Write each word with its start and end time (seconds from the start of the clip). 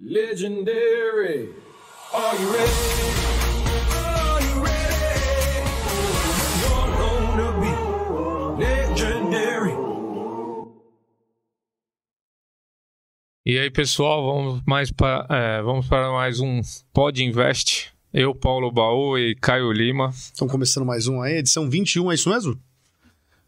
Legendary. 0.00 1.48
Are 2.14 2.36
you 2.38 2.52
ready? 2.52 2.72
Are 3.90 4.40
you 4.40 4.64
ready? 4.64 5.58
You're 6.62 6.90
gonna 6.96 7.60
be 7.60 8.64
legendary. 8.64 9.74
E 13.44 13.58
aí, 13.58 13.70
pessoal, 13.72 14.24
vamos, 14.24 14.62
mais 14.64 14.92
para, 14.92 15.26
é, 15.28 15.62
vamos 15.62 15.88
para 15.88 16.12
mais 16.12 16.38
um 16.38 16.60
Pod 16.92 17.20
Invest. 17.20 17.92
Eu, 18.14 18.36
Paulo 18.36 18.70
Baú 18.70 19.18
e 19.18 19.34
Caio 19.34 19.72
Lima. 19.72 20.10
Estamos 20.10 20.52
começando 20.52 20.86
mais 20.86 21.08
um 21.08 21.20
aí, 21.20 21.38
edição 21.38 21.68
21, 21.68 22.12
é 22.12 22.14
isso 22.14 22.30
mesmo? 22.30 22.56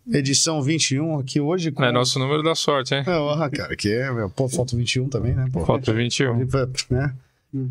Edição 0.09 0.63
21 0.63 1.19
aqui 1.19 1.41
hoje 1.41 1.71
com... 1.71 1.85
É 1.85 1.93
nosso 1.93 2.19
número 2.19 2.43
da 2.43 2.55
sorte, 2.55 2.95
hein? 2.95 3.05
É, 3.07 3.11
ó, 3.11 3.49
cara, 3.51 3.77
que 3.77 3.93
é, 3.93 4.09
pô, 4.35 4.49
foto 4.49 4.77
21 4.77 5.09
também, 5.09 5.35
né? 5.35 5.49
Pô, 5.53 5.65
Foto 5.65 5.93
21. 5.93 6.47
né? 6.91 7.15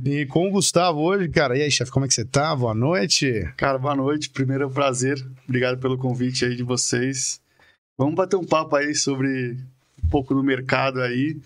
E 0.05 0.25
com 0.25 0.47
o 0.47 0.51
Gustavo 0.51 0.99
hoje, 0.99 1.29
cara. 1.29 1.57
E 1.57 1.61
aí, 1.61 1.71
chefe, 1.71 1.91
como 1.91 2.05
é 2.05 2.07
que 2.07 2.13
você 2.13 2.25
tá? 2.25 2.53
Boa 2.55 2.73
noite. 2.73 3.49
Cara, 3.55 3.77
boa 3.77 3.95
noite. 3.95 4.29
Primeiro 4.29 4.65
é 4.65 4.67
um 4.67 4.71
prazer. 4.71 5.25
Obrigado 5.47 5.77
pelo 5.79 5.97
convite 5.97 6.43
aí 6.43 6.55
de 6.55 6.63
vocês. 6.63 7.39
Vamos 7.97 8.15
bater 8.15 8.35
um 8.35 8.45
papo 8.45 8.75
aí 8.75 8.93
sobre 8.93 9.57
um 10.03 10.07
pouco 10.09 10.33
do 10.33 10.43
mercado 10.43 11.01
aí, 11.01 11.37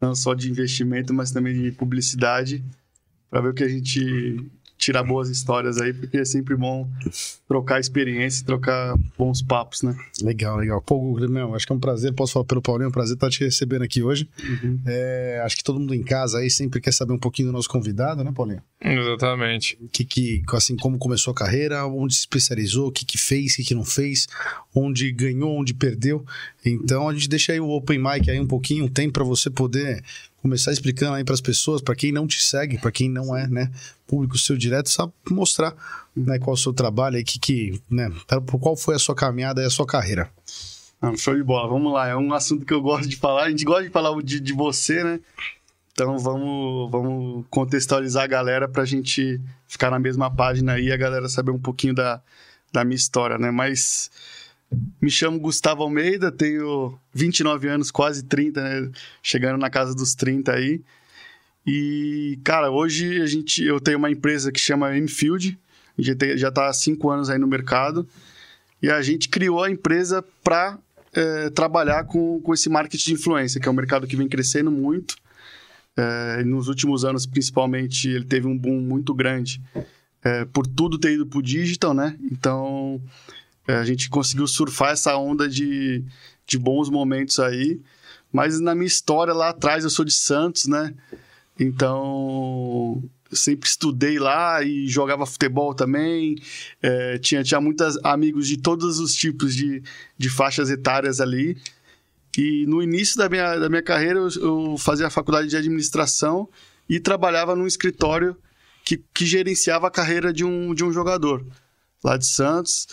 não 0.00 0.14
só 0.14 0.34
de 0.34 0.50
investimento, 0.50 1.14
mas 1.14 1.30
também 1.30 1.60
de 1.60 1.72
publicidade, 1.72 2.64
para 3.30 3.40
ver 3.40 3.48
o 3.48 3.54
que 3.54 3.64
a 3.64 3.68
gente 3.68 4.44
tirar 4.82 5.04
boas 5.04 5.28
histórias 5.28 5.80
aí, 5.80 5.94
porque 5.94 6.18
é 6.18 6.24
sempre 6.24 6.56
bom 6.56 6.88
trocar 7.46 7.78
experiência, 7.78 8.44
trocar 8.44 8.96
bons 9.16 9.40
papos, 9.40 9.82
né? 9.82 9.96
Legal, 10.20 10.56
legal. 10.56 10.82
Pô, 10.82 10.98
Guga, 10.98 11.28
meu, 11.28 11.54
acho 11.54 11.64
que 11.64 11.72
é 11.72 11.76
um 11.76 11.80
prazer, 11.80 12.12
posso 12.12 12.32
falar 12.32 12.44
pelo 12.44 12.60
Paulinho, 12.60 12.86
é 12.86 12.88
um 12.88 12.92
prazer 12.92 13.14
estar 13.14 13.30
te 13.30 13.44
recebendo 13.44 13.82
aqui 13.82 14.02
hoje. 14.02 14.28
É, 14.84 15.40
acho 15.44 15.56
que 15.56 15.62
todo 15.62 15.78
mundo 15.78 15.94
em 15.94 16.02
casa 16.02 16.38
aí 16.38 16.50
sempre 16.50 16.80
quer 16.80 16.92
saber 16.92 17.12
um 17.12 17.18
pouquinho 17.18 17.48
do 17.48 17.52
nosso 17.52 17.68
convidado, 17.68 18.24
né, 18.24 18.32
Paulinho? 18.34 18.62
Exatamente. 18.80 19.78
que, 19.92 20.04
que 20.04 20.42
assim 20.52 20.74
como 20.74 20.98
começou 20.98 21.30
a 21.30 21.34
carreira, 21.34 21.86
onde 21.86 22.14
se 22.14 22.20
especializou, 22.20 22.88
o 22.88 22.92
que, 22.92 23.04
que 23.04 23.16
fez, 23.16 23.52
o 23.52 23.56
que, 23.56 23.64
que 23.64 23.74
não 23.76 23.84
fez, 23.84 24.26
onde 24.74 25.12
ganhou, 25.12 25.56
onde 25.56 25.72
perdeu. 25.72 26.24
Então 26.64 27.08
a 27.08 27.14
gente 27.14 27.28
deixa 27.28 27.52
aí 27.52 27.60
o 27.60 27.68
open 27.68 27.98
mic 27.98 28.28
aí 28.28 28.40
um 28.40 28.46
pouquinho, 28.46 28.86
um 28.86 28.88
tempo 28.88 29.12
para 29.12 29.24
você 29.24 29.48
poder 29.48 30.02
começar 30.42 30.72
explicando 30.72 31.14
aí 31.14 31.24
para 31.24 31.34
as 31.34 31.40
pessoas, 31.40 31.80
para 31.80 31.94
quem 31.94 32.10
não 32.10 32.26
te 32.26 32.42
segue, 32.42 32.76
para 32.76 32.90
quem 32.90 33.08
não 33.08 33.34
é, 33.34 33.46
né, 33.46 33.70
público 34.06 34.36
seu 34.36 34.56
direto, 34.56 34.90
sabe 34.90 35.12
mostrar, 35.30 35.74
né, 36.14 36.38
qual 36.38 36.54
é 36.54 36.58
o 36.58 36.60
seu 36.60 36.72
trabalho 36.72 37.16
aí, 37.16 37.24
que 37.24 37.38
que, 37.38 37.80
né, 37.88 38.10
qual 38.60 38.76
foi 38.76 38.96
a 38.96 38.98
sua 38.98 39.14
caminhada 39.14 39.62
e 39.62 39.64
a 39.64 39.70
sua 39.70 39.86
carreira. 39.86 40.30
Ah, 41.00 41.16
show 41.16 41.34
de 41.34 41.42
bola, 41.42 41.68
vamos 41.68 41.92
lá. 41.92 42.06
É 42.06 42.16
um 42.16 42.32
assunto 42.32 42.64
que 42.64 42.72
eu 42.72 42.80
gosto 42.80 43.08
de 43.08 43.16
falar. 43.16 43.44
A 43.44 43.50
gente 43.50 43.64
gosta 43.64 43.82
de 43.82 43.90
falar 43.90 44.14
de, 44.22 44.38
de 44.38 44.52
você, 44.52 45.02
né? 45.02 45.18
Então 45.92 46.16
vamos, 46.16 46.90
vamos 46.92 47.44
contextualizar 47.50 48.22
a 48.22 48.28
galera 48.28 48.68
pra 48.68 48.84
gente 48.84 49.40
ficar 49.66 49.90
na 49.90 49.98
mesma 49.98 50.30
página 50.30 50.74
aí 50.74 50.86
e 50.86 50.92
a 50.92 50.96
galera 50.96 51.28
saber 51.28 51.50
um 51.50 51.58
pouquinho 51.58 51.92
da, 51.92 52.22
da 52.72 52.84
minha 52.84 52.96
história, 52.96 53.36
né? 53.36 53.50
Mas 53.50 54.10
me 55.00 55.10
chamo 55.10 55.38
Gustavo 55.38 55.82
Almeida, 55.82 56.30
tenho 56.30 56.98
29 57.12 57.68
anos, 57.68 57.90
quase 57.90 58.24
30, 58.24 58.62
né? 58.62 58.90
Chegando 59.22 59.58
na 59.58 59.70
casa 59.70 59.94
dos 59.94 60.14
30 60.14 60.52
aí. 60.52 60.80
E, 61.66 62.38
cara, 62.42 62.70
hoje 62.70 63.20
a 63.20 63.26
gente, 63.26 63.62
eu 63.64 63.80
tenho 63.80 63.98
uma 63.98 64.10
empresa 64.10 64.50
que 64.50 64.60
chama 64.60 64.92
Mfield, 64.92 65.58
já, 65.98 66.14
tem, 66.14 66.36
já 66.36 66.50
tá 66.50 66.68
há 66.68 66.72
5 66.72 67.10
anos 67.10 67.30
aí 67.30 67.38
no 67.38 67.46
mercado. 67.46 68.06
E 68.82 68.90
a 68.90 69.00
gente 69.00 69.28
criou 69.28 69.62
a 69.62 69.70
empresa 69.70 70.24
para 70.42 70.78
trabalhar 71.54 72.04
com, 72.04 72.40
com 72.40 72.54
esse 72.54 72.68
marketing 72.68 73.04
de 73.04 73.12
influência, 73.12 73.60
que 73.60 73.68
é 73.68 73.70
um 73.70 73.74
mercado 73.74 74.06
que 74.06 74.16
vem 74.16 74.28
crescendo 74.28 74.70
muito. 74.70 75.16
É, 75.94 76.42
nos 76.42 76.68
últimos 76.68 77.04
anos, 77.04 77.26
principalmente, 77.26 78.08
ele 78.08 78.24
teve 78.24 78.46
um 78.46 78.56
boom 78.56 78.80
muito 78.80 79.14
grande 79.14 79.60
é, 80.24 80.44
por 80.46 80.66
tudo 80.66 80.98
ter 80.98 81.12
ido 81.12 81.26
para 81.26 81.38
o 81.38 81.42
digital, 81.42 81.92
né? 81.92 82.16
Então, 82.30 83.00
é, 83.10 83.41
a 83.66 83.84
gente 83.84 84.08
conseguiu 84.08 84.46
surfar 84.46 84.90
essa 84.90 85.16
onda 85.16 85.48
de, 85.48 86.04
de 86.46 86.58
bons 86.58 86.90
momentos 86.90 87.38
aí. 87.38 87.80
Mas 88.32 88.60
na 88.60 88.74
minha 88.74 88.86
história 88.86 89.32
lá 89.32 89.50
atrás, 89.50 89.84
eu 89.84 89.90
sou 89.90 90.04
de 90.04 90.12
Santos, 90.12 90.66
né? 90.66 90.94
Então, 91.58 93.02
eu 93.30 93.36
sempre 93.36 93.68
estudei 93.68 94.18
lá 94.18 94.62
e 94.62 94.88
jogava 94.88 95.26
futebol 95.26 95.74
também. 95.74 96.36
É, 96.82 97.18
tinha, 97.18 97.44
tinha 97.44 97.60
muitos 97.60 97.98
amigos 98.02 98.48
de 98.48 98.56
todos 98.56 98.98
os 98.98 99.14
tipos 99.14 99.54
de, 99.54 99.82
de 100.16 100.30
faixas 100.30 100.70
etárias 100.70 101.20
ali. 101.20 101.56
E 102.36 102.64
no 102.66 102.82
início 102.82 103.18
da 103.18 103.28
minha, 103.28 103.58
da 103.58 103.68
minha 103.68 103.82
carreira, 103.82 104.18
eu, 104.18 104.28
eu 104.40 104.78
fazia 104.78 105.06
a 105.06 105.10
faculdade 105.10 105.48
de 105.48 105.56
administração 105.56 106.48
e 106.88 106.98
trabalhava 106.98 107.54
num 107.54 107.66
escritório 107.66 108.36
que, 108.84 109.02
que 109.14 109.26
gerenciava 109.26 109.86
a 109.86 109.90
carreira 109.90 110.32
de 110.32 110.44
um, 110.44 110.74
de 110.74 110.82
um 110.84 110.92
jogador 110.92 111.46
lá 112.02 112.16
de 112.16 112.26
Santos. 112.26 112.86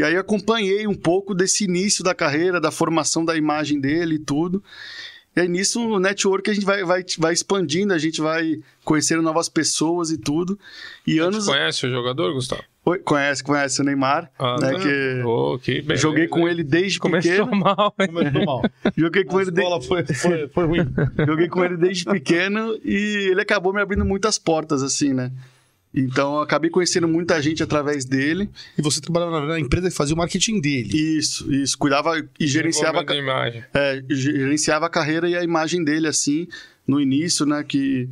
E 0.00 0.04
aí 0.04 0.16
acompanhei 0.16 0.86
um 0.86 0.94
pouco 0.94 1.34
desse 1.34 1.64
início 1.64 2.02
da 2.02 2.14
carreira, 2.14 2.58
da 2.58 2.70
formação 2.70 3.22
da 3.22 3.36
imagem 3.36 3.78
dele 3.78 4.14
e 4.14 4.18
tudo. 4.18 4.62
E 5.36 5.40
aí 5.40 5.46
nisso 5.48 5.80
o 5.80 6.00
network 6.00 6.50
a 6.50 6.54
gente 6.54 6.64
vai, 6.64 6.82
vai, 6.82 7.04
vai 7.18 7.32
expandindo, 7.34 7.92
a 7.92 7.98
gente 7.98 8.20
vai 8.20 8.58
conhecendo 8.82 9.20
novas 9.22 9.48
pessoas 9.48 10.10
e 10.10 10.16
tudo. 10.18 10.58
E 11.06 11.14
Você 11.16 11.20
anos. 11.20 11.46
conhece 11.46 11.86
o 11.86 11.90
jogador, 11.90 12.32
Gustavo? 12.32 12.62
Oi, 12.82 12.98
Conhece, 13.00 13.44
conhece 13.44 13.82
o 13.82 13.84
Neymar, 13.84 14.30
Ah, 14.38 14.56
né? 14.58 14.72
tá. 14.72 14.78
Que 14.80 15.22
Ô, 15.22 15.58
que 15.58 15.82
beleza, 15.82 16.00
joguei 16.00 16.26
com 16.26 16.48
ele 16.48 16.64
desde 16.64 16.98
Começou 16.98 17.30
pequeno. 17.30 17.54
mal, 17.60 17.94
hein? 18.00 18.06
Começou 18.08 18.44
mal. 18.46 18.62
Joguei 18.96 19.24
com 19.24 19.36
A 19.36 19.42
ele 19.42 19.50
de... 19.50 19.60
escola 19.60 19.82
foi, 19.82 20.06
foi, 20.06 20.48
foi 20.48 20.64
ruim. 20.66 20.88
Joguei 21.28 21.46
com 21.48 21.62
ele 21.62 21.76
desde 21.76 22.06
pequeno 22.06 22.76
e 22.82 23.28
ele 23.30 23.40
acabou 23.42 23.74
me 23.74 23.82
abrindo 23.82 24.04
muitas 24.04 24.38
portas, 24.38 24.82
assim, 24.82 25.12
né? 25.12 25.30
Então 25.92 26.36
eu 26.36 26.40
acabei 26.40 26.70
conhecendo 26.70 27.08
muita 27.08 27.42
gente 27.42 27.62
através 27.62 28.04
dele. 28.04 28.48
E 28.78 28.82
você 28.82 29.00
trabalhava 29.00 29.44
na 29.44 29.58
empresa 29.58 29.88
que 29.88 29.96
fazia 29.96 30.14
o 30.14 30.18
marketing 30.18 30.60
dele. 30.60 30.96
Isso, 30.96 31.52
isso. 31.52 31.76
Cuidava 31.76 32.12
e 32.38 32.46
gerenciava, 32.46 33.04
a 33.06 33.14
imagem. 33.14 33.64
é, 33.74 34.02
gerenciava 34.08 34.86
a 34.86 34.90
carreira 34.90 35.28
e 35.28 35.36
a 35.36 35.42
imagem 35.42 35.82
dele, 35.82 36.06
assim, 36.06 36.46
no 36.86 37.00
início, 37.00 37.44
né? 37.44 37.64
Que 37.64 38.08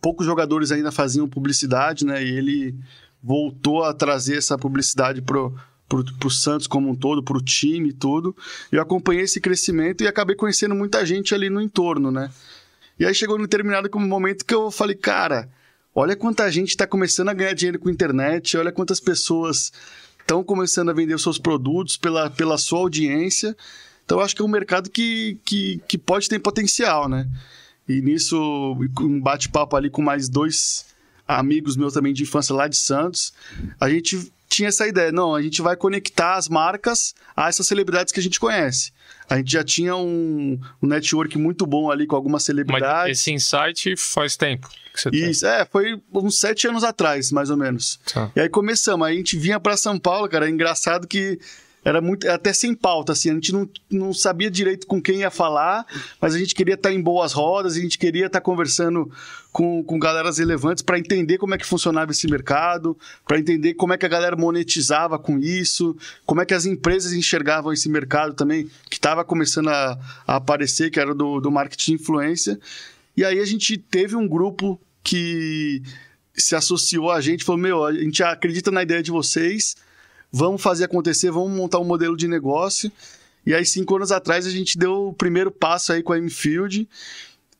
poucos 0.00 0.24
jogadores 0.24 0.70
ainda 0.70 0.92
faziam 0.92 1.28
publicidade, 1.28 2.06
né? 2.06 2.22
E 2.22 2.36
ele 2.36 2.74
voltou 3.22 3.82
a 3.82 3.92
trazer 3.92 4.36
essa 4.36 4.56
publicidade 4.56 5.22
pro, 5.22 5.54
pro, 5.88 6.04
pro 6.04 6.30
Santos 6.30 6.68
como 6.68 6.88
um 6.88 6.94
todo, 6.94 7.22
pro 7.22 7.42
time 7.42 7.88
e 7.88 7.92
tudo. 7.92 8.36
E 8.72 8.76
eu 8.76 8.82
acompanhei 8.82 9.24
esse 9.24 9.40
crescimento 9.40 10.04
e 10.04 10.06
acabei 10.06 10.36
conhecendo 10.36 10.74
muita 10.74 11.04
gente 11.04 11.34
ali 11.34 11.50
no 11.50 11.60
entorno, 11.60 12.12
né? 12.12 12.30
E 12.98 13.04
aí 13.04 13.14
chegou 13.14 13.36
num 13.36 13.44
determinado 13.44 13.88
momento 13.98 14.44
que 14.44 14.54
eu 14.54 14.70
falei, 14.70 14.94
cara, 14.94 15.48
olha 15.94 16.16
quanta 16.16 16.50
gente 16.50 16.70
está 16.70 16.86
começando 16.86 17.28
a 17.28 17.34
ganhar 17.34 17.54
dinheiro 17.54 17.78
com 17.78 17.90
internet, 17.90 18.56
olha 18.56 18.72
quantas 18.72 19.00
pessoas 19.00 19.72
estão 20.18 20.42
começando 20.42 20.90
a 20.90 20.94
vender 20.94 21.14
os 21.14 21.22
seus 21.22 21.38
produtos 21.38 21.96
pela, 21.96 22.30
pela 22.30 22.56
sua 22.56 22.78
audiência. 22.78 23.56
Então, 24.04 24.20
acho 24.20 24.34
que 24.34 24.42
é 24.42 24.44
um 24.44 24.48
mercado 24.48 24.90
que, 24.90 25.38
que, 25.44 25.80
que 25.86 25.98
pode 25.98 26.28
ter 26.28 26.38
potencial, 26.38 27.08
né? 27.08 27.28
E 27.88 28.00
nisso, 28.00 28.36
um 29.00 29.20
bate-papo 29.20 29.76
ali 29.76 29.90
com 29.90 30.02
mais 30.02 30.28
dois 30.28 30.86
amigos 31.26 31.76
meus 31.76 31.92
também 31.94 32.12
de 32.12 32.22
infância 32.22 32.54
lá 32.54 32.68
de 32.68 32.76
Santos, 32.76 33.32
a 33.80 33.88
gente 33.88 34.32
tinha 34.48 34.68
essa 34.68 34.86
ideia, 34.86 35.10
não, 35.10 35.34
a 35.34 35.40
gente 35.40 35.62
vai 35.62 35.74
conectar 35.76 36.34
as 36.34 36.48
marcas 36.48 37.14
a 37.34 37.48
essas 37.48 37.66
celebridades 37.66 38.12
que 38.12 38.20
a 38.20 38.22
gente 38.22 38.38
conhece. 38.38 38.92
A 39.32 39.38
gente 39.38 39.52
já 39.52 39.64
tinha 39.64 39.96
um, 39.96 40.58
um 40.82 40.86
network 40.86 41.38
muito 41.38 41.64
bom 41.64 41.90
ali 41.90 42.06
com 42.06 42.14
algumas 42.14 42.42
Mas 42.42 42.46
celebridades. 42.46 43.18
esse 43.18 43.32
insight 43.32 43.96
faz 43.96 44.36
tempo 44.36 44.68
que 44.92 45.00
você 45.00 45.10
tem. 45.10 45.30
Isso, 45.30 45.46
é, 45.46 45.64
foi 45.64 45.98
uns 46.12 46.38
sete 46.38 46.68
anos 46.68 46.84
atrás, 46.84 47.32
mais 47.32 47.48
ou 47.48 47.56
menos. 47.56 47.98
Tá. 48.12 48.30
E 48.36 48.40
aí 48.40 48.48
começamos, 48.48 49.06
aí 49.06 49.14
a 49.14 49.16
gente 49.16 49.38
vinha 49.38 49.58
pra 49.58 49.76
São 49.76 49.98
Paulo, 49.98 50.28
cara, 50.28 50.46
é 50.46 50.50
engraçado 50.50 51.06
que 51.06 51.38
era 51.84 52.00
muito, 52.00 52.28
até 52.30 52.52
sem 52.52 52.74
pauta, 52.74 53.12
assim, 53.12 53.30
a 53.30 53.34
gente 53.34 53.52
não, 53.52 53.68
não 53.90 54.14
sabia 54.14 54.50
direito 54.50 54.86
com 54.86 55.02
quem 55.02 55.20
ia 55.20 55.30
falar, 55.30 55.84
mas 56.20 56.34
a 56.34 56.38
gente 56.38 56.54
queria 56.54 56.74
estar 56.74 56.92
em 56.92 57.00
boas 57.00 57.32
rodas, 57.32 57.76
a 57.76 57.80
gente 57.80 57.98
queria 57.98 58.26
estar 58.26 58.40
conversando 58.40 59.10
com, 59.50 59.82
com 59.82 59.98
galeras 59.98 60.38
relevantes 60.38 60.82
para 60.82 60.98
entender 60.98 61.38
como 61.38 61.54
é 61.54 61.58
que 61.58 61.66
funcionava 61.66 62.12
esse 62.12 62.28
mercado, 62.28 62.96
para 63.26 63.38
entender 63.38 63.74
como 63.74 63.92
é 63.92 63.98
que 63.98 64.06
a 64.06 64.08
galera 64.08 64.36
monetizava 64.36 65.18
com 65.18 65.38
isso, 65.38 65.96
como 66.24 66.40
é 66.40 66.46
que 66.46 66.54
as 66.54 66.66
empresas 66.66 67.12
enxergavam 67.12 67.72
esse 67.72 67.88
mercado 67.88 68.32
também, 68.34 68.70
que 68.88 68.96
estava 68.96 69.24
começando 69.24 69.68
a, 69.68 69.98
a 70.26 70.36
aparecer, 70.36 70.90
que 70.90 71.00
era 71.00 71.12
do, 71.14 71.40
do 71.40 71.50
marketing 71.50 71.94
influência. 71.94 72.60
E 73.16 73.24
aí 73.24 73.40
a 73.40 73.44
gente 73.44 73.76
teve 73.76 74.14
um 74.14 74.26
grupo 74.26 74.80
que 75.02 75.82
se 76.34 76.54
associou 76.54 77.10
a 77.10 77.20
gente, 77.20 77.44
falou: 77.44 77.60
Meu, 77.60 77.84
a 77.84 77.92
gente 77.92 78.22
acredita 78.22 78.70
na 78.70 78.82
ideia 78.82 79.02
de 79.02 79.10
vocês, 79.10 79.76
vamos 80.32 80.62
fazer 80.62 80.84
acontecer, 80.84 81.30
vamos 81.30 81.50
montar 81.50 81.78
um 81.78 81.84
modelo 81.84 82.16
de 82.16 82.26
negócio. 82.26 82.90
E 83.44 83.52
aí, 83.54 83.64
cinco 83.66 83.96
anos 83.96 84.10
atrás, 84.10 84.46
a 84.46 84.50
gente 84.50 84.78
deu 84.78 85.08
o 85.08 85.12
primeiro 85.12 85.50
passo 85.50 85.92
aí 85.92 86.02
com 86.02 86.12
a 86.12 86.18
Mfield. 86.18 86.88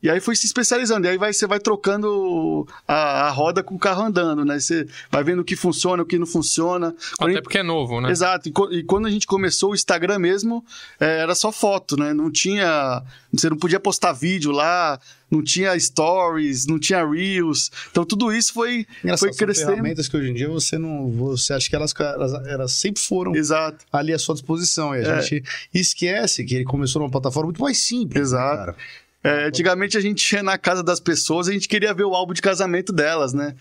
E 0.03 0.11
aí 0.11 0.21
foi 0.21 0.35
se 0.35 0.47
especializando. 0.47 1.07
E 1.07 1.11
aí 1.11 1.17
vai, 1.19 1.33
você 1.33 1.47
vai 1.47 1.61
trocando 1.61 2.67
a, 2.89 3.29
a 3.29 3.31
roda 3.31 3.63
com 3.63 3.75
o 3.75 3.79
carro 3.79 4.03
andando, 4.03 4.45
né? 4.45 4.59
Você 4.59 4.87
vai 5.11 5.23
vendo 5.23 5.41
o 5.41 5.45
que 5.45 5.55
funciona, 5.55 6.03
o 6.03 6.07
que 6.07 6.19
não 6.19 6.27
funciona. 6.27 6.93
Quando 7.17 7.31
Até 7.31 7.33
gente- 7.35 7.43
porque 7.45 7.59
é 7.59 7.63
novo, 7.63 8.01
né? 8.01 8.11
Exato. 8.11 8.49
E, 8.49 8.79
e 8.79 8.83
quando 8.83 9.07
a 9.07 9.11
gente 9.11 9.27
começou 9.27 9.71
o 9.71 9.75
Instagram 9.75 10.19
mesmo, 10.19 10.65
é, 10.99 11.19
era 11.21 11.35
só 11.35 11.53
foto, 11.53 11.97
né? 11.97 12.13
Não 12.13 12.31
tinha. 12.31 13.03
Você 13.33 13.49
não 13.49 13.57
podia 13.57 13.81
postar 13.81 14.13
vídeo 14.13 14.51
lá, 14.53 14.99
não 15.31 15.43
tinha 15.43 15.79
stories, 15.79 16.67
não 16.67 16.79
tinha 16.79 17.03
reels. 17.09 17.71
Então 17.91 18.05
tudo 18.05 18.31
isso 18.33 18.53
foi, 18.53 18.87
Engraçado, 19.03 19.19
foi 19.21 19.33
são 19.33 19.47
crescendo. 19.47 19.71
ferramentas 19.71 20.09
que 20.09 20.17
hoje 20.17 20.31
em 20.31 20.35
dia 20.35 20.49
você 20.49 20.77
não. 20.77 21.11
Você 21.13 21.53
acha 21.55 21.69
que 21.69 21.77
elas, 21.77 21.95
elas, 21.99 22.33
elas 22.47 22.73
sempre 22.73 23.01
foram 23.03 23.35
Exato. 23.35 23.85
ali 23.93 24.13
à 24.13 24.19
sua 24.19 24.35
disposição. 24.35 24.95
E 24.95 24.99
a 25.07 25.17
É. 25.19 25.23
gente 25.23 25.43
esquece 25.73 26.45
que 26.45 26.57
ele 26.57 26.65
começou 26.65 27.01
numa 27.01 27.11
plataforma 27.11 27.47
muito 27.47 27.63
mais 27.63 27.79
simples. 27.79 28.15
né, 28.17 28.21
Exato. 28.23 28.57
cara? 28.59 28.77
É, 29.25 29.45
antigamente 29.45 29.97
a 29.97 30.01
gente 30.01 30.35
ia 30.35 30.43
na 30.43 30.59
casa 30.59 30.83
das 30.83 30.99
pessoas, 30.99 31.49
a 31.49 31.53
gente 31.53 31.69
queria 31.69 31.95
ver 31.95 32.05
o 32.05 32.15
álbum 32.15 32.33
de 32.33 32.43
casamento 32.43 32.93
delas, 32.93 33.33
né? 33.33 33.55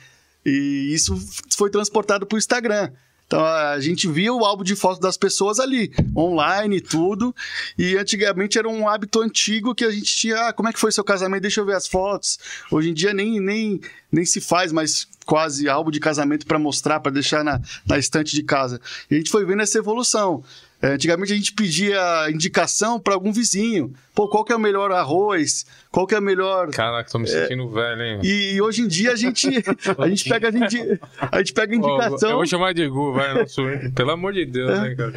E 0.46 0.92
isso 0.92 1.16
foi 1.56 1.70
transportado 1.70 2.26
para 2.26 2.36
o 2.36 2.40
Instagram. 2.40 2.92
Então 3.32 3.46
a 3.46 3.80
gente 3.80 4.10
via 4.10 4.34
o 4.34 4.44
álbum 4.44 4.62
de 4.62 4.76
fotos 4.76 5.00
das 5.00 5.16
pessoas 5.16 5.58
ali, 5.58 5.90
online 6.18 6.78
e 6.78 6.82
tudo. 6.82 7.34
E 7.78 7.96
antigamente 7.96 8.60
era 8.60 8.68
um 8.68 8.90
hábito 8.90 9.22
antigo 9.22 9.74
que 9.74 9.86
a 9.86 9.92
gente 9.92 10.14
tinha. 10.14 10.48
Ah, 10.48 10.54
como 10.54 10.68
é 10.68 10.74
que 10.74 10.80
foi 10.80 10.92
seu 10.92 11.04
casamento? 11.04 11.44
Deixa 11.44 11.62
eu 11.62 11.66
ver 11.66 11.78
as 11.78 11.88
fotos. 11.88 12.38
Hoje 12.70 12.90
em 12.90 12.94
dia 12.94 13.14
nem, 13.14 13.40
nem, 13.40 13.80
nem 14.12 14.26
se 14.26 14.42
faz 14.42 14.74
mais 14.74 15.08
quase 15.26 15.70
álbum 15.70 15.92
de 15.92 16.02
casamento 16.02 16.46
para 16.46 16.60
mostrar, 16.60 17.00
para 17.00 17.10
deixar 17.10 17.42
na, 17.42 17.62
na 17.88 17.98
estante 17.98 18.36
de 18.36 18.44
casa. 18.44 18.82
E 19.10 19.16
a 19.16 19.18
gente 19.18 19.32
foi 19.32 19.46
vendo 19.46 19.62
essa 19.62 19.78
evolução. 19.78 20.44
É, 20.82 20.94
antigamente 20.94 21.32
a 21.32 21.36
gente 21.36 21.54
pedia 21.54 22.30
indicação 22.30 23.00
para 23.00 23.14
algum 23.14 23.32
vizinho. 23.32 23.94
Pô, 24.14 24.28
qual 24.28 24.44
que 24.44 24.52
é 24.52 24.56
o 24.56 24.60
melhor 24.60 24.92
arroz? 24.92 25.66
Qual 25.90 26.06
que 26.06 26.14
é 26.14 26.20
o 26.20 26.22
melhor. 26.22 26.70
Caraca, 26.72 27.10
tô 27.10 27.18
me 27.20 27.28
sentindo 27.28 27.70
velho, 27.70 28.02
hein? 28.02 28.20
E 28.24 28.62
hoje 28.62 28.82
em 28.82 28.88
dia 28.88 29.12
a 29.14 29.16
gente, 29.16 29.48
a 29.98 30.08
gente 30.08 30.28
pega 30.30 30.50
a, 30.50 30.52
indi- 30.52 31.00
a 31.32 31.38
gente 31.40 31.54
pega 31.54 31.76
indicação. 31.76 32.30
eu 32.30 32.36
vou 32.38 32.46
chamar 32.46 32.74
de 32.74 32.88
Gu, 32.88 33.14
vai, 33.14 33.32
hein? 33.40 33.92
Pelo 33.96 34.12
amor 34.12 34.34
de 34.34 34.46
Deus, 34.46 34.70
né, 34.70 34.96
cara? 34.96 35.12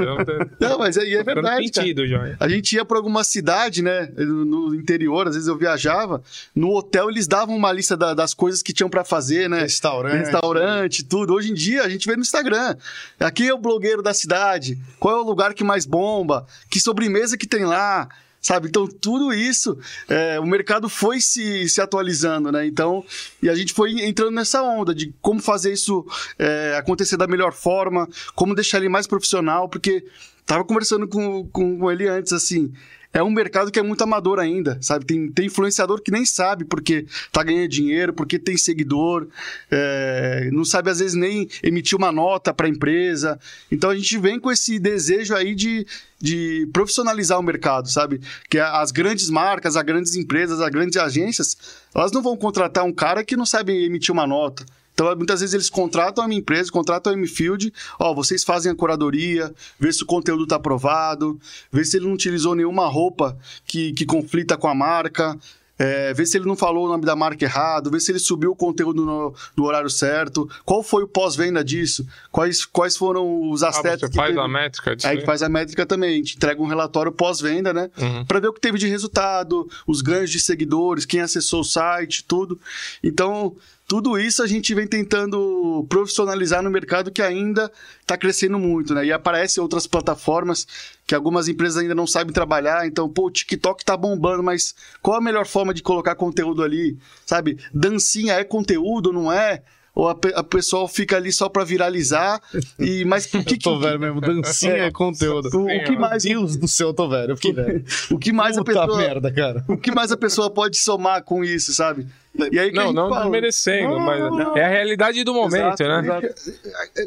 Não, 0.61 0.79
mas 0.79 0.97
aí 0.97 1.15
é 1.15 1.19
ficando 1.19 1.35
verdade. 1.35 1.71
cara. 1.71 1.87
sentido 1.87 2.07
já? 2.07 2.37
A 2.39 2.49
gente 2.49 2.75
ia 2.77 2.85
para 2.85 2.97
alguma 2.97 3.25
cidade, 3.25 3.83
né? 3.83 4.09
No 4.17 4.45
no 4.45 4.75
interior, 4.75 5.27
às 5.29 5.35
vezes 5.35 5.49
eu 5.49 5.57
viajava. 5.57 6.23
No 6.55 6.71
hotel 6.75 7.11
eles 7.11 7.27
davam 7.27 7.57
uma 7.57 7.73
lista 7.73 7.97
da- 7.97 8.15
das 8.15 8.33
coisas 8.35 8.63
que 8.63 8.73
tinham 8.73 8.89
para 8.91 9.05
fazer, 9.05 9.49
né? 9.49 9.61
Restaurante. 9.61 10.19
Restaurante, 10.19 11.05
tudo. 11.05 11.35
Hoje 11.35 11.51
em 11.51 11.55
dia 11.55 11.83
a 11.83 11.89
gente 11.89 12.07
vê 12.07 12.15
no 12.17 12.23
Instagram. 12.23 12.77
Aqui 13.19 13.49
é 13.49 13.55
o 13.55 13.59
blogueiro 13.59 14.03
da 14.03 14.15
cidade. 14.15 14.79
Qual 15.01 15.17
é 15.17 15.21
o 15.21 15.25
lugar 15.25 15.53
que 15.55 15.65
mais 15.65 15.85
bomba? 15.87 16.47
Que 16.71 16.79
sobremesa 16.81 17.37
que 17.37 17.47
tem 17.47 17.65
lá? 17.65 18.09
Sabe? 18.45 18.69
Então, 18.69 18.87
tudo 18.87 19.33
isso, 19.33 19.79
é, 20.07 20.39
o 20.39 20.45
mercado 20.45 20.87
foi 20.87 21.19
se, 21.19 21.67
se 21.67 21.81
atualizando, 21.81 22.53
né? 22.53 22.67
Então, 22.67 23.03
e 23.43 23.49
a 23.49 23.55
gente 23.55 23.73
foi 23.73 23.93
entrando 24.05 24.33
nessa 24.33 24.63
onda 24.63 24.95
de 24.95 25.15
como 25.23 25.41
fazer 25.41 25.73
isso 25.73 26.05
é, 26.39 26.77
acontecer 26.77 27.17
da 27.17 27.27
melhor 27.27 27.55
forma, 27.55 28.07
como 28.35 28.55
deixar 28.55 28.77
ele 28.77 28.91
mais 28.91 29.07
profissional, 29.07 29.67
porque 29.67 30.05
tava 30.45 30.63
conversando 30.63 31.09
com, 31.09 31.49
com, 31.49 31.91
ele 31.91 32.07
antes, 32.07 32.35
assim, 32.35 32.71
é 33.15 33.23
um 33.23 33.31
mercado 33.31 33.71
que 33.71 33.79
é 33.79 33.83
muito 33.83 34.03
amador 34.03 34.41
ainda, 34.41 34.77
sabe? 34.81 35.05
Tem, 35.05 35.31
tem 35.31 35.47
influenciador 35.47 36.03
que 36.03 36.11
nem 36.11 36.27
sabe 36.27 36.65
porque 36.65 37.07
tá 37.31 37.45
ganhando 37.45 37.69
dinheiro, 37.69 38.13
porque 38.13 38.41
tem 38.41 38.57
seguidor, 38.57 39.29
é, 39.71 40.51
não 40.53 40.65
sabe 40.65 40.91
às 40.91 40.99
vezes 40.99 41.15
nem 41.15 41.49
emitir 41.63 41.97
uma 41.97 42.11
nota 42.11 42.53
para 42.53 42.67
a 42.67 42.69
empresa. 42.69 43.39
Então 43.71 43.89
a 43.89 43.95
gente 43.95 44.19
vem 44.19 44.41
com 44.41 44.51
esse 44.51 44.81
desejo 44.81 45.33
aí 45.33 45.55
de, 45.55 45.87
de 46.21 46.69
profissionalizar 46.73 47.39
o 47.39 47.43
mercado, 47.43 47.89
sabe? 47.89 48.21
Que 48.51 48.59
as 48.59 48.91
grandes 48.91 49.31
marcas, 49.31 49.77
as 49.77 49.85
grandes 49.85 50.17
empresas, 50.17 50.61
as 50.61 50.71
grandes 50.71 50.97
agências, 50.97 51.57
elas 51.95 52.11
não 52.11 52.21
vão 52.21 52.37
contratar 52.37 52.85
um 52.85 52.93
cara 52.93 53.23
que 53.23 53.37
não 53.37 53.47
sabe 53.47 53.85
emitir 53.85 54.13
uma 54.13 54.27
nota. 54.27 54.67
Então, 54.95 55.15
muitas 55.17 55.41
vezes 55.41 55.53
eles 55.55 55.69
contratam 55.69 56.25
a 56.25 56.29
minha 56.29 56.41
empresa, 56.41 56.71
contratam 56.71 57.13
a 57.13 57.17
M-Field, 57.17 57.73
ó, 57.99 58.15
vocês 58.15 58.45
fazem 58.45 58.71
a 58.71 58.75
curadoria, 58.75 59.53
vê 59.79 59.93
se 59.93 60.03
o 60.05 60.07
conteúdo 60.07 60.45
está 60.45 60.57
aprovado, 60.57 61.39
vê 61.71 61.85
se 61.85 61.97
ele 61.97 62.07
não 62.07 62.15
utilizou 62.15 62.55
nenhuma 62.55 62.87
roupa 62.87 63.37
que, 63.67 63.93
que 63.93 64.07
conflita 64.07 64.57
com 64.57 64.69
a 64.69 64.75
marca, 64.75 65.37
é, 65.77 66.15
vê 66.15 66.25
se 66.25 66.39
ele 66.39 66.47
não 66.47 66.55
falou 66.55 66.87
o 66.87 66.89
nome 66.89 67.05
da 67.05 67.17
marca 67.17 67.45
errado, 67.45 67.91
vê 67.91 67.99
se 67.99 68.13
ele 68.13 68.21
subiu 68.21 68.53
o 68.53 68.57
conteúdo 68.57 69.05
no, 69.05 69.35
no 69.57 69.65
horário 69.65 69.91
certo, 69.91 70.49
qual 70.65 70.85
foi 70.85 71.03
o 71.03 71.09
pós-venda 71.09 71.65
disso, 71.65 72.07
quais, 72.31 72.65
quais 72.65 72.97
foram 72.97 73.51
os 73.51 73.65
Ah, 73.65 73.71
aspectos 73.71 74.03
você 74.03 74.11
que 74.11 74.17
faz 74.17 74.29
teve. 74.29 74.41
a 74.41 74.47
métrica 74.47 74.95
disso 74.95 75.09
gente 75.09 75.25
faz 75.27 75.43
a 75.43 75.49
métrica 75.49 75.85
também, 75.85 76.11
a 76.15 76.17
gente 76.19 76.37
entrega 76.37 76.63
um 76.63 76.67
relatório 76.67 77.11
pós-venda, 77.11 77.73
né? 77.73 77.91
Uhum. 77.99 78.25
Pra 78.25 78.39
ver 78.39 78.47
o 78.47 78.53
que 78.53 78.61
teve 78.61 78.79
de 78.79 78.87
resultado, 78.87 79.69
os 79.85 80.01
ganhos 80.01 80.31
de 80.31 80.39
seguidores, 80.39 81.05
quem 81.05 81.21
acessou 81.21 81.63
o 81.63 81.65
site, 81.65 82.23
tudo. 82.23 82.57
Então, 83.03 83.57
tudo 83.87 84.19
isso 84.19 84.43
a 84.43 84.47
gente 84.47 84.75
vem 84.75 84.87
tentando 84.87 85.85
profissionalizar 85.89 86.63
no 86.63 86.71
mercado 86.71 87.11
que 87.11 87.21
ainda 87.21 87.71
está 88.01 88.17
crescendo 88.17 88.59
muito, 88.59 88.95
né? 88.95 89.05
E 89.07 89.13
aparecem 89.13 89.63
outras 89.63 89.87
plataformas 89.87 90.67
que 91.07 91.15
algumas 91.15 91.49
empresas 91.49 91.79
ainda 91.83 91.95
não 91.95 92.07
sabem 92.07 92.33
trabalhar. 92.33 92.87
Então, 92.87 93.09
pô, 93.09 93.27
o 93.27 93.31
TikTok 93.31 93.85
tá 93.85 93.97
bombando, 93.97 94.43
mas 94.43 94.75
qual 95.03 95.19
a 95.19 95.21
melhor 95.21 95.47
forma 95.47 95.75
de 95.75 95.83
colocar 95.83 96.15
conteúdo 96.15 96.63
ali? 96.63 96.97
Sabe? 97.27 97.59
Dancinha 97.75 98.35
é 98.35 98.45
conteúdo, 98.45 99.13
não 99.13 99.31
é? 99.31 99.63
Ou 99.95 100.09
a, 100.09 100.15
pe- 100.15 100.33
a 100.35 100.43
pessoa 100.43 100.89
fica 100.89 101.17
ali 101.17 101.31
só 101.33 101.49
pra 101.49 101.63
viralizar? 101.63 102.41
E, 102.81 103.05
mas 103.05 103.27
o 103.27 103.29
que, 103.45 103.55
Eu 103.55 103.59
tô 103.61 103.77
que- 103.79 103.85
velho 103.85 104.01
mesmo. 104.01 104.21
Dancinha 104.21 104.73
é, 104.73 104.91
conteúdo. 104.91 105.49
o, 105.57 105.65
o 105.67 105.85
que 105.85 105.97
mais, 105.97 106.25
Meu 106.25 106.41
Deus 106.41 106.57
do 106.57 106.67
céu, 106.67 106.89
eu 106.89 106.95
tô 106.95 107.09
velho. 107.09 107.31
Eu 107.33 107.37
fiquei 107.37 107.53
velho. 107.53 107.85
o 108.11 108.19
que 108.19 108.33
mais 108.33 108.57
a 108.59 108.65
Puta 108.65 108.81
pessoa, 108.81 108.99
merda, 108.99 109.31
cara. 109.33 109.65
o 109.69 109.77
que 109.77 109.93
mais 109.93 110.11
a 110.11 110.17
pessoa 110.17 110.51
pode 110.51 110.79
somar 110.79 111.23
com 111.23 111.45
isso, 111.45 111.73
sabe? 111.73 112.07
E 112.51 112.59
aí 112.59 112.73
Não, 112.73 112.93
não 112.93 113.09
fala. 113.09 113.23
desmerecendo, 113.23 113.99
mas 114.01 114.19
não. 114.21 114.57
é 114.57 114.65
a 114.65 114.69
realidade 114.69 115.23
do 115.23 115.33
momento, 115.33 115.81
Exato, 115.81 115.85
né? 115.85 116.01
exato. 116.01 116.53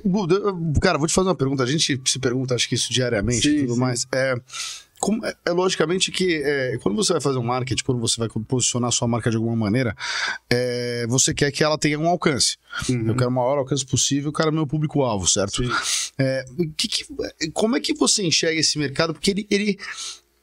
Eu- 0.04 0.74
Cara, 0.82 0.98
vou 0.98 1.08
te 1.08 1.14
fazer 1.14 1.28
uma 1.30 1.36
pergunta. 1.36 1.64
A 1.64 1.66
gente 1.68 2.02
se 2.06 2.20
pergunta, 2.20 2.56
acho 2.56 2.68
que 2.70 2.76
isso 2.76 2.92
diariamente 2.94 3.48
e 3.48 3.52
Sim, 3.52 3.60
tudo 3.62 3.74
sim. 3.74 3.80
mais. 3.80 4.08
É, 4.14 4.36
como- 5.00 5.26
é, 5.26 5.36
é 5.46 5.52
logicamente 5.52 6.12
que 6.12 6.42
é, 6.44 6.78
quando 6.82 6.96
você 6.96 7.12
vai 7.14 7.22
fazer 7.22 7.38
um 7.40 7.44
marketing, 7.44 7.84
quando 7.84 8.00
você 8.00 8.18
vai 8.18 8.30
posicionar 8.48 8.92
sua 8.92 9.08
marca 9.08 9.30
de 9.30 9.36
alguma 9.36 9.56
maneira, 9.56 9.96
é, 10.50 11.06
você 11.10 11.34
quer 11.34 11.52
que 11.52 11.64
ela 11.64 11.78
tenha 11.78 12.00
um 12.00 12.08
alcance. 12.08 12.58
Uhum. 12.90 13.08
Eu 13.10 13.16
quero 13.16 13.30
o 13.30 13.34
maior 13.34 13.58
alcance 13.58 13.86
possível, 13.86 14.32
cara, 14.32 14.50
meu 14.52 14.66
público-alvo, 14.66 15.28
certo? 15.28 15.62
É, 16.18 16.46
que 16.78 16.88
que- 16.88 17.06
como 17.54 17.76
é 17.76 17.80
que 17.80 17.94
você 17.94 18.24
enxerga 18.24 18.60
esse 18.60 18.80
mercado? 18.80 19.14
Porque 19.14 19.32
ele, 19.32 19.48
ele- 19.52 19.78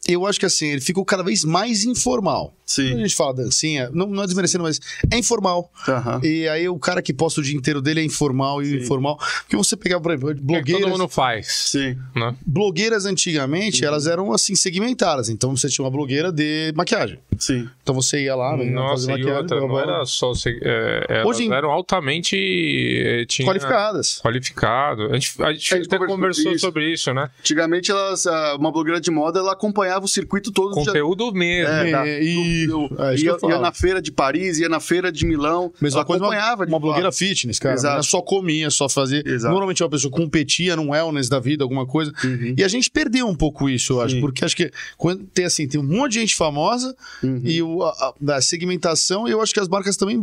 eu 0.06 0.26
acho 0.26 0.38
que 0.40 0.46
assim, 0.46 0.68
ele 0.68 0.80
ficou 0.80 1.04
cada 1.04 1.22
vez 1.22 1.44
mais 1.44 1.84
informal. 1.84 2.54
Quando 2.74 2.86
a 2.86 2.90
Sim. 2.92 2.98
gente 3.00 3.14
fala 3.14 3.34
dancinha, 3.34 3.90
não, 3.92 4.06
não 4.06 4.22
é 4.22 4.26
desmerecendo, 4.26 4.64
mas 4.64 4.80
é 5.12 5.18
informal. 5.18 5.70
Aham. 5.86 6.20
E 6.24 6.48
aí 6.48 6.66
o 6.66 6.78
cara 6.78 7.02
que 7.02 7.12
posta 7.12 7.40
o 7.40 7.44
dia 7.44 7.54
inteiro 7.54 7.82
dele 7.82 8.00
é 8.00 8.04
informal 8.04 8.62
e 8.62 8.66
Sim. 8.66 8.76
informal. 8.78 9.18
Porque 9.42 9.54
você 9.54 9.76
pegar, 9.76 10.00
por 10.00 10.12
exemplo, 10.12 10.30
É 10.30 10.34
que 10.34 10.40
blogueiras, 10.40 10.82
todo 10.82 10.90
mundo 10.90 11.08
faz, 11.08 11.46
Sim. 11.46 11.98
né? 12.16 12.34
blogueiras 12.46 13.04
antigamente, 13.04 13.84
elas 13.84 14.06
eram 14.06 14.32
assim, 14.32 14.54
segmentadas. 14.54 15.28
Então 15.28 15.54
você 15.54 15.68
tinha 15.68 15.84
uma 15.84 15.90
blogueira 15.90 16.32
de 16.32 16.72
maquiagem. 16.74 17.18
Sim. 17.38 17.68
Então 17.82 17.94
você 17.94 18.22
ia 18.24 18.34
lá, 18.34 18.56
né, 18.56 18.64
Nossa, 18.64 18.92
fazer 18.94 19.10
maquiagem. 19.12 19.36
outra, 19.42 19.56
blá, 19.58 19.66
não 19.68 19.74
blá, 19.74 19.82
era 19.82 20.04
só... 20.06 20.32
se- 20.34 20.58
É, 20.62 21.04
elas 21.08 21.26
Hoje 21.26 21.52
eram 21.52 21.70
altamente... 21.70 22.34
eh, 22.36 23.26
Tinha 23.26 23.46
Qualificadas. 23.46 24.20
Qualificado. 24.22 25.02
A 25.10 25.14
gente, 25.14 25.42
a 25.42 25.52
gente 25.52 25.74
A 25.74 25.76
gente 25.76 25.86
até 25.86 25.98
conversou 25.98 26.16
conversou 26.16 26.52
isso. 26.52 26.60
sobre 26.64 26.90
isso, 26.92 27.12
né? 27.12 27.28
Antigamente, 27.40 27.90
elas, 27.90 28.26
ah, 28.26 28.56
uma 28.58 28.72
blogueira 28.72 28.98
de 29.00 29.10
moda, 29.10 29.38
ela 29.38 29.52
acompanhava 29.52 29.93
o 30.02 30.08
circuito 30.08 30.50
todo. 30.50 30.72
Conteúdo 30.74 31.32
mesmo. 31.32 31.72
É, 31.72 31.90
da- 31.90 32.06
É, 32.08 32.22
e- 32.22 32.66
do- 32.66 32.90
é 32.98 33.14
isso 33.14 33.36
que 33.38 33.46
ia, 33.46 33.52
ia 33.52 33.58
na 33.60 33.72
feira 33.72 34.00
de 34.02 34.10
Paris, 34.10 34.58
ia 34.58 34.68
na 34.68 34.80
feira 34.80 35.12
de 35.12 35.24
Milão. 35.26 35.72
Mesma 35.80 35.98
ela 36.00 36.04
coisa, 36.06 36.24
uma, 36.24 36.28
acompanhava. 36.32 36.66
de 36.66 36.72
uma 36.72 36.80
blogueira 36.80 37.12
fitness, 37.12 37.58
cara. 37.58 37.74
Exato. 37.74 37.94
Ela 37.94 38.02
só 38.02 38.20
comia, 38.22 38.70
só 38.70 38.88
fazia. 38.88 39.22
Exato. 39.24 39.50
Normalmente 39.52 39.82
uma 39.82 39.90
pessoa 39.90 40.10
competia 40.10 40.76
num 40.76 40.90
wellness 40.90 41.28
da 41.28 41.38
vida, 41.40 41.64
alguma 41.64 41.86
coisa. 41.86 42.12
Uhum. 42.24 42.54
E 42.56 42.64
a 42.64 42.68
gente 42.68 42.90
perdeu 42.90 43.26
um 43.26 43.34
pouco 43.34 43.68
isso, 43.68 43.94
eu 43.94 44.00
acho. 44.00 44.14
Sim. 44.16 44.20
Porque 44.20 44.44
acho 44.44 44.56
que 44.56 44.70
quando 44.96 45.24
tem 45.24 45.44
assim, 45.44 45.66
tem 45.68 45.80
um 45.80 45.84
monte 45.84 46.12
de 46.12 46.20
gente 46.20 46.34
famosa 46.34 46.94
Uhum. 47.22 47.40
e 47.44 47.62
o, 47.62 47.82
a, 47.82 47.90
a- 47.90 48.14
da 48.20 48.40
segmentação, 48.42 49.26
eu 49.28 49.40
acho 49.42 49.52
que 49.52 49.60
as 49.60 49.68
marcas 49.68 49.96
também 49.96 50.22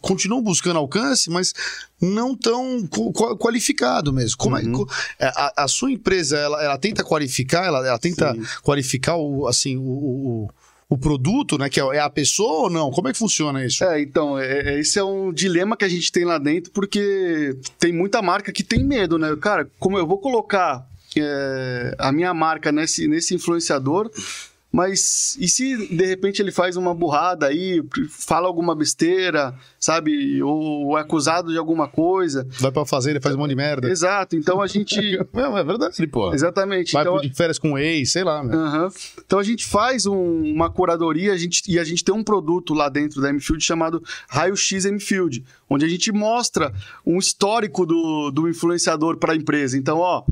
continuam 0.00 0.42
buscando 0.42 0.78
alcance, 0.78 1.30
mas 1.30 1.52
não 2.00 2.34
tão 2.34 2.86
qualificado 3.38 4.12
mesmo. 4.12 4.36
Como 4.38 4.56
é, 4.56 4.62
Uhum. 4.62 4.86
é, 5.18 5.26
a, 5.26 5.64
a 5.64 5.68
sua 5.68 5.90
empresa, 5.90 6.36
ela, 6.36 6.62
ela 6.62 6.78
tenta 6.78 7.02
qualificar, 7.04 7.64
ela, 7.66 7.86
ela 7.86 7.98
tenta 7.98 8.32
Sim. 8.34 8.42
qualificar 8.62 8.99
o, 9.08 9.46
assim, 9.46 9.76
o, 9.76 9.80
o, 9.82 10.50
o 10.88 10.98
produto, 10.98 11.56
né? 11.56 11.68
Que 11.68 11.80
é, 11.80 11.84
é 11.96 12.00
a 12.00 12.10
pessoa 12.10 12.64
ou 12.64 12.70
não? 12.70 12.90
Como 12.90 13.08
é 13.08 13.12
que 13.12 13.18
funciona 13.18 13.64
isso? 13.64 13.84
É, 13.84 14.00
então, 14.00 14.38
é, 14.38 14.74
é- 14.74 14.80
esse 14.80 14.98
é 14.98 15.04
um 15.04 15.32
dilema 15.32 15.76
que 15.76 15.84
a 15.84 15.88
gente 15.88 16.10
tem 16.10 16.24
lá 16.24 16.38
dentro, 16.38 16.70
porque 16.72 17.56
tem 17.78 17.92
muita 17.92 18.20
marca 18.20 18.52
que 18.52 18.64
tem 18.64 18.84
medo, 18.84 19.18
né? 19.18 19.34
Cara, 19.40 19.68
como 19.78 19.96
eu 19.98 20.06
vou 20.06 20.18
colocar 20.18 20.86
é, 21.16 21.94
a 21.98 22.12
minha 22.12 22.32
marca 22.34 22.70
nesse, 22.72 23.06
nesse 23.08 23.34
influenciador, 23.34 24.10
Mas 24.72 25.36
e 25.40 25.48
se 25.48 25.76
de 25.88 26.04
repente 26.06 26.40
ele 26.40 26.52
faz 26.52 26.76
uma 26.76 26.94
burrada 26.94 27.46
aí, 27.46 27.82
fala 28.08 28.46
alguma 28.46 28.74
besteira, 28.74 29.52
sabe? 29.78 30.40
Ou, 30.42 30.96
é 30.96 31.00
acusado 31.00 31.50
de 31.50 31.58
alguma 31.58 31.88
coisa. 31.88 32.46
Vai 32.60 32.70
pra 32.70 32.86
fazer, 32.86 33.10
ele 33.10 33.20
faz 33.20 33.34
um 33.34 33.38
monte 33.38 33.50
de 33.50 33.56
merda. 33.56 33.90
Exato, 33.90 34.36
então 34.36 34.60
a 34.62 34.66
gente. 34.68 35.18
Não, 35.32 35.58
é 35.58 35.64
verdade, 35.64 36.06
pô. 36.06 36.32
Exatamente. 36.32 36.92
Vai 36.92 37.02
então, 37.02 37.18
de 37.20 37.34
férias 37.34 37.58
com 37.58 37.72
o 37.72 37.78
ex, 37.78 38.12
sei 38.12 38.22
lá, 38.22 38.44
né? 38.44 38.54
Aham. 38.54 38.88
Então 39.26 39.38
a 39.40 39.42
gente 39.42 39.66
faz 39.66 40.06
um- 40.06 40.52
uma 40.52 40.70
curadoria 40.70 41.32
a 41.32 41.36
gente, 41.36 41.62
e 41.68 41.78
a 41.78 41.84
gente 41.84 42.04
tem 42.04 42.14
um 42.14 42.22
produto 42.22 42.72
lá 42.72 42.88
dentro 42.88 43.20
da 43.20 43.32
Mfield 43.32 43.62
chamado 43.64 44.00
Raio 44.28 44.56
X 44.56 44.84
Mfield, 44.84 45.44
onde 45.68 45.84
a 45.84 45.88
gente 45.88 46.12
mostra 46.12 46.72
um 47.04 47.18
histórico 47.18 47.84
do, 47.84 48.30
do 48.30 48.48
influenciador 48.48 49.16
para 49.16 49.32
a 49.32 49.36
empresa. 49.36 49.76
Então, 49.76 49.98
ó. 49.98 50.22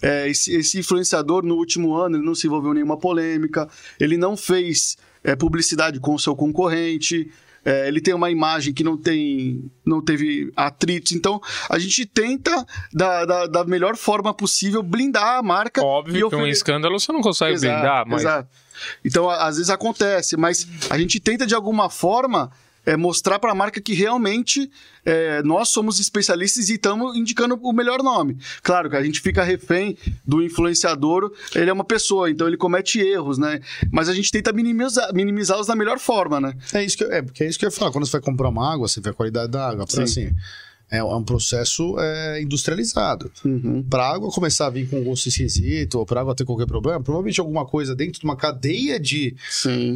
É, 0.00 0.28
esse, 0.28 0.54
esse 0.54 0.78
influenciador 0.78 1.44
no 1.44 1.56
último 1.56 1.94
ano 1.94 2.16
ele 2.16 2.24
não 2.24 2.34
se 2.34 2.46
envolveu 2.46 2.72
em 2.72 2.74
nenhuma 2.76 2.96
polêmica, 2.98 3.68
ele 3.98 4.16
não 4.16 4.36
fez 4.36 4.96
é, 5.24 5.34
publicidade 5.34 5.98
com 6.00 6.14
o 6.14 6.18
seu 6.18 6.36
concorrente, 6.36 7.30
é, 7.64 7.88
ele 7.88 8.00
tem 8.00 8.14
uma 8.14 8.30
imagem 8.30 8.72
que 8.72 8.84
não 8.84 8.96
tem 8.96 9.68
não 9.84 10.00
teve 10.00 10.50
atritos. 10.56 11.12
Então 11.12 11.40
a 11.68 11.78
gente 11.78 12.06
tenta 12.06 12.64
da, 12.92 13.24
da, 13.24 13.46
da 13.46 13.64
melhor 13.64 13.96
forma 13.96 14.32
possível 14.32 14.82
blindar 14.82 15.38
a 15.38 15.42
marca. 15.42 15.82
Óbvio 15.82 16.26
e 16.26 16.28
que 16.30 16.34
um 16.36 16.38
ofere- 16.38 16.50
escândalo 16.50 16.98
você 16.98 17.12
não 17.12 17.20
consegue 17.20 17.54
Exato, 17.54 17.74
blindar, 17.74 18.04
mas 18.06 18.22
exato. 18.22 18.48
Então, 19.04 19.28
às 19.28 19.56
vezes 19.56 19.70
acontece, 19.70 20.36
mas 20.36 20.66
a 20.88 20.96
gente 20.96 21.18
tenta 21.18 21.44
de 21.44 21.54
alguma 21.54 21.90
forma 21.90 22.50
é, 22.88 22.96
mostrar 22.96 23.38
para 23.38 23.52
a 23.52 23.54
marca 23.54 23.82
que 23.82 23.92
realmente 23.92 24.70
é, 25.04 25.42
nós 25.42 25.68
somos 25.68 26.00
especialistas 26.00 26.70
e 26.70 26.74
estamos 26.74 27.14
indicando 27.14 27.54
o 27.62 27.70
melhor 27.70 28.02
nome. 28.02 28.38
Claro 28.62 28.88
que 28.88 28.96
a 28.96 29.02
gente 29.02 29.20
fica 29.20 29.42
refém 29.44 29.98
do 30.26 30.42
influenciador, 30.42 31.30
ele 31.54 31.68
é 31.68 31.72
uma 31.72 31.84
pessoa, 31.84 32.30
então 32.30 32.46
ele 32.48 32.56
comete 32.56 32.98
erros, 32.98 33.36
né? 33.36 33.60
Mas 33.92 34.08
a 34.08 34.14
gente 34.14 34.30
tenta 34.30 34.54
minimizar- 34.54 35.12
minimizá-los 35.12 35.66
da 35.66 35.76
melhor 35.76 35.98
forma, 35.98 36.40
né? 36.40 36.54
É 36.72 36.82
isso 36.82 36.96
que 36.96 37.04
eu, 37.04 37.12
é, 37.12 37.20
porque 37.20 37.44
é 37.44 37.48
isso 37.48 37.58
que 37.58 37.66
eu 37.66 37.68
ia 37.68 37.76
falar. 37.76 37.92
Quando 37.92 38.06
você 38.06 38.12
vai 38.12 38.22
comprar 38.22 38.48
uma 38.48 38.72
água, 38.72 38.88
você 38.88 39.02
vê 39.02 39.10
a 39.10 39.12
qualidade 39.12 39.52
da 39.52 39.68
água. 39.68 39.84
Sim. 39.86 40.02
assim, 40.02 40.34
é, 40.90 41.02
um 41.04 41.22
processo 41.22 41.96
é, 41.98 42.40
industrializado. 42.42 43.30
Uhum. 43.44 43.82
Para 43.88 44.04
a 44.04 44.14
água 44.14 44.30
começar 44.30 44.66
a 44.66 44.70
vir 44.70 44.88
com 44.88 45.02
gosto 45.04 45.28
esquisito, 45.28 45.98
ou 45.98 46.06
para 46.06 46.20
a 46.20 46.22
água 46.22 46.34
ter 46.34 46.44
qualquer 46.44 46.66
problema, 46.66 47.00
provavelmente 47.00 47.40
alguma 47.40 47.66
coisa 47.66 47.94
dentro 47.94 48.20
de 48.20 48.24
uma 48.24 48.36
cadeia 48.36 48.98
de, 48.98 49.34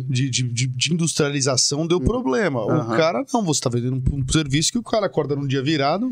de, 0.09 0.31
de, 0.31 0.43
de- 0.43 0.67
de 0.67 0.93
industrialização 0.93 1.87
deu 1.87 2.01
problema. 2.01 2.61
O 2.65 2.69
Hum. 2.69 2.73
Aham. 2.73 2.97
cara, 2.97 3.25
não, 3.33 3.43
você 3.45 3.61
tá 3.61 3.71
vendendo 3.71 3.97
um, 4.13 4.19
um 4.19 4.33
serviço 4.33 4.73
que 4.73 4.79
o 4.79 4.83
cara 4.83 5.07
acorda 5.07 5.35
num 5.37 5.47
dia 5.47 5.63
virado, 5.63 6.11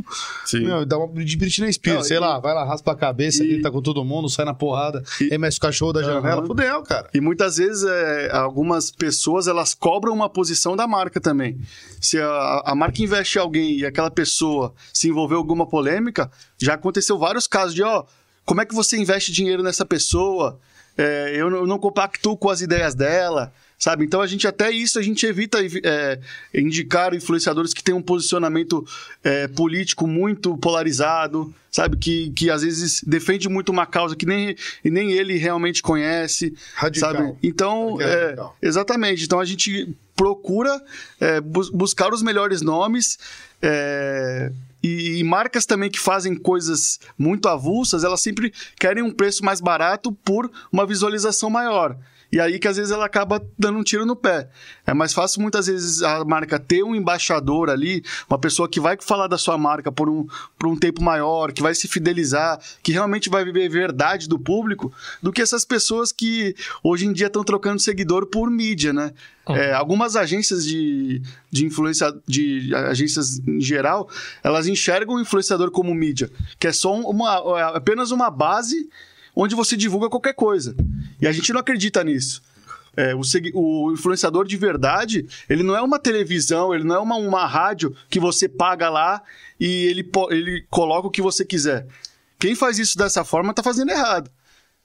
meu, 0.55 0.85
dá 0.87 0.99
uma 0.99 1.25
de 1.25 1.37
Britney 1.37 1.73
Spears, 1.73 1.99
Não, 2.01 2.05
sei 2.05 2.17
e- 2.17 2.21
lá, 2.21 2.39
vai 2.39 2.55
lá, 2.55 2.65
raspa 2.65 2.93
a 2.93 2.97
cabeça, 2.97 3.43
e- 3.45 3.49
grita 3.49 3.71
com 3.71 3.83
todo 3.83 4.05
mundo, 4.05 4.29
sai 4.29 4.45
na 4.45 4.55
porrada, 4.55 5.03
E- 5.21 5.37
mexe 5.39 5.59
o 5.59 5.61
cachorro 5.61 5.93
da 5.93 6.03
janela, 6.03 6.47
fudeu, 6.47 6.83
cara. 6.83 7.09
E 7.15 7.21
muitas 7.21 7.57
vezes 7.57 7.85
é, 7.85 8.31
algumas 8.33 8.91
pessoas 8.91 9.47
elas 9.47 9.75
cobram 9.75 10.13
uma 10.13 10.29
posição 10.29 10.77
da 10.77 10.87
marca 10.87 11.21
também. 11.21 11.59
Se 12.01 12.19
a, 12.19 12.63
a 12.67 12.75
marca 12.75 13.03
investe 13.03 13.39
em 13.39 13.41
alguém 13.41 13.77
e 13.79 13.87
aquela 13.87 14.11
pessoa 14.11 14.70
se 14.93 15.09
envolveu 15.09 15.39
alguma 15.39 15.67
polêmica, 15.67 16.31
já 16.59 16.75
aconteceu 16.75 17.19
vários 17.19 17.47
casos 17.47 17.75
de, 17.75 17.83
ó, 17.83 18.05
como 18.45 18.61
é 18.61 18.67
que 18.67 18.75
você 18.75 18.97
investe 18.97 19.33
dinheiro 19.33 19.63
nessa 19.63 19.85
pessoa? 19.85 20.59
É, 20.97 21.35
eu, 21.37 21.49
não, 21.49 21.59
eu 21.59 21.67
não 21.67 21.79
compactuo 21.79 22.37
com 22.37 22.51
as 22.51 22.61
ideias 22.61 22.95
dela, 22.95 23.53
sabe? 23.79 24.05
Então 24.05 24.21
a 24.21 24.27
gente 24.27 24.47
até 24.47 24.71
isso 24.71 24.99
a 24.99 25.03
gente 25.03 25.25
evita 25.25 25.59
é, 25.83 26.21
indicar 26.53 27.15
influenciadores 27.15 27.73
que 27.73 27.83
têm 27.83 27.95
um 27.95 28.03
posicionamento 28.03 28.85
é, 29.25 29.49
político 29.49 30.07
muito 30.07 30.57
polarizado, 30.59 31.55
sabe? 31.71 31.97
Que, 31.97 32.31
que 32.31 32.51
às 32.51 32.63
vezes 32.63 33.03
defende 33.07 33.49
muito 33.49 33.71
uma 33.71 33.87
causa 33.87 34.15
que 34.15 34.27
nem, 34.27 34.55
nem 34.85 35.13
ele 35.13 35.39
realmente 35.39 35.81
conhece. 35.81 36.55
Radical. 36.75 37.13
Sabe? 37.13 37.37
Então, 37.43 37.97
Radical, 37.97 38.11
é, 38.11 38.25
radical. 38.25 38.57
exatamente. 38.61 39.25
Então 39.25 39.41
a 39.41 39.45
gente 39.45 39.97
procura 40.21 40.79
é, 41.19 41.41
bus- 41.41 41.71
buscar 41.71 42.13
os 42.13 42.21
melhores 42.23 42.61
nomes. 42.61 43.19
é, 43.63 44.53
e, 44.83 45.19
e 45.19 45.25
marcas 45.25 45.65
também 45.65 45.91
que 45.91 45.99
fazem 45.99 46.35
coisas 46.35 46.99
muito 47.19 47.49
avulsas, 47.49 48.03
elas 48.05 48.21
sempre 48.21 48.53
querem 48.79 49.03
um 49.03 49.11
preço 49.11 49.43
mais 49.45 49.61
barato 49.61 50.13
por 50.13 50.51
uma 50.71 50.85
visualização 50.87 51.49
maior. 51.49 51.97
E 52.33 52.39
aí 52.41 52.59
que 52.59 52.69
às 52.69 52.77
vezes 52.77 52.93
ela 52.93 53.07
acaba 53.07 53.45
dando 53.59 53.79
um 53.79 53.83
tiro 53.83 54.07
no 54.07 54.15
pé. 54.15 54.49
É 54.87 54.95
mais 54.95 55.13
fácil 55.13 55.43
muitas 55.43 55.67
vezes 55.67 56.03
a 56.03 56.25
marca 56.25 56.59
ter 56.59 56.83
um 56.83 56.95
embaixador 56.95 57.71
ali, 57.71 58.05
uma 58.29 58.39
pessoa 58.39 58.69
que 58.69 58.79
vai 58.79 58.97
falar 59.01 59.27
da 59.27 59.37
sua 59.37 59.59
marca 59.59 59.91
por 59.91 60.09
um, 60.09 60.27
por 60.59 60.69
um 60.69 60.77
tempo 60.77 61.03
maior, 61.03 61.53
que 61.53 61.63
vai 61.63 61.75
se 61.75 61.89
fidelizar, 61.89 62.61
que 62.83 62.93
realmente 62.93 63.29
vai 63.29 63.45
viver 63.45 63.69
verdade 63.69 64.29
do 64.29 64.39
público, 64.39 64.93
do 65.23 65.33
que 65.33 65.43
essas 65.43 65.65
pessoas 65.65 66.13
que 66.13 66.55
hoje 66.83 67.07
em 67.07 67.13
dia 67.13 67.27
estão 67.27 67.43
trocando 67.43 67.81
seguidor 67.81 68.27
por 68.27 68.51
mídia, 68.51 68.93
né? 68.93 69.13
É, 69.49 69.73
algumas 69.73 70.15
agências 70.15 70.65
de, 70.65 71.21
de 71.51 71.67
influência, 71.67 72.15
de 72.27 72.73
agências 72.75 73.41
em 73.41 73.61
geral, 73.61 74.09
elas 74.45 74.69
enxergam 74.69 75.17
o 75.17 75.21
influenciador 75.21 75.73
como 75.73 75.93
mídia, 75.93 76.31
que 76.59 76.69
é 76.69 76.73
só 76.73 76.95
uma, 76.95 77.59
é 77.59 77.77
apenas 77.77 78.13
uma 78.13 78.31
base 78.31 78.89
onde 79.35 79.55
você 79.55 79.77
divulga 79.77 80.09
qualquer 80.09 80.35
coisa. 80.35 80.75
E 81.21 81.27
a 81.27 81.33
gente 81.33 81.53
não 81.53 81.61
acredita 81.61 82.03
nisso. 82.05 82.43
É, 82.97 83.15
o, 83.15 83.21
o 83.55 83.93
influenciador 83.93 84.47
de 84.47 84.57
verdade, 84.57 85.27
ele 85.49 85.63
não 85.63 85.77
é 85.77 85.81
uma 85.81 85.99
televisão, 85.99 86.75
ele 86.75 86.85
não 86.85 86.97
é 86.97 86.99
uma, 86.99 87.17
uma 87.17 87.47
rádio 87.47 87.95
que 88.09 88.19
você 88.19 88.49
paga 88.49 88.91
lá 88.91 89.23
e 89.59 89.87
ele, 89.87 90.11
ele 90.31 90.67
coloca 90.69 91.07
o 91.07 91.11
que 91.11 91.23
você 91.23 91.45
quiser. 91.45 91.87
Quem 92.39 92.55
faz 92.55 92.79
isso 92.79 92.99
dessa 92.99 93.23
forma 93.25 93.55
tá 93.55 93.63
fazendo 93.63 93.91
errado. 93.91 94.31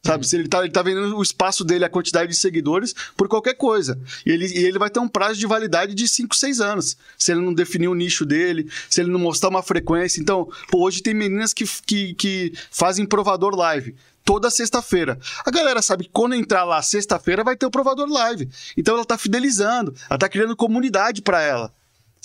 Sabe? 0.05 0.27
Se 0.27 0.35
ele 0.35 0.47
tá, 0.47 0.59
ele 0.59 0.71
tá 0.71 0.83
vendendo 0.83 1.17
o 1.17 1.24
espaço 1.24 1.63
dele, 1.63 1.83
a 1.83 1.89
quantidade 1.89 2.29
de 2.29 2.38
seguidores, 2.38 2.93
por 3.17 3.27
qualquer 3.27 3.55
coisa. 3.55 4.00
E 4.24 4.29
ele, 4.29 4.45
e 4.45 4.63
ele 4.63 4.77
vai 4.77 4.88
ter 4.88 5.00
um 5.00 5.07
prazo 5.07 5.39
de 5.39 5.47
validade 5.47 5.95
de 5.95 6.07
5, 6.07 6.35
6 6.35 6.62
anos. 6.62 6.95
Se 7.17 7.31
ele 7.31 7.41
não 7.41 7.51
definir 7.51 7.88
o 7.88 7.95
nicho 7.95 8.24
dele, 8.24 8.69
se 8.88 9.01
ele 9.01 9.09
não 9.09 9.17
mostrar 9.17 9.50
uma 9.50 9.63
frequência. 9.63 10.21
Então, 10.21 10.47
pô, 10.69 10.85
hoje 10.85 11.01
tem 11.01 11.15
meninas 11.15 11.55
que, 11.55 11.65
que, 11.88 12.13
que 12.13 12.53
fazem 12.69 13.03
provador 13.03 13.55
live. 13.55 13.95
Toda 14.24 14.51
sexta-feira. 14.51 15.17
A 15.43 15.50
galera 15.50 15.81
sabe 15.81 16.03
que 16.03 16.12
quando 16.12 16.35
entrar 16.35 16.63
lá 16.65 16.81
sexta-feira 16.83 17.43
vai 17.43 17.55
ter 17.55 17.65
o 17.65 17.71
provador 17.71 18.07
live. 18.07 18.47
Então 18.77 18.93
ela 18.93 19.05
tá 19.05 19.17
fidelizando, 19.17 19.95
ela 20.07 20.19
tá 20.19 20.29
criando 20.29 20.55
comunidade 20.55 21.24
para 21.24 21.41
ela. 21.41 21.74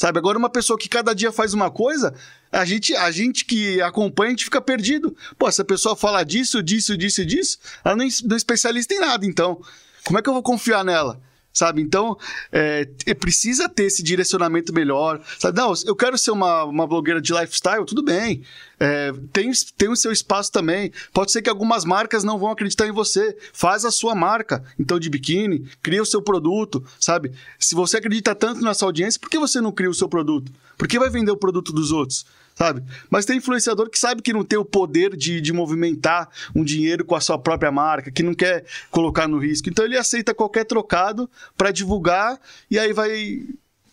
Sabe? 0.00 0.19
Agora, 0.19 0.38
uma 0.38 0.49
pessoa 0.49 0.78
que 0.78 0.88
cada 0.88 1.14
dia 1.14 1.30
faz 1.30 1.52
uma 1.52 1.71
coisa, 1.71 2.14
a 2.50 2.64
gente, 2.64 2.97
a 2.97 3.11
gente 3.11 3.45
que 3.45 3.83
acompanha, 3.83 4.28
a 4.28 4.30
gente 4.30 4.45
fica 4.45 4.59
perdido. 4.59 5.14
Pô, 5.38 5.47
essa 5.47 5.62
pessoa 5.62 5.95
fala 5.95 6.25
disso, 6.25 6.62
disso, 6.62 6.97
disso, 6.97 7.23
disso, 7.23 7.59
ela 7.85 7.95
não 7.95 8.07
é 8.07 8.09
não 8.25 8.35
é 8.35 8.37
especialista 8.38 8.95
em 8.95 8.99
nada, 8.99 9.26
então. 9.26 9.61
Como 10.02 10.19
é 10.19 10.23
que 10.23 10.28
eu 10.30 10.33
vou 10.33 10.42
confiar 10.42 10.83
nela? 10.87 11.21
Sabe? 11.52 11.83
Então, 11.83 12.16
é, 12.52 12.85
te- 12.85 13.14
precisa 13.14 13.69
ter 13.69 13.85
esse 13.85 14.02
direcionamento 14.02 14.73
melhor. 14.73 15.21
Sabe? 15.38 15.59
Não, 15.59 15.73
eu 15.85 15.97
quero 15.97 16.16
ser 16.16 16.30
uma, 16.30 16.64
uma 16.64 16.87
blogueira 16.87 17.21
de 17.21 17.33
lifestyle, 17.33 17.85
tudo 17.85 18.02
bem. 18.04 18.42
É, 18.78 19.12
tem, 19.33 19.50
tem 19.76 19.88
o 19.88 19.97
seu 19.97 20.12
espaço 20.12 20.52
também. 20.52 20.92
Pode 21.12 21.33
ser 21.33 21.42
que 21.42 21.50
algumas 21.50 21.85
marcas 21.85 22.23
não 22.23 22.38
vão 22.38 22.50
acreditar 22.50 22.87
em 22.87 22.92
você. 22.92 23.37
Faz 23.52 23.85
a 23.85 23.90
sua 23.90 24.14
marca, 24.14 24.64
então, 24.78 24.99
de 24.99 25.11
biquíni, 25.11 25.69
cria 25.83 26.00
o 26.02 26.07
seu 26.07 26.23
produto, 26.23 26.85
sabe? 27.00 27.33
Se 27.59 27.75
você 27.75 27.97
acredita 27.97 28.35
tanto 28.35 28.62
nessa 28.62 28.85
audiência, 28.85 29.21
por 29.21 29.28
que 29.28 29.38
você 29.38 29.61
não 29.61 29.73
cria 29.73 29.90
o 29.90 29.95
seu 29.95 30.09
produto? 30.09 30.52
Por 30.78 30.87
que 30.88 30.99
vai 30.99 31.11
vender 31.11 31.30
o 31.33 31.37
produto 31.37 31.73
dos 31.73 31.90
outros? 31.92 32.25
Sabe? 32.54 32.83
Mas 33.09 33.25
tem 33.25 33.38
influenciador 33.38 33.88
que 33.88 33.99
sabe 33.99 34.21
que 34.21 34.33
não 34.33 34.45
tem 34.45 34.59
o 34.59 34.64
poder 34.64 35.16
de, 35.16 35.40
de 35.40 35.52
movimentar 35.52 36.28
um 36.54 36.62
dinheiro 36.62 37.04
com 37.04 37.14
a 37.14 37.21
sua 37.21 37.38
própria 37.38 37.73
marca, 37.73 38.11
que 38.11 38.23
não 38.23 38.35
quer 38.35 38.64
colocar 38.90 39.26
no 39.26 39.38
risco. 39.38 39.69
Então 39.69 39.85
ele 39.85 39.97
aceita 39.97 40.35
qualquer 40.35 40.64
trocado 40.64 41.28
para 41.57 41.71
divulgar 41.71 42.38
e 42.71 42.78
aí 42.78 42.92
vai 42.92 43.47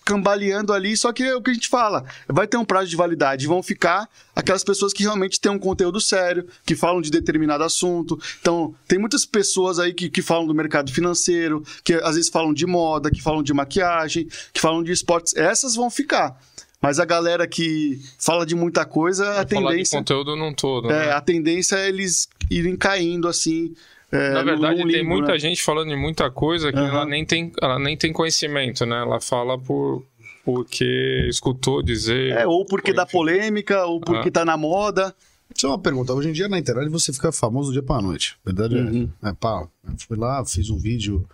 cambaleando 0.08 0.72
ali, 0.72 0.96
só 0.96 1.12
que 1.12 1.22
é 1.22 1.36
o 1.36 1.42
que 1.42 1.52
a 1.52 1.54
gente 1.54 1.68
fala, 1.68 2.06
vai 2.30 2.48
ter 2.48 2.56
um 2.56 2.64
prazo 2.64 2.88
de 2.88 2.96
validade, 2.96 3.46
vão 3.46 3.62
ficar 3.62 4.08
aquelas 4.34 4.64
pessoas 4.64 4.94
que 4.94 5.04
realmente 5.04 5.38
têm 5.38 5.52
um 5.52 5.60
conteúdo 5.60 6.00
sério, 6.00 6.48
que 6.66 6.78
falam 6.78 7.02
de 7.02 7.12
determinado 7.12 7.66
assunto. 7.66 8.18
Então, 8.40 8.74
tem 8.88 8.98
muitas 8.98 9.26
pessoas 9.26 9.80
aí 9.80 9.94
que, 9.94 10.10
que 10.10 10.22
falam 10.22 10.48
do 10.48 10.56
mercado 10.56 10.94
financeiro, 10.94 11.62
que 11.84 11.96
às 11.96 12.16
vezes 12.16 12.30
falam 12.30 12.54
de 12.54 12.66
moda, 12.66 13.12
que 13.12 13.22
falam 13.22 13.44
de 13.44 13.54
maquiagem, 13.54 14.30
que 14.54 14.62
falam 14.62 14.82
de 14.82 14.94
esportes. 14.94 15.36
Essas 15.36 15.76
vão 15.76 15.90
ficar. 15.90 16.40
Mas 16.82 17.00
a 17.00 17.06
galera 17.06 17.48
que 17.48 18.00
fala 18.20 18.46
de 18.46 18.54
muita 18.56 18.86
coisa, 18.86 19.24
a 19.24 19.34
falar 19.34 19.44
de 19.44 19.50
tendência, 19.50 19.98
conteúdo 19.98 20.36
num 20.36 20.54
todo. 20.54 20.92
é, 20.92 21.08
né? 21.08 21.12
a 21.12 21.20
tendência 21.22 21.76
é 21.76 21.88
eles 21.90 22.28
irem 22.52 22.76
caindo 22.76 23.28
assim. 23.28 23.74
é, 24.12 24.30
Na 24.34 24.44
verdade, 24.44 24.88
tem 24.88 25.04
muita 25.04 25.32
né? 25.34 25.40
gente 25.40 25.62
falando 25.64 25.90
de 25.90 25.96
muita 25.96 26.30
coisa 26.30 26.72
que 26.72 26.78
Aham. 26.78 26.88
ela, 26.88 27.06
nem 27.06 27.26
tem, 27.26 27.52
ela 27.62 27.80
nem 27.80 27.98
tem 27.98 28.14
conhecimento, 28.14 28.86
né? 28.86 28.98
Ela 29.02 29.20
fala 29.20 29.58
por 29.58 30.06
porque 30.46 31.26
escutou 31.30 31.84
dizer. 31.84 32.32
É, 32.32 32.48
ou 32.48 32.66
porque 32.66 32.94
dá 32.94 33.06
polêmica, 33.06 33.86
ou 33.86 34.00
porque 34.00 34.30
Ah. 34.30 34.32
tá 34.32 34.46
na 34.46 34.56
moda. 34.56 35.14
Isso 35.54 35.66
é 35.66 35.70
uma 35.70 35.80
pergunta. 35.80 36.14
Hoje 36.14 36.30
em 36.30 36.32
dia 36.32 36.48
na 36.48 36.58
internet 36.60 36.90
você 36.90 37.12
fica 37.12 37.32
famoso 37.34 37.70
do 37.70 37.74
dia 37.74 37.84
pra 37.84 38.02
noite. 38.02 38.38
Verdade 38.46 38.76
Uhum. 38.76 39.10
é. 39.24 39.30
é. 39.30 39.34
Pá, 39.34 39.68
eu 39.86 39.94
fui 40.08 40.16
lá, 40.18 40.46
fiz 40.46 40.70
um 40.70 40.78
vídeo 40.78 41.28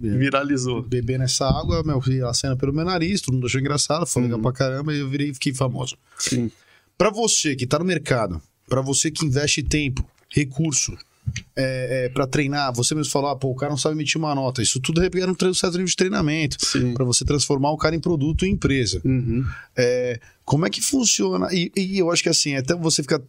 Viralizou. 0.00 0.82
beber 0.82 1.18
nessa 1.18 1.46
água, 1.48 1.82
meu 1.84 2.00
filho 2.00 2.26
acena 2.28 2.56
pelo 2.56 2.72
meu 2.72 2.84
nariz, 2.84 3.20
todo 3.20 3.34
mundo 3.34 3.46
achou 3.46 3.60
engraçado, 3.60 4.06
foi 4.06 4.22
Uhum. 4.22 4.28
legal 4.28 4.40
pra 4.42 4.52
caramba 4.52 4.94
e 4.94 4.98
eu 4.98 5.08
virei 5.08 5.32
fiquei 5.34 5.52
famoso. 5.54 5.96
Sim. 6.18 6.50
Pra 6.96 7.10
você 7.10 7.54
que 7.56 7.66
tá 7.66 7.78
no 7.78 7.84
mercado, 7.84 8.40
pra 8.68 8.80
você 8.80 9.10
que 9.10 9.24
investe 9.24 9.62
tempo, 9.62 10.04
recurso, 10.30 10.96
é, 11.54 12.06
é, 12.06 12.08
para 12.08 12.26
treinar? 12.26 12.72
Você 12.74 12.94
mesmo 12.94 13.12
falou, 13.12 13.30
ah, 13.30 13.36
pô, 13.36 13.48
o 13.50 13.54
cara 13.54 13.70
não 13.70 13.76
sabe 13.76 13.94
emitir 13.94 14.16
uma 14.18 14.34
nota. 14.34 14.62
Isso 14.62 14.80
tudo 14.80 15.00
requer 15.00 15.28
um 15.28 15.54
certo 15.54 15.72
nível 15.74 15.86
de 15.86 15.96
treinamento 15.96 16.56
para 16.94 17.04
você 17.04 17.24
transformar 17.24 17.70
o 17.70 17.76
cara 17.76 17.94
em 17.94 18.00
produto 18.00 18.46
e 18.46 18.48
empresa. 18.48 19.00
Uhum. 19.04 19.44
É, 19.76 20.18
como 20.44 20.66
é 20.66 20.70
que 20.70 20.80
funciona? 20.80 21.48
E, 21.52 21.70
e 21.76 21.98
eu 21.98 22.10
acho 22.10 22.22
que 22.22 22.28
assim, 22.30 22.56
até 22.56 22.74
você 22.74 23.02
fica 23.02 23.22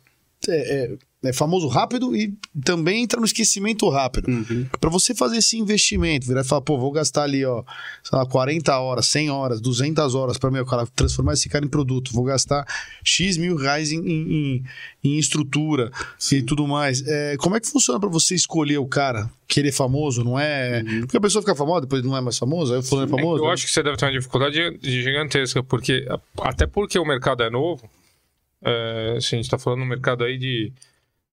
é, 0.48 0.84
é, 1.24 1.30
é 1.30 1.34
famoso 1.34 1.68
rápido 1.68 2.16
e 2.16 2.34
também 2.64 3.04
entra 3.04 3.20
no 3.20 3.26
esquecimento 3.26 3.90
rápido. 3.90 4.30
Uhum. 4.30 4.66
Para 4.80 4.90
você 4.90 5.14
fazer 5.14 5.38
esse 5.38 5.58
investimento, 5.58 6.26
virar 6.26 6.42
e 6.42 6.44
falar, 6.46 6.62
pô, 6.62 6.78
vou 6.78 6.92
gastar 6.92 7.24
ali, 7.24 7.44
ó, 7.44 7.62
sei 8.04 8.18
lá, 8.18 8.26
40 8.26 8.78
horas, 8.80 9.06
100 9.08 9.30
horas, 9.30 9.60
200 9.60 10.16
horas 10.16 10.38
para 10.38 10.50
meu 10.50 10.66
cara 10.66 10.88
transformar 10.96 11.34
esse 11.34 11.50
cara 11.50 11.66
em 11.66 11.68
produto, 11.68 12.14
vou 12.14 12.24
gastar 12.24 12.66
X 13.04 13.36
mil 13.36 13.58
reais 13.58 13.92
em, 13.92 14.00
em, 14.00 14.64
em- 15.04 15.18
estrutura 15.20 15.92
e 16.32 16.42
tudo 16.42 16.66
mais. 16.66 17.06
É, 17.06 17.36
como 17.38 17.58
é 17.58 17.60
que 17.60 17.68
funciona 17.68 18.00
para 18.00 18.08
você 18.10 18.34
escolher 18.34 18.78
o 18.78 18.86
cara? 18.88 19.30
Que 19.46 19.60
ele 19.60 19.70
é 19.70 19.74
famoso, 19.74 20.24
não 20.24 20.40
é? 20.40 20.84
Porque 21.02 21.18
a 21.18 21.22
pessoa 21.22 21.42
fica 21.42 21.56
famosa, 21.56 21.82
depois 21.82 22.04
não 22.04 22.16
é 22.16 22.22
mais 22.22 22.38
famoso, 22.38 22.72
aí 22.74 22.80
o 22.80 22.84
fulano 22.84 23.08
é 23.14 23.18
famoso. 23.20 23.44
Eu 23.44 23.50
acho 23.50 23.66
que 23.66 23.72
você 23.72 23.82
deve 23.84 23.98
ter 23.98 24.06
uma 24.06 24.12
dificuldade 24.14 24.80
gigantesca, 24.84 25.62
porque 25.64 26.08
até 26.42 26.66
porque 26.68 26.98
o 26.98 27.04
mercado 27.06 27.44
é 27.44 27.50
novo. 27.50 27.90
É, 28.64 29.16
assim, 29.18 29.38
a 29.38 29.42
gente 29.42 29.50
tá 29.50 29.58
falando 29.58 29.80
no 29.80 29.86
mercado 29.86 30.24
aí 30.24 30.38
de, 30.38 30.72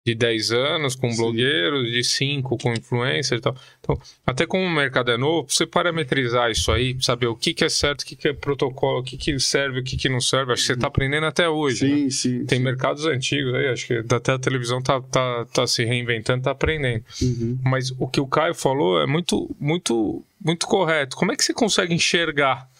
de 0.07 0.15
10 0.15 0.53
anos 0.53 0.95
com 0.95 1.13
blogueiros, 1.17 1.91
de 1.91 2.05
5 2.05 2.57
com 2.59 2.73
influencers 2.73 3.41
e 3.41 3.43
tal. 3.43 3.57
Então, 3.81 3.99
até 4.25 4.47
como 4.47 4.65
o 4.65 4.71
mercado 4.71 5.11
é 5.11 5.17
novo, 5.17 5.49
você 5.51 5.67
parametrizar 5.67 6.49
isso 6.49 6.71
aí, 6.71 6.97
saber 7.01 7.27
o 7.27 7.35
que, 7.35 7.53
que 7.53 7.65
é 7.65 7.69
certo, 7.69 8.03
o 8.03 8.07
que, 8.07 8.15
que 8.15 8.29
é 8.29 8.33
protocolo, 8.33 9.01
o 9.01 9.03
que, 9.03 9.17
que 9.17 9.37
serve, 9.41 9.81
o 9.81 9.83
que, 9.83 9.97
que 9.97 10.09
não 10.09 10.21
serve. 10.21 10.53
Acho 10.53 10.63
que 10.63 10.67
você 10.69 10.77
tá 10.77 10.87
aprendendo 10.87 11.27
até 11.27 11.49
hoje. 11.49 11.89
né? 11.89 11.97
Sim, 11.97 12.11
sim. 12.11 12.47
Tem 12.47 12.61
mercados 12.61 13.05
antigos 13.05 13.53
aí, 13.55 13.67
acho 13.67 13.85
que 13.85 13.95
até 14.09 14.33
a 14.33 14.39
televisão 14.39 14.81
tá, 14.81 15.01
tá, 15.01 15.45
tá 15.47 15.67
se 15.67 15.85
reinventando, 15.85 16.45
tá 16.45 16.53
aprendendo. 16.53 17.05
Uhum. 17.21 17.59
Mas 17.65 17.93
o 17.99 18.07
que 18.07 18.21
o 18.21 18.29
Caio 18.29 18.55
falou 18.55 19.03
é 19.03 19.07
muito, 19.07 19.51
muito, 19.59 20.23
muito 20.43 20.69
correto. 20.69 21.17
Como 21.17 21.33
é 21.33 21.37
que 21.37 21.43
você 21.43 21.53
consegue 21.53 21.93
enxergar? 21.93 22.71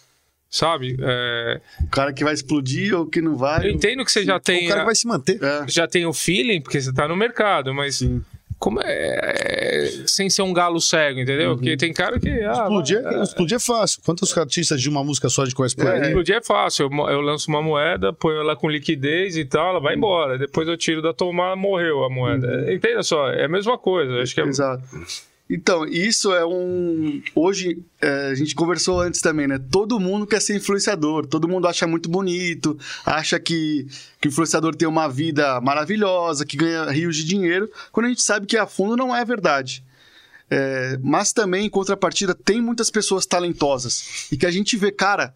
Sabe? 0.49 0.95
É, 1.01 1.59
O 1.83 1.87
cara 1.89 2.13
que 2.13 2.23
vai 2.23 2.33
explodir 2.33 2.95
ou 2.97 3.05
que 3.05 3.21
não 3.21 3.35
vai. 3.35 3.67
eu 3.67 3.71
entendo 3.71 4.03
que 4.05 4.11
você 4.11 4.23
já 4.23 4.39
tem, 4.39 4.65
o 4.65 4.69
cara 4.69 4.81
a- 4.83 4.85
vai 4.85 4.95
se 4.95 5.05
manter. 5.07 5.43
É, 5.43 5.65
já 5.67 5.87
tem 5.87 6.05
o 6.05 6.13
feeling, 6.13 6.61
porque 6.61 6.79
você 6.79 6.93
tá 6.93 7.07
no 7.07 7.15
mercado, 7.17 7.73
mas 7.73 7.95
sim. 7.97 8.23
como 8.57 8.79
é, 8.81 8.87
é, 8.87 10.03
sem 10.07 10.29
ser 10.29 10.41
um 10.43 10.53
galo 10.53 10.79
cego, 10.79 11.19
entendeu? 11.19 11.55
Porque 11.55 11.75
tem 11.75 11.91
cara 11.93 12.17
que. 12.19 12.29
Ah, 12.29 12.53
Explodir, 12.53 13.03
vai- 13.03 13.15
é, 13.15 13.21
explodir 13.23 13.57
é 13.57 13.59
fácil. 13.59 14.01
Quantos 14.05 14.35
artistas 14.37 14.81
de 14.81 14.87
uma 14.89 15.03
música 15.03 15.27
só 15.29 15.43
gente 15.43 15.53
conhece 15.53 15.75
por 15.75 15.85
aí? 15.87 16.01
Explodir 16.07 16.35
é 16.37 16.41
fácil. 16.41 16.89
Eu, 16.89 17.09
eu 17.09 17.21
lanço 17.21 17.49
uma 17.51 17.61
moeda, 17.61 18.13
ponho 18.13 18.39
ela 18.39 18.55
com 18.55 18.69
liquidez 18.69 19.35
e 19.35 19.43
tal, 19.43 19.71
ela 19.71 19.79
vai 19.81 19.95
embora. 19.95 20.37
Depois 20.37 20.67
eu 20.67 20.77
tiro 20.77 21.01
da 21.01 21.13
tomada, 21.13 21.55
morreu 21.57 22.03
a 22.05 22.09
moeda. 22.09 22.73
Entenda 22.73 23.03
só, 23.03 23.29
é 23.29 23.43
a 23.45 23.49
mesma 23.49 23.77
coisa. 23.77 24.21
Acho 24.21 24.33
que 24.33 24.39
é, 24.41 24.45
Exato. 24.45 24.81
Então, 25.49 25.85
isso 25.85 26.33
é 26.33 26.45
um. 26.45 27.21
Hoje, 27.33 27.81
é, 28.01 28.31
a 28.31 28.35
gente 28.35 28.53
conversou 28.53 28.99
antes 28.99 29.21
também, 29.21 29.47
né? 29.47 29.57
Todo 29.71 29.99
mundo 29.99 30.27
quer 30.27 30.41
ser 30.41 30.57
influenciador, 30.57 31.25
todo 31.25 31.47
mundo 31.47 31.67
acha 31.67 31.87
muito 31.87 32.09
bonito, 32.09 32.77
acha 33.05 33.39
que, 33.39 33.87
que 34.19 34.27
o 34.27 34.29
influenciador 34.29 34.75
tem 34.75 34.87
uma 34.87 35.07
vida 35.07 35.61
maravilhosa, 35.61 36.45
que 36.45 36.57
ganha 36.57 36.89
rios 36.89 37.15
de 37.15 37.23
dinheiro, 37.23 37.71
quando 37.93 38.07
a 38.07 38.09
gente 38.09 38.21
sabe 38.21 38.45
que 38.45 38.57
a 38.57 38.67
fundo 38.67 38.97
não 38.97 39.15
é 39.15 39.23
verdade. 39.23 39.85
É, 40.49 40.97
mas 41.01 41.31
também, 41.31 41.65
em 41.65 41.69
contrapartida, 41.69 42.35
tem 42.35 42.61
muitas 42.61 42.89
pessoas 42.89 43.25
talentosas 43.25 44.27
e 44.31 44.37
que 44.37 44.45
a 44.45 44.51
gente 44.51 44.75
vê, 44.75 44.91
cara, 44.91 45.33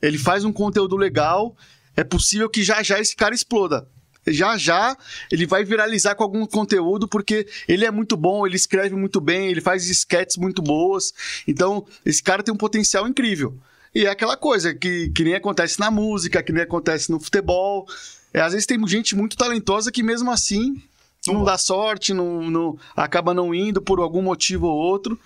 ele 0.00 0.18
faz 0.18 0.44
um 0.44 0.52
conteúdo 0.52 0.96
legal, 0.96 1.56
é 1.96 2.04
possível 2.04 2.50
que 2.50 2.62
já 2.62 2.82
já 2.82 2.98
esse 2.98 3.16
cara 3.16 3.34
exploda. 3.34 3.86
Já 4.26 4.56
já 4.56 4.96
ele 5.30 5.46
vai 5.46 5.64
viralizar 5.64 6.14
com 6.14 6.22
algum 6.22 6.46
conteúdo 6.46 7.06
porque 7.06 7.46
ele 7.68 7.84
é 7.84 7.90
muito 7.90 8.16
bom, 8.16 8.46
ele 8.46 8.56
escreve 8.56 8.94
muito 8.94 9.20
bem, 9.20 9.48
ele 9.50 9.60
faz 9.60 9.86
sketches 9.88 10.36
muito 10.36 10.62
boas. 10.62 11.12
Então, 11.46 11.86
esse 12.04 12.22
cara 12.22 12.42
tem 12.42 12.52
um 12.52 12.56
potencial 12.56 13.06
incrível. 13.08 13.54
E 13.94 14.06
é 14.06 14.10
aquela 14.10 14.36
coisa 14.36 14.74
que, 14.74 15.10
que 15.10 15.22
nem 15.24 15.34
acontece 15.34 15.78
na 15.78 15.90
música, 15.90 16.42
que 16.42 16.52
nem 16.52 16.62
acontece 16.62 17.10
no 17.10 17.20
futebol. 17.20 17.86
É, 18.32 18.40
às 18.40 18.52
vezes 18.52 18.66
tem 18.66 18.84
gente 18.88 19.14
muito 19.14 19.36
talentosa 19.36 19.92
que 19.92 20.02
mesmo 20.02 20.30
assim 20.30 20.82
não 21.26 21.44
dá 21.44 21.56
sorte, 21.56 22.12
não, 22.12 22.50
não- 22.50 22.78
acaba 22.96 23.32
não 23.32 23.54
indo 23.54 23.80
por 23.80 24.00
algum 24.00 24.20
motivo 24.20 24.66
ou 24.66 24.76
outro. 24.76 25.18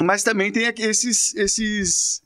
Mas 0.00 0.22
também 0.22 0.52
tem 0.52 0.72
esses, 0.78 1.34
esses, 1.34 2.22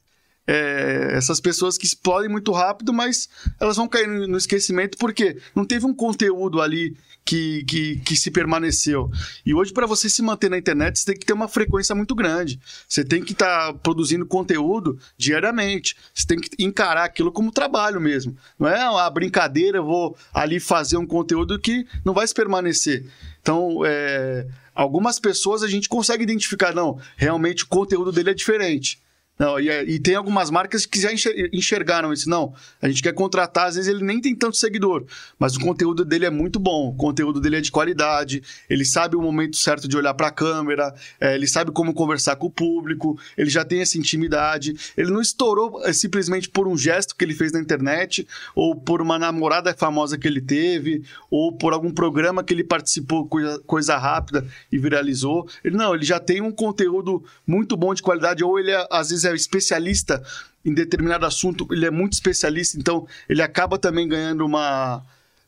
é, 0.52 1.12
essas 1.12 1.38
pessoas 1.38 1.78
que 1.78 1.86
explodem 1.86 2.28
muito 2.28 2.50
rápido, 2.50 2.92
mas 2.92 3.28
elas 3.60 3.76
vão 3.76 3.86
cair 3.86 4.08
no 4.08 4.36
esquecimento 4.36 4.98
porque 4.98 5.36
não 5.54 5.64
teve 5.64 5.86
um 5.86 5.94
conteúdo 5.94 6.60
ali 6.60 6.96
que, 7.24 7.62
que, 7.68 8.00
que 8.00 8.16
se 8.16 8.32
permaneceu. 8.32 9.08
E 9.46 9.54
hoje, 9.54 9.72
para 9.72 9.86
você 9.86 10.10
se 10.10 10.20
manter 10.22 10.50
na 10.50 10.58
internet, 10.58 10.98
você 10.98 11.06
tem 11.06 11.16
que 11.16 11.24
ter 11.24 11.34
uma 11.34 11.46
frequência 11.46 11.94
muito 11.94 12.16
grande. 12.16 12.58
Você 12.88 13.04
tem 13.04 13.22
que 13.22 13.30
estar 13.30 13.74
produzindo 13.74 14.26
conteúdo 14.26 14.98
diariamente. 15.16 15.94
Você 16.12 16.26
tem 16.26 16.40
que 16.40 16.50
encarar 16.60 17.04
aquilo 17.04 17.30
como 17.30 17.52
trabalho 17.52 18.00
mesmo. 18.00 18.36
Não 18.58 18.68
é 18.68 18.90
uma 18.90 19.08
brincadeira, 19.08 19.80
vou 19.80 20.16
ali 20.34 20.58
fazer 20.58 20.96
um 20.96 21.06
conteúdo 21.06 21.60
que 21.60 21.86
não 22.04 22.12
vai 22.12 22.26
se 22.26 22.34
permanecer. 22.34 23.06
Então, 23.40 23.82
é, 23.86 24.48
algumas 24.74 25.20
pessoas 25.20 25.62
a 25.62 25.68
gente 25.68 25.88
consegue 25.88 26.24
identificar, 26.24 26.74
não, 26.74 26.98
realmente 27.16 27.62
o 27.62 27.68
conteúdo 27.68 28.10
dele 28.10 28.30
é 28.30 28.34
diferente. 28.34 29.00
Não, 29.40 29.58
e, 29.58 29.70
e 29.70 29.98
tem 29.98 30.16
algumas 30.16 30.50
marcas 30.50 30.84
que 30.84 31.00
já 31.00 31.10
enxer- 31.10 31.48
enxergaram 31.50 32.12
isso. 32.12 32.28
Não, 32.28 32.52
a 32.82 32.86
gente 32.86 33.02
quer 33.02 33.14
contratar, 33.14 33.68
às 33.68 33.76
vezes 33.76 33.88
ele 33.88 34.04
nem 34.04 34.20
tem 34.20 34.34
tanto 34.34 34.58
seguidor, 34.58 35.06
mas 35.38 35.56
o 35.56 35.60
conteúdo 35.60 36.04
dele 36.04 36.26
é 36.26 36.30
muito 36.30 36.60
bom, 36.60 36.90
o 36.90 36.94
conteúdo 36.94 37.40
dele 37.40 37.56
é 37.56 37.60
de 37.62 37.70
qualidade, 37.70 38.42
ele 38.68 38.84
sabe 38.84 39.16
o 39.16 39.22
momento 39.22 39.56
certo 39.56 39.88
de 39.88 39.96
olhar 39.96 40.12
para 40.12 40.26
a 40.26 40.30
câmera, 40.30 40.94
é, 41.18 41.36
ele 41.36 41.46
sabe 41.46 41.72
como 41.72 41.94
conversar 41.94 42.36
com 42.36 42.48
o 42.48 42.50
público, 42.50 43.18
ele 43.34 43.48
já 43.48 43.64
tem 43.64 43.80
essa 43.80 43.96
intimidade, 43.96 44.76
ele 44.94 45.10
não 45.10 45.22
estourou 45.22 45.80
é, 45.86 45.92
simplesmente 45.94 46.46
por 46.46 46.68
um 46.68 46.76
gesto 46.76 47.16
que 47.16 47.24
ele 47.24 47.32
fez 47.32 47.50
na 47.50 47.60
internet, 47.60 48.28
ou 48.54 48.76
por 48.76 49.00
uma 49.00 49.18
namorada 49.18 49.72
famosa 49.72 50.18
que 50.18 50.28
ele 50.28 50.42
teve, 50.42 51.02
ou 51.30 51.50
por 51.56 51.72
algum 51.72 51.90
programa 51.90 52.44
que 52.44 52.52
ele 52.52 52.62
participou, 52.62 53.26
coisa, 53.26 53.58
coisa 53.60 53.96
rápida 53.96 54.46
e 54.70 54.76
viralizou. 54.76 55.48
Ele 55.64 55.78
não, 55.78 55.94
ele 55.94 56.04
já 56.04 56.20
tem 56.20 56.42
um 56.42 56.52
conteúdo 56.52 57.24
muito 57.46 57.74
bom 57.74 57.94
de 57.94 58.02
qualidade, 58.02 58.44
ou 58.44 58.58
ele 58.58 58.70
é, 58.70 58.86
às 58.90 59.08
vezes 59.08 59.24
é 59.24 59.29
especialista 59.36 60.22
em 60.64 60.74
determinado 60.74 61.24
assunto, 61.26 61.66
ele 61.70 61.86
é 61.86 61.90
muito 61.90 62.12
especialista, 62.14 62.78
então 62.78 63.06
ele 63.28 63.42
acaba 63.42 63.78
também 63.78 64.06
ganhando 64.08 64.44
uma. 64.44 65.02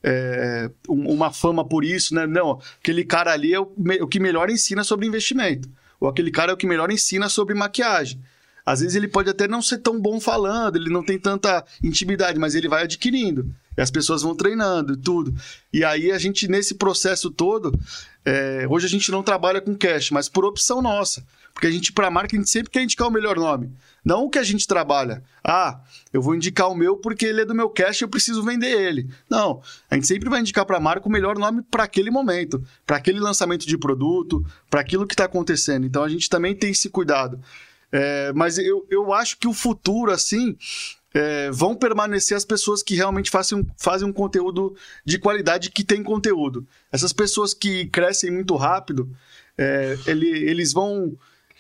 é, 0.05 0.69
um- 0.89 1.11
uma 1.13 1.31
fama 1.33 1.65
por 1.65 1.85
isso, 1.85 2.15
né? 2.15 2.27
Não, 2.27 2.61
aquele 2.81 3.05
cara 3.05 3.33
ali 3.33 3.55
é 3.55 3.61
o, 3.61 3.71
o 4.01 4.09
que 4.09 4.19
melhor 4.19 4.51
ensina 4.51 4.83
sobre 4.83 5.07
investimento. 5.07 5.69
Ou 6.01 6.09
aquele 6.09 6.31
cara 6.33 6.51
é 6.51 6.55
o 6.55 6.57
que 6.57 6.67
melhor 6.67 6.91
ensina 6.91 7.29
sobre 7.29 7.55
maquiagem. 7.55 8.21
Às 8.67 8.81
vezes 8.81 8.97
ele 8.97 9.07
pode 9.09 9.31
até 9.31 9.47
não 9.47 9.61
ser 9.63 9.79
tão 9.79 10.01
bom 10.01 10.21
falando, 10.21 10.77
ele 10.77 10.91
não 10.91 11.05
tem 11.05 11.19
tanta 11.19 11.65
intimidade, 11.83 12.39
mas 12.39 12.55
ele 12.57 12.69
vai 12.69 12.83
adquirindo. 12.85 13.53
E 13.77 13.81
as 13.81 13.91
pessoas 13.91 14.23
vão 14.23 14.35
treinando 14.35 14.95
e 14.95 14.97
tudo. 14.97 15.35
E 15.73 15.85
aí 15.85 16.11
a 16.11 16.19
gente, 16.19 16.49
nesse 16.49 16.75
processo 16.75 17.31
todo, 17.31 17.73
é, 18.25 18.67
hoje 18.69 18.87
a 18.87 18.89
gente 18.89 19.11
não 19.11 19.23
trabalha 19.23 19.61
com 19.61 19.75
cash, 19.77 20.11
mas 20.11 20.29
por 20.29 20.45
opção 20.45 20.83
nossa. 20.83 21.25
Porque 21.53 21.67
a 21.67 21.71
gente, 21.71 21.93
para 21.93 22.11
marca, 22.11 22.35
a 22.35 22.39
gente 22.39 22.51
sempre 22.51 22.71
quer 22.71 22.83
indicar 22.83 23.07
o 23.07 23.11
melhor 23.11 23.37
nome. 23.37 23.71
Não 24.05 24.25
o 24.25 24.31
que 24.31 24.39
a 24.39 24.43
gente 24.43 24.67
trabalha. 24.67 25.23
Ah, 25.45 25.81
eu 26.13 26.21
vou 26.21 26.35
indicar 26.35 26.69
o 26.71 26.75
meu 26.75 26.97
porque 26.97 27.25
ele 27.27 27.43
é 27.43 27.45
do 27.45 27.55
meu 27.55 27.69
cash 27.71 28.01
e 28.01 28.05
eu 28.05 28.09
preciso 28.09 28.43
vender 28.43 28.73
ele. 28.81 29.09
Não. 29.31 29.63
A 29.91 29.95
gente 29.95 30.07
sempre 30.07 30.29
vai 30.29 30.41
indicar 30.41 30.65
para 30.67 30.79
a 30.79 30.81
marca 30.81 31.07
o 31.09 31.13
melhor 31.13 31.39
nome 31.39 31.63
para 31.63 31.85
aquele 31.85 32.11
momento, 32.11 32.65
para 32.87 32.97
aquele 32.97 33.21
lançamento 33.21 33.67
de 33.67 33.79
produto, 33.79 34.45
para 34.69 34.81
aquilo 34.81 35.07
que 35.07 35.15
está 35.15 35.25
acontecendo. 35.27 35.87
Então 35.87 36.03
a 36.03 36.09
gente 36.09 36.29
também 36.29 36.55
tem 36.55 36.71
esse 36.71 36.89
cuidado. 36.89 37.39
É, 37.93 38.33
mas 38.33 38.57
eu, 38.59 38.87
eu 38.91 39.13
acho 39.13 39.39
que 39.39 39.47
o 39.47 39.53
futuro, 39.53 40.11
assim, 40.11 40.57
é, 41.15 41.51
vão 41.51 41.75
permanecer 41.75 42.37
as 42.37 42.45
pessoas 42.45 42.83
que 42.83 42.95
realmente 42.95 43.31
fazem, 43.31 43.67
fazem 43.77 44.09
um 44.09 44.13
conteúdo 44.13 44.75
de 45.05 45.19
qualidade, 45.19 45.71
que 45.71 45.85
tem 45.85 46.03
conteúdo. 46.03 46.67
Essas 46.91 47.13
pessoas 47.13 47.53
que 47.53 47.87
crescem 47.87 48.31
muito 48.31 48.57
rápido, 48.57 49.15
é, 49.59 49.97
ele- 50.07 50.31
eles 50.49 50.73
vão 50.73 51.15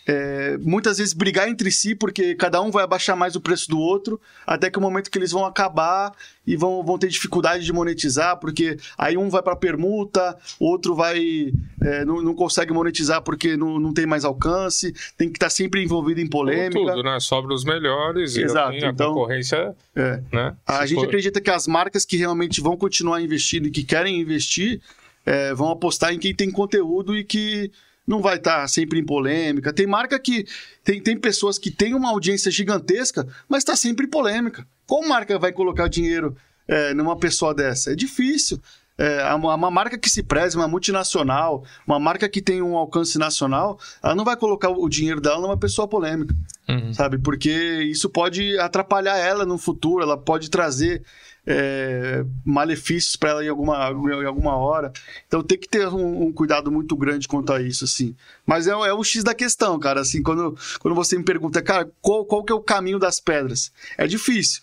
é, 0.07 0.57
muitas 0.59 0.99
vezes 0.99 1.13
brigar 1.15 1.49
entre 1.49 1.71
si, 1.71 1.95
porque 1.95 2.35
cada 2.35 2.61
um 2.61 2.71
vai 2.71 2.83
abaixar 2.85 3.17
mais 3.17 3.37
o 3.37 3.41
preço 3.41 3.69
do 3.71 3.79
outro, 3.79 4.21
até 4.47 4.69
que 4.71 4.79
o 4.79 4.83
momento 4.83 5.11
que 5.11 5.17
eles 5.19 5.31
vão 5.31 5.45
acabar 5.45 6.13
e 6.45 6.57
vão, 6.57 6.83
vão 6.83 6.99
ter 6.99 7.07
dificuldade 7.09 7.65
de 7.65 7.73
monetizar, 7.73 8.37
porque 8.39 8.77
aí 8.99 9.17
um 9.17 9.29
vai 9.31 9.43
para 9.43 9.55
permuta, 9.55 10.37
outro 10.59 10.95
vai 10.97 11.53
é, 11.81 12.05
não, 12.05 12.21
não 12.21 12.35
consegue 12.35 12.73
monetizar 12.73 13.23
porque 13.23 13.57
não, 13.57 13.79
não 13.79 13.95
tem 13.95 14.05
mais 14.07 14.25
alcance, 14.25 14.93
tem 15.17 15.29
que 15.31 15.37
estar 15.37 15.51
sempre 15.51 15.83
envolvido 15.85 16.21
em 16.21 16.25
como 16.29 16.45
polêmica. 16.47 16.81
tudo, 16.93 17.03
né? 17.05 17.21
Sobra 17.21 17.55
os 17.55 17.65
melhores 17.65 18.37
Exato, 18.37 18.73
e 18.77 18.85
a 18.85 18.89
então- 18.91 19.15
concorrência, 19.15 19.75
É. 19.95 20.21
né? 20.33 20.57
A 20.67 20.85
gente 20.85 20.99
for- 20.99 21.07
acredita 21.07 21.41
que 21.41 21.51
as 21.51 21.67
marcas 21.69 22.05
que 22.05 22.17
realmente 22.17 22.61
vão 22.61 22.77
continuar 22.77 23.21
investindo 23.23 23.67
e 23.69 23.71
que 23.71 23.85
querem 23.85 24.21
investir 24.21 24.81
é, 25.25 25.55
vão 25.55 25.71
apostar 25.71 26.13
em 26.13 26.19
quem 26.19 26.35
tem 26.35 26.51
conteúdo 26.51 27.17
e 27.17 27.23
que 27.23 27.71
não 28.07 28.21
vai 28.21 28.37
estar 28.37 28.67
sempre 28.69 28.99
em 28.99 29.05
polêmica. 29.05 29.73
Tem 29.73 29.87
marca 29.87 30.19
que. 30.19 30.45
Tem, 30.85 31.01
tem 31.01 31.17
pessoas 31.17 31.59
que 31.59 31.71
têm 31.71 31.95
uma 31.95 32.11
audiência 32.11 32.51
gigantesca, 32.51 33.27
mas 33.49 33.59
está 33.59 33.77
sempre 33.77 34.07
em 34.07 34.11
polêmica. 34.11 34.67
Qual 34.87 35.07
marca 35.07 35.39
vai 35.39 35.53
colocar 35.53 35.89
dinheiro 35.89 36.37
é, 36.67 36.93
numa 36.95 37.17
pessoa 37.17 37.55
dessa? 37.55 37.93
É 37.93 37.95
difícil. 37.95 38.61
É, 38.99 39.33
uma, 39.35 39.55
uma 39.55 39.71
marca 39.71 39.97
que 39.97 40.09
se 40.11 40.23
preze, 40.23 40.55
uma 40.57 40.69
multinacional, 40.69 41.65
uma 41.87 41.99
marca 41.99 42.29
que 42.29 42.43
tem 42.43 42.61
um 42.61 42.77
alcance 42.77 43.19
nacional, 43.19 43.81
ela 44.03 44.15
não 44.15 44.25
vai 44.25 44.37
colocar 44.37 44.69
o 44.69 44.89
dinheiro 44.89 45.21
dela 45.21 45.41
numa 45.41 45.57
pessoa 45.57 45.89
polêmica, 45.89 46.35
Uhum. 46.69 46.93
sabe? 46.93 47.19
Porque 47.19 47.51
isso 47.91 48.09
pode 48.11 48.57
atrapalhar 48.59 49.17
ela 49.17 49.47
no 49.47 49.57
futuro, 49.57 50.03
ela 50.03 50.17
pode 50.17 50.51
trazer 50.51 51.03
é, 51.47 52.25
malefícios 52.45 53.17
para 53.17 53.31
ela 53.31 53.45
em 53.45 53.49
alguma, 53.49 53.91
em 53.91 54.27
alguma 54.27 54.57
hora. 54.57 54.93
Então 55.27 55.43
tem 55.43 55.59
que 55.59 55.69
ter 55.69 55.89
um, 55.89 56.27
um 56.27 56.33
cuidado 56.33 56.71
muito 56.71 56.97
grande 56.97 57.27
quanto 57.27 57.53
a 57.53 57.61
isso, 57.61 57.85
assim. 57.85 58.15
Mas 58.47 58.67
é, 58.67 58.71
é 58.71 58.93
o 58.93 59.03
X 59.03 59.25
da 59.25 59.35
questão, 59.35 59.79
cara. 59.79 60.01
Assim, 60.01 60.23
quando, 60.23 60.57
quando 60.79 60.95
você 60.95 61.17
me 61.17 61.25
pergunta, 61.25 61.61
cara, 61.63 61.91
qual, 62.01 62.25
qual 62.25 62.45
que 62.45 62.53
é 62.53 62.57
o 62.57 62.61
caminho 62.61 62.99
das 62.99 63.21
pedras? 63.21 63.73
É 63.99 64.07
difícil. 64.07 64.63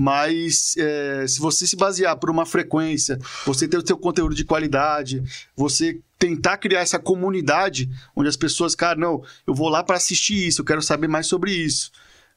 Mas 0.00 0.76
é, 0.76 1.26
se 1.26 1.40
você 1.40 1.66
se 1.66 1.74
basear 1.74 2.16
por 2.16 2.30
uma 2.30 2.46
frequência, 2.46 3.18
você 3.44 3.66
ter 3.66 3.78
o 3.78 3.86
seu 3.86 3.96
conteúdo 3.96 4.32
de 4.32 4.44
qualidade, 4.44 5.22
você 5.56 6.00
tentar 6.16 6.56
criar 6.58 6.80
essa 6.80 7.00
comunidade 7.00 7.90
onde 8.14 8.28
as 8.28 8.36
pessoas, 8.36 8.76
cara, 8.76 8.96
não, 8.96 9.24
eu 9.44 9.52
vou 9.52 9.68
lá 9.68 9.82
para 9.82 9.96
assistir 9.96 10.46
isso, 10.46 10.60
eu 10.60 10.64
quero 10.64 10.80
saber 10.82 11.08
mais 11.08 11.26
sobre 11.26 11.50
isso. 11.50 11.90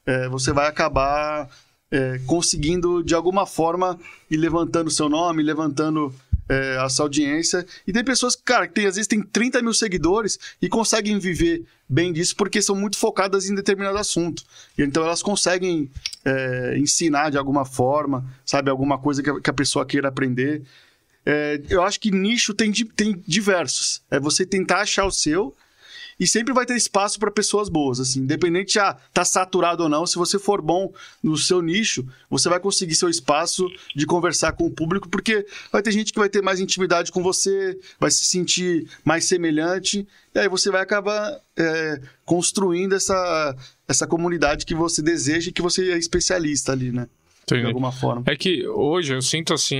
É, 0.04 0.28
você 0.28 0.52
vai 0.52 0.66
acabar 0.66 1.48
é, 1.92 2.18
conseguindo, 2.26 3.04
de 3.04 3.14
alguma 3.14 3.44
forma, 3.44 4.00
ir 4.30 4.38
levantando 4.38 4.90
seu 4.90 5.10
nome, 5.10 5.42
levantando 5.42 6.12
é, 6.48 6.78
a 6.78 6.88
sua 6.88 7.04
audiência. 7.04 7.66
E 7.86 7.92
tem 7.92 8.02
pessoas, 8.02 8.34
cara, 8.34 8.66
que 8.66 8.72
tem, 8.72 8.86
às 8.86 8.94
vezes 8.94 9.06
tem 9.06 9.22
30 9.22 9.60
mil 9.60 9.74
seguidores 9.74 10.38
e 10.60 10.70
conseguem 10.70 11.18
viver 11.18 11.64
bem 11.86 12.10
disso 12.10 12.34
porque 12.34 12.62
são 12.62 12.74
muito 12.74 12.96
focadas 12.96 13.48
em 13.50 13.54
determinado 13.54 13.98
assunto. 13.98 14.42
E 14.76 14.82
então 14.82 15.04
elas 15.04 15.22
conseguem 15.22 15.90
é, 16.24 16.78
ensinar 16.78 17.30
de 17.30 17.36
alguma 17.36 17.66
forma, 17.66 18.24
sabe, 18.44 18.70
alguma 18.70 18.98
coisa 18.98 19.22
que 19.22 19.28
a, 19.28 19.40
que 19.40 19.50
a 19.50 19.54
pessoa 19.54 19.84
queira 19.84 20.08
aprender. 20.08 20.62
É, 21.24 21.60
eu 21.68 21.82
acho 21.82 22.00
que 22.00 22.10
nicho 22.10 22.54
tem, 22.54 22.72
tem 22.72 23.22
diversos. 23.26 24.02
É 24.10 24.18
você 24.18 24.46
tentar 24.46 24.80
achar 24.80 25.04
o 25.04 25.12
seu 25.12 25.54
e 26.18 26.26
sempre 26.26 26.52
vai 26.52 26.66
ter 26.66 26.76
espaço 26.76 27.18
para 27.18 27.30
pessoas 27.30 27.68
boas, 27.68 28.00
assim, 28.00 28.20
independente 28.20 28.72
de 28.74 28.78
ah, 28.78 28.96
tá 29.12 29.24
saturado 29.24 29.82
ou 29.82 29.88
não, 29.88 30.06
se 30.06 30.16
você 30.16 30.38
for 30.38 30.60
bom 30.60 30.92
no 31.22 31.36
seu 31.36 31.60
nicho, 31.62 32.06
você 32.30 32.48
vai 32.48 32.60
conseguir 32.60 32.94
seu 32.94 33.08
espaço 33.08 33.68
de 33.94 34.06
conversar 34.06 34.52
com 34.52 34.66
o 34.66 34.70
público, 34.70 35.08
porque 35.08 35.46
vai 35.70 35.82
ter 35.82 35.92
gente 35.92 36.12
que 36.12 36.18
vai 36.18 36.28
ter 36.28 36.42
mais 36.42 36.60
intimidade 36.60 37.12
com 37.12 37.22
você, 37.22 37.78
vai 37.98 38.10
se 38.10 38.24
sentir 38.24 38.88
mais 39.04 39.24
semelhante, 39.24 40.06
e 40.34 40.38
aí 40.38 40.48
você 40.48 40.70
vai 40.70 40.82
acabar 40.82 41.38
é, 41.56 42.00
construindo 42.24 42.94
essa, 42.94 43.56
essa 43.86 44.06
comunidade 44.06 44.64
que 44.64 44.74
você 44.74 45.02
deseja 45.02 45.50
e 45.50 45.52
que 45.52 45.62
você 45.62 45.92
é 45.92 45.98
especialista 45.98 46.72
ali, 46.72 46.90
né? 46.90 47.08
De 47.46 47.54
Entendi. 47.54 47.66
alguma 47.66 47.92
forma. 47.92 48.22
É 48.26 48.36
que 48.36 48.66
hoje 48.66 49.14
eu 49.14 49.20
sinto 49.20 49.52
assim, 49.52 49.76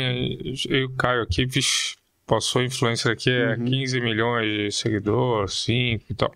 eu 0.69 0.91
Caio 0.97 1.23
aqui, 1.23 1.47
vixe, 1.47 1.95
passou 2.33 2.63
influencer 2.63 3.13
aqui, 3.13 3.29
é 3.29 3.57
Uhum. 3.57 3.67
15 3.67 4.01
milhões 4.01 4.47
de 4.47 4.73
seguidores, 4.73 5.53
5 5.65 6.05
e 6.09 6.15
tal. 6.15 6.33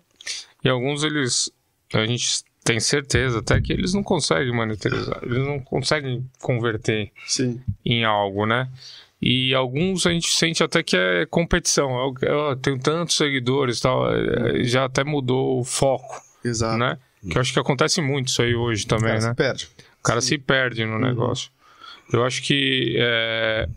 E 0.63 0.69
alguns 0.69 1.03
eles, 1.03 1.51
a 1.91 2.05
gente 2.05 2.43
tem 2.63 2.79
certeza 2.79 3.39
até 3.39 3.59
que 3.59 3.73
eles 3.73 3.95
não 3.95 4.03
conseguem 4.03 4.53
monetizar, 4.53 5.19
eles 5.23 5.39
não 5.39 5.59
conseguem 5.59 6.23
converter 6.39 7.11
Sim. 7.25 7.59
em 7.83 8.03
algo, 8.05 8.45
né? 8.45 8.69
E 9.19 9.55
alguns 9.55 10.05
a 10.05 10.11
gente 10.11 10.27
sente 10.29 10.61
até 10.61 10.83
que 10.83 10.95
é 10.95 11.25
competição. 11.25 11.89
Eu, 12.21 12.29
eu 12.29 12.55
tenho 12.57 12.77
tantos 12.77 13.17
seguidores 13.17 13.79
e 13.79 13.81
tal, 13.81 14.05
é, 14.13 14.63
já 14.65 14.85
até 14.85 15.03
mudou 15.03 15.59
o 15.59 15.63
foco, 15.63 16.21
Exato. 16.45 16.77
né? 16.77 16.99
Que 17.27 17.35
eu 17.37 17.41
acho 17.41 17.51
que 17.51 17.59
acontece 17.59 18.01
muito 18.01 18.27
isso 18.27 18.43
aí 18.43 18.53
hoje 18.53 18.85
também, 18.85 19.07
Cara, 19.07 19.19
né? 19.21 19.27
você 19.29 19.33
perde. 19.33 19.67
O 19.99 20.03
cara 20.03 20.21
se 20.21 20.37
perde 20.37 20.85
no 20.85 20.99
negócio. 20.99 21.49
Eu 22.13 22.23
acho 22.23 22.43
que 22.43 22.95
é, 22.99 23.67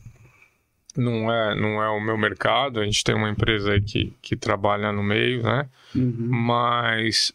não, 1.00 1.32
é, 1.32 1.54
não 1.54 1.82
é 1.82 1.88
o 1.88 2.00
meu 2.00 2.16
mercado. 2.18 2.80
A 2.80 2.84
gente 2.84 3.02
tem 3.02 3.14
uma 3.14 3.30
empresa 3.30 3.72
aí 3.72 3.80
que, 3.80 4.12
que 4.20 4.36
trabalha 4.36 4.92
no 4.92 5.02
meio, 5.02 5.42
né? 5.42 5.68
Uhum. 5.94 6.28
Mas 6.28 7.32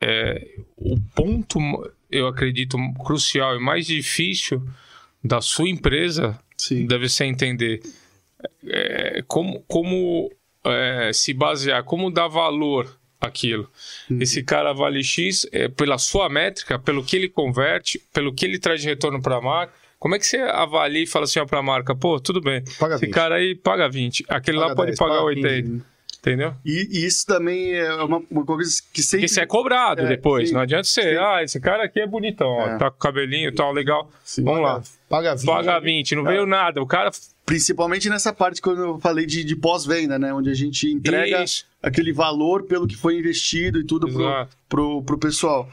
é, 0.00 0.46
o 0.76 0.98
ponto, 1.14 1.58
eu 2.10 2.26
acredito, 2.26 2.76
crucial 3.04 3.56
e 3.56 3.60
mais 3.60 3.86
difícil 3.86 4.62
da 5.22 5.40
sua 5.40 5.68
empresa 5.68 6.38
Sim. 6.56 6.86
deve 6.86 7.08
ser 7.08 7.24
entender 7.24 7.82
é, 8.66 9.22
como, 9.26 9.60
como 9.66 10.30
é, 10.64 11.10
se 11.12 11.32
basear, 11.34 11.82
como 11.84 12.10
dar 12.10 12.28
valor 12.28 12.96
àquilo. 13.20 13.70
Esse 14.20 14.42
cara 14.42 14.72
vale 14.72 15.02
X 15.02 15.46
é, 15.50 15.68
pela 15.68 15.96
sua 15.96 16.28
métrica, 16.28 16.78
pelo 16.78 17.02
que 17.02 17.16
ele 17.16 17.28
converte, 17.28 17.98
pelo 18.12 18.34
que 18.34 18.44
ele 18.44 18.58
traz 18.58 18.82
de 18.82 18.88
retorno 18.88 19.20
para 19.22 19.36
a 19.36 19.40
marca. 19.40 19.83
Como 20.04 20.14
é 20.14 20.18
que 20.18 20.26
você 20.26 20.36
avalia 20.36 21.02
e 21.02 21.06
fala 21.06 21.24
assim 21.24 21.42
para 21.46 21.60
a 21.60 21.62
marca, 21.62 21.94
pô, 21.94 22.20
tudo 22.20 22.38
bem, 22.38 22.62
Paga 22.78 22.96
esse 22.96 23.06
20. 23.06 23.14
cara 23.14 23.36
aí 23.36 23.54
paga 23.54 23.88
20, 23.88 24.26
aquele 24.28 24.58
lá 24.58 24.64
Paga 24.64 24.76
pode 24.76 24.86
10, 24.88 24.98
pagar 24.98 25.14
paga 25.14 25.24
80, 25.24 25.84
entendeu? 26.18 26.54
E, 26.62 26.88
e 26.92 27.06
isso 27.06 27.24
também 27.24 27.72
é 27.72 27.90
uma, 28.02 28.22
uma 28.30 28.44
coisa 28.44 28.70
que 28.92 29.00
sempre. 29.02 29.20
Porque 29.20 29.28
você 29.32 29.40
é 29.40 29.46
cobrado 29.46 30.02
É, 30.02 30.06
depois, 30.06 30.48
sim, 30.50 30.54
não 30.54 30.60
adianta 30.60 30.84
ser, 30.84 31.16
sim. 31.16 31.24
ah, 31.24 31.42
esse 31.42 31.58
cara 31.58 31.84
aqui 31.84 32.00
é 32.00 32.06
bonitão, 32.06 32.48
ó, 32.48 32.66
É. 32.66 32.76
tá 32.76 32.90
com 32.90 32.98
cabelinho 32.98 33.48
e 33.48 33.52
tal, 33.54 33.72
legal, 33.72 34.10
Sim. 34.22 34.44
vamos 34.44 34.60
lá, 34.60 34.82
Paga 35.08 35.34
20. 35.36 35.46
paga 35.46 35.80
20, 35.80 36.14
não 36.16 36.24
veio 36.24 36.44
nada, 36.44 36.82
o 36.82 36.86
cara... 36.86 37.10
Principalmente 37.46 38.10
nessa 38.10 38.30
parte 38.30 38.60
quando 38.60 38.82
eu 38.82 38.98
falei 38.98 39.24
de, 39.24 39.42
de 39.42 39.56
pós-venda, 39.56 40.18
né? 40.18 40.34
Onde 40.34 40.50
a 40.50 40.54
gente 40.54 40.86
entrega 40.90 41.42
Isso. 41.44 41.64
aquele 41.82 42.12
valor 42.12 42.64
pelo 42.64 42.86
que 42.86 42.96
foi 42.96 43.16
investido 43.18 43.80
e 43.80 43.84
tudo 43.84 44.06
pro, 44.06 44.22
Exato. 44.22 44.56
pro, 44.68 45.02
pro 45.02 45.18
pessoal. 45.18 45.66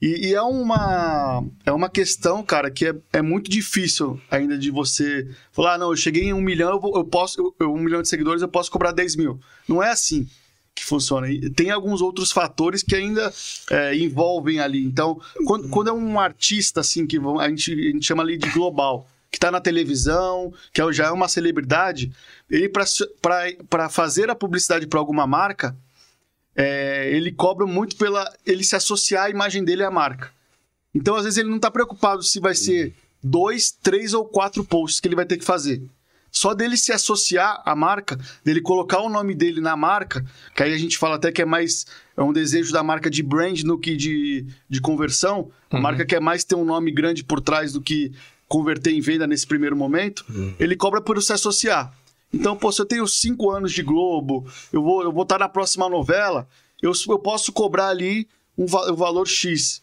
E, 0.00 0.28
e 0.28 0.34
é, 0.34 0.42
uma, 0.42 1.44
é 1.66 1.72
uma 1.72 1.88
questão, 1.88 2.42
cara, 2.44 2.70
que 2.70 2.86
é, 2.86 2.94
é 3.12 3.20
muito 3.20 3.50
difícil 3.50 4.20
ainda 4.30 4.56
de 4.56 4.70
você 4.70 5.28
falar, 5.50 5.74
ah, 5.74 5.78
não, 5.78 5.90
eu 5.90 5.96
cheguei 5.96 6.24
em 6.24 6.32
um 6.32 6.40
milhão, 6.40 6.70
eu, 6.70 6.92
eu 6.98 7.04
posso, 7.04 7.54
eu- 7.58 7.72
um 7.74 7.78
milhão 7.80 8.00
de 8.00 8.08
seguidores, 8.08 8.40
eu 8.40 8.48
posso 8.48 8.70
cobrar 8.70 8.92
10 8.92 9.16
mil. 9.16 9.40
Não 9.68 9.82
é 9.82 9.90
assim 9.90 10.28
que 10.72 10.84
funciona. 10.84 11.28
E 11.28 11.50
tem 11.50 11.72
alguns 11.72 12.00
outros 12.00 12.30
fatores 12.30 12.84
que 12.84 12.94
ainda 12.94 13.32
é, 13.70 13.96
envolvem 13.96 14.60
ali. 14.60 14.84
Então, 14.84 15.20
quando, 15.44 15.68
quando 15.68 15.88
é 15.88 15.92
um 15.92 16.20
artista, 16.20 16.78
assim, 16.80 17.04
que 17.04 17.18
a 17.40 17.48
gente, 17.48 17.72
a 17.72 17.90
gente 17.90 18.06
chama 18.06 18.22
ali 18.22 18.36
de 18.38 18.48
global, 18.50 19.08
que 19.32 19.40
tá 19.40 19.50
na 19.50 19.60
televisão, 19.60 20.52
que 20.72 20.80
é- 20.80 20.92
já 20.92 21.06
é 21.06 21.10
uma 21.10 21.26
celebridade, 21.26 22.12
ele, 22.48 22.68
para 22.68 23.88
fazer 23.88 24.30
a 24.30 24.34
publicidade 24.36 24.86
para 24.86 25.00
alguma 25.00 25.26
marca, 25.26 25.76
é, 26.60 27.08
ele 27.14 27.30
cobra 27.30 27.64
muito 27.66 27.94
pela 27.96 28.28
ele 28.44 28.64
se 28.64 28.74
associar 28.74 29.26
a 29.26 29.30
imagem 29.30 29.62
dele 29.64 29.84
à 29.84 29.90
marca. 29.90 30.32
Então, 30.92 31.14
às 31.14 31.22
vezes, 31.22 31.38
ele 31.38 31.48
não 31.48 31.60
tá 31.60 31.70
preocupado 31.70 32.22
se 32.24 32.40
vai 32.40 32.54
ser 32.56 32.92
dois, 33.22 33.70
três 33.70 34.12
ou 34.12 34.24
quatro 34.24 34.64
posts 34.64 34.98
que 34.98 35.06
ele 35.06 35.14
vai 35.14 35.24
ter 35.24 35.36
que 35.36 35.44
fazer. 35.44 35.80
Só 36.30 36.52
dele 36.54 36.76
se 36.76 36.92
associar 36.92 37.62
à 37.64 37.74
marca, 37.76 38.18
dele 38.44 38.60
colocar 38.60 38.98
o 39.00 39.08
nome 39.08 39.34
dele 39.34 39.60
na 39.60 39.76
marca, 39.76 40.24
que 40.54 40.62
aí 40.62 40.74
a 40.74 40.78
gente 40.78 40.98
fala 40.98 41.14
até 41.16 41.30
que 41.32 41.40
é 41.40 41.44
mais 41.44 41.86
é 42.16 42.22
um 42.22 42.32
desejo 42.32 42.72
da 42.72 42.82
marca 42.82 43.08
de 43.08 43.22
brand 43.22 43.62
do 43.62 43.78
que 43.78 43.96
de, 43.96 44.44
de 44.68 44.80
conversão. 44.80 45.50
A 45.70 45.76
Uhum. 45.76 45.82
marca 45.82 46.04
quer 46.04 46.20
mais 46.20 46.42
ter 46.44 46.54
um 46.56 46.64
nome 46.64 46.90
grande 46.90 47.22
por 47.22 47.40
trás 47.40 47.72
do 47.72 47.80
que 47.80 48.12
converter 48.48 48.90
em 48.92 49.00
venda 49.00 49.26
nesse 49.26 49.46
primeiro 49.46 49.76
momento. 49.76 50.24
Ele 50.58 50.74
cobra 50.74 51.00
por 51.00 51.22
se 51.22 51.32
associar. 51.32 51.92
Então, 52.32 52.56
pô, 52.56 52.70
se 52.70 52.80
eu 52.80 52.86
tenho 52.86 53.06
cinco 53.06 53.50
anos 53.50 53.72
de 53.72 53.82
Globo, 53.82 54.46
eu 54.72 54.82
vou 54.82 55.02
eu 55.02 55.12
vou 55.12 55.22
estar 55.22 55.38
na 55.38 55.48
próxima 55.48 55.88
novela, 55.88 56.46
eu, 56.82 56.92
eu 57.08 57.18
posso 57.18 57.52
cobrar 57.52 57.88
ali 57.88 58.28
um, 58.56 58.64
um 58.64 58.94
valor 58.94 59.26
X. 59.26 59.82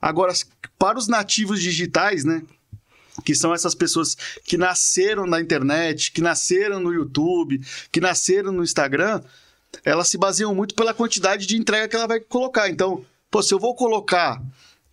Agora, 0.00 0.32
para 0.78 0.98
os 0.98 1.08
nativos 1.08 1.60
digitais, 1.60 2.24
né? 2.24 2.42
Que 3.24 3.34
são 3.34 3.52
essas 3.52 3.74
pessoas 3.74 4.16
que 4.44 4.56
nasceram 4.56 5.26
na 5.26 5.40
internet, 5.40 6.12
que 6.12 6.20
nasceram 6.20 6.78
no 6.78 6.92
YouTube, 6.92 7.60
que 7.90 8.00
nasceram 8.00 8.52
no 8.52 8.62
Instagram, 8.62 9.20
elas 9.84 10.08
se 10.08 10.16
baseiam 10.16 10.54
muito 10.54 10.74
pela 10.74 10.94
quantidade 10.94 11.44
de 11.46 11.56
entrega 11.56 11.88
que 11.88 11.96
ela 11.96 12.06
vai 12.06 12.20
colocar. 12.20 12.68
Então, 12.68 13.04
pô, 13.28 13.42
se 13.42 13.52
eu 13.52 13.58
vou 13.58 13.74
colocar 13.74 14.40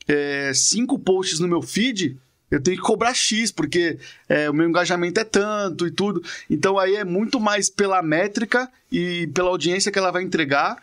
é, 0.07 0.51
cinco 0.55 0.97
posts 0.97 1.39
no 1.39 1.47
meu 1.47 1.61
feed, 1.61 2.17
eu 2.51 2.61
tenho 2.61 2.77
que 2.77 2.83
cobrar 2.83 3.13
X, 3.13 3.51
porque 3.51 3.97
é, 4.29 4.49
o 4.49 4.53
meu 4.53 4.67
engajamento 4.69 5.19
é 5.19 5.23
tanto 5.23 5.87
e 5.87 5.91
tudo. 5.91 6.23
Então 6.49 6.77
aí 6.79 6.95
é 6.95 7.03
muito 7.03 7.39
mais 7.39 7.69
pela 7.69 8.01
métrica 8.01 8.69
e 8.91 9.27
pela 9.33 9.49
audiência 9.49 9.91
que 9.91 9.97
ela 9.99 10.11
vai 10.11 10.23
entregar 10.23 10.77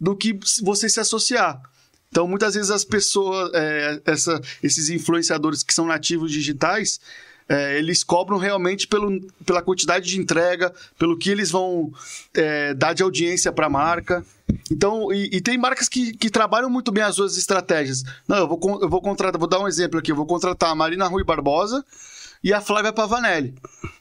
do 0.00 0.14
que 0.14 0.38
você 0.62 0.88
se 0.88 1.00
associar. 1.00 1.60
Então, 2.08 2.26
muitas 2.28 2.54
vezes 2.54 2.70
as 2.70 2.84
pessoas, 2.84 3.50
é, 3.54 4.00
essa- 4.06 4.40
esses 4.62 4.88
influenciadores 4.90 5.62
que 5.62 5.74
são 5.74 5.86
nativos 5.86 6.30
digitais, 6.30 7.00
é, 7.48 7.78
eles 7.78 8.02
cobram 8.02 8.38
realmente 8.38 8.86
pelo, 8.86 9.20
pela 9.44 9.62
quantidade 9.62 10.06
de 10.08 10.18
entrega, 10.18 10.72
pelo 10.98 11.16
que 11.16 11.30
eles 11.30 11.50
vão 11.50 11.92
é, 12.34 12.74
dar 12.74 12.92
de 12.92 13.02
audiência 13.02 13.52
para 13.52 13.66
a 13.66 13.70
marca. 13.70 14.24
Então, 14.70 15.12
e, 15.12 15.36
e 15.36 15.40
tem 15.40 15.56
marcas 15.56 15.88
que, 15.88 16.12
que 16.16 16.30
trabalham 16.30 16.68
muito 16.68 16.90
bem 16.90 17.04
as 17.04 17.16
duas 17.16 17.36
estratégias. 17.36 18.02
Não, 18.26 18.36
eu 18.36 18.48
vou, 18.48 18.60
eu 18.82 18.88
vou 18.88 19.00
contratar, 19.00 19.38
vou 19.38 19.48
dar 19.48 19.60
um 19.60 19.68
exemplo 19.68 19.98
aqui, 19.98 20.10
eu 20.10 20.16
vou 20.16 20.26
contratar 20.26 20.70
a 20.70 20.74
Marina 20.74 21.06
Rui 21.06 21.24
Barbosa 21.24 21.84
e 22.42 22.52
a 22.52 22.60
Flávia 22.60 22.92
Pavanelli. 22.92 23.54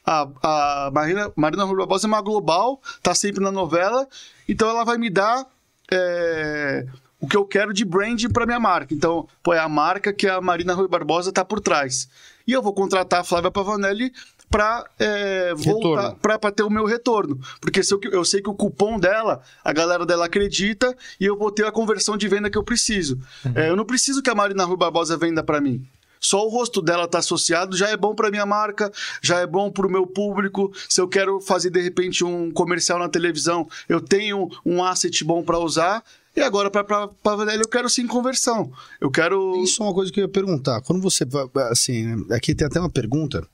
A, 0.05 0.27
a 0.41 0.91
Marina, 0.91 1.31
Marina 1.36 1.63
Rui 1.63 1.77
Barbosa 1.77 2.08
é 2.08 2.10
uma 2.10 2.21
global, 2.21 2.81
tá 3.01 3.13
sempre 3.13 3.43
na 3.43 3.51
novela, 3.51 4.08
então 4.47 4.69
ela 4.69 4.84
vai 4.84 4.97
me 4.97 5.10
dar 5.10 5.45
é, 5.91 6.86
o 7.19 7.27
que 7.27 7.38
eu 7.38 7.45
quero 7.45 7.73
de 7.73 7.86
brand 7.86 8.23
para 8.31 8.45
minha 8.45 8.60
marca. 8.60 8.93
Então, 8.93 9.27
pô, 9.43 9.53
é 9.53 9.60
a 9.60 9.69
marca 9.69 10.13
que 10.13 10.27
a 10.27 10.41
Marina 10.41 10.73
Rui 10.73 10.88
Barbosa 10.88 11.31
tá 11.31 11.45
por 11.45 11.60
trás. 11.60 12.08
E 12.47 12.51
eu 12.51 12.62
vou 12.62 12.73
contratar 12.73 13.21
a 13.21 13.23
Flávia 13.23 13.51
Pavanelli 13.51 14.12
para 14.49 14.86
é, 14.99 15.53
voltar 15.55 16.15
pra 16.15 16.51
ter 16.51 16.63
o 16.63 16.69
meu 16.69 16.86
retorno. 16.86 17.39
Porque 17.60 17.84
se 17.84 17.93
eu, 17.93 17.99
eu 18.12 18.23
sei 18.23 18.41
que 18.41 18.49
o 18.49 18.53
cupom 18.53 18.99
dela, 18.99 19.41
a 19.63 19.73
galera 19.73 20.05
dela 20.05 20.25
acredita 20.25 20.95
e 21.19 21.25
eu 21.25 21.38
vou 21.38 21.51
ter 21.51 21.65
a 21.65 21.71
conversão 21.71 22.15
de 22.15 22.27
venda 22.27 22.49
que 22.49 22.58
eu 22.58 22.63
preciso. 22.63 23.19
É, 23.55 23.69
eu 23.69 23.75
não 23.75 23.86
preciso 23.86 24.21
que 24.21 24.29
a 24.29 24.36
Marina 24.36 24.63
Rui 24.63 24.77
Barbosa 24.77 25.17
venda 25.17 25.43
para 25.43 25.60
mim. 25.60 25.86
Só 26.19 26.45
o 26.45 26.49
rosto 26.49 26.81
dela 26.81 27.08
tá 27.08 27.19
associado 27.19 27.77
já 27.77 27.89
é 27.89 27.97
bom 27.97 28.15
para 28.15 28.31
minha 28.31 28.45
marca, 28.45 28.91
já 29.21 29.39
é 29.39 29.45
bom 29.45 29.69
para 29.69 29.86
o 29.86 29.91
meu 29.91 30.08
público. 30.08 30.71
Se 30.89 30.99
eu 30.99 31.08
quero 31.08 31.39
fazer 31.39 31.69
de 31.69 31.81
repente 31.81 32.23
um 32.23 32.51
comercial 32.51 32.97
na 32.97 33.10
televisão, 33.10 33.67
eu 33.88 34.01
tenho 34.01 34.49
um 34.65 34.84
asset 34.84 35.23
bom 35.23 35.43
para 35.43 35.60
usar. 35.60 36.03
E 36.36 36.41
agora 36.41 36.69
para 36.69 36.84
para 36.84 37.56
eu 37.56 37.67
quero 37.69 37.89
sim 37.89 38.06
conversão. 38.08 38.71
Eu 39.00 39.10
quero 39.10 39.63
Isso 39.63 39.82
é 39.82 39.86
uma 39.86 39.93
coisa 39.93 40.12
que 40.12 40.19
eu 40.19 40.24
ia 40.26 40.30
perguntar. 40.30 40.82
Quando 40.82 41.02
você 41.02 41.24
vai, 41.26 41.45
assim, 41.71 42.26
aqui 42.32 42.54
tem 42.54 42.67
até 42.67 42.80
uma 42.80 42.89
pergunta 42.89 43.48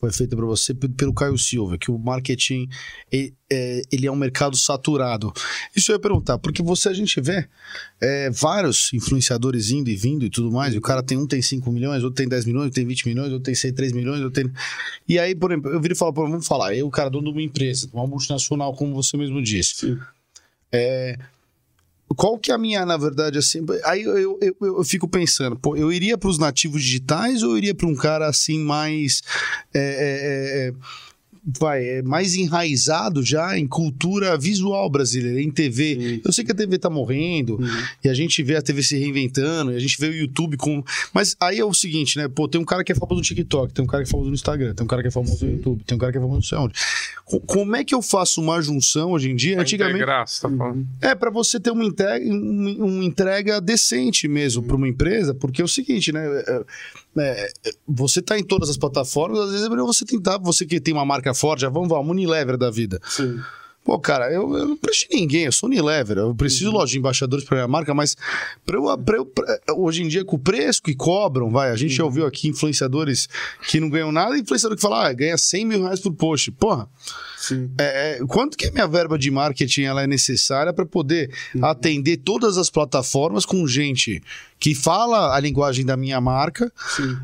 foi 0.00 0.12
feita 0.12 0.36
para 0.36 0.46
você 0.46 0.72
pe- 0.72 0.88
pelo 0.88 1.12
Caio 1.12 1.36
Silva, 1.36 1.76
que 1.76 1.90
o 1.90 1.98
marketing 1.98 2.68
é, 3.12 3.82
ele 3.90 4.06
é 4.06 4.12
um 4.12 4.16
mercado 4.16 4.56
saturado. 4.56 5.32
Isso 5.74 5.90
eu 5.90 5.96
ia 5.96 6.00
perguntar, 6.00 6.38
porque 6.38 6.62
você 6.62 6.88
a 6.88 6.92
gente 6.92 7.20
vê 7.20 7.48
é, 8.00 8.30
vários 8.30 8.92
influenciadores 8.92 9.72
indo 9.72 9.90
e 9.90 9.96
vindo 9.96 10.24
e 10.24 10.30
tudo 10.30 10.52
mais, 10.52 10.72
e 10.72 10.78
o 10.78 10.80
cara 10.80 11.02
tem 11.02 11.18
um 11.18 11.26
tem 11.26 11.42
5 11.42 11.72
milhões, 11.72 12.04
outro 12.04 12.14
tem 12.16 12.28
10 12.28 12.44
milhões, 12.44 12.66
outro 12.66 12.76
tem 12.76 12.86
20 12.86 13.08
milhões, 13.08 13.32
outro 13.32 13.42
tem 13.42 13.56
6, 13.56 13.74
3 13.74 13.92
milhões, 13.92 14.20
outro 14.22 14.40
tem... 14.40 14.52
E 15.08 15.18
aí, 15.18 15.34
por 15.34 15.50
exemplo, 15.50 15.72
eu 15.72 15.80
viro 15.80 15.94
e 15.94 15.96
falo, 15.96 16.12
vamos 16.12 16.46
falar, 16.46 16.76
eu, 16.76 16.88
cara, 16.90 17.10
dono 17.10 17.32
de 17.32 17.32
uma 17.32 17.42
empresa, 17.42 17.88
uma 17.92 18.06
multinacional, 18.06 18.72
como 18.74 18.94
você 18.94 19.16
mesmo 19.16 19.42
disse. 19.42 19.98
É, 20.70 21.18
qual 22.16 22.38
que 22.38 22.50
é 22.50 22.54
a 22.54 22.58
minha, 22.58 22.84
na 22.86 22.96
verdade, 22.96 23.38
assim. 23.38 23.64
Aí 23.84 24.02
eu, 24.02 24.38
eu, 24.40 24.56
eu, 24.60 24.84
fico 24.84 25.08
pensando, 25.08 25.56
pô, 25.56 25.76
eu 25.76 25.92
iria 25.92 26.16
para 26.16 26.28
os 26.28 26.38
nativos 26.38 26.82
digitais 26.82 27.42
ou 27.42 27.50
eu 27.50 27.58
iria 27.58 27.74
para 27.74 27.86
um 27.86 27.94
cara 27.94 28.26
assim 28.26 28.58
mais. 28.58 29.22
é, 29.74 29.80
é, 29.80 30.68
é, 30.68 30.72
vai, 31.58 31.84
é, 31.84 32.02
mais 32.02 32.34
enraizado 32.34 33.22
já 33.22 33.58
em 33.58 33.66
cultura 33.66 34.36
visual 34.36 34.88
brasileira, 34.90 35.40
em 35.40 35.50
TV. 35.50 35.94
Sim. 36.00 36.20
Eu 36.24 36.32
sei 36.32 36.44
que 36.44 36.52
a 36.52 36.54
TV 36.54 36.78
tá 36.78 36.90
morrendo 36.90 37.54
Uhum. 37.60 37.66
e 38.04 38.08
a 38.08 38.14
gente 38.14 38.42
vê 38.42 38.56
a 38.56 38.62
TV 38.62 38.82
se 38.82 38.98
reinventando, 38.98 39.72
e 39.72 39.76
a 39.76 39.78
gente 39.78 39.96
vê 39.98 40.08
o 40.08 40.14
YouTube 40.14 40.56
com. 40.56 40.82
Mas 41.14 41.36
aí 41.40 41.58
é 41.58 41.64
o 41.64 41.72
seguinte, 41.72 42.18
né? 42.18 42.28
Pô, 42.28 42.46
tem 42.48 42.60
um 42.60 42.64
cara 42.64 42.82
que 42.84 42.92
é 42.92 42.94
famoso 42.94 43.16
no 43.16 43.22
TikTok, 43.22 43.72
tem 43.72 43.84
um 43.84 43.88
cara 43.88 44.02
que 44.02 44.08
é 44.08 44.12
famoso 44.12 44.28
no 44.28 44.34
Instagram, 44.34 44.74
tem 44.74 44.84
um 44.84 44.88
cara 44.88 45.02
que 45.02 45.08
é 45.08 45.10
famoso 45.10 45.44
no 45.44 45.52
YouTube, 45.52 45.84
tem 45.84 45.96
um 45.96 45.98
cara 45.98 46.12
que 46.12 46.18
é 46.18 46.20
famoso 46.20 46.36
não 46.36 46.42
sei 46.42 46.58
onde. 46.58 46.74
Co- 47.24 47.40
Como 47.40 47.76
é 47.76 47.84
que 47.84 47.94
eu 47.94 48.02
faço 48.02 48.40
uma 48.40 48.60
junção 48.60 49.12
hoje 49.12 49.30
em 49.30 49.36
dia? 49.36 49.54
Pra 49.54 49.62
Antigamente. 49.62 49.96
integrar, 49.96 50.26
você 50.28 50.40
tá 50.42 50.48
falando. 50.50 50.86
É, 51.00 51.14
para 51.14 51.30
você 51.30 51.58
ter 51.60 51.70
uma 51.70 51.84
entrega, 51.84 52.24
um- 52.26 52.76
uma 52.84 53.04
entrega 53.04 53.60
decente 53.60 54.26
mesmo 54.28 54.62
para 54.62 54.76
uma 54.76 54.88
empresa, 54.88 55.34
porque 55.34 55.60
é 55.62 55.64
o 55.64 55.68
seguinte, 55.68 56.12
né? 56.12 56.20
é, 56.46 56.64
é, 57.22 57.50
é, 57.64 57.70
você 57.86 58.22
tá 58.22 58.38
em 58.38 58.44
todas 58.44 58.68
as 58.68 58.76
plataformas, 58.76 59.40
às 59.40 59.50
vezes 59.50 59.66
é 59.66 59.68
melhor 59.68 59.86
você 59.86 60.04
tentar, 60.04 60.38
você 60.38 60.64
que 60.66 60.80
tem 60.80 60.94
uma 60.94 61.04
marca 61.04 61.34
forte, 61.34 61.60
já 61.60 61.68
vamos 61.68 61.88
lá, 61.88 62.00
uma 62.00 62.10
Unilever 62.10 62.56
da 62.56 62.70
vida. 62.70 63.00
Sim. 63.08 63.40
Pô, 63.88 63.98
cara, 63.98 64.30
eu, 64.30 64.54
eu 64.54 64.68
não 64.68 64.76
preciso 64.76 65.08
de 65.08 65.16
ninguém, 65.16 65.44
eu 65.44 65.52
sou 65.52 65.66
Unilever, 65.66 66.18
eu 66.18 66.34
preciso, 66.34 66.70
lógico, 66.70 66.92
de 66.92 66.98
embaixadores 66.98 67.42
para 67.46 67.56
minha 67.56 67.66
marca, 67.68 67.94
mas 67.94 68.18
pra 68.66 68.76
eu, 68.76 68.98
pra 68.98 69.16
eu- 69.16 69.24
pra- 69.24 69.58
hoje 69.74 70.02
em 70.02 70.08
dia, 70.08 70.22
com 70.26 70.36
o 70.36 70.38
preço 70.38 70.82
que 70.82 70.94
cobram, 70.94 71.48
vai, 71.48 71.70
a 71.70 71.74
gente 71.76 71.94
já 71.94 72.04
ouviu 72.04 72.26
aqui 72.26 72.48
influenciadores 72.48 73.30
que 73.66 73.80
não 73.80 73.88
ganham 73.88 74.12
nada, 74.12 74.36
e 74.36 74.42
influenciador 74.42 74.76
que 74.76 74.82
fala, 74.82 75.08
ah, 75.08 75.12
ganha 75.14 75.38
100 75.38 75.64
mil 75.64 75.82
reais 75.84 76.00
por 76.00 76.12
post. 76.12 76.50
Porra, 76.52 76.86
é, 77.78 78.18
é, 78.20 78.26
quanto 78.26 78.58
que 78.58 78.66
a 78.66 78.70
minha 78.72 78.86
verba 78.86 79.18
de 79.18 79.30
marketing 79.30 79.84
ela 79.84 80.02
é 80.02 80.06
necessária 80.06 80.70
para 80.70 80.84
poder 80.84 81.34
atender 81.62 82.18
todas 82.18 82.58
as 82.58 82.68
plataformas 82.68 83.46
com 83.46 83.66
gente 83.66 84.22
que 84.60 84.74
fala 84.74 85.34
a 85.34 85.40
linguagem 85.40 85.86
da 85.86 85.96
minha 85.96 86.20
marca? 86.20 86.70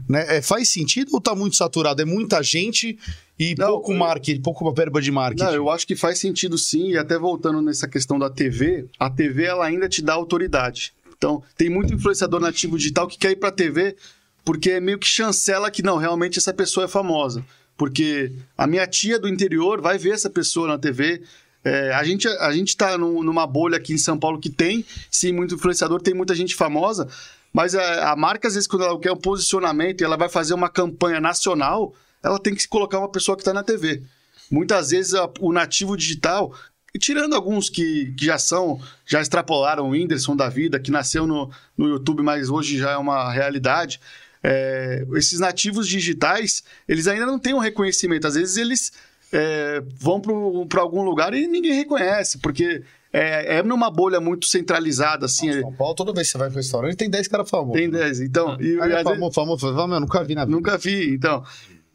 Né? 0.08 0.38
É, 0.38 0.40
faz 0.40 0.70
sentido 0.70 1.10
ou 1.12 1.20
tá 1.20 1.34
muito 1.34 1.56
saturado? 1.56 2.00
É 2.00 2.06
muita 2.06 2.42
gente 2.42 2.96
e 3.38 3.54
Não, 3.58 3.66
pouco 3.68 3.92
eu- 3.92 3.96
marketing, 3.98 4.40
pouco 4.42 4.72
verba 4.72 5.00
de 5.00 5.10
marketing. 5.10 5.42
Não, 5.44 5.52
eu 5.54 5.70
acho 5.70 5.86
que 5.86 5.96
faz 5.96 6.18
sentido 6.18 6.56
sim, 6.58 6.90
e 6.90 6.98
até 6.98 7.18
voltando 7.18 7.60
nessa 7.60 7.88
questão 7.88 8.18
da 8.18 8.30
TV, 8.30 8.86
a 8.98 9.10
TV 9.10 9.44
ela 9.44 9.64
ainda 9.66 9.88
te 9.88 10.00
dá 10.02 10.12
autoridade. 10.14 10.92
Então, 11.16 11.42
tem 11.56 11.70
muito 11.70 11.92
influenciador 11.94 12.40
nativo 12.40 12.76
digital 12.76 13.06
que 13.08 13.18
quer 13.18 13.30
ir 13.30 13.36
pra 13.36 13.50
TV 13.50 13.96
porque 14.44 14.72
é 14.72 14.80
meio 14.80 14.98
que 14.98 15.06
chancela 15.06 15.70
que 15.70 15.82
não, 15.82 15.96
realmente 15.96 16.38
essa 16.38 16.52
pessoa 16.52 16.84
é 16.84 16.88
famosa. 16.88 17.44
Porque 17.76 18.30
a 18.58 18.66
minha 18.66 18.86
tia 18.86 19.18
do 19.18 19.26
interior 19.28 19.80
vai 19.80 19.96
ver 19.98 20.10
essa 20.10 20.28
pessoa 20.30 20.68
na 20.68 20.78
TV. 20.78 21.22
É, 21.64 21.92
a, 21.94 22.04
gente, 22.04 22.28
a 22.28 22.52
gente 22.52 22.76
tá 22.76 22.96
num- 22.98 23.22
numa 23.22 23.46
bolha 23.46 23.78
aqui 23.78 23.94
em 23.94 23.98
São 23.98 24.18
Paulo 24.18 24.38
que 24.38 24.50
tem, 24.50 24.84
sim, 25.10 25.32
muito 25.32 25.54
influenciador, 25.54 26.00
tem 26.00 26.12
muita 26.14 26.34
gente 26.34 26.54
famosa, 26.54 27.08
mas 27.54 27.74
a, 27.74 28.12
a 28.12 28.16
marca, 28.16 28.46
às 28.46 28.54
vezes, 28.54 28.66
quando 28.68 28.84
ela 28.84 29.00
quer 29.00 29.12
um 29.12 29.16
posicionamento 29.16 30.02
e 30.02 30.04
ela 30.04 30.16
vai 30.18 30.28
fazer 30.28 30.52
uma 30.52 30.68
campanha 30.68 31.20
nacional, 31.20 31.94
ela 32.24 32.38
tem 32.40 32.54
que 32.54 32.66
colocar 32.66 32.98
uma 32.98 33.08
pessoa 33.10 33.36
que 33.36 33.42
está 33.42 33.52
na 33.52 33.62
TV. 33.62 34.02
Muitas 34.50 34.90
vezes 34.90 35.14
a- 35.14 35.30
o 35.40 35.52
nativo 35.52 35.96
digital, 35.96 36.52
tirando 36.98 37.34
alguns 37.34 37.68
que, 37.68 38.12
que 38.16 38.24
já 38.24 38.38
são, 38.38 38.80
já 39.06 39.20
extrapolaram 39.20 39.86
o 39.86 39.90
Whindersson 39.90 40.34
da 40.34 40.48
vida, 40.48 40.78
que 40.80 40.90
nasceu 40.90 41.26
no, 41.26 41.50
no 41.76 41.88
YouTube, 41.88 42.22
mas 42.22 42.48
hoje 42.48 42.78
já 42.78 42.92
é 42.92 42.96
uma 42.96 43.30
realidade. 43.32 44.00
é, 44.46 45.06
esses 45.14 45.40
nativos 45.40 45.88
digitais, 45.88 46.62
eles 46.86 47.06
ainda 47.06 47.24
não 47.26 47.38
têm 47.38 47.54
um 47.54 47.58
reconhecimento. 47.58 48.26
Às 48.26 48.34
vezes 48.34 48.56
eles 48.58 48.92
é, 49.32 49.82
vão 49.98 50.20
para 50.68 50.82
algum 50.82 51.02
lugar 51.02 51.32
e 51.34 51.46
ninguém 51.46 51.72
reconhece, 51.72 52.38
porque 52.38 52.82
é, 53.10 53.56
é 53.56 53.62
numa 53.62 53.90
bolha 53.90 54.20
muito 54.20 54.46
centralizada, 54.46 55.24
assim. 55.26 55.50
São 55.60 55.72
Paulo, 55.72 55.94
toda 55.94 56.12
vez 56.12 56.26
que 56.26 56.32
você 56.32 56.38
vai 56.38 56.48
pro 56.48 56.58
restaurante, 56.58 56.94
tem 56.96 57.08
10 57.08 57.26
caras 57.28 57.48
famosos. 57.48 57.80
Tem 57.80 57.88
10. 57.88 58.20
Então, 58.20 58.60
e, 58.60 58.78
Aí 58.82 58.90
e 58.90 58.92
é 58.94 59.02
famoso, 59.02 59.32
famoso, 59.32 59.60
famoso, 59.74 60.00
nunca 60.00 60.22
vi 60.22 60.34
na 60.34 60.44
vida. 60.44 60.54
nunca 60.56 60.76
vi. 60.76 61.14
Então, 61.14 61.42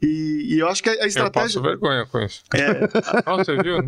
e, 0.02 0.54
e 0.54 0.58
eu 0.58 0.68
acho 0.68 0.82
que 0.82 0.88
a, 0.88 0.92
a 0.92 0.96
Eu 0.96 1.06
estratégia. 1.06 1.48
passo 1.48 1.62
vergonha 1.62 2.06
com 2.06 2.18
isso. 2.20 2.42
É, 2.54 2.80
Nossa, 3.26 3.44
você 3.44 3.62
viu? 3.62 3.78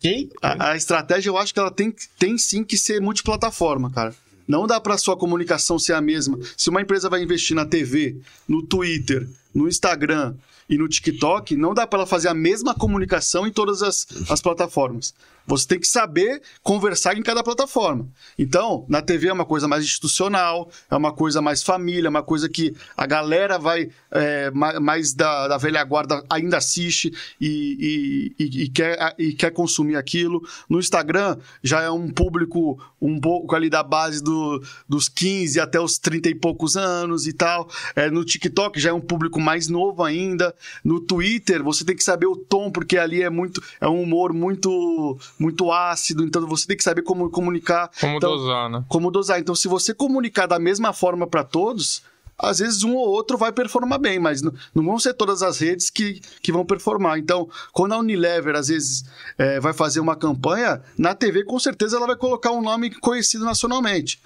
Quem? 0.00 0.30
A, 0.42 0.70
a 0.70 0.76
estratégia, 0.76 1.30
eu 1.30 1.36
acho 1.38 1.52
que 1.52 1.60
ela 1.60 1.70
tem, 1.70 1.94
tem 2.18 2.38
sim 2.38 2.62
que 2.64 2.76
ser 2.76 3.00
multiplataforma, 3.00 3.90
cara. 3.90 4.14
Não 4.46 4.66
dá 4.66 4.80
para 4.80 4.96
sua 4.96 5.16
comunicação 5.16 5.78
ser 5.78 5.92
a 5.92 6.00
mesma. 6.00 6.38
Se 6.56 6.70
uma 6.70 6.80
empresa 6.80 7.10
vai 7.10 7.22
investir 7.22 7.54
na 7.54 7.66
TV, 7.66 8.16
no 8.48 8.62
Twitter, 8.62 9.28
no 9.54 9.68
Instagram 9.68 10.34
e 10.68 10.78
no 10.78 10.88
TikTok, 10.88 11.54
não 11.56 11.74
dá 11.74 11.86
para 11.86 12.00
ela 12.00 12.06
fazer 12.06 12.28
a 12.28 12.34
mesma 12.34 12.74
comunicação 12.74 13.46
em 13.46 13.52
todas 13.52 13.82
as, 13.82 14.06
as 14.30 14.40
plataformas. 14.40 15.14
Você 15.48 15.66
tem 15.66 15.80
que 15.80 15.88
saber 15.88 16.40
conversar 16.62 17.16
em 17.16 17.22
cada 17.22 17.42
plataforma. 17.42 18.06
Então, 18.38 18.84
na 18.88 19.02
TV 19.02 19.28
é 19.28 19.32
uma 19.32 19.44
coisa 19.46 19.66
mais 19.66 19.82
institucional, 19.82 20.70
é 20.90 20.94
uma 20.94 21.12
coisa 21.12 21.40
mais 21.42 21.62
família, 21.62 22.06
é 22.06 22.10
uma 22.10 22.22
coisa 22.22 22.48
que 22.48 22.74
a 22.96 23.06
galera 23.06 23.58
vai 23.58 23.88
é, 24.10 24.50
ma- 24.50 24.78
mais 24.78 25.12
da, 25.14 25.48
da 25.48 25.56
velha 25.58 25.82
guarda 25.84 26.22
ainda 26.30 26.58
assiste 26.58 27.12
e, 27.40 28.32
e- 28.38 28.44
e- 28.44 28.62
e 28.64 28.68
quer, 28.68 29.14
e 29.18 29.32
quer 29.32 29.50
consumir 29.50 29.96
aquilo. 29.96 30.42
No 30.68 30.78
Instagram 30.78 31.38
já 31.62 31.80
é 31.82 31.90
um 31.90 32.08
público 32.10 32.78
um 33.00 33.18
pouco 33.20 33.54
ali 33.56 33.70
da 33.70 33.82
base 33.82 34.22
do- 34.22 34.62
dos 34.88 35.08
15 35.08 35.58
até 35.60 35.80
os 35.80 35.98
30 35.98 36.28
e 36.28 36.34
poucos 36.34 36.76
anos 36.76 37.26
e 37.26 37.32
tal. 37.32 37.68
É, 37.96 38.10
no 38.10 38.24
TikTok 38.24 38.78
já 38.78 38.90
é 38.90 38.92
um 38.92 39.00
público 39.00 39.40
mais 39.40 39.68
novo 39.68 40.02
ainda. 40.04 40.54
No 40.84 41.00
Twitter 41.00 41.62
você 41.62 41.84
tem 41.84 41.96
que 41.96 42.04
saber 42.04 42.26
o 42.26 42.36
tom, 42.36 42.70
porque 42.70 42.98
ali 42.98 43.22
é 43.22 43.30
muito 43.30 43.62
é 43.80 43.88
um 43.88 44.02
humor 44.02 44.32
muito 44.32 45.18
muito 45.38 45.70
ácido, 45.72 46.24
então 46.24 46.46
você 46.46 46.66
tem 46.66 46.76
que 46.76 46.82
saber 46.82 47.02
como 47.02 47.30
comunicar. 47.30 47.90
Como 48.00 48.16
Então, 48.16 48.36
dosar, 48.36 48.70
né? 48.70 48.84
como 48.88 49.10
dosar. 49.10 49.38
Então, 49.38 49.54
se 49.54 49.68
você 49.68 49.94
comunicar 49.94 50.46
da 50.46 50.58
mesma 50.58 50.92
forma 50.92 51.26
para 51.26 51.44
todos, 51.44 52.02
às 52.38 52.60
vezes 52.60 52.84
um 52.84 52.94
ou 52.94 53.08
outro 53.08 53.36
vai 53.36 53.50
performar 53.50 53.98
bem, 53.98 54.18
mas 54.18 54.40
não, 54.42 54.52
não 54.74 54.84
vão 54.84 54.98
ser 54.98 55.14
todas 55.14 55.42
as 55.42 55.58
redes 55.58 55.90
que, 55.90 56.20
que 56.40 56.52
vão 56.52 56.64
performar. 56.64 57.18
Então, 57.18 57.48
quando 57.72 57.92
a 57.92 57.98
Unilever, 57.98 58.54
às 58.54 58.68
vezes, 58.68 59.04
é, 59.36 59.58
vai 59.58 59.72
fazer 59.72 60.00
uma 60.00 60.14
campanha, 60.14 60.80
na 60.96 61.14
TV, 61.14 61.44
com 61.44 61.58
certeza, 61.58 61.96
ela 61.96 62.06
vai 62.06 62.16
colocar 62.16 62.52
um 62.52 62.62
nome 62.62 62.90
conhecido 62.90 63.44
nacionalmente. 63.44 64.20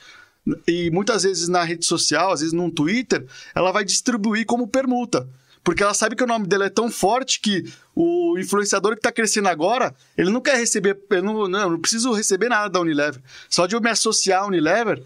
E 0.66 0.90
muitas 0.90 1.22
vezes 1.22 1.48
na 1.48 1.62
rede 1.62 1.86
social, 1.86 2.32
às 2.32 2.40
vezes 2.40 2.52
num 2.52 2.68
Twitter, 2.70 3.26
ela 3.54 3.70
vai 3.70 3.84
distribuir 3.84 4.44
como 4.44 4.66
permuta. 4.66 5.28
Porque 5.64 5.82
ela 5.82 5.94
sabe 5.94 6.16
que 6.16 6.24
o 6.24 6.26
nome 6.26 6.46
dele 6.46 6.64
é 6.64 6.68
tão 6.70 6.90
forte 6.90 7.40
que 7.40 7.62
o 7.94 8.36
influenciador 8.38 8.92
que 8.92 8.98
está 8.98 9.12
crescendo 9.12 9.48
agora, 9.48 9.94
ele 10.18 10.30
não 10.30 10.40
quer 10.40 10.56
receber. 10.56 10.98
Eu 11.10 11.22
não, 11.22 11.46
não, 11.48 11.60
eu 11.60 11.70
não 11.70 11.80
preciso 11.80 12.12
receber 12.12 12.48
nada 12.48 12.68
da 12.68 12.80
Unilever. 12.80 13.20
Só 13.48 13.66
de 13.66 13.76
eu 13.76 13.80
me 13.80 13.88
associar 13.90 14.42
à 14.42 14.46
Unilever, 14.46 15.00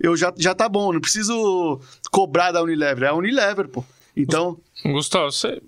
eu 0.00 0.16
já, 0.16 0.32
já 0.36 0.54
tá 0.54 0.68
bom. 0.68 0.92
Não 0.92 1.00
preciso 1.00 1.80
cobrar 2.10 2.50
da 2.50 2.60
Unilever. 2.62 3.04
É 3.04 3.08
a 3.08 3.14
Unilever, 3.14 3.68
pô. 3.68 3.84
Então, 4.16 4.58
Gustavo, 4.84 5.30
você- 5.30 5.62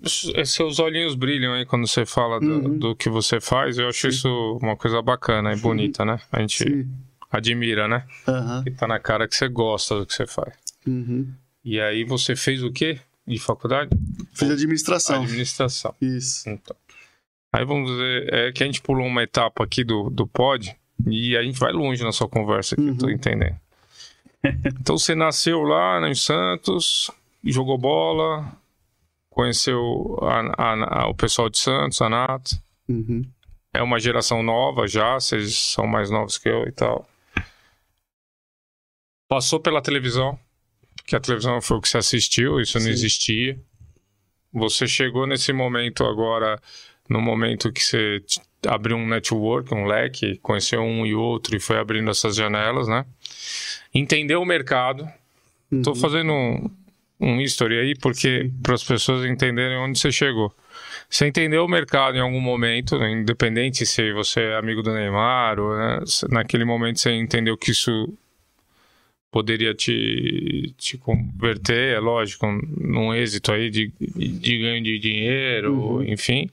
seus 0.45 0.77
olhinhos 0.79 1.15
brilham 1.15 1.53
aí 1.53 1.65
quando 1.65 1.87
você 1.87 2.05
fala 2.05 2.39
do, 2.39 2.45
Uhum. 2.45 2.77
do 2.77 2.95
que 2.95 3.09
você 3.09 3.39
faz. 3.41 3.77
Eu 3.79 3.87
acho 3.87 4.07
isso 4.09 4.59
uma 4.61 4.75
coisa 4.75 5.01
bacana 5.01 5.53
e 5.53 5.55
bonita, 5.55 6.03
né? 6.05 6.19
A 6.31 6.41
gente 6.41 6.63
sim. 6.63 6.87
admira, 7.31 7.87
né? 7.87 8.05
Aham. 8.27 8.63
E 8.67 8.71
tá 8.71 8.85
na 8.87 8.99
cara 8.99 9.27
que 9.27 9.35
você 9.35 9.47
gosta 9.47 9.97
do 9.97 10.05
que 10.05 10.13
você 10.13 10.27
faz. 10.27 10.53
Uhum. 10.85 11.27
E 11.63 11.79
aí 11.79 12.03
você 12.03 12.35
fez 12.35 12.61
o 12.61 12.71
quê 12.71 12.99
de 13.27 13.39
faculdade? 13.39 13.89
Fiz 14.33 14.49
administração. 14.51 15.21
Administração. 15.23 15.93
Isso. 16.01 16.49
Então. 16.49 16.75
Aí 17.53 17.63
vamos 17.65 17.89
dizer, 17.91 18.33
é 18.33 18.51
que 18.51 18.63
a 18.63 18.65
gente 18.65 18.81
pulou 18.81 19.05
uma 19.07 19.23
etapa 19.23 19.63
aqui 19.63 19.83
do, 19.83 20.09
do 20.09 20.27
pod 20.27 20.75
e 21.07 21.35
a 21.37 21.41
gente 21.43 21.57
vai 21.59 21.71
longe 21.71 22.03
na 22.03 22.11
sua 22.11 22.27
conversa 22.27 22.75
aqui, 22.75 22.87
eu 22.87 22.97
tô 22.97 23.05
Uhum. 23.05 23.11
entendendo. 23.11 23.55
Então 24.79 24.95
você 24.97 25.15
nasceu 25.15 25.63
lá 25.63 25.99
né, 26.01 26.09
em 26.11 26.15
Santos, 26.15 27.09
jogou 27.43 27.77
bola. 27.79 28.51
conheceu 29.31 30.17
a- 30.21 30.53
a- 30.63 31.01
a- 31.03 31.07
o 31.09 31.15
pessoal 31.15 31.49
de 31.49 31.57
Santos, 31.57 31.99
a 32.01 32.07
Nath. 32.09 32.51
Uhum. 32.87 33.25
É 33.73 33.81
uma 33.81 33.99
geração 33.99 34.41
nova 34.43 34.87
já, 34.87 35.15
vocês 35.19 35.57
são 35.57 35.85
mais 35.87 36.09
novos 36.11 36.37
que 36.37 36.47
eu 36.47 36.63
e 36.67 36.71
tal. 36.71 37.05
Passou 39.27 39.59
pela 39.59 39.81
televisão, 39.81 40.39
que 41.05 41.15
a 41.15 41.19
televisão 41.19 41.61
foi 41.61 41.77
o 41.77 41.81
que 41.81 41.89
você 41.89 41.97
assistiu, 41.97 42.59
isso 42.59 42.77
não 42.77 42.85
Sim. 42.85 42.91
existia. 42.91 43.59
Você 44.53 44.87
chegou 44.87 45.27
nesse 45.27 45.51
momento 45.53 46.03
agora, 46.05 46.59
no 47.09 47.21
momento 47.21 47.71
que 47.71 47.83
você 47.83 48.23
abriu 48.67 48.97
um 48.97 49.07
network, 49.07 49.73
um 49.73 49.85
leque, 49.85 50.37
conheceu 50.37 50.81
um 50.81 51.05
e 51.05 51.13
outro 51.13 51.55
e 51.55 51.59
foi 51.59 51.77
abrindo 51.77 52.09
essas 52.09 52.35
janelas, 52.35 52.87
né? 52.87 53.05
Entendeu 53.93 54.41
o 54.41 54.45
mercado. 54.45 55.07
Tô 55.83 55.91
Uhum. 55.91 55.95
fazendo 55.95 56.31
um, 56.31 56.69
um 57.19 57.41
history 57.41 57.77
aí 57.79 57.95
porque 57.95 58.49
para 58.63 58.73
as 58.75 58.83
pessoas 58.83 59.25
entenderem 59.25 59.77
onde 59.77 59.99
você 59.99 60.11
chegou. 60.11 60.53
Você 61.09 61.27
entendeu 61.27 61.65
o 61.65 61.67
mercado 61.67 62.17
em 62.17 62.21
algum 62.21 62.39
momento, 62.41 62.97
né? 62.97 63.11
independente 63.11 63.85
se 63.85 64.11
você 64.13 64.41
é 64.41 64.55
amigo 64.57 64.81
do 64.81 64.93
Neymar 64.93 65.59
ou 65.59 65.75
né? 65.77 65.99
naquele 66.29 66.65
momento 66.65 66.99
você 66.99 67.11
entendeu 67.11 67.55
que 67.57 67.71
isso 67.71 68.11
poderia 69.35 69.73
te, 69.73 70.73
te 70.77 70.97
converter, 70.97 71.93
é 71.97 71.99
lógico, 71.99 72.47
num 72.77 73.13
êxito 73.13 73.51
aí 73.51 73.69
de, 73.69 73.91
de 73.99 74.57
ganho 74.59 74.81
de 74.81 74.97
dinheiro, 74.97 75.73
Uhum. 75.73 76.03
enfim. 76.05 76.49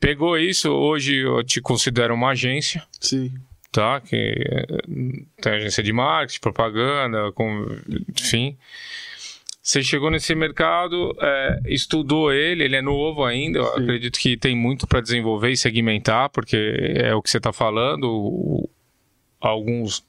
Pegou 0.00 0.38
isso, 0.38 0.70
hoje 0.70 1.16
eu 1.16 1.44
te 1.44 1.60
considero 1.60 2.14
uma 2.14 2.30
agência 2.30 2.82
Sim. 2.98 3.30
tá? 3.70 4.00
Que 4.00 4.16
eh, 4.16 4.66
tem 5.42 5.52
agência 5.52 5.82
de 5.82 5.92
marketing, 5.92 6.40
propaganda, 6.40 7.30
com, 7.32 7.66
enfim. 8.18 8.56
Você 9.62 9.82
chegou 9.82 10.10
nesse 10.10 10.34
mercado, 10.34 11.14
eh, 11.20 11.60
estudou 11.66 12.32
ele, 12.32 12.64
ele 12.64 12.76
é 12.76 12.80
novo 12.82 13.22
ainda. 13.22 13.62
Acredito 13.76 14.18
que 14.18 14.34
tem 14.38 14.56
muito 14.56 14.86
para 14.86 15.02
desenvolver 15.02 15.50
e 15.50 15.56
segmentar, 15.58 16.30
porque 16.30 16.56
é 16.96 17.14
o 17.14 17.20
que 17.20 17.28
você 17.28 17.36
está 17.36 17.52
falando. 17.52 18.04
o- 18.10 18.68
alguns 19.40 20.02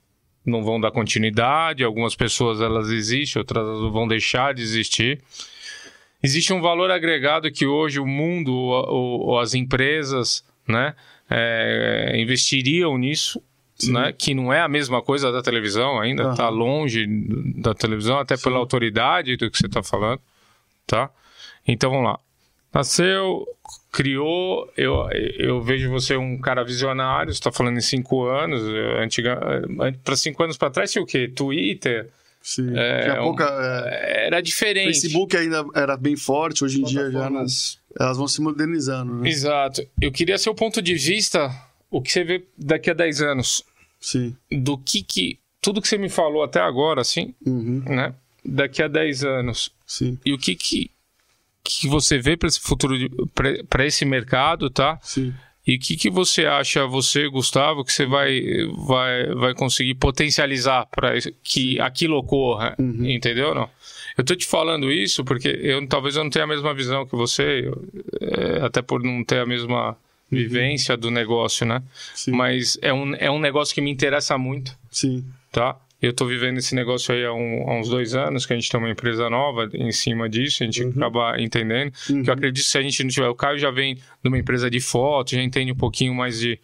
não 0.46 0.64
vão 0.64 0.80
dar 0.80 0.92
continuidade, 0.92 1.84
algumas 1.84 2.16
pessoas 2.16 2.60
elas 2.62 2.90
existem, 2.90 3.40
outras 3.40 3.66
vão 3.92 4.08
deixar 4.08 4.54
de 4.54 4.62
existir. 4.62 5.22
Existe 6.22 6.54
um 6.54 6.62
valor 6.62 6.90
agregado 6.92 7.52
que 7.52 7.66
hoje 7.66 8.00
o 8.00 8.06
mundo 8.06 8.54
ou, 8.54 8.90
ou- 8.90 9.20
ou 9.28 9.40
as 9.40 9.54
empresas, 9.54 10.44
né, 10.68 10.96
eh, 11.30 12.14
investiriam 12.18 12.98
nisso, 12.98 13.42
né, 13.90 14.14
que 14.14 14.34
não 14.34 14.54
é 14.54 14.62
a 14.62 14.68
mesma 14.70 15.02
coisa 15.02 15.32
da 15.32 15.42
televisão 15.42 16.00
ainda, 16.00 16.32
está 16.32 16.46
Aham. 16.48 16.56
longe 16.56 17.06
da 17.58 17.74
televisão, 17.74 18.20
até 18.20 18.38
pela 18.38 18.58
autoridade 18.58 19.36
do 19.36 19.50
que 19.52 19.58
você 19.58 19.66
está 19.66 19.84
falando, 19.84 20.22
tá? 20.88 21.10
Então 21.68 21.90
vamos 21.90 22.06
lá. 22.06 22.20
Nasceu, 22.74 23.46
criou, 23.94 24.70
eu, 24.76 25.08
eu 25.38 25.62
vejo 25.62 25.90
você 25.90 26.18
um 26.18 26.38
cara 26.40 26.64
visionário, 26.64 27.32
você 27.32 27.38
está 27.38 27.52
falando 27.52 27.78
em 27.78 27.82
cinco 27.82 28.26
anos, 28.26 28.62
eh, 28.68 29.04
antiga, 29.04 29.40
para 30.04 30.16
cinco 30.16 30.42
anos 30.44 30.58
para 30.58 30.72
trás 30.72 30.92
tinha 30.92 31.02
o 31.04 31.06
quê? 31.06 31.28
Twitter, 31.34 32.10
Sim. 32.42 32.78
É, 32.78 33.04
Tinha 33.04 33.22
um- 33.22 33.26
pouca. 33.28 33.46
é, 33.90 34.26
era 34.28 34.42
diferente. 34.42 34.88
Facebook 35.00 35.38
ainda 35.38 35.64
era 35.76 35.96
bem 35.96 36.18
forte, 36.18 36.62
hoje 36.66 36.82
em 36.82 36.84
dia 36.84 37.04
já 37.06 37.12
Plataformas- 37.12 37.80
elas 37.98 38.18
vão 38.18 38.28
se 38.28 38.42
modernizando, 38.42 39.14
né? 39.16 39.30
Exato. 39.30 39.82
Eu 40.02 40.12
queria 40.12 40.38
seu 40.38 40.54
ponto 40.54 40.82
de 40.82 40.94
vista, 40.96 41.50
o 41.90 42.02
que 42.02 42.12
você 42.12 42.26
vê 42.26 42.44
daqui 42.58 42.90
a 42.90 42.94
10 42.94 43.22
anos, 43.22 43.64
Sim. 44.02 44.36
do 44.52 44.78
que 44.78 45.02
que 45.04 45.40
tudo 45.62 45.82
que 45.82 45.88
você 45.88 45.98
me 45.98 46.10
falou 46.10 46.44
até 46.44 46.60
agora, 46.60 47.00
assim, 47.00 47.34
Uhum. 47.46 47.82
né? 47.88 48.14
Daqui 48.44 48.84
a 48.84 48.90
10 48.90 49.24
anos. 49.24 49.72
Sim. 49.88 50.18
E 50.26 50.34
o 50.34 50.38
que 50.38 50.54
que, 50.54 50.92
que 51.64 51.88
você 51.88 52.18
vê 52.18 52.36
para 52.36 52.48
esse 52.48 52.60
futuro, 52.60 52.96
para 53.70 53.86
esse 53.86 54.04
mercado, 54.06 54.70
tá? 54.70 55.00
Sim. 55.02 55.34
E 55.66 55.76
o 55.76 55.80
que, 55.80 55.96
que 55.96 56.10
você 56.10 56.46
acha, 56.46 56.86
você, 56.86 57.28
Gustavo, 57.30 57.86
que 57.86 57.94
você 57.94 58.06
vai, 58.06 58.42
vai, 58.86 59.34
vai 59.34 59.54
conseguir 59.54 59.96
potencializar 59.96 60.86
para 60.88 61.14
que 61.42 61.80
aquilo 61.80 62.18
ocorra? 62.18 62.76
Uhum. 62.78 63.10
Entendeu? 63.10 63.56
Não? 63.56 63.70
Eu 64.18 64.26
tô 64.26 64.36
te 64.36 64.46
falando 64.46 64.92
isso 64.92 65.24
porque 65.24 65.48
eu 65.48 65.88
talvez 65.88 66.18
eu 66.18 66.24
não 66.24 66.30
tenha 66.30 66.44
a 66.44 66.48
mesma 66.48 66.74
visão 66.74 67.06
que 67.06 67.16
você, 67.16 67.72
é, 68.20 68.66
até 68.66 68.82
por 68.82 69.02
não 69.02 69.24
ter 69.24 69.40
a 69.40 69.46
mesma 69.46 69.98
vivência 70.30 70.98
do 70.98 71.10
negócio, 71.10 71.66
né? 71.66 71.78
Uhum. 71.78 71.82
Sim. 72.14 72.32
Mas 72.32 72.78
é 72.82 72.94
um, 72.94 73.16
é 73.16 73.32
um 73.32 73.40
negócio 73.40 73.74
que 73.74 73.82
me 73.82 73.90
interessa 73.90 74.38
muito, 74.38 74.78
Sim. 74.92 75.24
tá? 75.52 75.78
Eu 76.06 76.14
tô 76.14 76.26
vivendo 76.26 76.58
esse 76.58 76.76
negócio 76.76 77.14
aí 77.16 77.24
há, 77.26 77.34
um- 77.34 77.70
há 77.70 77.80
uns 77.80 77.88
dois 77.88 78.14
anos, 78.14 78.46
que 78.46 78.52
a 78.52 78.56
gente 78.58 78.70
tem 78.70 78.78
uma 78.80 78.90
empresa 78.90 79.30
nova 79.30 79.70
em 79.74 79.92
cima 79.92 80.28
disso, 80.28 80.62
a 80.62 80.66
gente 80.66 80.84
acaba 80.84 81.40
entendendo. 81.42 81.94
Uhum. 82.10 82.22
Que 82.24 82.30
eu 82.30 82.34
acredito 82.34 82.64
que 82.64 82.70
se 82.70 82.78
a 82.78 82.82
gente 82.82 83.02
não 83.04 83.10
tiver. 83.10 83.28
O 83.30 83.36
Caio 83.36 83.58
já 83.58 83.72
vem 83.72 83.96
de 83.96 84.02
uma 84.28 84.38
empresa 84.38 84.70
de 84.70 84.80
foto, 84.82 85.32
já 85.32 85.42
entende 85.42 85.72
um 85.72 85.76
pouquinho 85.78 86.14
mais 86.14 86.40
de, 86.40 86.60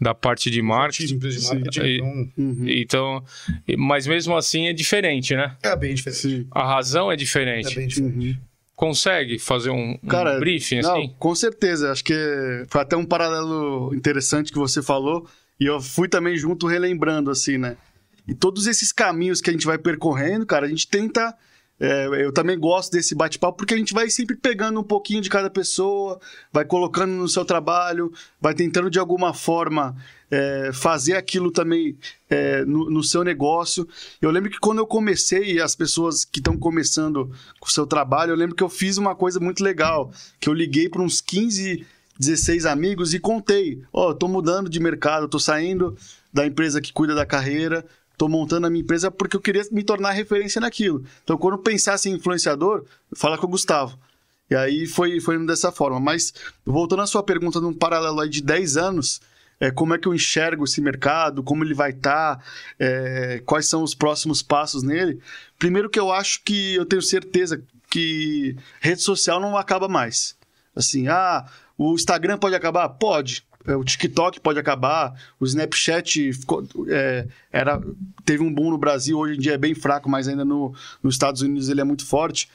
da 0.00 0.14
parte 0.14 0.50
de 0.50 0.60
marketing. 0.60 1.14
empresa 1.14 1.40
de 1.40 1.46
marketing, 1.46 1.80
E- 1.80 1.96
então 1.96 2.28
Uhum. 2.36 2.64
Então, 2.68 3.24
mas 3.78 4.06
mesmo 4.06 4.36
assim 4.36 4.66
é 4.66 4.72
diferente, 4.74 5.34
né? 5.34 5.56
é 5.62 5.74
bem 5.74 5.94
diferente. 5.94 6.20
Sim. 6.20 6.46
A 6.50 6.62
razão 6.66 7.10
é 7.10 7.14
É 7.14 7.16
diferente. 7.16 7.74
bem 7.74 7.86
diferente. 7.86 8.18
Uhum. 8.18 8.36
Consegue 8.76 9.38
fazer 9.38 9.70
um, 9.70 9.92
um 10.02 10.08
Cara, 10.08 10.38
briefing 10.40 10.80
não, 10.80 10.98
assim? 10.98 11.14
com 11.18 11.34
certeza. 11.34 11.92
Acho 11.92 12.02
que 12.04 12.14
foi 12.68 12.80
até 12.80 12.96
um 12.96 13.04
paralelo 13.04 13.94
interessante 13.94 14.50
que 14.52 14.58
você 14.58 14.82
falou. 14.82 15.26
E 15.60 15.66
eu 15.66 15.80
fui 15.80 16.08
também 16.08 16.36
junto 16.36 16.66
relembrando, 16.66 17.30
assim, 17.30 17.56
né? 17.56 17.76
E 18.26 18.34
todos 18.34 18.66
esses 18.66 18.92
caminhos 18.92 19.40
que 19.40 19.50
a 19.50 19.52
gente 19.52 19.66
vai 19.66 19.78
percorrendo, 19.78 20.46
cara, 20.46 20.66
a 20.66 20.68
gente 20.68 20.86
tenta. 20.88 21.34
é, 21.80 22.06
eu 22.24 22.32
também 22.32 22.58
gosto 22.58 22.92
desse 22.92 23.14
bate-papo 23.14 23.56
porque 23.56 23.74
a 23.74 23.76
gente 23.76 23.92
vai 23.92 24.08
sempre 24.08 24.36
pegando 24.36 24.78
um 24.78 24.84
pouquinho 24.84 25.20
de 25.20 25.28
cada 25.28 25.50
pessoa, 25.50 26.20
vai 26.52 26.64
colocando 26.64 27.12
no 27.12 27.28
seu 27.28 27.44
trabalho, 27.44 28.12
vai 28.40 28.54
tentando 28.54 28.88
de 28.88 28.98
alguma 28.98 29.34
forma 29.34 29.96
é, 30.30 30.70
fazer 30.72 31.14
aquilo 31.14 31.50
também 31.50 31.96
é, 32.30 32.64
no, 32.64 32.88
no 32.88 33.02
seu 33.02 33.22
negócio. 33.22 33.86
Eu 34.20 34.30
lembro 34.30 34.50
que 34.50 34.58
quando 34.58 34.78
eu 34.78 34.86
comecei, 34.86 35.60
as 35.60 35.76
pessoas 35.76 36.24
que 36.24 36.38
estão 36.38 36.56
começando 36.56 37.30
com 37.60 37.68
o 37.68 37.70
seu 37.70 37.86
trabalho, 37.86 38.30
eu 38.30 38.36
lembro 38.36 38.56
que 38.56 38.62
eu 38.62 38.68
fiz 38.70 38.96
uma 38.96 39.14
coisa 39.14 39.38
muito 39.38 39.62
legal, 39.62 40.10
que 40.40 40.48
eu 40.48 40.54
liguei 40.54 40.88
para 40.88 41.02
uns 41.02 41.20
15, 41.20 41.84
16 42.18 42.64
amigos 42.64 43.12
e 43.12 43.18
contei, 43.18 43.82
ó, 43.92 44.10
eu 44.10 44.14
tô 44.14 44.26
mudando 44.26 44.70
de 44.70 44.80
mercado, 44.80 45.24
eu 45.24 45.28
tô 45.28 45.38
saindo 45.38 45.96
da 46.32 46.46
empresa 46.46 46.80
que 46.80 46.92
cuida 46.94 47.14
da 47.14 47.26
carreira, 47.26 47.84
tô 48.22 48.28
montando 48.28 48.68
a 48.68 48.70
minha 48.70 48.82
empresa 48.82 49.10
porque 49.10 49.36
eu 49.36 49.40
queria 49.40 49.64
me 49.72 49.82
tornar 49.82 50.12
referência 50.12 50.60
naquilo. 50.60 51.04
Então, 51.24 51.36
quando 51.36 51.58
pensasse 51.58 52.08
em 52.08 52.12
influenciador, 52.12 52.84
fala 53.16 53.36
com 53.36 53.48
o 53.48 53.50
Gustavo. 53.50 53.98
E 54.48 54.54
aí 54.54 54.86
foi, 54.86 55.18
foi 55.18 55.44
dessa 55.44 55.72
forma. 55.72 55.98
Mas, 55.98 56.32
voltando 56.64 57.02
à 57.02 57.06
sua 57.08 57.24
pergunta, 57.24 57.60
num 57.60 57.74
paralelo 57.74 58.20
aí 58.20 58.28
de 58.28 58.40
10 58.40 58.76
anos, 58.76 59.20
é, 59.58 59.72
como 59.72 59.92
é 59.92 59.98
que 59.98 60.06
eu 60.06 60.14
enxergo 60.14 60.62
esse 60.62 60.80
mercado, 60.80 61.42
como 61.42 61.64
ele 61.64 61.74
vai 61.74 61.90
estar, 61.90 62.40
quais 63.44 63.66
são 63.66 63.82
os 63.82 63.92
próximos 63.92 64.40
passos 64.40 64.84
nele. 64.84 65.18
Primeiro 65.58 65.90
que 65.90 65.98
eu 65.98 66.12
acho 66.12 66.44
que 66.44 66.76
eu 66.76 66.86
tenho 66.86 67.02
certeza 67.02 67.60
que 67.90 68.54
rede 68.80 69.02
social 69.02 69.40
não 69.40 69.56
acaba 69.56 69.88
mais. 69.88 70.36
Assim, 70.76 71.08
ah, 71.08 71.44
o 71.76 71.92
Instagram 71.94 72.38
pode 72.38 72.54
acabar? 72.54 72.88
Pode. 72.88 73.44
É, 73.66 73.76
O 73.76 73.84
TikTok 73.84 74.40
pode 74.40 74.58
acabar, 74.58 75.14
o 75.38 75.44
Snapchat 75.44 76.32
ficou, 76.32 76.66
é, 76.88 77.26
era, 77.50 77.80
teve 78.24 78.42
um 78.42 78.52
boom 78.52 78.70
no 78.70 78.78
Brasil, 78.78 79.18
hoje 79.18 79.36
em 79.36 79.40
dia 79.40 79.54
é 79.54 79.58
bem 79.58 79.74
fraco, 79.74 80.08
mas 80.08 80.28
ainda 80.28 80.44
no, 80.44 80.74
nos 81.02 81.14
Estados 81.14 81.42
Unidos 81.42 81.68
ele 81.68 81.80
é 81.80 81.84
muito 81.84 82.04
forte. 82.04 82.48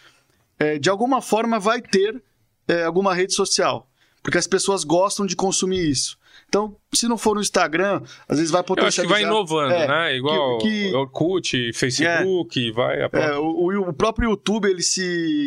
É, 0.60 0.78
de 0.78 0.90
alguma 0.90 1.22
forma 1.22 1.60
vai 1.60 1.82
ter 1.82 2.22
é, 2.68 2.84
alguma 2.84 3.14
rede 3.14 3.34
social, 3.34 3.90
porque 4.22 4.38
as 4.38 4.48
pessoas 4.48 4.84
gostam 4.84 5.26
de 5.26 5.36
consumir 5.36 5.90
isso. 5.90 6.18
Então, 6.50 6.78
se 6.94 7.08
não 7.10 7.18
for 7.18 7.36
no 7.36 7.42
Instagram, 7.42 8.02
às 8.28 8.38
vezes 8.38 8.50
vai 8.52 8.60
Eu 8.60 8.62
acho 8.62 8.68
potencializar. 8.68 9.02
que 9.16 9.22
vai 9.22 9.30
inovando, 9.30 9.74
É, 9.74 9.88
né? 9.88 10.16
Igual 10.16 10.58
que- 10.60 10.90
que- 10.90 10.96
Orkut, 10.96 11.74
Facebook, 11.74 12.72
vai. 12.72 13.02
A 13.02 13.10
É, 13.12 13.36
o, 13.38 13.90
o 13.90 13.94
próprio 13.94 14.30
YouTube 14.30 14.66
ele 14.70 14.82
se, 14.82 15.02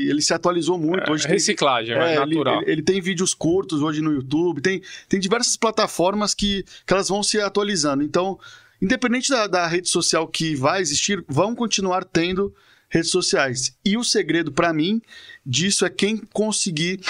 ele 0.09 0.21
se 0.21 0.35
atualizou 0.35 0.79
muito. 0.79 1.11
Hoje 1.11 1.25
tem- 1.25 1.33
reciclagem, 1.33 1.97
vai, 1.97 2.17
É, 2.17 2.21
ele, 2.23 2.35
natural. 2.35 2.63
ele- 2.63 2.73
ele 2.73 2.83
tem 2.83 3.01
vídeos 3.01 3.33
curtos 3.33 3.81
hoje 3.81 4.03
no 4.03 4.13
YouTube, 4.13 4.61
tem, 4.61 4.83
tem 5.09 5.19
diversas 5.19 5.57
plataformas 5.57 6.35
que, 6.35 6.65
que 6.87 6.93
elas 6.93 7.09
vão 7.09 7.23
se 7.23 7.41
atualizando. 7.41 8.03
Então, 8.03 8.39
independente 8.81 9.31
da, 9.31 9.47
da 9.47 9.67
rede 9.67 9.89
social 9.89 10.29
que 10.29 10.55
vai 10.55 10.83
existir, 10.83 11.25
vão 11.27 11.55
continuar 11.55 12.05
tendo 12.05 12.55
redes 12.91 13.11
sociais. 13.11 13.75
E 13.83 13.97
o 13.97 14.05
segredo, 14.05 14.53
para 14.53 14.71
mim, 14.73 15.01
disso 15.47 15.87
é 15.87 15.89
quem 15.91 16.19
conseguir 16.33 17.01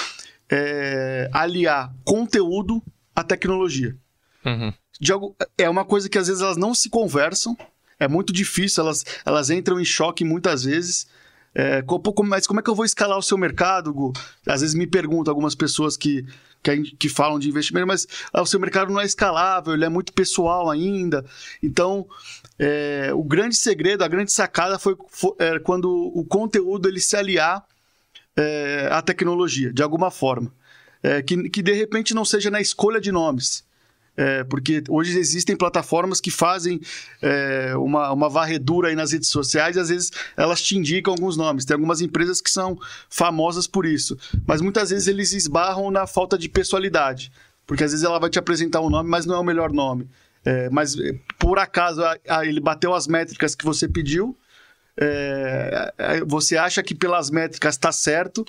é, 0.49 1.29
aliar 1.33 1.93
conteúdo 2.05 2.81
à 3.15 3.23
tecnologia 3.23 3.95
Uhum. 4.45 4.73
algo, 5.11 5.35
é 5.57 5.69
uma 5.69 5.85
coisa 5.85 6.09
que 6.09 6.17
às 6.17 6.27
vezes 6.27 6.41
elas 6.41 6.57
não 6.57 6.73
se 6.73 6.89
conversam, 6.89 7.55
é 7.99 8.07
muito 8.07 8.33
difícil, 8.33 8.83
elas, 8.83 9.05
elas 9.25 9.49
entram 9.51 9.79
em 9.79 9.85
choque 9.85 10.23
muitas 10.23 10.63
vezes. 10.63 11.07
É, 11.53 11.83
mas 12.23 12.47
como 12.47 12.59
é 12.59 12.63
que 12.63 12.69
eu 12.69 12.75
vou 12.75 12.85
escalar 12.85 13.17
o 13.17 13.21
seu 13.21 13.37
mercado, 13.37 13.93
Gu? 13.93 14.13
Às 14.47 14.61
vezes 14.61 14.73
me 14.73 14.87
perguntam 14.87 15.31
algumas 15.31 15.53
pessoas 15.53 15.97
que, 15.97 16.25
que, 16.63 16.71
a 16.71 16.77
que 16.81 17.09
falam 17.09 17.37
de 17.37 17.49
investimento, 17.49 17.85
mas 17.85 18.07
ah, 18.33 18.41
o 18.41 18.45
seu 18.45 18.59
mercado 18.59 18.91
não 18.91 19.01
é 19.01 19.05
escalável, 19.05 19.73
ele 19.73 19.83
é 19.85 19.89
muito 19.89 20.13
pessoal 20.13 20.69
ainda. 20.69 21.25
Então, 21.61 22.07
é, 22.57 23.11
o 23.13 23.23
grande 23.23 23.55
segredo, 23.57 24.01
a 24.03 24.07
grande 24.07 24.31
sacada 24.31 24.79
foi, 24.79 24.95
foi- 25.09 25.35
é, 25.39 25.59
quando 25.59 25.91
o 25.91 26.23
conteúdo 26.23 26.87
ele 26.87 27.01
se 27.01 27.17
aliar 27.17 27.65
é, 28.35 28.87
a 28.91 29.01
tecnologia, 29.01 29.73
de 29.73 29.83
alguma 29.83 30.09
forma. 30.09 30.51
É, 31.03 31.21
que, 31.21 31.49
que 31.49 31.61
de 31.61 31.73
repente 31.73 32.13
não 32.13 32.23
seja 32.25 32.49
na 32.51 32.61
escolha 32.61 32.99
de 33.01 33.11
nomes. 33.11 33.63
É, 34.17 34.43
porque 34.43 34.83
hoje 34.89 35.17
existem 35.17 35.55
plataformas 35.55 36.19
que 36.19 36.29
fazem 36.29 36.79
é, 37.21 37.73
uma, 37.77 38.11
uma 38.11 38.29
varredura 38.29 38.89
aí 38.89 38.95
nas 38.95 39.13
redes 39.13 39.29
sociais 39.29 39.77
e 39.77 39.79
às 39.79 39.87
vezes 39.89 40.11
elas 40.35 40.61
te 40.61 40.77
indicam 40.77 41.13
alguns 41.13 41.37
nomes. 41.37 41.63
Tem 41.65 41.73
algumas 41.75 42.01
empresas 42.01 42.41
que 42.41 42.51
são 42.51 42.77
famosas 43.09 43.65
por 43.67 43.85
isso. 43.85 44.17
Mas 44.45 44.59
muitas 44.61 44.89
vezes 44.89 45.07
eles 45.07 45.31
esbarram 45.33 45.89
na 45.89 46.05
falta 46.05 46.37
de 46.37 46.49
pessoalidade. 46.49 47.31
Porque 47.65 47.83
às 47.85 47.91
vezes 47.91 48.05
ela 48.05 48.19
vai 48.19 48.29
te 48.29 48.37
apresentar 48.37 48.81
um 48.81 48.89
nome, 48.89 49.09
mas 49.09 49.25
não 49.25 49.35
é 49.35 49.39
o 49.39 49.43
melhor 49.43 49.71
nome. 49.71 50.07
É, 50.43 50.69
mas 50.69 50.95
é, 50.99 51.13
por 51.39 51.57
acaso 51.57 52.03
a- 52.03 52.17
a- 52.27 52.45
ele 52.45 52.59
bateu 52.59 52.93
as 52.93 53.07
métricas 53.07 53.55
que 53.55 53.63
você 53.63 53.87
pediu, 53.87 54.37
é, 54.97 55.93
você 56.27 56.57
acha 56.57 56.83
que 56.83 56.93
pelas 56.93 57.29
métricas 57.29 57.75
está 57.75 57.91
certo, 57.91 58.45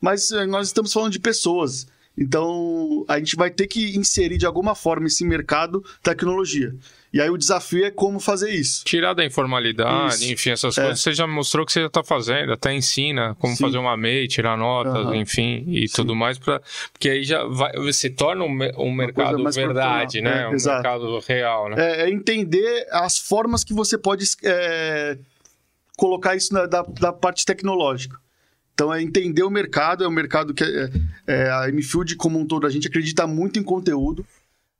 mas 0.00 0.30
é, 0.30 0.44
nós 0.46 0.66
estamos 0.68 0.92
falando 0.92 1.12
de 1.12 1.18
pessoas. 1.20 1.86
Então 2.18 3.04
a 3.08 3.18
gente 3.18 3.36
vai 3.36 3.50
ter 3.50 3.66
que 3.66 3.96
inserir 3.96 4.38
de 4.38 4.46
alguma 4.46 4.74
forma 4.74 5.06
esse 5.06 5.24
mercado 5.24 5.84
tecnologia. 6.02 6.74
E 7.12 7.20
aí 7.20 7.30
o 7.30 7.36
desafio 7.38 7.84
é 7.84 7.90
como 7.90 8.20
fazer 8.20 8.50
isso. 8.50 8.84
Tirar 8.84 9.14
da 9.14 9.24
informalidade, 9.24 10.16
Isso. 10.16 10.32
enfim, 10.32 10.50
essas 10.50 10.76
É. 10.76 10.82
coisas 10.82 11.00
você 11.00 11.14
já 11.14 11.26
mostrou 11.26 11.64
que 11.64 11.72
você 11.72 11.80
já 11.82 11.88
tá 11.88 12.04
fazendo, 12.04 12.52
até 12.52 12.74
ensina 12.74 13.34
como 13.38 13.54
Sim. 13.56 13.64
fazer 13.64 13.78
uma 13.78 13.96
MEI, 13.96 14.28
tirar 14.28 14.56
notas, 14.56 15.06
Aham. 15.06 15.16
enfim, 15.16 15.64
e 15.68 15.88
tudo 15.88 16.14
mais, 16.14 16.38
pra, 16.38 16.60
porque 16.92 17.08
aí 17.08 17.24
já 17.24 17.44
vai, 17.44 17.72
se 17.92 18.10
torna 18.10 18.44
um, 18.44 18.58
um 18.78 18.92
mercado 18.92 19.42
verdade, 19.50 20.20
né? 20.20 20.42
É, 20.42 20.48
um 20.48 20.52
exato. 20.52 20.82
mercado 20.82 21.18
real, 21.26 21.70
né? 21.70 21.76
É, 21.78 22.02
é 22.02 22.10
entender 22.10 22.86
as 22.90 23.16
formas 23.18 23.64
que 23.64 23.72
você 23.72 23.96
pode 23.96 24.26
é, 24.44 25.16
colocar 25.96 26.36
isso 26.36 26.52
na, 26.52 26.66
da, 26.66 26.82
da 26.82 27.12
parte 27.12 27.46
tecnológica. 27.46 28.18
Então, 28.76 28.92
é 28.92 29.02
entender 29.02 29.42
o 29.42 29.48
mercado, 29.48 30.04
é 30.04 30.08
um 30.08 30.10
mercado 30.10 30.52
que 30.52 30.62
é, 30.62 30.90
é, 31.26 31.50
a 31.50 31.68
MField 31.72 32.14
como 32.16 32.38
um 32.38 32.46
todo, 32.46 32.66
a 32.66 32.70
gente 32.70 32.86
acredita 32.86 33.26
muito 33.26 33.58
em 33.58 33.62
conteúdo, 33.62 34.22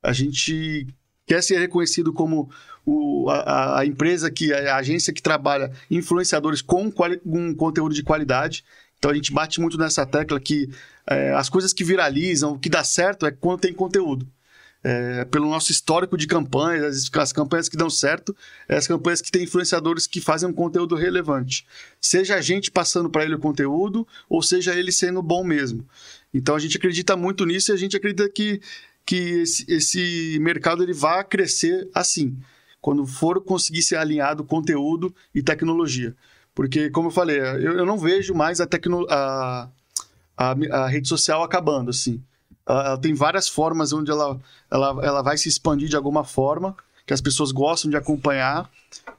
a 0.03 0.13
gente 0.13 0.87
quer 1.25 1.43
ser 1.43 1.59
reconhecido 1.59 2.13
como 2.13 2.51
o- 2.85 3.31
a, 3.31 3.81
a 3.81 3.87
empresa 3.87 4.31
que, 4.31 4.53
a 4.53 4.77
agência 4.77 5.15
que 5.15 5.23
trabalha 5.23 5.73
influenciadores 5.91 6.61
com, 6.61 6.93
com 6.93 7.55
conteúdo 7.55 7.95
de 7.95 8.03
qualidade. 8.03 8.63
Então 8.99 9.11
a 9.11 9.15
gente 9.15 9.33
bate 9.33 9.63
muito 9.63 9.79
nessa 9.79 10.05
tecla 10.05 10.39
que 10.39 10.69
é, 11.09 11.33
as 11.33 11.49
coisas 11.49 11.73
que 11.73 11.83
viralizam, 11.83 12.53
o 12.53 12.59
que 12.59 12.69
dá 12.69 12.85
certo 12.85 13.25
é 13.25 13.31
quando 13.31 13.61
tem 13.61 13.73
conteúdo. 13.73 14.29
É, 14.85 15.24
pelo 15.24 15.51
nosso 15.51 15.72
histórico 15.72 16.16
de 16.16 16.27
campanhas, 16.27 17.09
as, 17.09 17.20
as 17.20 17.33
campanhas 17.33 17.68
que 17.68 17.77
dão 17.77 17.91
certo, 17.91 18.37
é 18.68 18.77
as 18.77 18.87
campanhas 18.87 19.20
que 19.20 19.33
têm 19.33 19.43
influenciadores 19.43 20.07
que 20.07 20.20
fazem 20.20 20.49
um 20.49 20.53
conteúdo 20.53 20.95
relevante. 20.95 21.66
Seja 22.01 22.37
a 22.37 22.41
gente 22.41 22.70
passando 22.70 23.11
para 23.11 23.24
ele 23.24 23.35
o 23.35 23.39
conteúdo, 23.39 24.07
ou 24.29 24.43
seja 24.43 24.74
ele 24.74 24.93
sendo 24.93 25.22
bom 25.22 25.43
mesmo. 25.43 25.85
Então 26.33 26.55
a 26.55 26.59
gente 26.59 26.77
acredita 26.77 27.16
muito 27.16 27.45
nisso 27.45 27.72
e 27.72 27.74
a 27.74 27.77
gente 27.77 27.97
acredita 27.97 28.29
que, 28.29 28.61
que 29.05 29.16
esse, 29.41 29.64
esse 29.68 30.39
mercado 30.41 30.83
ele 30.83 30.93
vai 30.93 31.24
crescer 31.24 31.89
assim, 31.93 32.37
quando 32.81 33.05
for 33.07 33.41
conseguir 33.41 33.83
ser 33.83 33.97
alinhado 33.97 34.45
conteúdo 34.45 35.12
e 35.35 35.43
tecnologia. 35.43 36.14
Porque, 36.55 36.89
como 36.89 37.09
eu 37.09 37.12
falei, 37.12 37.39
eu, 37.39 37.79
eu 37.79 37.85
não 37.85 37.99
vejo 37.99 38.33
mais 38.33 38.62
a, 38.62 38.66
tecno, 38.66 39.07
a, 39.11 39.68
a, 40.37 40.51
a 40.70 40.89
rede 40.89 41.07
social 41.07 41.43
acabando, 41.43 41.91
assim. 41.91 42.22
Ela, 42.67 42.99
tem 42.99 43.14
várias 43.14 43.49
formas 43.49 43.93
onde 43.93 44.11
ela, 44.11 44.39
ela, 44.71 45.05
ela 45.05 45.23
vai 45.23 45.37
se 45.37 45.49
expandir 45.49 45.89
de 45.89 45.97
alguma 45.97 46.25
forma, 46.25 46.77
que 47.07 47.14
as 47.14 47.21
pessoas 47.21 47.53
gostam 47.53 47.91
de 47.91 47.97
acompanhar, 47.97 48.69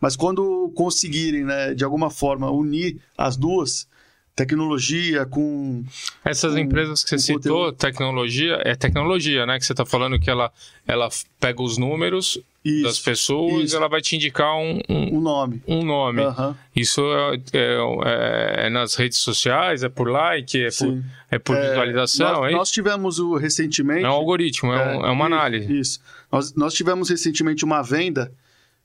mas 0.02 0.16
quando 0.16 0.72
conseguirem, 0.76 1.46
né, 1.46 1.74
de 1.74 1.84
alguma 1.84 2.10
forma, 2.10 2.52
unir 2.52 3.00
as 3.18 3.38
duas, 3.38 3.88
tecnologia 4.36 5.26
com... 5.26 5.84
Essas 6.24 6.54
com- 6.54 6.60
empresas 6.60 7.04
que 7.04 7.10
você 7.10 7.18
citou, 7.18 7.58
conteúdo. 7.66 7.76
tecnologia, 7.78 8.62
é 8.64 8.76
tecnologia, 8.76 9.46
né? 9.46 9.58
Que 9.58 9.66
você 9.66 9.74
tá 9.74 9.86
falando 9.86 10.20
que 10.20 10.30
ela, 10.30 10.52
ela 10.86 11.10
pega 11.40 11.62
os 11.62 11.78
números 11.78 12.40
das 12.84 12.94
Isso, 12.94 13.04
pessoas 13.04 13.64
isso. 13.66 13.76
ela 13.76 13.88
vai 13.88 14.02
te 14.02 14.16
indicar 14.16 14.56
um, 14.58 14.80
um, 14.90 15.18
o 15.18 15.22
nome. 15.22 15.62
um 15.68 15.84
nome. 15.84 16.22
Aham, 16.24 16.56
Isso 16.76 17.02
é, 17.02 17.42
é- 17.54 18.66
é 18.66 18.70
nas 18.70 18.96
redes 18.96 19.18
sociais, 19.20 19.84
é 19.84 19.90
por 19.90 20.10
like, 20.10 20.58
é 20.60 20.66
por, 20.66 20.72
sim. 20.74 21.04
é 21.32 21.40
por 21.40 21.56
É, 21.56 21.70
visualização, 21.70 22.42
nós, 22.42 22.52
é 22.52 22.56
nós 22.56 22.72
tivemos 22.72 23.20
o, 23.20 23.36
recentemente... 23.36 24.04
É 24.04 24.10
um 24.10 24.14
algoritmo, 24.14 24.72
é, 24.74 24.98
um- 24.98 25.06
é 25.06 25.12
uma 25.12 25.26
isso, 25.26 25.34
análise. 25.36 25.80
Isso. 25.80 26.00
Nós, 26.32 26.54
nós 26.56 26.74
tivemos 26.74 27.10
recentemente 27.10 27.64
uma 27.66 27.82
venda 27.82 28.32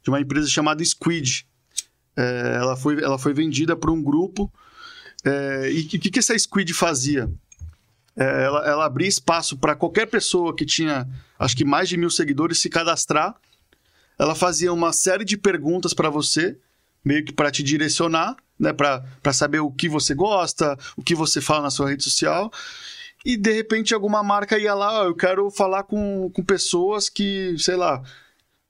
de 0.02 0.10
uma 0.10 0.20
empresa 0.20 0.48
chamada 0.48 0.84
Squid. 0.84 1.46
É, 2.16 2.56
ela, 2.56 2.76
foi, 2.76 3.02
ela 3.02 3.18
foi 3.18 3.32
vendida 3.32 3.74
para 3.76 3.90
um 3.90 4.02
grupo. 4.02 4.52
É, 5.24 5.70
e 5.72 5.80
o 5.82 5.88
que, 5.88 6.10
que 6.10 6.18
essa 6.18 6.36
Squid 6.38 6.72
fazia? 6.74 7.30
É, 8.16 8.44
ela, 8.44 8.66
ela 8.68 8.84
abria 8.84 9.08
espaço 9.08 9.56
para 9.56 9.74
qualquer 9.74 10.06
pessoa 10.06 10.54
que 10.54 10.66
tinha, 10.66 11.08
acho 11.38 11.56
que 11.56 11.64
mais 11.64 11.88
de 11.88 11.96
mil 11.96 12.10
seguidores, 12.10 12.58
se 12.60 12.68
cadastrar. 12.68 13.34
Ela 14.22 14.36
fazia 14.36 14.72
uma 14.72 14.92
série 14.92 15.24
de 15.24 15.36
perguntas 15.36 15.92
para 15.92 16.08
você, 16.08 16.56
meio 17.04 17.24
que 17.24 17.32
para 17.32 17.50
te 17.50 17.60
direcionar, 17.60 18.36
né, 18.56 18.72
para 18.72 19.32
saber 19.32 19.58
o 19.58 19.68
que 19.72 19.88
você 19.88 20.14
gosta, 20.14 20.78
o 20.96 21.02
que 21.02 21.12
você 21.14 21.40
fala 21.40 21.62
na 21.62 21.70
sua 21.70 21.88
rede 21.90 22.04
social. 22.04 22.48
E 23.24 23.36
de 23.36 23.50
repente 23.52 23.92
alguma 23.92 24.22
marca 24.22 24.56
ia 24.56 24.74
lá, 24.74 25.00
"Ó, 25.02 25.04
eu 25.06 25.14
quero 25.16 25.50
falar 25.50 25.82
com, 25.82 26.30
com 26.30 26.44
pessoas 26.44 27.08
que, 27.08 27.56
sei 27.58 27.74
lá, 27.74 28.00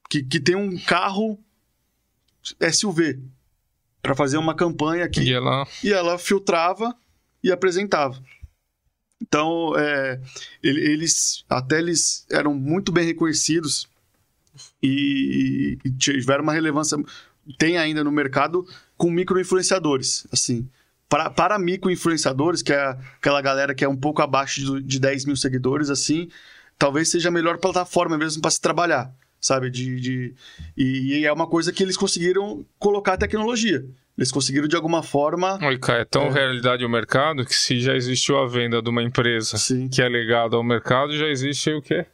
que, 0.09 0.23
que 0.23 0.41
tem 0.41 0.57
um 0.57 0.79
carro 0.79 1.39
SUV 2.73 3.21
para 4.01 4.15
fazer 4.15 4.39
uma 4.39 4.55
campanha 4.55 5.05
aqui 5.05 5.21
E 5.21 5.33
ela. 5.35 5.67
e 5.85 5.93
ela 5.93 6.19
filtrava 6.19 6.95
e 7.45 7.53
apresentava. 7.53 8.19
Então, 9.21 9.75
é, 9.79 10.19
ele- 10.63 10.81
eles 10.93 11.45
até 11.49 11.79
eles 11.79 12.27
eram 12.31 12.55
muito 12.55 12.91
bem 12.91 13.05
reconhecidos 13.05 13.87
e, 14.83 15.79
e 15.85 15.91
tiveram 15.93 16.43
uma 16.43 16.53
relevância 16.53 16.99
tem 17.59 17.77
ainda 17.77 18.05
no 18.05 18.13
mercado 18.13 18.67
com 18.97 19.11
micro-influenciadores, 19.11 20.27
assim. 20.33 20.69
Para, 21.09 21.29
para 21.29 21.59
micro-influenciadores, 21.59 22.63
que 22.63 22.73
é 22.73 22.97
aquela 23.19 23.43
galera 23.43 23.75
que 23.75 23.85
é 23.85 23.89
um 23.89 23.97
pouco 23.97 24.23
abaixo 24.23 24.61
de, 24.61 24.83
de 24.83 24.99
10 25.01 25.27
mil 25.27 25.37
seguidores, 25.37 25.91
assim, 25.91 26.29
talvez 26.79 27.11
seja 27.11 27.29
a 27.29 27.33
melhor 27.33 27.59
plataforma 27.59 28.17
mesmo 28.17 28.41
para 28.41 28.51
se 28.51 28.61
trabalhar, 28.61 29.13
sabe? 29.41 29.71
De, 29.71 30.01
de, 30.01 30.35
e, 30.77 31.19
e 31.19 31.27
é 31.27 31.33
uma 31.33 31.47
coisa 31.47 31.73
que 31.73 31.83
eles 31.83 31.97
conseguiram 31.97 32.65
colocar 32.79 33.15
a 33.15 33.19
tecnologia. 33.19 33.85
Eles 34.17 34.31
conseguiram, 34.31 34.69
de 34.69 34.77
alguma 34.77 35.03
forma, 35.03 35.59
Oi, 35.67 35.79
cara, 35.79 36.03
é 36.03 36.05
tão 36.05 36.27
É. 36.27 36.31
realidade 36.31 36.85
o 36.85 36.89
mercado 36.89 37.45
que 37.45 37.55
se 37.55 37.81
já 37.81 37.95
existiu 37.95 38.39
a 38.39 38.47
venda 38.47 38.81
de 38.81 38.89
uma 38.89 39.03
empresa 39.03 39.57
Sim. 39.57 39.89
que 39.89 40.01
é 40.01 40.09
legada 40.09 40.55
ao 40.55 40.63
mercado, 40.63 41.17
já 41.17 41.27
existe 41.27 41.71
o 41.73 41.83
quê? 41.83 42.07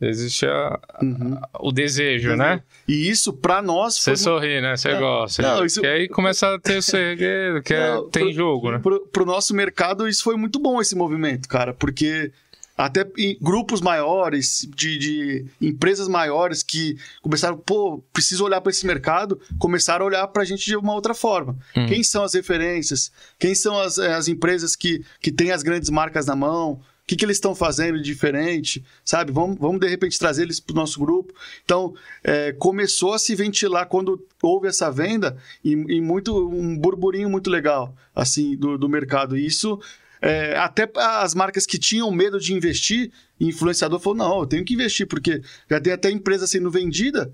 Existe 0.00 0.44
a- 0.46 0.78
Uhum. 1.00 1.38
o 1.60 1.72
desejo, 1.72 2.34
né? 2.36 2.62
E 2.86 3.08
isso, 3.08 3.32
para 3.32 3.62
nós, 3.62 3.94
Você 3.94 4.10
foi 4.10 4.16
sorri, 4.16 4.60
né? 4.60 4.76
Você 4.76 4.92
Não, 4.92 5.00
gosta. 5.00 5.42
não, 5.42 5.64
isso- 5.64 5.80
Que 5.80 5.86
aí 5.86 6.08
começa 6.08 6.54
a 6.54 6.58
ter 6.58 6.78
o 6.78 6.82
segredo, 6.82 7.62
que 7.62 7.72
é- 7.72 7.94
Não, 7.94 8.08
tem 8.10 8.24
pro- 8.24 8.32
jogo, 8.32 8.72
né? 8.72 8.78
pro, 8.80 9.06
pro 9.06 9.24
nosso 9.24 9.54
mercado, 9.54 10.08
isso 10.08 10.22
foi 10.24 10.36
muito 10.36 10.58
bom, 10.58 10.80
esse 10.80 10.94
movimento, 10.96 11.48
cara, 11.48 11.72
porque 11.72 12.32
até 12.76 13.06
em 13.16 13.38
grupos 13.40 13.80
maiores, 13.80 14.68
de, 14.74 14.98
de 14.98 15.46
empresas 15.62 16.08
maiores 16.08 16.60
que 16.64 16.96
começaram, 17.22 17.56
pô, 17.56 18.02
preciso 18.12 18.44
olhar 18.44 18.60
para 18.60 18.70
esse 18.70 18.84
mercado, 18.84 19.40
começaram 19.60 20.04
a 20.04 20.08
olhar 20.08 20.26
para 20.26 20.42
a 20.42 20.44
gente 20.44 20.64
de 20.66 20.76
uma 20.76 20.92
outra 20.92 21.14
forma. 21.14 21.56
Hum. 21.76 21.86
Quem 21.86 22.02
são 22.02 22.24
as 22.24 22.34
referências? 22.34 23.12
Quem 23.38 23.54
são 23.54 23.78
as, 23.78 23.96
eh, 23.96 24.12
as 24.12 24.26
empresas 24.26 24.74
que, 24.74 25.04
que 25.20 25.30
têm 25.30 25.52
as 25.52 25.62
grandes 25.62 25.88
marcas 25.88 26.26
na 26.26 26.34
mão? 26.34 26.80
O 27.04 27.06
que, 27.06 27.16
que 27.16 27.24
eles 27.24 27.36
estão 27.36 27.54
fazendo 27.54 27.98
de 27.98 28.02
diferente? 28.02 28.82
Sabe? 29.04 29.30
Vamos, 29.30 29.58
vamos 29.58 29.78
de 29.78 29.86
repente 29.86 30.18
trazer 30.18 30.44
eles 30.44 30.58
para 30.58 30.72
o 30.72 30.76
nosso 30.76 30.98
grupo. 30.98 31.34
Então, 31.62 31.94
eh, 32.22 32.52
começou 32.58 33.12
a 33.12 33.18
se 33.18 33.34
ventilar 33.34 33.86
quando 33.86 34.26
houve 34.42 34.68
essa 34.68 34.90
venda 34.90 35.36
e, 35.62 35.72
e 35.72 36.00
muito 36.00 36.34
um 36.48 36.78
burburinho 36.78 37.28
muito 37.28 37.50
legal 37.50 37.94
assim 38.14 38.56
do, 38.56 38.78
do 38.78 38.88
mercado. 38.88 39.36
E 39.36 39.44
isso 39.44 39.78
é, 40.24 40.56
até 40.56 40.90
as 40.96 41.34
marcas 41.34 41.66
que 41.66 41.78
tinham 41.78 42.10
medo 42.10 42.40
de 42.40 42.54
investir, 42.54 43.12
influenciador 43.38 44.00
falou: 44.00 44.16
não, 44.16 44.40
eu 44.40 44.46
tenho 44.46 44.64
que 44.64 44.72
investir, 44.72 45.06
porque 45.06 45.42
já 45.68 45.78
tem 45.78 45.92
até 45.92 46.10
empresa 46.10 46.46
sendo 46.46 46.70
vendida. 46.70 47.30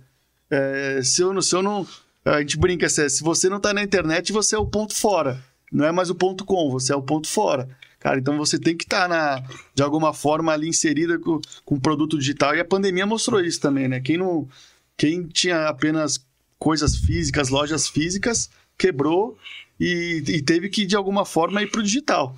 É, 0.51 1.01
se, 1.01 1.23
eu, 1.23 1.41
se 1.41 1.55
eu 1.55 1.63
não. 1.63 1.87
A 2.25 2.41
gente 2.41 2.59
brinca, 2.59 2.89
se, 2.89 3.23
você 3.23 3.49
não 3.49 3.61
tá 3.61 3.73
na 3.73 3.85
internet, 3.85 4.33
você 4.33 4.57
é 4.57 4.59
o 4.59 4.67
ponto 4.67 4.93
fora. 4.93 5.41
Não 5.73 5.85
é 5.85 5.93
mais 5.93 6.11
o 6.11 6.17
ponto 6.17 6.45
com, 6.45 6.69
você 6.69 6.93
é 6.93 6.97
o 6.97 7.03
ponto 7.03 7.29
fora. 7.29 7.69
Cara, 8.01 8.19
então 8.19 8.37
você 8.39 8.59
tem 8.59 8.77
que 8.77 8.85
estar 8.85 9.09
na 9.09 9.43
de 9.75 9.83
alguma 9.83 10.13
forma 10.13 10.53
ali 10.53 10.69
inserida 10.69 11.19
com, 11.19 11.41
com 11.65 11.79
produto 11.79 12.19
digital. 12.19 12.57
E 12.57 12.61
a 12.61 12.65
pandemia 12.65 13.07
mostrou 13.07 13.41
isso 13.41 13.61
também, 13.61 13.87
né? 13.87 14.01
Quem 14.01 14.17
não. 14.17 14.49
Quem 14.97 15.27
tinha 15.27 15.69
apenas 15.69 16.27
coisas 16.59 16.97
físicas, 16.97 17.49
lojas 17.49 17.89
físicas, 17.89 18.51
quebrou 18.77 19.39
e, 19.79 20.23
e 20.27 20.43
teve 20.43 20.69
que, 20.69 20.85
de 20.85 20.97
alguma 20.97 21.25
forma, 21.25 21.63
ir 21.63 21.71
pro 21.71 21.83
digital. 21.83 22.37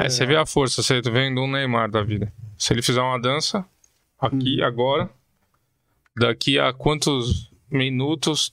Aí 0.00 0.08
você 0.10 0.24
vê 0.24 0.36
a 0.36 0.46
força, 0.46 0.82
você 0.82 1.00
vendo 1.00 1.40
um 1.40 1.50
Neymar 1.50 1.90
da 1.90 2.02
vida. 2.02 2.32
Se 2.56 2.72
ele 2.72 2.82
fizer 2.82 3.00
uma 3.00 3.20
dança, 3.20 3.64
aqui, 4.18 4.60
Hum. 4.60 4.64
agora, 4.64 5.10
daqui 6.16 6.58
a 6.58 6.72
quantos 6.72 7.50
minutos 7.70 8.52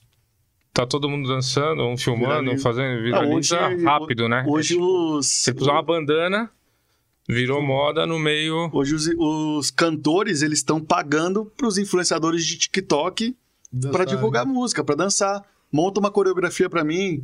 tá 0.72 0.86
todo 0.86 1.08
mundo 1.08 1.28
dançando, 1.28 1.84
um 1.86 1.96
filmando, 1.96 2.40
Viraliza. 2.42 2.62
fazendo, 2.62 2.98
Ah, 2.98 3.02
viraliza 3.02 3.66
hoje- 3.68 3.84
rápido, 3.84 4.28
né? 4.28 4.44
Hoje 4.48 4.74
É 4.74 4.76
tipo, 4.76 5.16
os. 5.18 5.26
Você 5.26 5.54
puser 5.54 5.72
uma 5.72 5.82
bandana, 5.82 6.50
Virou 7.28 7.62
moda 7.62 8.04
no 8.04 8.18
meio. 8.18 8.68
Hoje 8.72 8.96
os, 8.96 9.06
os 9.16 9.70
cantores, 9.70 10.42
eles 10.42 10.58
estão 10.58 10.80
pagando 10.80 11.44
pros 11.56 11.78
influenciadores 11.78 12.44
de 12.44 12.58
TikTok 12.58 13.36
para 13.92 14.04
divulgar 14.04 14.44
música, 14.44 14.82
para 14.82 14.96
dançar. 14.96 15.40
Monta 15.70 16.00
uma 16.00 16.10
coreografia 16.10 16.68
para 16.68 16.82
mim, 16.82 17.22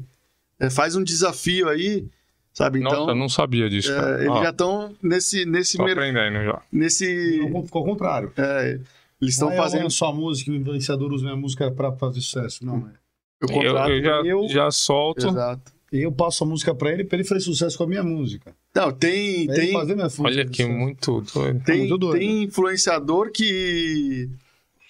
é, 0.60 0.70
faz 0.70 0.94
um 0.94 1.02
desafio 1.02 1.68
aí, 1.68 2.06
sabe? 2.54 2.78
Então, 2.78 2.92
Nossa, 3.00 3.10
eu 3.10 3.16
não 3.16 3.28
sabia 3.28 3.68
disso. 3.68 3.90
é, 3.92 4.20
eles 4.20 4.30
Ah, 4.36 4.42
já 4.44 4.50
estão 4.50 4.94
nesse 5.02 5.44
nesse 5.44 5.76
tô 5.76 5.84
mer- 5.84 5.98
aprendendo 5.98 6.44
já. 6.44 6.62
nesse 6.72 7.40
Ficou 7.64 7.80
ao 7.80 7.84
contrário. 7.84 8.32
é, 8.36 8.78
eles 9.20 9.34
estão 9.34 9.48
Não 9.48 9.54
é 9.54 9.58
fazendo 9.58 9.90
só 9.90 10.10
a 10.10 10.14
música, 10.14 10.52
o 10.52 10.54
influenciador 10.54 11.12
usa 11.12 11.24
minha 11.24 11.36
música 11.36 11.70
pra 11.72 11.90
fazer 11.92 12.20
sucesso. 12.20 12.64
Não, 12.64 12.76
é. 12.88 12.97
Eu, 13.40 13.48
contrato. 13.48 13.90
eu 13.90 14.02
já, 14.02 14.22
eu- 14.24 14.48
já 14.48 14.70
solto. 14.70 15.26
Exato. 15.28 15.72
Eu 15.90 16.12
passo 16.12 16.44
a 16.44 16.46
música 16.46 16.74
pra 16.74 16.92
ele 16.92 17.02
pra 17.04 17.16
ele 17.18 17.26
fazer 17.26 17.40
sucesso 17.40 17.78
com 17.78 17.84
a 17.84 17.86
minha 17.86 18.02
música. 18.02 18.54
Não, 18.74 18.92
tem 18.92 19.46
Pra 19.46 19.54
tem 19.54 19.72
fazer 19.72 19.94
minha 19.94 20.04
música. 20.04 20.22
Olha 20.24 20.46
que 20.46 20.64
muito 20.66 21.20
doido. 21.34 21.64
Tem, 21.64 21.78
muito 21.78 21.96
doido. 21.98 22.18
tem 22.18 22.42
influenciador 22.42 23.30
que, 23.32 24.28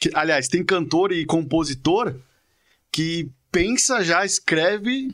que- 0.00 0.10
Aliás, 0.12 0.48
tem 0.48 0.64
cantor 0.64 1.12
e 1.12 1.24
compositor 1.24 2.14
que 2.90 3.28
pensa 3.52 4.02
já, 4.02 4.24
escreve 4.24 5.12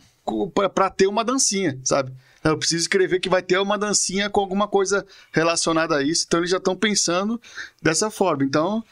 pra 0.74 0.88
ter 0.88 1.06
uma 1.06 1.22
dancinha, 1.22 1.78
sabe? 1.84 2.10
Eu 2.42 2.56
preciso 2.58 2.80
escrever 2.82 3.20
que 3.20 3.28
vai 3.28 3.42
ter 3.42 3.58
uma 3.58 3.76
dancinha 3.78 4.30
com 4.30 4.40
alguma 4.40 4.66
coisa 4.68 5.04
relacionada 5.32 5.96
a 5.96 6.02
isso. 6.02 6.24
Então 6.26 6.40
eles 6.40 6.50
já 6.50 6.56
estão 6.58 6.74
pensando 6.76 7.38
dessa 7.82 8.10
forma. 8.10 8.42
Então, 8.44 8.82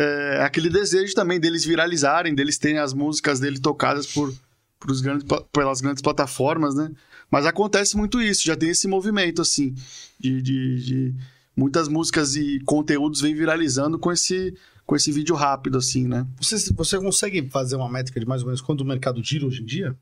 é 0.00 0.42
aquele 0.42 0.70
desejo 0.70 1.12
também 1.14 1.40
deles 1.40 1.64
viralizarem, 1.64 2.34
deles 2.34 2.56
terem 2.58 2.78
as 2.78 2.92
músicas 2.94 3.40
dele 3.40 3.58
tocadas 3.58 4.06
por, 4.06 4.32
pros 4.78 5.00
grandes, 5.00 5.24
pla- 5.26 5.42
pelas 5.52 5.80
grandes 5.80 6.00
plataformas, 6.02 6.74
né? 6.74 6.90
Mas 7.30 7.44
acontece 7.44 7.96
muito 7.96 8.22
isso, 8.22 8.44
já 8.46 8.56
tem 8.56 8.70
esse 8.70 8.86
movimento, 8.88 9.42
assim, 9.42 9.74
de, 10.18 10.40
de- 10.40 10.84
de 10.84 11.14
muitas 11.56 11.88
músicas 11.88 12.36
e 12.36 12.60
conteúdos 12.64 13.20
vêm 13.20 13.34
viralizando 13.34 13.98
com 13.98 14.12
esse, 14.12 14.54
com 14.86 14.94
esse 14.94 15.10
vídeo 15.10 15.34
rápido, 15.34 15.76
assim, 15.78 16.06
né? 16.06 16.26
Você, 16.40 16.72
você 16.72 16.96
consegue 16.98 17.48
fazer 17.50 17.74
uma 17.76 17.90
métrica 17.90 18.20
de 18.20 18.26
mais 18.26 18.42
ou 18.42 18.46
menos 18.46 18.60
quanto 18.60 18.82
o 18.82 18.86
mercado 18.86 19.22
gira 19.22 19.44
hoje 19.46 19.62
em 19.62 19.66
dia? 19.66 19.98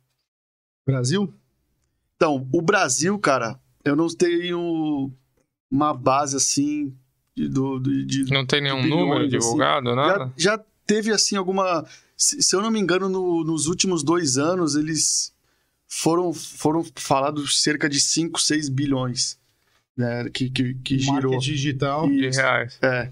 Brasil? 0.87 1.33
Então, 2.17 2.47
o 2.53 2.63
Brasil, 2.63 3.19
cara, 3.19 3.59
eu 3.85 3.97
não 3.97 4.09
tenho 4.09 5.11
uma 5.71 5.93
base 5.93 6.37
assim 6.37 6.95
de, 7.37 7.49
do, 7.49 7.79
de, 7.81 8.25
Não 8.33 8.47
tem 8.47 8.63
nenhum 8.63 8.83
bilhões, 8.83 9.01
número 9.01 9.21
assim. 9.27 9.29
divulgado, 9.31 9.95
nada? 9.95 10.33
já, 10.37 10.53
já 10.57 10.65
teve 10.87 11.13
assim 11.13 11.37
alguma. 11.37 11.85
Se, 12.17 12.41
se 12.43 12.57
eu 12.57 12.63
não 12.63 12.71
me 12.71 12.81
engano, 12.81 13.09
no- 13.09 13.45
nos 13.45 13.67
últimos 13.67 14.03
dois 14.03 14.39
anos 14.39 14.75
eles 14.75 15.33
foram, 15.87 16.33
foram 16.33 16.85
falados 16.95 17.63
cerca 17.63 17.89
de 17.89 18.01
5, 18.01 18.41
6 18.41 18.69
bilhões 18.71 19.39
né, 19.97 20.29
que, 20.33 20.49
que, 20.49 20.75
que 20.83 20.99
girou. 20.99 21.33
Marketing 21.33 21.39
digital. 21.53 22.09
De 22.09 22.31
reais. 22.31 22.79
é. 22.83 23.11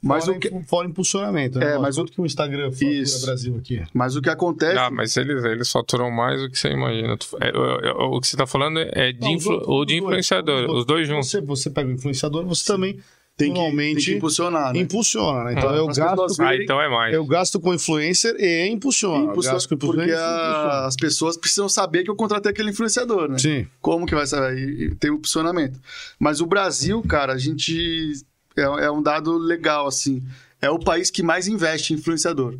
Mas 0.00 0.26
fora, 0.26 0.36
o, 0.36 0.40
que, 0.40 0.62
fora 0.62 0.86
impulsionamento. 0.88 1.58
Né? 1.58 1.74
É, 1.74 1.78
Mas 1.78 1.96
quanto 1.96 2.12
que 2.12 2.20
o 2.20 2.24
Instagram 2.24 2.70
fatura 2.70 2.88
Isso. 2.92 3.26
Brasil 3.26 3.56
aqui? 3.56 3.82
mas 3.92 4.14
o 4.14 4.22
que 4.22 4.30
acontece. 4.30 4.78
Ah, 4.78 4.92
mas 4.92 5.16
eles, 5.16 5.42
eles 5.42 5.72
faturam 5.72 6.08
mais 6.08 6.40
do 6.40 6.48
que 6.48 6.56
você 6.56 6.68
imagina. 6.68 7.18
É, 7.40 7.48
é, 7.48 7.88
é, 7.88 7.92
o 7.92 8.20
que 8.20 8.28
você 8.28 8.36
tá 8.36 8.46
falando 8.46 8.78
é 8.78 9.10
de, 9.10 9.20
Não, 9.20 9.32
influ, 9.32 9.56
os 9.56 9.66
ou 9.66 9.84
de 9.84 9.94
os 9.94 10.00
dois, 10.00 10.04
influenciador, 10.04 10.70
os 10.70 10.84
dois 10.86 11.08
juntos. 11.08 11.28
Você, 11.28 11.40
você 11.40 11.68
pega 11.68 11.88
o 11.88 11.92
influenciador, 11.92 12.46
você 12.46 12.64
também 12.72 13.00
tem, 13.38 13.52
que, 13.52 13.58
normalmente 13.58 13.94
tem 13.96 14.04
que 14.04 14.12
impulsionar, 14.18 14.74
né? 14.74 14.80
impulsiona, 14.80 15.44
né? 15.44 15.52
Então 15.56 15.70
Ah, 15.70 15.76
eu 15.76 15.88
as 15.88 15.96
gasto, 15.96 16.36
com, 16.36 16.42
Ah, 16.42 16.56
então 16.56 16.80
é 16.82 16.88
mais. 16.90 17.14
eu 17.14 17.24
gasto 17.24 17.58
com 17.60 17.72
influencer 17.72 18.34
e 18.38 18.66
impulsiona. 18.68 19.24
Eu 19.24 19.30
Impulsiona- 19.30 19.56
gasto 19.56 19.68
com 19.70 19.76
porque 19.78 20.02
influencer 20.02 20.18
a- 20.18 20.28
e 20.28 20.50
impulsiona. 20.50 20.86
as 20.86 20.96
pessoas 20.96 21.36
precisam 21.38 21.68
saber 21.68 22.04
que 22.04 22.10
eu 22.10 22.16
contratei 22.16 22.50
aquele 22.52 22.70
influenciador, 22.70 23.28
né? 23.30 23.38
Sim. 23.38 23.66
Como 23.80 24.04
que 24.04 24.14
vai 24.14 24.26
saber? 24.26 24.58
E- 24.58 24.84
e 24.86 24.94
Tem 24.96 25.10
o 25.10 25.14
impulsionamento. 25.14 25.80
Mas 26.18 26.40
o 26.40 26.46
Brasil, 26.46 27.02
cara, 27.08 27.32
a 27.32 27.38
gente. 27.38 28.12
É, 28.56 28.62
é 28.62 28.90
um 28.90 29.00
dado 29.00 29.38
legal, 29.38 29.86
assim. 29.86 30.22
É 30.60 30.68
o 30.68 30.78
país 30.78 31.10
que 31.10 31.22
mais 31.22 31.46
investe 31.46 31.94
em 31.94 31.96
influenciador. 31.96 32.56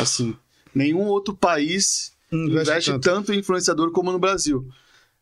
Assim. 0.00 0.34
Nenhum 0.74 1.02
outro 1.06 1.34
país 1.34 2.12
Investe 2.32 2.70
investe, 2.70 2.90
tanto. 2.92 3.02
tanto. 3.02 3.32
em 3.34 3.38
influenciador 3.40 3.90
como 3.92 4.10
no 4.10 4.18
Brasil. 4.18 4.66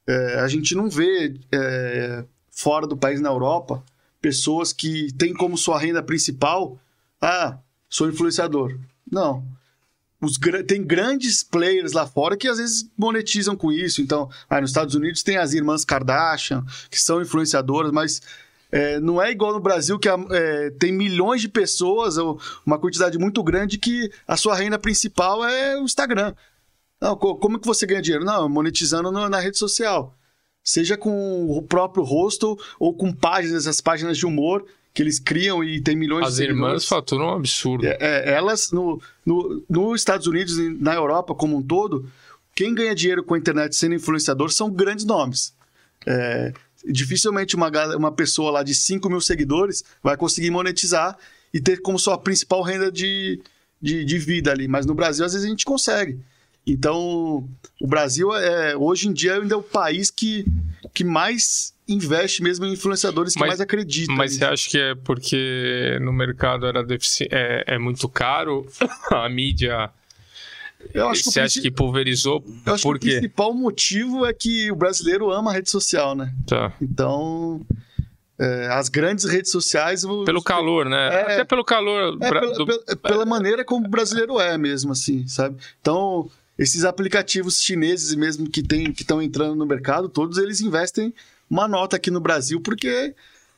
É, 0.07 0.39
a 0.41 0.47
gente 0.49 0.75
não 0.77 0.89
vê 0.89 1.35
é, 1.53 2.25
fora 2.51 2.87
do 2.87 2.97
país 2.97 3.21
na 3.21 3.29
Europa 3.31 3.83
pessoas 4.23 4.73
que 4.73 5.13
têm 5.19 5.35
como 5.35 5.59
sua 5.59 5.79
renda 5.79 6.03
principal 6.03 6.79
ah, 7.21 7.59
sou 7.89 8.09
influenciador. 8.09 8.79
Não. 9.11 9.45
Os, 10.21 10.39
tem 10.67 10.83
grandes 10.83 11.43
players 11.43 11.93
lá 11.93 12.07
fora 12.07 12.37
que 12.37 12.49
às 12.49 12.59
vezes 12.59 12.89
monetizam 12.97 13.57
com 13.57 13.73
isso. 13.73 14.01
Então, 14.01 14.31
ah, 14.49 14.61
nos 14.61 14.71
Estados 14.71 14.95
Unidos 14.95 15.23
tem 15.23 15.37
as 15.37 15.53
irmãs 15.53 15.85
Kardashian, 15.85 16.65
que 16.91 16.99
são 16.99 17.21
influenciadoras, 17.21 17.91
mas 17.93 18.23
é, 18.71 19.01
não 19.01 19.21
é 19.21 19.31
igual 19.31 19.53
no 19.53 19.61
Brasil 19.61 19.99
que 19.99 20.09
é, 20.09 20.71
tem 20.79 20.93
milhões 20.93 21.41
de 21.41 21.49
pessoas, 21.49 22.17
uma 22.65 22.79
quantidade 22.79 23.19
muito 23.19 23.43
grande, 23.43 23.79
que 23.79 24.11
a 24.27 24.37
sua 24.37 24.55
renda 24.55 24.79
principal 24.79 25.45
é 25.45 25.77
o 25.77 25.85
Instagram. 25.85 26.35
Não, 27.01 27.17
co- 27.17 27.37
como 27.37 27.59
que 27.59 27.67
você 27.67 27.85
ganha 27.85 28.01
dinheiro? 28.01 28.25
Não, 28.25 28.49
monetizando 28.49 29.11
na 29.11 29.41
rede 29.41 29.59
social. 29.59 30.17
Seja 30.65 30.97
com 30.97 31.47
o 31.51 31.63
próprio 31.63 32.05
rosto 32.05 32.59
ou 32.79 32.95
com 32.95 33.13
páginas, 33.13 33.67
as 33.67 33.81
páginas 33.81 34.17
de 34.17 34.27
humor 34.27 34.65
que 34.95 35.03
eles 35.03 35.19
criam 35.19 35.65
e 35.65 35.81
tem 35.81 35.97
milhões 35.97 36.27
As 36.27 36.33
de 36.35 36.39
seguidores. 36.39 36.67
irmãs 36.67 36.85
faturam 36.87 37.27
um 37.27 37.35
absurdo. 37.37 37.87
É, 37.87 37.97
é, 37.99 38.33
elas, 38.35 38.71
no, 38.71 39.01
no, 39.25 39.65
nos 39.69 40.01
Estados 40.01 40.27
Unidos 40.27 40.59
e 40.59 40.69
na 40.69 40.95
Europa 40.95 41.35
como 41.35 41.57
um 41.57 41.63
todo, 41.63 42.09
quem 42.55 42.75
ganha 42.75 42.95
dinheiro 42.95 43.25
com 43.25 43.35
a 43.35 43.39
internet 43.39 43.75
sendo 43.75 43.95
influenciador 43.95 44.51
são 44.51 44.71
grandes 44.71 45.05
nomes. 45.05 45.55
É, 46.07 46.53
dificilmente 46.85 47.57
uma, 47.57 47.71
uma 47.97 48.13
pessoa 48.13 48.51
lá 48.51 48.63
de 48.63 48.75
5 48.75 49.09
mil 49.09 49.21
seguidores 49.21 49.83
vai 50.03 50.17
conseguir 50.17 50.51
monetizar 50.51 51.17
e 51.55 51.61
ter 51.61 51.81
como 51.81 51.99
sua 51.99 52.19
principal 52.19 52.63
renda 52.63 52.91
de, 52.91 53.41
de, 53.81 54.05
de 54.05 54.19
vida 54.19 54.51
ali. 54.51 54.69
Mas 54.69 54.85
no 54.85 54.95
Brasil, 54.95 55.25
às 55.25 55.33
vezes, 55.33 55.47
a 55.47 55.51
gente 55.51 55.65
consegue. 55.65 56.19
Então, 56.67 57.49
o 57.81 57.87
Brasil, 57.87 58.33
é, 58.35 58.77
hoje 58.77 59.09
em 59.09 59.13
dia, 59.13 59.35
ainda 59.37 59.55
é 59.55 59.57
o 59.57 59.63
país 59.63 60.11
que, 60.11 60.45
que 60.95 61.03
mais 61.03 61.75
investe 61.89 62.43
mesmo 62.43 62.65
em 62.65 62.73
influenciadores, 62.73 63.35
que 63.35 63.41
Mas- 63.41 63.49
mais 63.49 63.61
acredita. 63.61 64.13
Mas 64.13 64.31
nisso. 64.33 64.39
você 64.41 64.45
acha 64.53 64.71
que 64.71 64.79
é 64.79 64.95
porque 64.95 65.99
no 66.01 66.13
mercado 66.13 66.65
era 66.67 66.83
defici... 66.85 67.27
é, 67.31 67.65
é 67.67 67.79
muito 67.79 68.09
caro 68.09 68.67
a 69.11 69.29
mídia? 69.29 69.91
Eu 70.95 71.09
acho 71.09 71.25
que 71.25 71.31
Você 71.31 71.41
acha 71.41 71.55
princi- 71.55 71.61
que 71.63 71.71
pulverizou? 71.71 72.45
Eu 72.67 72.75
acho 72.75 72.83
Por 72.83 72.99
que 72.99 73.09
o 73.09 73.13
principal 73.13 73.55
motivo 73.55 74.25
é 74.27 74.33
que 74.33 74.71
o 74.71 74.77
brasileiro 74.77 75.31
ama 75.31 75.51
a 75.51 75.55
rede 75.55 75.71
social, 75.71 76.15
né? 76.15 76.33
Tá. 76.47 76.73
Então, 76.81 77.61
é, 78.39 78.67
as 78.69 78.89
grandes 78.89 79.25
redes 79.25 79.51
sociais. 79.53 80.03
Pelo 80.25 80.43
calor, 80.43 80.87
né? 80.89 81.09
É. 81.09 81.21
Até 81.23 81.45
pelo 81.45 81.65
calor. 81.65 82.17
É, 82.21 82.29
pela, 82.29 82.53
do- 82.55 82.97
pela 82.99 83.25
maneira 83.27 83.65
como 83.65 83.87
o 83.87 83.91
brasileiro 83.91 84.41
é 84.41 84.57
mesmo, 84.59 84.91
assim, 84.93 85.27
sabe? 85.29 85.57
Então, 85.81 86.29
esses 86.63 86.85
aplicativos 86.85 87.61
chineses 87.63 88.15
mesmo 88.15 88.49
que 88.49 88.63
tem, 88.63 88.93
que 88.93 89.03
estão 89.03 89.21
entrando 89.21 89.55
no 89.57 89.67
mercado, 89.67 90.09
todos 90.09 90.39
eles 90.39 90.61
investem 90.61 91.13
uma 91.51 91.67
nota 91.67 91.97
aqui 91.97 92.11
no 92.11 92.21
Brasil, 92.21 92.61
porque 92.61 93.15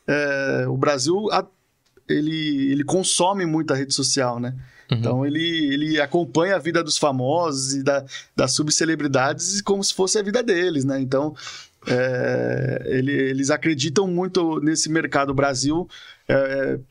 é, 0.07 0.65
o 0.69 0.77
Brasil 0.77 1.29
a- 1.33 1.47
ele, 2.09 2.71
ele 2.73 2.85
consome 2.85 3.47
muita 3.47 3.75
rede 3.75 3.95
social, 3.95 4.39
né? 4.41 4.55
Uhum. 4.91 4.99
Então 4.99 5.27
ele, 5.27 5.73
ele 5.73 6.01
acompanha 6.01 6.57
a 6.57 6.59
vida 6.59 6.83
dos 6.83 6.99
famosos 6.99 7.75
e 7.75 7.83
da, 7.83 8.05
das 8.37 8.53
subcelebridades 8.53 9.61
como 9.63 9.83
se 9.83 9.95
fosse 9.95 10.19
a 10.19 10.23
vida 10.23 10.43
deles, 10.43 10.85
né? 10.85 11.01
Então 11.01 11.35
é, 11.87 12.83
ele- 12.87 13.13
eles 13.13 13.51
acreditam 13.51 14.07
muito 14.07 14.61
nesse 14.61 14.89
mercado 14.91 15.33
Brasil. 15.35 15.89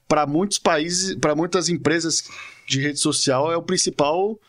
para 0.07 0.27
muitos 0.27 0.59
países, 0.59 1.15
para 1.15 1.33
muitas 1.35 1.67
empresas 1.69 2.23
de 2.67 2.79
rede 2.79 2.99
social 2.99 3.51
é 3.51 3.57
o 3.57 3.63
principal 3.63 4.39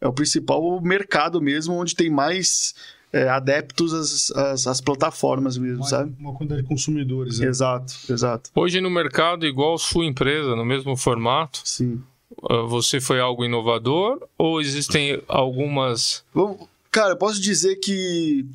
é 0.00 0.08
o 0.08 0.12
principal 0.12 0.80
mercado 0.80 1.40
mesmo, 1.40 1.74
onde 1.74 1.94
tem 1.94 2.08
mais 2.10 2.74
é, 3.12 3.28
adeptos 3.28 3.92
às, 3.92 4.30
às, 4.30 4.66
às 4.66 4.80
plataformas 4.80 5.58
mesmo, 5.58 5.78
Uma, 5.82 5.88
sabe? 5.88 6.14
uma 6.18 6.32
quantidade 6.32 6.62
de 6.62 6.68
consumidores. 6.68 7.38
né? 7.40 7.46
Exato, 7.46 7.92
exato. 8.08 8.50
Hoje 8.54 8.80
no 8.80 8.88
mercado, 8.90 9.46
igual 9.46 9.76
sua 9.78 10.06
empresa, 10.06 10.54
no 10.56 10.64
mesmo 10.64 10.96
formato, 10.96 11.60
Sim. 11.64 12.02
ah, 12.48 12.62
você 12.62 13.00
foi 13.00 13.18
algo 13.20 13.44
inovador 13.44 14.26
ou 14.38 14.60
existem 14.60 15.20
algumas. 15.28 16.24
Bom, 16.34 16.68
cara, 16.90 17.12
eu 17.12 17.16
posso 17.16 17.40
dizer 17.40 17.76
que 17.76 18.46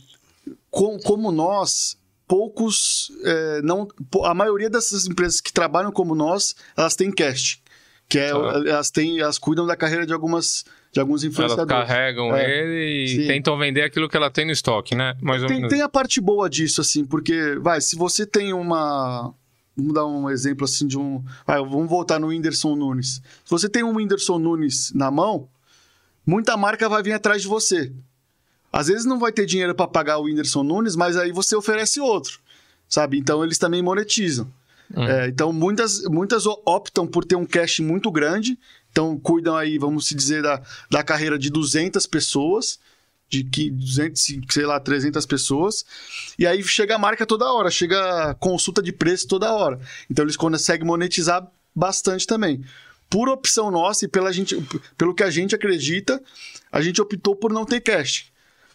com- 0.71 0.97
como 0.99 1.31
nós, 1.31 1.97
poucos 2.27 3.11
é, 3.23 3.61
não, 3.61 3.87
a 4.23 4.33
maioria 4.33 4.69
dessas 4.69 5.05
empresas 5.05 5.39
que 5.41 5.51
trabalham 5.53 5.91
como 5.91 6.15
nós, 6.15 6.55
elas 6.77 6.95
têm 6.95 7.11
cast, 7.11 7.61
que 8.09 8.17
é, 8.19 8.29
Tá. 8.31 8.37
elas 8.67 8.89
têm, 8.89 9.19
elas 9.19 9.37
cuidam 9.37 9.65
da 9.65 9.75
carreira 9.75 10.05
de 10.07 10.13
algumas 10.13 10.63
de 10.95 11.01
alguns 11.01 11.23
Elas 11.25 11.33
influenciadores. 11.33 11.87
carregam 11.89 12.33
É, 12.33 12.49
ele 12.49 13.03
e 13.03 13.07
sim. 13.09 13.27
tentam 13.27 13.57
vender 13.57 13.81
aquilo 13.81 14.07
que 14.07 14.15
ela 14.15 14.31
tem 14.31 14.45
no 14.45 14.53
estoque, 14.53 14.95
né? 14.95 15.13
Mais 15.21 15.41
ou 15.41 15.47
Tem, 15.49 15.57
menos. 15.57 15.69
tem 15.69 15.81
a 15.81 15.89
parte 15.89 16.21
boa 16.21 16.49
disso, 16.49 16.79
assim, 16.79 17.03
porque, 17.03 17.57
vai, 17.59 17.81
se 17.81 17.97
você 17.97 18.25
tem 18.25 18.53
uma. 18.53 19.33
Vamos 19.75 19.93
dar 19.93 20.05
um 20.05 20.29
exemplo 20.29 20.63
assim 20.63 20.87
de 20.87 20.97
um. 20.97 21.21
Vai, 21.45 21.57
vamos 21.59 21.89
voltar 21.89 22.17
no 22.17 22.27
Whindersson 22.27 22.77
Nunes. 22.77 23.15
Se 23.43 23.51
você 23.51 23.67
tem 23.67 23.83
um 23.83 23.93
Whindersson 23.93 24.39
Nunes 24.39 24.93
na 24.95 25.11
mão, 25.11 25.49
muita 26.25 26.55
marca 26.55 26.87
vai 26.87 27.03
vir 27.03 27.11
atrás 27.11 27.41
de 27.41 27.47
você. 27.49 27.91
Às 28.71 28.87
vezes 28.87 29.05
não 29.05 29.19
vai 29.19 29.33
ter 29.33 29.45
dinheiro 29.45 29.75
para 29.75 29.89
pagar 29.89 30.17
o 30.17 30.23
Whindersson 30.23 30.63
Nunes, 30.63 30.95
mas 30.95 31.17
aí 31.17 31.33
você 31.33 31.57
oferece 31.57 31.99
outro. 31.99 32.39
sabe? 32.87 33.17
Então 33.17 33.43
eles 33.43 33.57
também 33.57 33.81
monetizam. 33.81 34.47
É, 34.95 35.27
então 35.27 35.51
muitas, 35.51 36.03
muitas 36.03 36.45
optam 36.45 37.05
por 37.07 37.25
ter 37.25 37.35
um 37.35 37.45
cash 37.45 37.79
muito 37.79 38.09
grande, 38.11 38.57
então 38.95 39.19
cuidam 39.19 39.57
aí, 39.57 39.77
vamos 39.77 40.07
se 40.07 40.15
dizer, 40.15 40.41
da, 40.41 40.61
da 40.89 41.03
carreira 41.03 41.37
de 41.37 41.49
200 41.49 42.05
pessoas, 42.05 42.79
de 43.27 43.43
que 43.43 43.69
200, 43.69 44.25
sei 44.49 44.65
lá, 44.65 44.79
300 44.79 45.25
pessoas, 45.25 45.85
e 46.39 46.47
aí 46.47 46.63
chega 46.63 46.95
a 46.95 46.97
marca 46.97 47.25
toda 47.25 47.51
hora, 47.51 47.69
chega 47.69 48.33
consulta 48.35 48.81
de 48.81 48.93
preço 48.93 49.27
toda 49.27 49.53
hora. 49.53 49.81
Então 50.09 50.23
eles 50.23 50.37
conseguem 50.37 50.87
monetizar 50.87 51.45
bastante 51.75 52.25
também. 52.25 52.63
Por 53.09 53.27
opção 53.27 53.69
nossa 53.69 54.05
e 54.05 54.07
pela 54.07 54.31
gente, 54.31 54.55
pelo 54.97 55.13
que 55.13 55.23
a 55.23 55.29
gente 55.29 55.53
acredita, 55.53 56.23
a 56.71 56.79
gente 56.81 57.01
optou 57.01 57.35
por 57.35 57.51
não 57.51 57.65
ter 57.65 57.81
cash. 57.81 58.31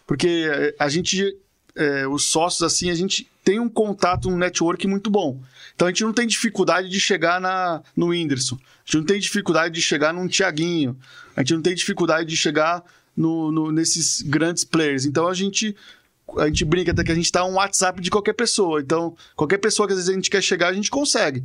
Porque 0.06 0.46
eh, 0.52 0.74
a 0.78 0.90
gente, 0.90 1.34
eh, 1.80 2.06
os 2.06 2.24
sócios, 2.24 2.62
assim, 2.62 2.90
a 2.90 2.94
gente 2.94 3.26
tem 3.44 3.58
um 3.58 3.68
contato, 3.68 4.28
um 4.28 4.36
network 4.36 4.86
muito 4.86 5.10
bom. 5.10 5.40
Então 5.74 5.88
a 5.88 5.90
gente 5.90 6.04
não 6.04 6.12
tem 6.12 6.26
dificuldade 6.26 6.88
de 6.88 7.00
chegar 7.00 7.40
na, 7.40 7.82
no 7.96 8.08
Whindersson. 8.08 8.56
A 8.56 8.58
gente 8.84 8.96
não 8.98 9.04
tem 9.04 9.18
dificuldade 9.18 9.74
de 9.74 9.80
chegar 9.82 10.12
num 10.12 10.28
Tiaguinho. 10.28 10.96
A 11.34 11.40
gente 11.40 11.54
não 11.54 11.62
tem 11.62 11.74
dificuldade 11.74 12.28
de 12.28 12.36
chegar 12.36 12.82
no, 13.16 13.50
no- 13.50 13.72
nesses 13.72 14.20
grandes 14.22 14.62
players. 14.64 15.04
Então 15.06 15.26
a 15.26 15.34
gente. 15.34 15.74
A 16.38 16.46
gente 16.46 16.64
brinca 16.64 16.92
até 16.92 17.02
que 17.02 17.10
a 17.10 17.14
gente 17.14 17.32
tá 17.32 17.44
um 17.44 17.54
WhatsApp 17.54 18.00
de 18.00 18.08
qualquer 18.08 18.34
pessoa. 18.34 18.80
Então, 18.80 19.16
qualquer 19.34 19.58
pessoa 19.58 19.88
que 19.88 19.94
às 19.94 19.98
vezes 19.98 20.10
a 20.10 20.14
gente 20.14 20.30
quer 20.30 20.40
chegar, 20.40 20.68
a 20.68 20.72
gente 20.72 20.88
consegue. 20.88 21.42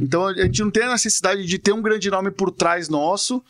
Então, 0.00 0.26
a 0.26 0.32
gente 0.44 0.62
não 0.62 0.70
tem 0.70 0.84
a 0.84 0.92
necessidade 0.92 1.44
de 1.44 1.58
ter 1.58 1.72
um 1.72 1.82
grande 1.82 2.08
nome 2.10 2.30
por 2.30 2.50
trás 2.50 2.88
nosso, 2.88 3.44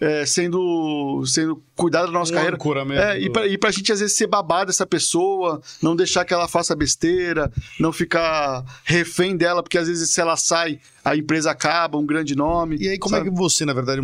é, 0.00 0.24
sendo, 0.26 1.24
sendo 1.26 1.62
cuidado 1.74 2.06
da 2.06 2.12
nossa 2.12 2.32
Um 2.32 2.34
carreira. 2.34 2.56
É, 3.02 3.20
e, 3.20 3.30
pra, 3.30 3.46
e 3.46 3.58
pra 3.58 3.70
gente, 3.70 3.92
às 3.92 4.00
vezes, 4.00 4.16
ser 4.16 4.26
babado 4.26 4.66
dessa 4.66 4.86
pessoa, 4.86 5.60
não 5.82 5.94
deixar 5.96 6.24
que 6.24 6.32
ela 6.32 6.46
faça 6.48 6.74
besteira, 6.76 7.50
não 7.80 7.92
ficar 7.92 8.64
refém 8.84 9.36
dela, 9.36 9.62
porque 9.62 9.78
às 9.78 9.88
vezes 9.88 10.10
se 10.10 10.20
ela 10.20 10.36
sai, 10.36 10.78
a 11.04 11.16
empresa 11.16 11.50
acaba, 11.50 11.98
um 11.98 12.06
grande 12.06 12.34
nome. 12.36 12.76
E 12.80 12.88
aí, 12.88 12.98
como 12.98 13.14
sabe? 13.16 13.28
é 13.28 13.30
que 13.32 13.36
você, 13.36 13.64
na 13.64 13.72
verdade, 13.72 14.00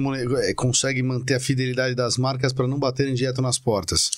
eh, 0.49 0.55
consegue 0.55 1.03
manter 1.03 1.35
a 1.35 1.41
fidelidade 1.41 1.95
das 1.95 2.17
marcas 2.17 2.53
para 2.53 2.67
não 2.67 2.79
baterem 2.79 3.15
direto 3.15 3.41
nas 3.43 3.59
portas? 3.59 4.11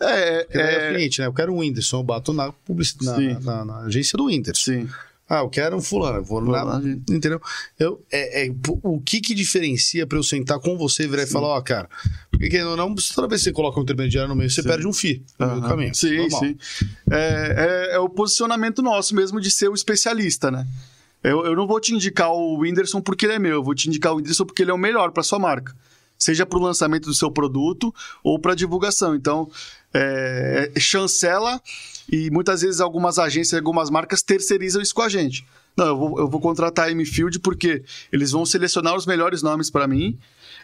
É, 0.00 0.46
é, 0.50 0.60
é, 0.60 0.90
o 0.92 0.96
seguinte, 0.96 1.20
né? 1.20 1.26
Eu 1.26 1.32
quero 1.32 1.52
um 1.52 1.58
Whindersson, 1.58 1.98
eu 1.98 2.02
bato 2.02 2.32
na, 2.32 2.50
publicidade, 2.52 3.34
na, 3.34 3.40
na- 3.40 3.64
na 3.66 3.78
agência 3.80 4.16
do 4.16 4.24
Whindersson. 4.24 4.72
sim. 4.72 4.88
Ah, 5.32 5.38
eu 5.42 5.48
quero 5.48 5.76
um 5.76 5.80
fulano, 5.80 6.18
eu 6.18 6.24
vou 6.24 6.40
lá, 6.40 6.82
entendeu? 7.08 7.40
Eu, 7.78 8.04
é, 8.10 8.46
é, 8.48 8.52
o 8.82 9.00
que 9.00 9.20
que 9.20 9.32
diferencia 9.32 10.04
para 10.04 10.18
eu 10.18 10.24
sentar 10.24 10.58
com 10.58 10.76
você 10.76 11.04
e 11.04 11.06
virar 11.06 11.22
e 11.22 11.26
falar, 11.28 11.46
ó, 11.46 11.60
cara, 11.60 11.88
porque 12.32 12.60
ou 12.64 12.76
não, 12.76 12.92
toda 13.14 13.28
vez 13.28 13.40
que 13.40 13.44
você 13.44 13.52
coloca 13.52 13.78
um 13.78 13.84
intermediário 13.84 14.28
no 14.28 14.34
meio, 14.34 14.50
você 14.50 14.60
perde 14.60 14.88
um 14.88 14.92
FII 14.92 15.22
no 15.38 15.46
meio 15.46 15.60
do 15.60 15.66
Aham. 15.66 15.70
caminho. 15.76 15.94
Sim, 15.94 16.16
Normal. 16.16 16.40
sim. 16.40 16.58
É, 17.08 17.90
é- 17.92 17.94
é 17.94 17.98
o 18.00 18.08
posicionamento 18.08 18.82
nosso 18.82 19.14
mesmo 19.14 19.40
de 19.40 19.52
ser 19.52 19.68
o 19.68 19.74
especialista, 19.74 20.50
né? 20.50 20.66
Eu, 21.22 21.44
eu 21.46 21.54
não 21.54 21.66
vou 21.66 21.78
te 21.78 21.94
indicar 21.94 22.32
o 22.32 22.58
Whindersson 22.58 23.00
porque 23.00 23.24
ele 23.26 23.34
é 23.34 23.38
meu, 23.38 23.52
eu 23.52 23.62
vou 23.62 23.74
te 23.74 23.86
indicar 23.88 24.12
o 24.12 24.16
Whindersson 24.16 24.44
porque 24.44 24.62
ele 24.62 24.72
é 24.72 24.74
o 24.74 24.78
melhor 24.78 25.12
para 25.12 25.22
sua 25.22 25.38
marca. 25.38 25.72
Seja 26.18 26.44
para 26.44 26.58
o 26.58 26.62
lançamento 26.62 27.04
do 27.06 27.14
seu 27.14 27.30
produto 27.30 27.94
ou 28.24 28.38
para 28.38 28.54
divulgação. 28.54 29.14
Então, 29.14 29.48
é, 29.94 30.70
chancela 30.78 31.60
e 32.10 32.30
muitas 32.30 32.62
vezes 32.62 32.80
algumas 32.80 33.18
agências, 33.18 33.58
algumas 33.58 33.88
marcas 33.88 34.22
terceirizam 34.22 34.82
isso 34.82 34.94
com 34.94 35.02
a 35.02 35.08
gente. 35.08 35.46
Não, 35.76 35.86
eu 35.86 35.96
vou, 35.96 36.18
eu 36.18 36.28
vou 36.28 36.40
contratar 36.40 36.88
a 36.88 36.90
M-Field 36.90 37.38
porque 37.38 37.82
eles 38.12 38.32
vão 38.32 38.44
selecionar 38.44 38.96
os 38.96 39.06
melhores 39.06 39.42
nomes 39.42 39.70
para 39.70 39.86
mim. 39.86 40.18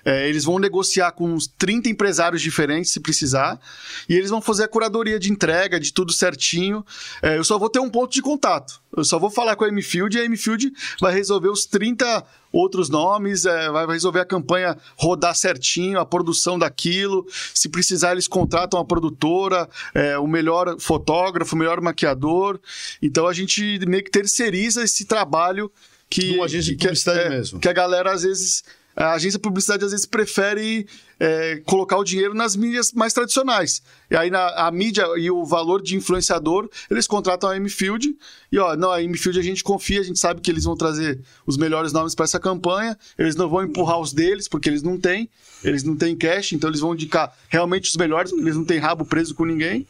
É, 0.06 0.28
eles 0.28 0.44
vão 0.44 0.60
negociar 0.60 1.10
com 1.10 1.32
uns 1.32 1.48
30 1.48 1.88
empresários 1.88 2.40
diferentes, 2.40 2.92
se 2.92 3.00
precisar, 3.00 3.60
e 4.08 4.14
eles 4.14 4.30
vão 4.30 4.40
fazer 4.40 4.62
a 4.62 4.68
curadoria 4.68 5.18
de 5.18 5.32
entrega, 5.32 5.80
de 5.80 5.92
tudo 5.92 6.12
certinho. 6.12 6.86
É, 7.20 7.36
eu 7.36 7.42
só 7.42 7.58
vou 7.58 7.68
ter 7.68 7.80
um 7.80 7.90
ponto 7.90 8.12
de 8.12 8.22
contato. 8.22 8.80
Eu 8.96 9.04
só 9.04 9.18
vou 9.18 9.28
falar 9.28 9.56
com 9.56 9.64
a 9.64 9.68
M-Field 9.68 10.16
e 10.16 10.20
a 10.20 10.24
M-Field 10.24 10.72
vai 11.00 11.12
resolver 11.12 11.48
os 11.48 11.66
30 11.66 12.24
outros 12.52 12.88
nomes, 12.88 13.44
é, 13.44 13.68
vai 13.68 13.84
resolver 13.86 14.20
a 14.20 14.24
campanha 14.24 14.78
rodar 14.96 15.34
certinho, 15.34 15.98
a 15.98 16.06
produção 16.06 16.56
daquilo. 16.56 17.26
Se 17.52 17.68
precisar, 17.68 18.12
eles 18.12 18.28
contratam 18.28 18.78
a 18.78 18.84
produtora, 18.84 19.68
é, 19.92 20.16
o 20.16 20.26
melhor 20.28 20.78
fotógrafo, 20.78 21.56
o 21.56 21.58
melhor 21.58 21.80
maquiador. 21.80 22.60
Então 23.02 23.26
a 23.26 23.32
gente 23.32 23.80
meio 23.86 24.04
que 24.04 24.10
terceiriza 24.10 24.84
esse 24.84 25.04
trabalho 25.04 25.70
que. 26.08 26.20
De 26.20 26.34
uma 26.36 26.44
agência 26.44 26.70
de 26.72 26.76
que- 26.76 26.84
publicidade 26.86 27.20
é, 27.20 27.28
mesmo. 27.28 27.60
Que 27.60 27.68
a 27.68 27.72
galera 27.72 28.12
às 28.12 28.22
vezes. 28.22 28.62
A 28.96 29.12
agência 29.12 29.38
de 29.38 29.42
publicidade 29.42 29.84
às 29.84 29.90
vezes 29.90 30.06
prefere 30.06 30.86
é, 31.20 31.60
colocar 31.66 31.98
o 31.98 32.04
dinheiro 32.04 32.32
nas 32.32 32.56
mídias 32.56 32.92
mais 32.92 33.12
tradicionais. 33.12 33.82
E 34.10 34.16
aí 34.16 34.30
na, 34.30 34.66
a 34.66 34.70
mídia 34.70 35.04
e 35.18 35.30
o 35.30 35.44
valor 35.44 35.82
de 35.82 35.94
influenciador, 35.94 36.66
eles 36.90 37.06
contratam 37.06 37.50
a 37.50 37.56
M-Field. 37.56 38.16
E 38.50 38.58
ó, 38.58 38.74
não, 38.74 38.90
a 38.90 39.02
M-Field 39.02 39.38
a 39.38 39.42
gente 39.42 39.62
confia, 39.62 40.00
a 40.00 40.04
gente 40.04 40.18
sabe 40.18 40.40
que 40.40 40.50
eles 40.50 40.64
vão 40.64 40.74
trazer 40.74 41.20
os 41.46 41.58
melhores 41.58 41.92
nomes 41.92 42.14
para 42.14 42.24
essa 42.24 42.40
campanha. 42.40 42.98
Eles 43.18 43.36
não 43.36 43.50
vão 43.50 43.64
empurrar 43.64 44.00
os 44.00 44.14
deles, 44.14 44.48
porque 44.48 44.68
eles 44.68 44.82
não 44.82 44.98
têm. 44.98 45.28
Eles 45.62 45.84
não 45.84 45.94
têm 45.94 46.16
cash, 46.16 46.52
então 46.52 46.70
eles 46.70 46.80
vão 46.80 46.94
indicar 46.94 47.36
realmente 47.48 47.90
os 47.90 47.96
melhores, 47.96 48.30
porque 48.30 48.44
eles 48.44 48.56
não 48.56 48.64
têm 48.64 48.78
rabo 48.78 49.04
preso 49.04 49.34
com 49.34 49.44
ninguém. 49.44 49.86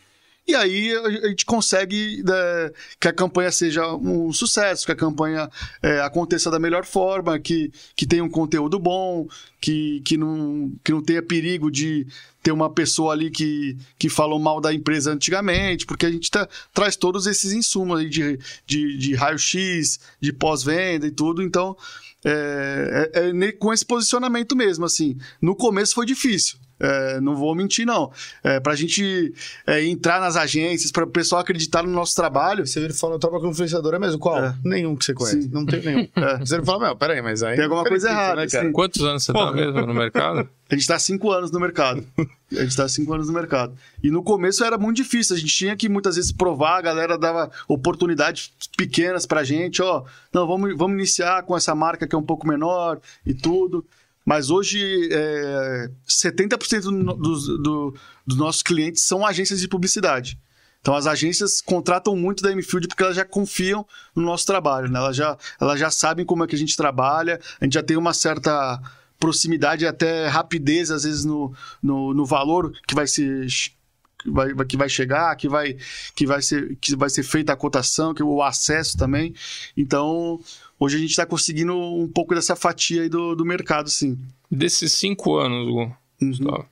E 0.47 0.55
aí 0.55 0.95
a 0.95 1.29
gente 1.29 1.45
consegue 1.45 2.23
né, 2.23 2.71
que 3.01 3.09
a 3.09 3.13
campanha 3.13 3.51
seja 3.51 3.95
um 3.97 4.33
sucesso, 4.33 4.87
que 4.87 4.93
a 4.93 4.97
campanha 4.97 5.51
é, 5.83 6.01
aconteça 6.01 6.49
da 6.51 6.59
melhor 6.61 6.85
forma, 6.85 7.37
que, 7.39 7.73
que 7.97 8.07
tenha 8.07 8.23
um 8.23 8.31
conteúdo 8.31 8.79
bom, 8.79 9.27
que, 9.61 10.01
que, 10.05 10.17
não, 10.17 10.73
que 10.85 10.93
não 10.93 11.03
tenha 11.03 11.21
perigo 11.21 11.69
de 11.69 12.07
ter 12.45 12.53
uma 12.53 12.71
pessoa 12.71 13.13
ali 13.13 13.29
que, 13.29 13.77
que 13.99 14.09
falou 14.09 14.39
mal 14.39 14.61
da 14.61 14.73
empresa 14.73 15.11
antigamente, 15.13 15.85
porque 15.85 16.07
a 16.07 16.11
gente 16.13 16.31
tá, 16.31 16.49
traz 16.73 16.95
todos 16.95 17.27
esses 17.27 17.53
insumos 17.53 17.99
aí 17.99 18.09
de, 18.09 18.39
de, 18.65 18.97
de 18.99 19.15
raio-x, 19.17 19.99
de 20.21 20.33
pós-venda 20.33 21.09
e 21.09 21.11
tudo, 21.11 21.43
então 21.43 21.77
é, 22.25 23.11
é- 23.15 23.47
é 23.49 23.53
com 23.53 23.73
esse 23.73 23.85
posicionamento 23.85 24.55
mesmo, 24.55 24.85
assim. 24.85 25.19
No 25.43 25.57
começo 25.57 25.95
foi 25.95 26.07
difícil. 26.07 26.57
É, 26.79 27.21
não 27.21 27.35
vou 27.35 27.55
mentir, 27.55 27.87
não. 27.87 28.11
É, 28.43 28.61
pra 28.61 28.75
gente 28.75 29.33
é, 29.67 29.85
entrar 29.85 30.21
nas 30.21 30.37
agências, 30.37 30.91
para 30.91 31.05
o 31.05 31.07
pessoal 31.07 31.41
acreditar 31.41 31.83
no 31.83 31.91
nosso 31.91 32.15
trabalho, 32.15 32.67
Você 32.67 32.81
vira 32.81 32.93
e 32.93 32.97
fala, 32.97 33.15
eu 33.15 33.19
trabalho 33.19 33.43
com 33.43 33.51
influenciador, 33.51 33.95
é 33.95 33.99
mesmo? 33.99 34.19
Qual? 34.19 34.45
É. 34.45 34.55
Nenhum 34.65 34.95
que 34.97 35.05
você 35.05 35.15
conhece. 35.15 35.43
Sim. 35.43 35.51
Não 35.53 35.65
tem 35.65 35.81
nenhum. 35.81 36.09
Você 36.41 36.63
fala, 36.63 36.87
meu, 36.87 36.97
peraí, 36.97 37.23
mas 37.23 37.43
aí... 37.43 37.57
Tem 37.57 37.65
alguma 37.65 37.85
coisa 37.85 38.09
acredito, 38.09 38.25
errada, 38.25 38.41
né, 38.43 38.49
cara? 38.49 38.67
sim. 38.67 38.73
Quantos 38.73 39.03
anos 39.03 39.25
você 39.25 39.33
tá 39.33 39.53
mesmo 39.53 39.87
no 39.87 39.95
mercado? 39.95 40.49
A 40.69 40.75
gente 40.75 40.87
tá 40.87 40.97
há 40.97 40.99
cinco 40.99 41.31
anos 41.31 41.53
no 41.53 41.61
mercado. 41.61 42.05
A 42.51 42.63
gente 42.63 42.77
tá 42.77 42.85
há 42.85 42.89
cinco 42.89 43.15
anos 43.15 43.29
no 43.29 43.35
mercado. 43.35 43.77
E 44.03 44.11
no 44.11 44.21
começo 44.23 44.65
era 44.65 44.77
muito 44.77 44.97
difícil. 44.97 45.37
A 45.37 45.39
gente 45.39 45.55
tinha 45.55 45.77
que 45.77 45.89
muitas 45.89 46.17
vezes 46.17 46.33
provar, 46.33 46.79
a 46.79 46.83
galera 46.83 47.17
dava 47.17 47.51
oportunidades 47.69 48.53
pequenas 48.77 49.25
pra 49.27 49.45
gente, 49.45 49.81
ó. 49.81 50.03
Não, 50.33 50.45
vamos, 50.45 50.77
vamos 50.77 50.97
iniciar 50.97 51.45
com 51.45 51.57
essa 51.57 51.73
marca 51.73 52.07
que 52.07 52.17
é 52.17 52.19
um 52.19 52.23
pouco 52.23 52.49
menor 52.49 53.01
e 53.25 53.33
tudo. 53.33 53.87
Mas 54.27 54.51
hoje, 54.51 55.09
é, 55.13 55.89
70% 56.07 56.81
do, 56.83 57.15
dos, 57.15 57.47
do- 57.47 57.95
dos 58.27 58.37
nossos 58.37 58.63
clientes 58.63 59.05
são 59.05 59.25
agências 59.25 59.61
de 59.61 59.69
publicidade. 59.69 60.37
Então 60.81 60.95
as 60.95 61.07
agências 61.07 61.61
contratam 61.61 62.15
muito 62.17 62.43
da 62.43 62.51
M-Field 62.53 62.89
porque 62.89 63.03
elas 63.03 63.17
já 63.17 63.25
confiam 63.25 63.87
no 64.15 64.23
nosso 64.23 64.45
trabalho, 64.45 64.89
né? 64.91 64.99
Elas 64.99 65.17
já, 65.17 65.37
elas 65.61 65.79
já 65.81 65.91
sabem 65.91 66.25
como 66.25 66.45
é 66.45 66.47
que 66.47 66.55
a 66.55 66.59
gente 66.59 66.77
trabalha, 66.77 67.41
a 67.61 67.65
gente 67.65 67.75
já 67.75 67.83
tem 67.83 67.97
uma 67.97 68.13
certa 68.13 68.81
proximidade 69.19 69.85
e 69.85 69.89
até 69.89 70.27
rapidez, 70.29 70.91
às 70.91 71.05
vezes, 71.05 71.25
no, 71.25 71.53
no, 71.83 72.13
no 72.13 72.25
valor 72.27 72.73
que 72.87 72.95
vai 72.95 73.07
ser. 73.07 73.47
Que 74.19 74.31
vai, 74.31 74.55
que 74.65 74.77
vai 74.77 74.89
chegar, 74.89 75.37
que 75.37 75.49
vai, 75.49 75.77
que, 76.15 76.27
vai 76.27 76.43
ser, 76.43 76.77
que 76.81 76.97
vai 76.97 77.09
ser 77.09 77.23
feita 77.23 77.53
a 77.53 77.57
cotação, 77.57 78.13
que 78.13 78.23
o 78.23 78.43
acesso 78.43 78.97
também. 78.97 79.33
Então, 79.77 80.41
hoje 80.79 80.97
a 80.97 80.99
gente 81.01 81.11
está 81.11 81.27
conseguindo 81.27 81.75
um 81.77 82.09
pouco 82.09 82.35
dessa 82.35 82.55
fatia 82.57 83.03
aí 83.03 83.09
do, 83.09 83.35
do 83.35 83.45
mercado, 83.45 83.89
sim. 83.91 84.19
Desses 84.51 84.93
cinco 84.93 85.37
anos, 85.37 85.69
Gu, 85.69 85.81
Uhum. 86.21 86.29
Gustavo, 86.31 86.67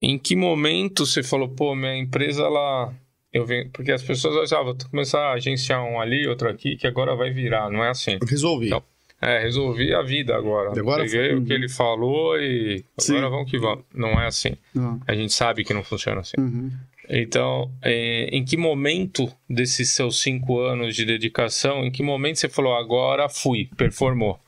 em 0.00 0.18
que 0.18 0.36
momento 0.36 1.04
você 1.06 1.22
falou, 1.22 1.48
pô, 1.48 1.74
minha 1.74 1.96
empresa, 1.96 2.42
ela. 2.42 2.92
Eu 3.32 3.44
venho... 3.44 3.68
Porque 3.70 3.90
as 3.92 4.02
pessoas 4.02 4.52
ah, 4.52 4.62
vou 4.62 4.76
começar 4.90 5.20
a 5.20 5.32
agenciar 5.32 5.82
um 5.84 6.00
ali, 6.00 6.26
outro 6.26 6.48
aqui, 6.48 6.76
que 6.76 6.86
agora 6.86 7.14
vai 7.16 7.30
virar, 7.30 7.68
não 7.70 7.82
é 7.84 7.90
assim. 7.90 8.18
Resolvi. 8.26 8.66
Então, 8.68 8.82
É, 9.20 9.40
resolvi 9.40 9.92
a 9.92 10.02
vida 10.02 10.34
agora. 10.36 10.78
Agora 10.78 11.02
Peguei 11.04 11.30
foi. 11.30 11.38
o 11.38 11.44
que 11.44 11.52
ele 11.52 11.68
falou 11.68 12.38
e 12.38 12.84
Sim. 12.98 13.16
agora 13.16 13.30
vamos 13.30 13.50
que 13.50 13.58
vamos. 13.58 13.84
Não 13.94 14.10
é 14.20 14.26
assim. 14.26 14.56
Não. 14.74 15.00
A 15.06 15.14
gente 15.14 15.32
sabe 15.32 15.64
que 15.64 15.74
não 15.74 15.82
funciona 15.82 16.20
assim. 16.20 16.36
Uhum. 16.38 16.70
Então, 17.08 17.70
é, 17.82 18.24
em 18.32 18.44
que 18.44 18.56
momento 18.56 19.32
desses 19.48 19.90
seus 19.90 20.20
cinco 20.20 20.60
anos 20.60 20.94
de 20.96 21.04
dedicação, 21.04 21.84
em 21.84 21.90
que 21.90 22.02
momento 22.02 22.38
você 22.38 22.48
falou, 22.48 22.74
agora 22.74 23.28
fui, 23.28 23.68
performou? 23.76 24.40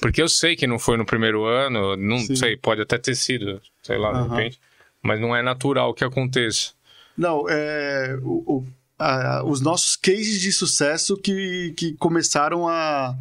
Porque 0.00 0.20
eu 0.20 0.28
sei 0.28 0.54
que 0.54 0.66
não 0.66 0.78
foi 0.78 0.96
no 0.98 1.06
primeiro 1.06 1.44
ano, 1.44 1.96
não 1.96 2.18
Sim. 2.18 2.36
sei, 2.36 2.56
pode 2.56 2.82
até 2.82 2.98
ter 2.98 3.14
sido, 3.14 3.60
sei 3.82 3.96
lá, 3.96 4.12
de 4.12 4.18
Aham. 4.18 4.28
repente, 4.36 4.60
mas 5.02 5.18
não 5.20 5.34
é 5.34 5.42
natural 5.42 5.94
que 5.94 6.04
aconteça. 6.04 6.72
Não, 7.16 7.48
é, 7.48 8.18
o- 8.22 8.58
o- 8.58 8.66
a- 8.98 9.42
os 9.44 9.62
nossos 9.62 9.96
cases 9.96 10.38
de 10.40 10.52
sucesso 10.52 11.16
que, 11.16 11.72
que 11.78 11.94
começaram 11.94 12.68
a, 12.68 13.16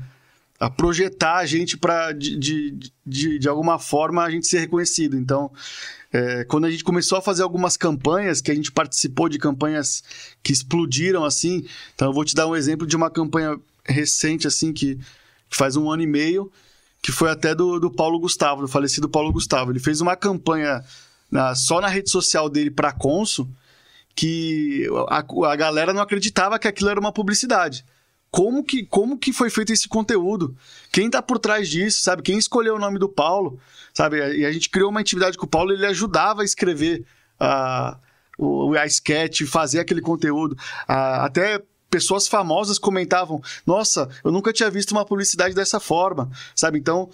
a 0.60 0.70
projetar 0.70 1.38
a 1.38 1.46
gente 1.46 1.78
para, 1.78 2.12
de, 2.12 2.38
de, 2.38 2.78
de, 3.06 3.40
de 3.40 3.48
alguma 3.48 3.80
forma, 3.80 4.22
a 4.24 4.30
gente 4.30 4.46
ser 4.46 4.60
reconhecido. 4.60 5.16
Então, 5.18 5.50
é, 6.16 6.46
quando 6.46 6.64
a 6.64 6.72
gente 6.72 6.82
começou 6.82 7.18
a 7.18 7.22
fazer 7.22 7.44
algumas 7.44 7.76
campanhas, 7.76 8.40
que 8.40 8.50
a 8.50 8.56
gente 8.56 8.72
participou 8.72 9.28
de 9.28 9.38
campanhas 9.38 10.02
que 10.42 10.54
explodiram 10.54 11.26
assim, 11.26 11.66
então 11.94 12.08
eu 12.08 12.14
vou 12.14 12.24
te 12.24 12.34
dar 12.34 12.48
um 12.48 12.56
exemplo 12.56 12.88
de 12.88 12.96
uma 12.96 13.10
campanha 13.10 13.60
recente, 13.84 14.48
assim, 14.48 14.72
que, 14.72 14.96
que 15.50 15.58
faz 15.58 15.76
um 15.76 15.92
ano 15.92 16.04
e 16.04 16.08
meio, 16.08 16.50
que 17.02 17.12
foi 17.12 17.30
até 17.30 17.54
do, 17.54 17.80
do 17.82 17.92
Paulo 17.92 18.18
Gustavo, 18.18 18.62
do 18.62 18.68
falecido 18.68 19.10
Paulo 19.10 19.34
Gustavo. 19.34 19.74
Ele 19.74 19.80
fez 19.80 20.00
uma 20.00 20.16
campanha 20.16 20.82
na- 21.30 21.54
só 21.54 21.82
na 21.82 21.90
rede 21.90 22.10
social 22.10 22.48
dele 22.50 22.72
para 22.72 22.94
Consul, 22.94 23.46
que 24.16 24.88
a, 25.10 25.18
a 25.52 25.56
galera 25.58 25.92
não 25.92 26.02
acreditava 26.02 26.58
que 26.58 26.68
aquilo 26.68 26.90
era 26.90 27.00
uma 27.00 27.12
publicidade. 27.12 27.84
Como 28.32 28.64
que, 28.64 28.86
como 28.86 29.18
que 29.18 29.32
foi 29.32 29.50
feito 29.50 29.72
esse 29.72 29.88
conteúdo? 29.88 30.56
Quem 30.92 31.10
tá 31.10 31.22
por 31.22 31.40
trás 31.40 31.70
disso, 31.70 32.02
sabe? 32.02 32.22
Quem 32.22 32.38
escolheu 32.38 32.76
o 32.76 32.80
nome 32.80 33.00
do 33.00 33.08
Paulo, 33.08 33.60
sabe? 33.94 34.18
E 34.38 34.46
a 34.46 34.52
gente 34.52 34.70
criou 34.70 34.90
uma 34.90 35.02
intimidade 35.02 35.38
com 35.38 35.46
o 35.46 35.50
Paulo, 35.50 35.72
ele 35.72 35.86
ajudava 35.86 36.42
a 36.42 36.46
escrever 36.46 37.06
a, 37.40 37.98
o, 38.38 38.74
a 38.74 38.86
sketch, 38.86 39.44
fazer 39.44 39.80
aquele 39.80 40.02
conteúdo. 40.02 40.58
Ah, 40.88 41.26
até 41.26 41.62
pessoas 41.96 42.28
famosas 42.28 42.78
comentavam: 42.78 43.42
Nossa, 43.66 44.10
eu 44.24 44.32
nunca 44.32 44.52
tinha 44.52 44.70
visto 44.70 44.92
uma 44.92 45.06
publicidade 45.06 45.56
dessa 45.56 45.80
forma, 45.80 46.30
sabe? 46.54 46.78
Então, 46.78 47.10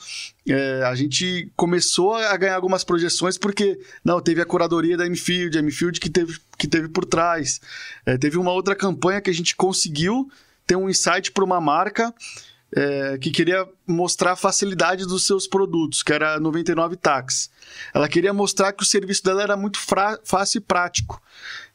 é, 0.47 0.83
a 0.83 0.95
gente 0.95 1.51
começou 1.55 2.15
a 2.15 2.35
ganhar 2.35 2.55
algumas 2.55 2.83
projeções 2.83 3.37
porque, 3.37 3.79
não, 4.03 4.19
teve 4.19 4.41
a 4.41 4.45
curadoria 4.45 4.97
da 4.97 5.07
Mfield, 5.07 5.57
a 5.57 5.61
Mfield 5.61 5.99
que 5.99 6.09
teve, 6.09 6.39
que 6.57 6.67
teve 6.67 6.87
por 6.87 7.05
trás. 7.05 7.61
É, 8.05 8.17
teve 8.17 8.37
uma 8.37 8.51
outra 8.51 8.75
campanha 8.75 9.21
que 9.21 9.29
a 9.29 9.33
gente 9.33 9.55
conseguiu 9.55 10.27
ter 10.71 10.77
um 10.77 10.89
insight 10.89 11.33
para 11.33 11.43
uma 11.43 11.59
marca 11.59 12.13
é, 12.73 13.17
que 13.17 13.29
queria 13.29 13.67
mostrar 13.85 14.31
a 14.31 14.35
facilidade 14.37 15.05
dos 15.05 15.25
seus 15.25 15.45
produtos, 15.45 16.01
que 16.01 16.13
era 16.13 16.35
a 16.35 16.39
99 16.39 16.95
Tax. 16.95 17.49
Ela 17.93 18.07
queria 18.07 18.31
mostrar 18.31 18.71
que 18.71 18.81
o 18.81 18.85
serviço 18.85 19.21
dela 19.21 19.43
era 19.43 19.57
muito 19.57 19.77
fácil 20.23 20.59
e 20.59 20.61
prático. 20.61 21.21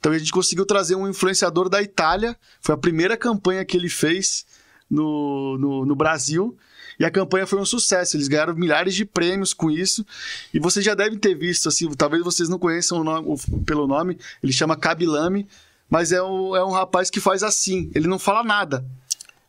Então 0.01 0.13
a 0.13 0.17
gente 0.19 0.33
conseguiu 0.33 0.65
trazer 0.65 0.95
um 0.95 1.07
influenciador 1.07 1.69
da 1.69 1.83
Itália, 1.83 2.35
foi 2.63 2.75
a 2.75 2.79
primeira 2.79 3.15
campanha 3.19 3.63
que 3.67 3.77
ele 3.77 3.91
fez 3.91 4.47
no, 4.91 5.59
no, 5.59 5.85
no 5.85 5.95
Brasil. 5.95 6.57
E 6.99 7.05
a 7.05 7.11
campanha 7.11 7.47
foi 7.47 7.61
um 7.61 7.67
sucesso, 7.67 8.17
eles 8.17 8.27
ganharam 8.27 8.55
milhares 8.55 8.95
de 8.95 9.05
prêmios 9.05 9.53
com 9.53 9.71
isso. 9.71 10.07
E 10.55 10.59
vocês 10.59 10.83
já 10.83 10.95
devem 10.95 11.19
ter 11.19 11.35
visto, 11.35 11.69
assim, 11.69 11.91
talvez 11.93 12.25
vocês 12.25 12.49
não 12.49 12.59
conheçam 12.59 13.03
o 13.03 13.05
nome- 13.05 13.27
o- 13.29 13.61
pelo 13.65 13.87
nome, 13.87 14.17
ele 14.43 14.51
chama 14.53 14.75
Kabilame, 14.79 15.47
mas 15.89 16.13
é 16.13 16.23
um, 16.23 16.57
é 16.57 16.65
um 16.65 16.71
rapaz 16.71 17.11
que 17.11 17.21
faz 17.21 17.43
assim, 17.43 17.91
ele 17.95 18.09
não 18.09 18.19
fala 18.19 18.43
nada. 18.43 18.85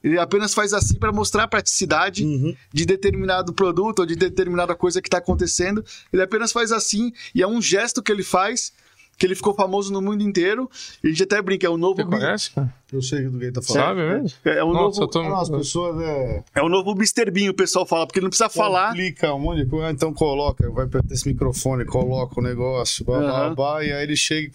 Ele 0.03 0.19
apenas 0.19 0.53
faz 0.53 0.73
assim 0.73 0.97
para 0.97 1.11
mostrar 1.11 1.43
a 1.43 1.47
praticidade 1.47 2.25
de 2.71 2.85
determinado 2.85 3.51
produto 3.51 3.99
ou 3.99 4.05
de 4.05 4.15
determinada 4.15 4.75
coisa 4.75 5.01
que 5.01 5.07
está 5.07 5.17
acontecendo. 5.17 5.83
Ele 6.13 6.21
apenas 6.21 6.51
faz 6.51 6.71
assim 6.71 7.11
e 7.33 7.41
é 7.41 7.47
um 7.47 7.61
gesto 7.61 8.01
que 8.01 8.11
ele 8.11 8.23
faz 8.23 8.71
que 9.17 9.25
ele 9.25 9.35
ficou 9.35 9.53
famoso 9.53 9.91
no 9.91 10.01
mundo 10.01 10.21
inteiro. 10.23 10.69
E 11.03 11.07
a 11.07 11.09
gente 11.09 11.23
até 11.23 11.41
brinca, 11.41 11.65
é 11.65 11.69
o 11.69 11.77
novo. 11.77 11.95
Você 11.95 12.05
conhece? 12.05 12.51
cara? 12.51 12.73
Eu 12.93 13.01
sei 13.01 13.23
do 13.27 13.37
que 13.37 13.45
ele 13.45 13.51
tá 13.51 13.61
falando. 13.61 13.83
Sabe 13.83 14.01
mesmo? 14.21 14.37
É, 14.45 14.57
é 14.59 14.63
o 14.63 14.71
Nossa, 14.71 15.01
novo. 15.01 15.03
eu 15.03 15.07
tô... 15.07 15.19
Ah, 15.19 15.29
não, 15.29 15.37
as 15.41 15.49
pessoas 15.49 16.01
é, 16.01 16.43
É 16.55 16.61
o 16.61 16.69
novo 16.69 16.91
Mr. 16.91 17.29
Bean, 17.31 17.49
o 17.49 17.53
pessoal 17.53 17.85
fala, 17.85 18.05
porque 18.07 18.19
ele 18.19 18.25
não 18.25 18.29
precisa 18.29 18.47
falar. 18.49 18.93
Clica 18.93 19.33
um 19.33 19.39
monte 19.39 19.63
de 19.63 19.69
coisa, 19.69 19.89
então 19.91 20.13
coloca, 20.13 20.69
vai 20.71 20.85
apertar 20.85 21.13
esse 21.13 21.27
microfone, 21.27 21.83
coloca 21.83 22.39
o 22.39 22.43
negócio, 22.43 23.03
blá, 23.03 23.19
blá, 23.19 23.45
Aham. 23.47 23.55
blá, 23.55 23.83
e 23.83 23.91
aí 23.91 24.03
ele 24.03 24.15
chega 24.15 24.51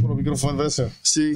e 0.00 0.04
o 0.04 0.14
microfone 0.14 0.56
vai 0.56 0.66
assim. 0.66 0.82
ó. 0.82 0.88
Sim. 1.02 1.32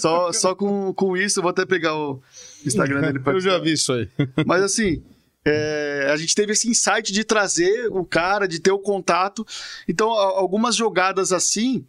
Só, 0.00 0.32
só 0.32 0.54
com, 0.54 0.92
com 0.94 1.16
isso, 1.16 1.38
eu 1.38 1.42
vou 1.42 1.50
até 1.50 1.64
pegar 1.64 1.94
o 1.96 2.20
Instagram 2.66 3.00
dele 3.02 3.20
pra 3.20 3.34
Eu 3.34 3.40
já 3.40 3.58
vi 3.58 3.72
isso 3.74 3.92
aí. 3.92 4.08
Mas 4.44 4.62
assim, 4.62 5.02
é, 5.44 6.08
a 6.12 6.16
gente 6.16 6.34
teve 6.34 6.52
esse 6.52 6.68
insight 6.68 7.12
de 7.12 7.24
trazer 7.24 7.88
o 7.90 8.04
cara, 8.04 8.46
de 8.46 8.58
ter 8.58 8.72
o 8.72 8.78
contato. 8.78 9.46
Então, 9.86 10.10
algumas 10.10 10.74
jogadas 10.76 11.32
assim 11.32 11.86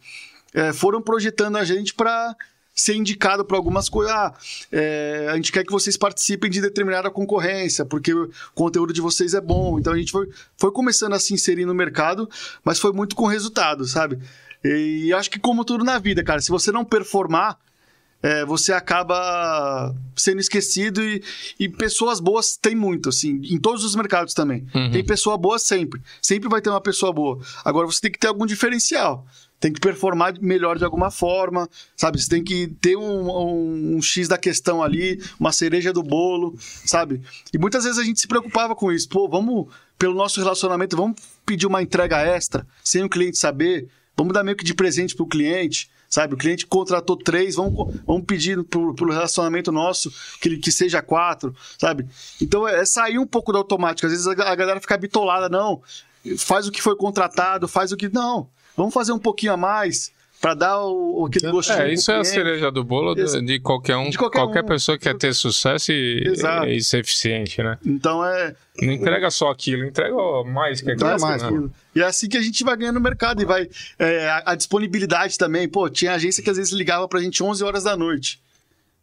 é, 0.54 0.72
foram 0.72 1.02
projetando 1.02 1.56
a 1.56 1.64
gente 1.64 1.94
para 1.94 2.34
ser 2.74 2.94
indicado 2.94 3.44
para 3.44 3.56
algumas 3.56 3.88
coisas. 3.88 4.12
Ah, 4.12 4.34
é, 4.72 5.28
a 5.30 5.36
gente 5.36 5.52
quer 5.52 5.64
que 5.64 5.72
vocês 5.72 5.96
participem 5.96 6.50
de 6.50 6.60
determinada 6.60 7.10
concorrência, 7.10 7.84
porque 7.84 8.12
o 8.12 8.30
conteúdo 8.54 8.92
de 8.92 9.00
vocês 9.00 9.34
é 9.34 9.40
bom. 9.40 9.78
Então 9.78 9.92
a 9.92 9.98
gente 9.98 10.12
foi, 10.12 10.28
foi 10.56 10.72
começando 10.72 11.12
a 11.12 11.20
se 11.20 11.34
inserir 11.34 11.66
no 11.66 11.74
mercado, 11.74 12.28
mas 12.64 12.78
foi 12.78 12.92
muito 12.92 13.14
com 13.14 13.26
resultado, 13.26 13.86
sabe? 13.86 14.18
E 14.64 15.12
acho 15.12 15.30
que 15.30 15.38
como 15.38 15.64
tudo 15.64 15.84
na 15.84 15.98
vida, 15.98 16.22
cara, 16.22 16.40
se 16.40 16.50
você 16.50 16.70
não 16.70 16.84
performar, 16.84 17.58
é, 18.22 18.44
você 18.44 18.72
acaba 18.72 19.94
sendo 20.16 20.40
esquecido 20.40 21.02
e, 21.02 21.22
e 21.58 21.68
pessoas 21.68 22.20
boas 22.20 22.56
tem 22.56 22.74
muito, 22.74 23.08
assim, 23.08 23.40
em 23.44 23.58
todos 23.58 23.84
os 23.84 23.94
mercados 23.94 24.34
também. 24.34 24.66
Uhum. 24.74 24.90
Tem 24.90 25.04
pessoa 25.04 25.36
boa 25.38 25.58
sempre. 25.58 26.00
Sempre 26.20 26.48
vai 26.48 26.60
ter 26.60 26.70
uma 26.70 26.80
pessoa 26.80 27.12
boa. 27.12 27.40
Agora 27.64 27.86
você 27.86 28.00
tem 28.00 28.10
que 28.12 28.18
ter 28.18 28.26
algum 28.28 28.44
diferencial. 28.46 29.26
Tem 29.58 29.70
que 29.72 29.80
performar 29.80 30.34
melhor 30.40 30.78
de 30.78 30.84
alguma 30.84 31.10
forma, 31.10 31.68
sabe? 31.96 32.20
Você 32.20 32.28
tem 32.30 32.42
que 32.42 32.68
ter 32.80 32.96
um, 32.96 33.30
um- 33.30 33.96
um 33.96 34.02
X 34.02 34.26
da 34.26 34.38
questão 34.38 34.82
ali, 34.82 35.22
uma 35.38 35.52
cereja 35.52 35.92
do 35.92 36.02
bolo, 36.02 36.56
sabe? 36.86 37.20
E 37.52 37.58
muitas 37.58 37.84
vezes 37.84 37.98
a 37.98 38.04
gente 38.04 38.20
se 38.20 38.26
preocupava 38.26 38.74
com 38.74 38.90
isso. 38.90 39.06
Pô, 39.08 39.28
vamos, 39.28 39.66
pelo 39.98 40.14
nosso 40.14 40.40
relacionamento, 40.40 40.96
vamos 40.96 41.20
pedir 41.44 41.66
uma 41.66 41.82
entrega 41.82 42.18
extra, 42.22 42.66
sem 42.82 43.02
o 43.04 43.08
cliente 43.08 43.36
saber. 43.36 43.88
Vamos 44.16 44.32
dar 44.32 44.42
meio 44.42 44.56
que 44.56 44.64
de 44.64 44.72
presente 44.74 45.14
pro 45.14 45.26
cliente, 45.26 45.90
sabe? 46.10 46.34
O 46.34 46.36
cliente 46.36 46.66
contratou 46.66 47.16
três, 47.16 47.54
vamos, 47.54 47.94
vamos 48.04 48.24
pedir 48.26 48.62
pro 48.64 48.92
relacionamento 49.08 49.70
nosso 49.72 50.12
que, 50.40 50.48
ele- 50.48 50.58
que 50.58 50.70
seja 50.72 51.00
quatro, 51.00 51.54
sabe? 51.78 52.06
Então 52.42 52.66
é, 52.68 52.80
é 52.80 52.84
sair 52.84 53.18
um 53.18 53.26
pouco 53.26 53.52
do 53.52 53.58
automático. 53.58 54.04
Às 54.06 54.12
vezes 54.12 54.26
a, 54.26 54.32
a 54.32 54.54
galera 54.56 54.80
fica 54.80 54.98
bitolada, 54.98 55.48
não. 55.48 55.80
Faz 56.36 56.66
o 56.66 56.72
que 56.72 56.82
foi 56.82 56.96
contratado, 56.96 57.66
faz 57.68 57.92
o 57.92 57.96
que. 57.96 58.08
Não. 58.08 58.48
Vamos 58.76 58.92
fazer 58.92 59.12
um 59.12 59.18
pouquinho 59.18 59.52
a 59.52 59.56
mais 59.56 60.12
para 60.40 60.54
dar 60.54 60.80
o, 60.82 61.26
aquele 61.26 61.50
gostinho. 61.52 61.78
É, 61.82 61.92
isso 61.92 62.10
é 62.10 62.18
a 62.18 62.24
cereja 62.24 62.70
do 62.70 62.82
bolo 62.82 63.14
de, 63.14 63.42
de 63.44 63.60
qualquer 63.60 63.96
um, 63.96 64.08
De 64.08 64.16
qualquer 64.16 64.38
qualquer, 64.38 64.64
um. 64.64 64.66
pessoa 64.66 64.96
que 64.96 65.04
quer 65.04 65.14
ter 65.16 65.34
sucesso 65.34 65.92
e, 65.92 66.22
Exato. 66.26 66.66
e 66.66 66.82
ser 66.82 67.00
eficiente, 67.00 67.62
né? 67.62 67.76
Então 67.84 68.24
é. 68.24 68.54
Não 68.80 68.92
entrega 68.92 69.30
só 69.30 69.50
aquilo, 69.50 69.84
entrega 69.84 70.14
mais 70.46 70.80
que 70.80 70.90
Entrega 70.90 71.12
aquilo. 71.14 71.28
mais, 71.28 71.42
né? 71.42 71.48
aquilo. 71.48 71.72
E 71.94 72.00
é 72.00 72.04
assim 72.04 72.28
que 72.28 72.38
a 72.38 72.40
gente 72.40 72.64
vai 72.64 72.74
ganhando 72.76 72.94
no 72.94 73.00
mercado 73.02 73.42
e 73.42 73.44
vai. 73.44 73.68
é, 73.98 74.28
a, 74.30 74.42
a 74.46 74.54
disponibilidade 74.54 75.36
também. 75.36 75.68
Pô, 75.68 75.90
tinha 75.90 76.14
agência 76.14 76.42
que 76.42 76.48
às 76.48 76.56
vezes 76.56 76.72
ligava 76.72 77.06
pra 77.06 77.20
gente 77.20 77.42
11 77.42 77.62
horas 77.62 77.84
da 77.84 77.94
noite. 77.94 78.40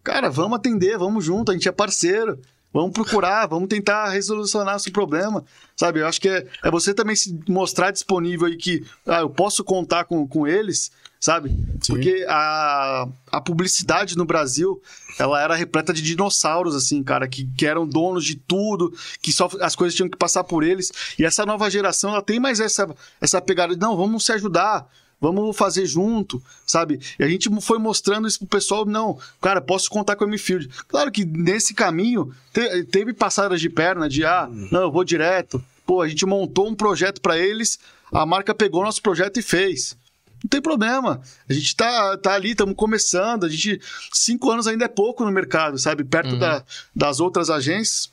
Cara, 0.03 0.29
vamos 0.29 0.57
atender, 0.57 0.97
vamos 0.97 1.23
junto, 1.23 1.51
a 1.51 1.53
gente 1.53 1.67
é 1.67 1.71
parceiro. 1.71 2.39
Vamos 2.73 2.91
procurar, 2.91 3.47
vamos 3.47 3.69
tentar 3.69 4.09
resolucionar 4.09 4.75
esse 4.75 4.91
problema. 4.91 5.43
Sabe, 5.75 5.99
eu 5.99 6.07
acho 6.07 6.19
que 6.19 6.27
é, 6.27 6.45
é 6.63 6.71
você 6.71 6.93
também 6.93 7.15
se 7.15 7.39
mostrar 7.47 7.91
disponível 7.91 8.47
e 8.47 8.57
que 8.57 8.85
ah, 9.05 9.19
eu 9.19 9.29
posso 9.29 9.63
contar 9.63 10.03
com, 10.05 10.27
com 10.27 10.45
eles, 10.47 10.91
sabe? 11.19 11.49
Sim. 11.49 11.93
Porque 11.93 12.25
a, 12.27 13.07
a 13.31 13.41
publicidade 13.41 14.17
no 14.17 14.25
Brasil, 14.25 14.81
ela 15.17 15.41
era 15.41 15.55
repleta 15.55 15.93
de 15.93 16.01
dinossauros, 16.01 16.75
assim, 16.75 17.03
cara, 17.03 17.27
que, 17.27 17.45
que 17.57 17.65
eram 17.65 17.87
donos 17.87 18.25
de 18.25 18.35
tudo, 18.35 18.93
que 19.21 19.31
só 19.31 19.49
as 19.61 19.75
coisas 19.75 19.95
tinham 19.95 20.09
que 20.09 20.17
passar 20.17 20.43
por 20.43 20.63
eles. 20.63 20.91
E 21.17 21.25
essa 21.25 21.45
nova 21.45 21.69
geração, 21.69 22.11
ela 22.11 22.21
tem 22.21 22.39
mais 22.39 22.59
essa, 22.59 22.89
essa 23.21 23.41
pegada 23.41 23.75
de, 23.75 23.79
não, 23.81 23.95
vamos 23.95 24.25
se 24.25 24.31
ajudar, 24.33 24.87
vamos 25.19 25.55
fazer 25.57 25.85
junto, 25.85 26.41
sabe? 26.65 26.99
E 27.19 27.23
a 27.23 27.27
gente 27.27 27.49
foi 27.61 27.79
mostrando 27.79 28.27
isso 28.27 28.39
pro 28.39 28.47
pessoal, 28.47 28.85
não, 28.85 29.17
cara, 29.41 29.59
posso 29.61 29.89
contar 29.89 30.15
com 30.15 30.23
a 30.23 30.27
Mifield. 30.27 30.69
Claro 30.87 31.11
que 31.11 31.25
nesse 31.25 31.73
caminho 31.73 32.31
te- 32.53 32.83
teve 32.85 33.13
passadas 33.13 33.59
de 33.61 33.69
perna, 33.69 34.07
de, 34.07 34.23
ah, 34.25 34.47
não, 34.71 34.81
eu 34.83 34.91
vou 34.91 35.03
direto. 35.03 35.63
Pô, 35.85 36.01
a 36.01 36.07
gente 36.07 36.25
montou 36.25 36.67
um 36.67 36.75
projeto 36.75 37.21
para 37.21 37.37
eles, 37.37 37.79
a 38.11 38.25
marca 38.25 38.53
pegou 38.53 38.83
nosso 38.83 39.01
projeto 39.01 39.37
e 39.37 39.41
fez. 39.41 39.97
Não 40.43 40.49
tem 40.49 40.61
problema. 40.61 41.19
A 41.49 41.53
gente 41.53 41.75
tá, 41.75 42.15
tá 42.17 42.33
ali, 42.33 42.51
estamos 42.51 42.75
começando. 42.75 43.45
A 43.45 43.49
gente. 43.49 43.81
Cinco 44.13 44.51
anos 44.51 44.67
ainda 44.67 44.85
é 44.85 44.87
pouco 44.87 45.25
no 45.25 45.31
mercado, 45.31 45.79
sabe? 45.79 46.03
Perto 46.03 46.33
Uhum. 46.33 46.39
da- 46.39 46.63
das 46.95 47.19
outras 47.19 47.49
agências. 47.49 48.11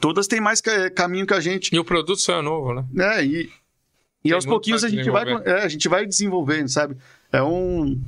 Todas 0.00 0.26
têm 0.26 0.40
mais 0.40 0.60
ca- 0.62 0.88
caminho 0.90 1.26
que 1.26 1.34
a 1.34 1.40
gente. 1.40 1.74
E 1.74 1.78
o 1.78 1.84
produto 1.84 2.18
só 2.20 2.38
é 2.38 2.42
novo, 2.42 2.72
né? 2.74 2.84
né? 2.92 3.26
E, 3.26 3.50
e 4.24 4.28
Tem 4.28 4.32
aos 4.32 4.46
pouquinhos 4.46 4.82
a 4.82 4.88
gente, 4.88 5.10
vai, 5.10 5.24
é, 5.44 5.62
a 5.62 5.68
gente 5.68 5.86
vai 5.86 6.06
desenvolvendo, 6.06 6.68
sabe? 6.68 6.96
É 7.30 7.42
um. 7.42 8.00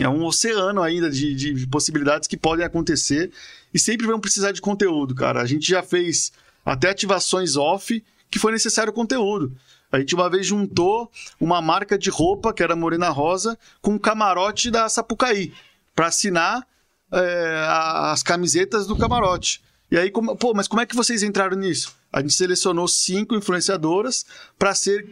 É 0.00 0.08
um 0.08 0.24
oceano 0.24 0.80
ainda 0.80 1.10
de, 1.10 1.34
de 1.34 1.66
possibilidades 1.66 2.28
que 2.28 2.36
podem 2.36 2.64
acontecer 2.64 3.32
e 3.74 3.80
sempre 3.80 4.06
vão 4.06 4.20
precisar 4.20 4.52
de 4.52 4.60
conteúdo, 4.60 5.12
cara. 5.12 5.42
A 5.42 5.44
gente 5.44 5.68
já 5.68 5.82
fez 5.82 6.32
até 6.64 6.90
ativações 6.90 7.56
off 7.56 8.04
que 8.30 8.38
foi 8.38 8.52
necessário 8.52 8.92
conteúdo. 8.92 9.56
A 9.90 9.98
gente 9.98 10.14
uma 10.14 10.30
vez 10.30 10.46
juntou 10.46 11.10
uma 11.40 11.60
marca 11.60 11.98
de 11.98 12.10
roupa, 12.10 12.52
que 12.52 12.62
era 12.62 12.76
Morena 12.76 13.08
Rosa, 13.08 13.58
com 13.80 13.92
um 13.92 13.98
camarote 13.98 14.70
da 14.70 14.88
Sapucaí, 14.88 15.52
para 15.96 16.06
assinar 16.06 16.64
é, 17.12 17.64
as 18.12 18.22
camisetas 18.22 18.86
do 18.86 18.96
camarote. 18.96 19.62
E 19.90 19.96
aí, 19.96 20.10
como- 20.10 20.36
pô, 20.36 20.52
mas 20.54 20.68
como 20.68 20.80
é 20.82 20.86
que 20.86 20.94
vocês 20.96 21.22
entraram 21.22 21.56
nisso? 21.56 21.94
A 22.12 22.20
gente 22.20 22.34
selecionou 22.34 22.86
cinco 22.88 23.34
influenciadoras 23.34 24.24
para 24.58 24.74
ser 24.74 25.08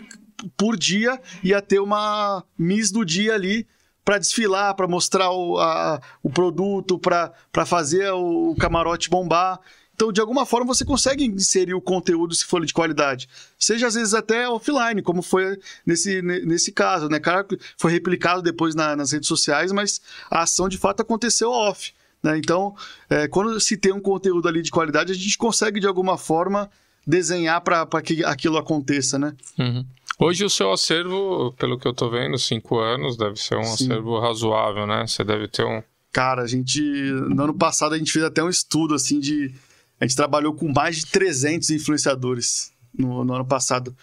por 0.56 0.76
dia 0.76 1.20
ia 1.42 1.62
ter 1.62 1.80
uma 1.80 2.44
Miss 2.58 2.90
do 2.90 3.04
dia 3.04 3.34
ali 3.34 3.66
para 4.04 4.18
desfilar, 4.18 4.74
para 4.74 4.86
mostrar 4.86 5.30
o, 5.30 5.58
a- 5.58 6.00
o 6.22 6.28
produto, 6.30 6.98
para 6.98 7.32
fazer 7.66 8.10
o, 8.12 8.54
camarote 8.58 9.08
bombar. 9.10 9.58
Então, 9.94 10.12
de 10.12 10.20
alguma 10.20 10.44
forma, 10.44 10.66
você 10.74 10.84
consegue 10.84 11.24
inserir 11.24 11.72
o 11.72 11.80
conteúdo 11.80 12.34
se 12.34 12.44
for 12.44 12.64
de 12.66 12.72
qualidade. 12.74 13.28
Seja 13.58 13.86
às 13.86 13.94
vezes 13.94 14.12
até 14.12 14.46
offline, 14.46 15.00
como 15.00 15.22
foi 15.22 15.58
nesse, 15.86 16.20
ne- 16.20 16.40
nesse 16.44 16.70
caso, 16.70 17.08
né? 17.08 17.18
Cara, 17.18 17.46
foi 17.78 17.90
replicado 17.90 18.42
depois 18.42 18.74
na- 18.74 18.94
nas 18.94 19.10
redes 19.12 19.26
sociais, 19.26 19.72
mas 19.72 20.00
a 20.30 20.42
ação 20.42 20.68
de 20.68 20.76
fato 20.76 21.00
aconteceu 21.00 21.50
off. 21.50 21.94
Né? 22.26 22.38
Então, 22.38 22.74
é, 23.08 23.28
quando 23.28 23.58
se 23.60 23.76
tem 23.76 23.92
um 23.92 24.00
conteúdo 24.00 24.48
ali 24.48 24.60
de 24.60 24.70
qualidade, 24.72 25.12
a 25.12 25.14
gente 25.14 25.38
consegue 25.38 25.78
de 25.78 25.86
alguma 25.86 26.18
forma 26.18 26.68
desenhar 27.06 27.60
para 27.60 28.02
que 28.02 28.24
aquilo 28.24 28.58
aconteça, 28.58 29.16
né? 29.16 29.32
Uhum. 29.56 29.86
Hoje 30.18 30.44
o 30.44 30.50
seu 30.50 30.72
acervo, 30.72 31.54
pelo 31.56 31.78
que 31.78 31.86
eu 31.86 31.94
tô 31.94 32.10
vendo, 32.10 32.36
cinco 32.36 32.80
anos, 32.80 33.16
deve 33.16 33.36
ser 33.36 33.56
um 33.56 33.62
Sim. 33.62 33.84
acervo 33.84 34.18
razoável, 34.18 34.88
né? 34.88 35.06
Você 35.06 35.22
deve 35.22 35.46
ter 35.46 35.64
um. 35.64 35.80
Cara, 36.10 36.42
a 36.42 36.46
gente. 36.48 36.80
No 36.80 37.44
ano 37.44 37.54
passado 37.54 37.94
a 37.94 37.98
gente 37.98 38.10
fez 38.10 38.24
até 38.24 38.42
um 38.42 38.48
estudo 38.48 38.94
assim 38.94 39.20
de. 39.20 39.54
A 40.00 40.04
gente 40.04 40.16
trabalhou 40.16 40.52
com 40.52 40.72
mais 40.72 40.96
de 40.96 41.06
300 41.06 41.70
influenciadores 41.70 42.72
no, 42.98 43.24
no 43.24 43.34
ano 43.34 43.44
passado. 43.44 43.94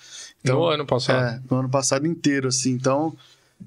no 0.45 0.65
ano 0.65 0.86
passado. 0.86 1.26
É, 1.26 1.41
no 1.51 1.57
ano 1.57 1.69
passado 1.69 2.07
inteiro, 2.07 2.47
assim. 2.47 2.71
Então, 2.71 3.13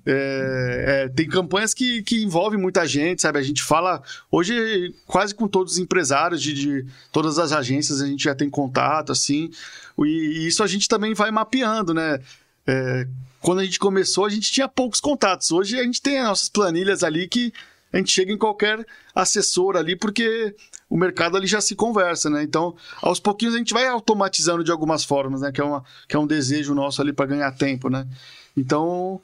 é, 0.05 1.05
é, 1.05 1.09
tem 1.09 1.29
campanhas 1.29 1.73
que, 1.73 2.03
que 2.03 2.23
envolvem 2.23 2.61
muita 2.61 2.87
gente, 2.87 3.23
sabe? 3.23 3.39
A 3.39 3.43
gente 3.43 3.63
fala 3.63 4.03
hoje 4.31 4.95
quase 5.07 5.35
com 5.35 5.49
todos 5.49 5.75
os 5.75 5.79
empresários 5.79 6.43
de, 6.43 6.53
de 6.53 6.87
todas 7.13 7.39
as 7.39 7.53
agências, 7.53 8.01
a 8.01 8.07
gente 8.07 8.25
já 8.25 8.35
tem 8.35 8.51
contato, 8.51 9.13
assim. 9.13 9.51
E, 9.99 10.05
e 10.05 10.47
isso 10.47 10.63
a 10.63 10.67
gente 10.67 10.89
também 10.89 11.15
vai 11.15 11.31
mapeando, 11.31 11.95
né? 11.95 12.21
É, 12.67 13.07
quando 13.41 13.61
a 13.61 13.65
gente 13.65 13.79
começou, 13.79 14.25
a 14.25 14.29
gente 14.29 14.51
tinha 14.51 14.69
poucos 14.69 15.01
contatos. 15.01 15.53
Hoje 15.53 15.79
a 15.79 15.83
gente 15.85 16.03
tem 16.03 16.19
as 16.19 16.27
nossas 16.27 16.49
planilhas 16.49 17.05
ali 17.05 17.29
que 17.29 17.53
a 17.93 17.99
gente 17.99 18.11
chega 18.11 18.33
em 18.33 18.39
qualquer 18.39 18.85
assessor 19.15 19.77
ali, 19.77 19.97
porque 19.97 20.55
o 20.89 20.97
mercado 20.97 21.37
ali 21.37 21.47
já 21.47 21.61
se 21.61 21.75
conversa, 21.75 22.29
né? 22.29 22.43
Então, 22.43 22.75
aos 23.01 23.19
pouquinhos 23.21 23.55
a 23.55 23.59
gente 23.59 23.73
vai 23.73 23.87
automatizando 23.87 24.63
de 24.63 24.71
algumas 24.71 25.05
formas, 25.05 25.41
né? 25.41 25.53
Que 25.53 25.61
é, 25.61 25.65
uma, 25.65 25.85
que 26.09 26.17
é 26.17 26.19
um 26.19 26.27
desejo 26.27 26.75
nosso 26.75 27.01
ali 27.01 27.13
para 27.13 27.27
ganhar 27.27 27.51
tempo, 27.53 27.89
né? 27.89 28.07
Então, 28.57 29.21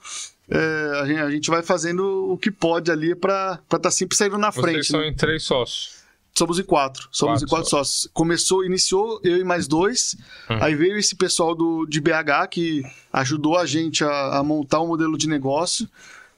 é, 0.54 1.00
a, 1.00 1.06
gente, 1.06 1.18
a 1.18 1.30
gente 1.30 1.50
vai 1.50 1.62
fazendo 1.62 2.30
o 2.30 2.36
que 2.36 2.50
pode 2.50 2.90
ali 2.90 3.14
para 3.14 3.58
estar 3.64 3.78
tá 3.78 3.90
sempre 3.90 4.16
saindo 4.16 4.36
na 4.36 4.50
Vocês 4.50 4.64
frente. 4.64 4.86
são 4.86 5.00
né? 5.00 5.08
em 5.08 5.14
três 5.14 5.44
sócios. 5.44 6.02
Somos 6.34 6.58
em 6.58 6.62
quatro. 6.62 7.08
Somos 7.10 7.40
Quatro 7.40 7.46
em 7.46 7.48
quatro 7.48 7.70
sócios. 7.70 8.08
Começou, 8.12 8.64
iniciou 8.64 9.20
eu 9.22 9.38
e 9.38 9.44
mais 9.44 9.66
dois. 9.66 10.16
Hum. 10.50 10.58
Aí 10.60 10.74
veio 10.74 10.98
esse 10.98 11.14
pessoal 11.14 11.54
do, 11.54 11.86
de 11.86 12.00
BH 12.00 12.48
que 12.50 12.82
ajudou 13.12 13.56
a 13.56 13.64
gente 13.64 14.04
a, 14.04 14.38
a 14.38 14.42
montar 14.42 14.80
um 14.80 14.88
modelo 14.88 15.16
de 15.16 15.28
negócio. 15.28 15.88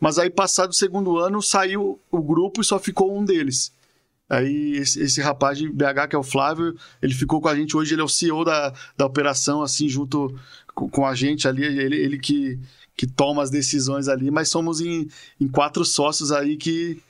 Mas 0.00 0.18
aí, 0.18 0.30
passado 0.30 0.70
o 0.70 0.74
segundo 0.74 1.18
ano, 1.18 1.40
saiu 1.40 2.00
o 2.10 2.22
grupo 2.22 2.60
e 2.60 2.64
só 2.64 2.78
ficou 2.78 3.16
um 3.16 3.24
deles. 3.24 3.72
Aí, 4.28 4.76
esse, 4.76 5.00
esse 5.00 5.20
rapaz 5.20 5.58
de 5.58 5.68
BH, 5.68 6.08
que 6.10 6.16
é 6.16 6.18
o 6.18 6.22
Flávio, 6.22 6.76
ele 7.00 7.14
ficou 7.14 7.40
com 7.40 7.48
a 7.48 7.54
gente 7.54 7.76
hoje, 7.76 7.94
ele 7.94 8.02
é 8.02 8.04
o 8.04 8.08
CEO 8.08 8.44
da, 8.44 8.72
da 8.96 9.06
operação, 9.06 9.62
assim, 9.62 9.88
junto 9.88 10.34
com, 10.74 10.88
com 10.88 11.06
a 11.06 11.14
gente 11.14 11.46
ali. 11.46 11.64
Ele, 11.64 11.96
ele 11.96 12.18
que, 12.18 12.58
que 12.96 13.06
toma 13.06 13.42
as 13.42 13.50
decisões 13.50 14.08
ali, 14.08 14.30
mas 14.30 14.48
somos 14.48 14.80
em, 14.80 15.08
em 15.40 15.48
quatro 15.48 15.84
sócios 15.84 16.30
aí 16.32 16.56
que 16.56 17.00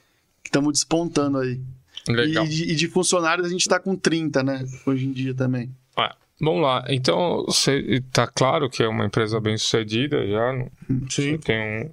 estamos 0.44 0.72
despontando 0.72 1.38
aí. 1.38 1.60
Legal. 2.08 2.44
E 2.44 2.48
de, 2.48 2.62
e 2.72 2.74
de 2.74 2.88
funcionários 2.88 3.46
a 3.46 3.50
gente 3.50 3.68
tá 3.68 3.78
com 3.78 3.94
30, 3.96 4.42
né? 4.42 4.64
Hoje 4.86 5.06
em 5.06 5.12
dia 5.12 5.34
também. 5.34 5.70
Ah, 5.96 6.14
vamos 6.40 6.62
lá. 6.62 6.84
Então, 6.88 7.44
você 7.46 8.02
tá 8.12 8.26
claro 8.26 8.68
que 8.68 8.82
é 8.82 8.88
uma 8.88 9.06
empresa 9.06 9.40
bem 9.40 9.56
sucedida 9.56 10.26
já. 10.26 10.52
não- 10.52 10.70
Você 11.08 11.38
tem 11.38 11.58
um- 11.86 11.90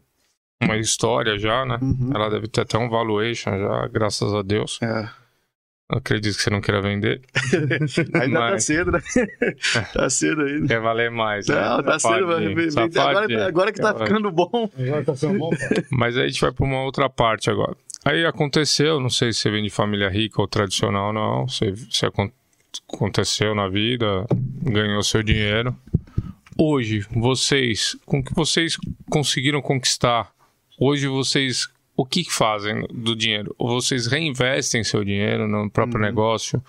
uma 0.66 0.78
história 0.78 1.38
já, 1.40 1.66
né? 1.66 1.78
Uhum. 1.82 2.12
Ela 2.14 2.30
deve 2.30 2.48
ter 2.48 2.62
até 2.62 2.78
um 2.78 2.90
valuation 2.90 3.58
já, 3.58 3.88
graças 3.88 4.34
a 4.34 4.42
Deus. 4.42 4.80
É. 4.82 5.10
Acredito 5.94 6.36
que 6.38 6.42
você 6.42 6.50
não 6.50 6.62
queira 6.62 6.82
vender. 6.82 7.22
Ainda 8.22 8.40
tá 8.40 8.50
Mas- 8.52 8.64
cedo, 8.64 8.92
né? 8.92 9.02
tá 9.94 10.10
cedo 10.10 10.42
ainda. 10.44 10.68
Quer 10.68 10.80
valer 10.80 11.12
mais. 11.12 11.48
né? 11.48 11.56
Não, 11.60 11.84
tá 11.84 12.00
cedo, 12.00 12.28
vem- 12.28 12.72
safadinho. 12.72 13.02
agora, 13.02 13.48
agora 13.48 13.72
que 13.74 13.82
tá 13.82 13.94
Quer 13.94 14.06
ficando 14.08 14.32
bom. 14.32 14.70
Agora 14.80 15.04
tá 15.04 15.16
sendo 15.16 15.38
bom, 15.40 15.50
pai. 15.50 15.84
Mas 15.92 16.18
aí 16.18 16.26
a 16.26 16.28
gente 16.30 16.40
vai 16.42 16.52
para 16.52 16.66
uma 16.66 16.82
outra 16.84 17.10
parte 17.10 17.50
agora. 17.50 17.76
Aí 18.06 18.26
aconteceu, 18.26 19.00
não 19.00 19.10
sei 19.10 19.34
se 19.34 19.40
você 19.42 19.52
vem 19.52 19.64
de 19.64 19.70
família 19.70 20.10
rica 20.10 20.42
ou 20.42 20.48
tradicional 20.48 21.12
não, 21.14 21.48
se, 21.48 21.74
se 21.90 22.06
acon- 22.06 22.32
aconteceu 22.92 23.54
na 23.54 23.68
vida, 23.68 24.26
ganhou 24.64 25.04
seu 25.04 25.22
dinheiro. 25.22 25.76
Hoje, 26.58 27.06
vocês, 27.12 27.98
com 28.06 28.20
o 28.20 28.24
que 28.24 28.34
vocês 28.34 28.78
conseguiram 29.10 29.62
conquistar, 29.62 30.32
hoje 30.80 31.08
vocês, 31.08 31.68
o 32.02 32.06
que 32.06 32.24
fazem 32.30 32.86
do 32.92 33.16
dinheiro? 33.16 33.54
Ou 33.60 33.80
vocês 33.80 34.08
reinvestem 34.08 34.84
seu 34.84 35.04
dinheiro 35.04 35.48
no 35.48 35.70
próprio 35.70 36.02
negócio? 36.02 36.62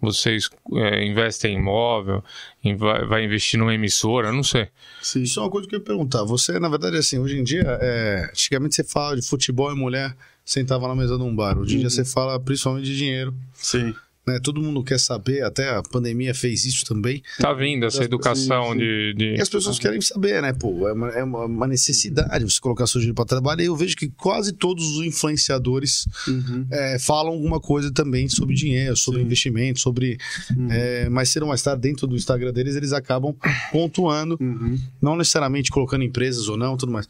Vocês 0.00 0.48
é, 0.72 1.04
investem 1.04 1.54
em 1.54 1.58
imóvel? 1.58 2.24
Em- 2.64 2.74
vai, 2.74 3.04
vai 3.04 3.24
investir 3.24 3.58
numa 3.60 3.74
emissora? 3.74 4.32
Não 4.32 4.42
sei. 4.42 4.68
Sim. 5.02 5.22
Isso 5.22 5.38
é 5.38 5.42
uma 5.42 5.50
coisa 5.50 5.68
que 5.68 5.74
eu 5.74 5.78
ia 5.78 5.84
perguntar. 5.84 6.24
Você, 6.24 6.58
na 6.58 6.68
verdade, 6.70 6.96
assim, 6.96 7.18
hoje 7.18 7.38
em 7.38 7.44
dia, 7.44 7.62
é, 7.80 8.28
antigamente 8.30 8.74
você 8.74 8.82
fala 8.84 9.16
de 9.16 9.26
futebol 9.26 9.70
e 9.70 9.74
mulher 9.74 10.16
sentava 10.44 10.88
na 10.88 10.94
mesa 10.94 11.18
de 11.18 11.22
um 11.22 11.36
bar. 11.36 11.58
Hoje 11.58 11.76
em 11.76 11.80
dia 11.80 11.90
você 11.90 12.04
fala 12.04 12.40
principalmente 12.40 12.86
de 12.86 12.96
dinheiro. 12.96 13.34
Sim. 13.52 13.94
Né? 14.26 14.38
Todo 14.42 14.60
mundo 14.60 14.84
quer 14.84 15.00
saber, 15.00 15.42
até 15.42 15.70
a 15.70 15.82
pandemia 15.82 16.34
fez 16.34 16.64
isso 16.66 16.84
também. 16.84 17.22
Tá 17.38 17.52
vindo 17.54 17.86
essa 17.86 18.04
educação 18.04 18.76
de, 18.76 19.14
de- 19.14 19.34
E 19.36 19.40
as 19.40 19.48
pessoas 19.48 19.78
querem 19.78 20.00
saber, 20.00 20.42
né? 20.42 20.52
Pô, 20.52 20.86
é 20.86 20.92
uma, 20.92 21.08
é 21.10 21.24
uma- 21.24 21.66
necessidade 21.66 22.44
você 22.44 22.60
colocar 22.60 22.86
seu 22.86 23.00
dinheiro 23.00 23.14
para 23.14 23.24
trabalhar. 23.24 23.62
E 23.62 23.66
eu 23.66 23.76
vejo 23.76 23.96
que 23.96 24.08
quase 24.10 24.52
todos 24.52 24.84
os 24.98 25.04
influenciadores 25.06 26.06
Uhum. 26.28 26.66
é, 26.70 26.98
falam 26.98 27.32
alguma 27.32 27.58
coisa 27.60 27.90
também 27.92 28.28
sobre 28.28 28.54
dinheiro, 28.54 28.94
sobre 28.96 29.20
Sim. 29.20 29.26
investimento, 29.26 29.80
sobre. 29.80 30.18
Uhum. 30.56 30.68
É, 30.70 31.08
mais 31.08 31.30
cedo 31.30 31.44
ou 31.44 31.48
mais 31.48 31.62
tarde, 31.62 31.80
dentro 31.80 32.06
do 32.06 32.14
Instagram 32.14 32.52
deles, 32.52 32.76
eles 32.76 32.92
acabam 32.92 33.34
pontuando, 33.72 34.36
Uhum. 34.40 34.78
não 35.00 35.16
necessariamente 35.16 35.70
colocando 35.70 36.04
empresas 36.04 36.46
ou 36.48 36.56
não, 36.56 36.76
tudo 36.76 36.92
mais. 36.92 37.08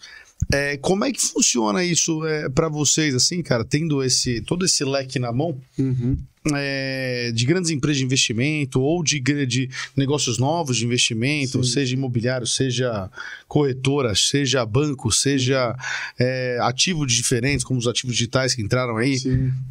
É, 0.53 0.77
como 0.79 1.05
é 1.05 1.13
que 1.13 1.21
funciona 1.21 1.85
isso 1.85 2.25
é, 2.27 2.49
para 2.49 2.69
vocês, 2.69 3.15
assim, 3.15 3.43
cara, 3.43 3.65
tendo 3.65 4.03
esse 4.03 4.41
todo 4.41 4.65
esse 4.65 4.85
leque 4.85 5.19
na 5.19 5.33
mão? 5.33 5.61
Uhum. 5.79 6.17
é, 6.55 7.31
de 7.35 7.45
grandes 7.45 7.71
empresas 7.71 7.99
de 7.99 8.05
investimento 8.05 8.81
ou 8.81 9.03
de, 9.03 9.21
de 9.21 9.69
negócios 9.95 10.39
novos 10.39 10.79
de 10.79 10.87
investimento, 10.87 11.63
Sim. 11.63 11.73
seja 11.73 11.95
imobiliário, 11.95 12.47
seja 12.47 13.11
corretora, 13.47 14.15
seja 14.15 14.65
banco, 14.65 15.13
seja 15.13 15.77
é, 16.19 16.59
ativos 16.63 17.13
diferentes, 17.13 17.65
como 17.65 17.79
os 17.79 17.87
ativos 17.87 18.17
digitais 18.17 18.55
que 18.55 18.63
entraram 18.63 18.97
aí. 18.97 19.17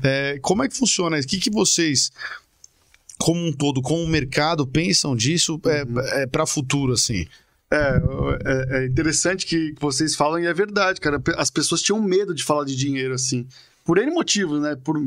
É, 0.03 0.37
como 0.41 0.63
é 0.63 0.67
que 0.67 0.77
funciona 0.77 1.17
isso? 1.17 1.27
O 1.27 1.31
que, 1.31 1.39
que 1.39 1.49
vocês, 1.49 2.11
como 3.17 3.43
um 3.45 3.51
todo, 3.51 3.81
como 3.81 4.03
o 4.03 4.07
mercado, 4.07 4.67
pensam 4.67 5.15
disso 5.15 5.59
é, 5.65 6.27
para 6.27 6.45
futuro, 6.45 6.93
assim? 6.93 7.25
É, 7.71 8.01
é, 8.45 8.77
é 8.79 8.85
interessante 8.87 9.45
que 9.45 9.75
vocês 9.79 10.15
falam 10.15 10.39
e 10.39 10.47
é 10.47 10.53
verdade, 10.53 10.99
cara. 10.99 11.21
As 11.37 11.51
pessoas 11.51 11.81
tinham 11.81 12.01
medo 12.01 12.33
de 12.33 12.43
falar 12.43 12.65
de 12.65 12.75
dinheiro, 12.75 13.13
assim. 13.13 13.47
Por 13.85 13.97
N 13.99 14.11
motivos, 14.11 14.59
né? 14.59 14.75
Por, 14.75 14.99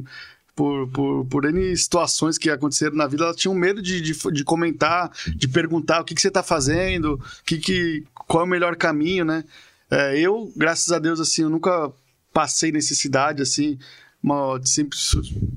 por, 0.54 0.88
por, 0.88 1.26
por 1.26 1.44
N 1.44 1.76
situações 1.76 2.38
que 2.38 2.50
aconteceram 2.50 2.94
na 2.94 3.06
vida, 3.06 3.24
elas 3.24 3.36
tinham 3.36 3.54
medo 3.54 3.82
de, 3.82 4.00
de, 4.00 4.12
de 4.12 4.44
comentar, 4.44 5.10
de 5.34 5.48
perguntar 5.48 6.00
o 6.00 6.04
que, 6.04 6.14
que 6.14 6.20
você 6.20 6.28
está 6.28 6.42
fazendo, 6.42 7.20
que 7.44 7.58
que, 7.58 8.04
qual 8.14 8.42
é 8.42 8.46
o 8.46 8.48
melhor 8.48 8.76
caminho, 8.76 9.24
né? 9.24 9.44
É, 9.90 10.18
eu, 10.18 10.52
graças 10.56 10.92
a 10.92 10.98
Deus, 10.98 11.18
assim, 11.20 11.42
eu 11.42 11.50
nunca 11.50 11.92
passei 12.32 12.70
necessidade, 12.70 13.42
assim. 13.42 13.78
Uma, 14.22 14.60
sempre 14.64 14.96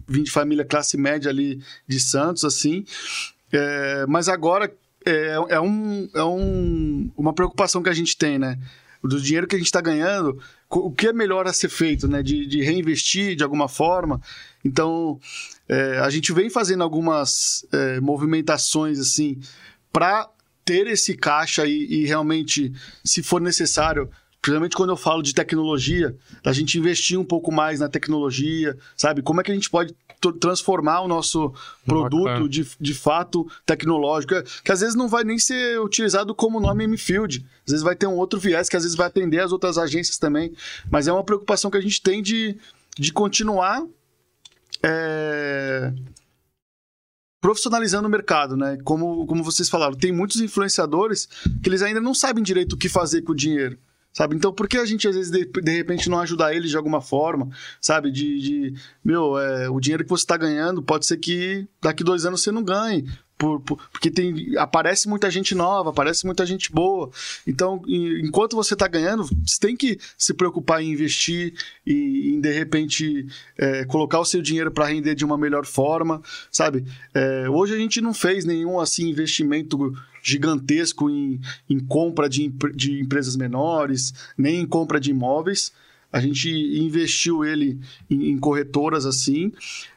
vim 0.08 0.24
de 0.24 0.32
família 0.32 0.66
classe 0.66 0.98
média 0.98 1.30
ali 1.30 1.62
de 1.88 2.00
Santos, 2.00 2.44
assim. 2.44 2.84
É, 3.52 4.06
mas 4.08 4.28
agora 4.28 4.74
é, 5.06 5.36
é, 5.50 5.62
um, 5.62 6.10
é 6.14 6.24
um, 6.24 7.12
uma 7.16 7.34
preocupação 7.34 7.84
que 7.84 7.90
a 7.90 7.94
gente 7.94 8.18
tem, 8.18 8.40
né? 8.40 8.58
Do 9.04 9.22
dinheiro 9.22 9.46
que 9.46 9.56
a 9.56 9.60
gente 9.60 9.68
está 9.68 9.82
ganhando, 9.82 10.42
o 10.68 10.92
que 10.92 11.08
é 11.08 11.14
melhor 11.14 11.46
a 11.48 11.54
ser 11.54 11.70
feito, 11.70 12.08
né? 12.08 12.24
De, 12.24 12.48
de 12.48 12.64
reinvestir 12.64 13.36
de 13.36 13.44
alguma 13.44 13.68
forma. 13.68 14.20
Então, 14.64 15.20
é, 15.70 16.00
a 16.00 16.10
gente 16.10 16.34
vem 16.34 16.50
fazendo 16.50 16.84
algumas 16.84 17.66
é, 17.72 18.00
movimentações, 18.00 19.00
assim, 19.00 19.40
para 19.94 20.28
ter 20.66 20.88
esse 20.88 21.16
caixa 21.16 21.66
e, 21.68 21.86
e 21.86 22.06
realmente, 22.06 22.74
se 23.04 23.22
for 23.22 23.40
necessário, 23.40 24.10
principalmente 24.42 24.76
quando 24.76 24.90
eu 24.90 24.98
falo 24.98 25.22
de 25.22 25.36
tecnologia, 25.36 26.16
a 26.44 26.52
gente 26.52 26.80
investir 26.80 27.20
um 27.20 27.24
pouco 27.24 27.52
mais 27.52 27.80
na 27.80 27.88
tecnologia, 27.88 28.76
sabe? 28.98 29.22
Como 29.22 29.40
é 29.40 29.44
que 29.44 29.52
a 29.52 29.56
gente 29.56 29.70
pode 29.70 29.96
transformar 30.40 31.02
o 31.02 31.08
nosso 31.08 31.54
produto 31.86 32.24
Bacana. 32.24 32.50
de, 32.50 32.68
de 32.80 32.94
fato 32.94 33.50
tecnológico, 33.66 34.36
é- 34.36 34.44
que 34.64 34.72
às 34.72 34.82
vezes 34.82 34.96
não 34.96 35.08
vai 35.08 35.24
nem 35.24 35.38
ser 35.38 35.80
utilizado 35.80 36.34
como 36.34 36.60
nome 36.60 36.84
M-Field, 36.86 37.46
às 37.66 37.72
vezes 37.72 37.84
vai 37.84 37.96
ter 37.96 38.08
um 38.08 38.16
outro 38.16 38.40
viés 38.40 38.70
que 38.70 38.76
às 38.76 38.84
vezes 38.84 38.98
vai 38.98 39.08
atender 39.08 39.40
as 39.40 39.52
outras 39.52 39.78
agências 39.78 40.18
também, 40.18 40.54
mas 40.90 41.08
é 41.08 41.14
uma 41.14 41.24
preocupação 41.24 41.72
que 41.72 41.78
a 41.78 41.82
gente 41.82 42.02
tem 42.02 42.22
de, 42.22 42.58
de 42.98 43.12
continuar 43.12 43.84
é, 44.84 45.92
profissionalizando 47.42 48.08
o 48.08 48.12
mercado, 48.12 48.58
né? 48.58 48.78
Como, 48.84 49.26
como 49.28 49.44
vocês 49.44 49.70
falaram, 49.70 49.94
tem 49.96 50.12
muitos 50.12 50.42
influenciadores 50.42 51.28
que 51.62 51.70
eles 51.70 51.82
ainda 51.82 52.02
não 52.02 52.14
sabem 52.14 52.44
direito 52.44 52.74
o 52.74 52.78
que 52.78 52.90
fazer 52.90 53.22
com 53.22 53.34
o 53.34 53.36
dinheiro. 53.36 53.78
Sabe? 54.16 54.34
Então, 54.36 54.54
por 54.54 54.68
que 54.68 54.78
a 54.78 54.86
gente, 54.86 55.08
às 55.08 55.16
vezes, 55.16 55.30
de, 55.30 55.46
de 55.46 55.72
repente, 55.76 56.10
não 56.10 56.20
ajudar 56.22 56.56
eles 56.56 56.72
de 56.72 56.78
alguma 56.78 57.02
forma, 57.02 57.50
sabe? 57.82 58.10
De, 58.10 58.40
de 58.40 58.74
meu, 59.04 59.38
é, 59.38 59.70
o 59.70 59.80
dinheiro 59.80 60.04
que 60.06 60.10
você 60.10 60.24
está 60.24 60.38
ganhando 60.38 60.82
pode 60.82 61.06
ser 61.06 61.18
que 61.18 61.68
daqui 61.82 62.04
dois 62.04 62.26
anos 62.26 62.42
você 62.42 62.52
não 62.52 62.64
ganhe. 62.64 63.06
Por, 63.38 63.60
por- 63.60 63.78
porque 63.92 64.10
tem, 64.10 64.58
aparece 64.58 65.10
muita 65.10 65.30
gente 65.30 65.54
nova, 65.54 65.90
aparece 65.90 66.26
muita 66.26 66.46
gente 66.46 66.72
boa. 66.72 67.12
Então, 67.46 67.82
em- 67.86 68.26
enquanto 68.26 68.56
você 68.56 68.74
está 68.76 68.88
ganhando, 68.88 69.26
você 69.46 69.60
tem 69.60 69.76
que 69.76 70.00
se 70.18 70.34
preocupar 70.34 70.82
em 70.82 70.90
investir 70.94 71.54
e, 71.86 72.32
em, 72.34 72.40
de 72.40 72.52
repente, 72.54 73.28
é, 73.58 73.84
colocar 73.84 74.22
o 74.22 74.26
seu 74.26 74.42
dinheiro 74.42 74.72
para 74.72 74.86
render 74.86 75.16
de 75.16 75.26
uma 75.26 75.38
melhor 75.38 75.66
forma, 75.66 76.22
sabe? 76.50 76.86
É, 77.14 77.50
hoje 77.50 77.74
a 77.74 77.78
gente 77.78 78.00
não 78.00 78.14
fez 78.14 78.46
nenhum 78.46 78.80
assim 78.80 79.10
investimento 79.10 79.94
gigantesco 80.26 81.10
em, 81.10 81.40
em 81.70 81.80
compra 81.80 82.28
de, 82.28 82.52
de 82.74 83.00
empresas 83.00 83.36
menores, 83.36 84.14
nem 84.38 84.62
em 84.62 84.66
compra 84.66 85.00
de 85.00 85.12
imóveis. 85.12 85.72
A 86.12 86.20
gente 86.20 86.50
investiu 86.50 87.46
ele 87.46 87.80
em, 88.10 88.30
em 88.32 88.38
corretoras 88.40 89.06
assim, 89.06 89.52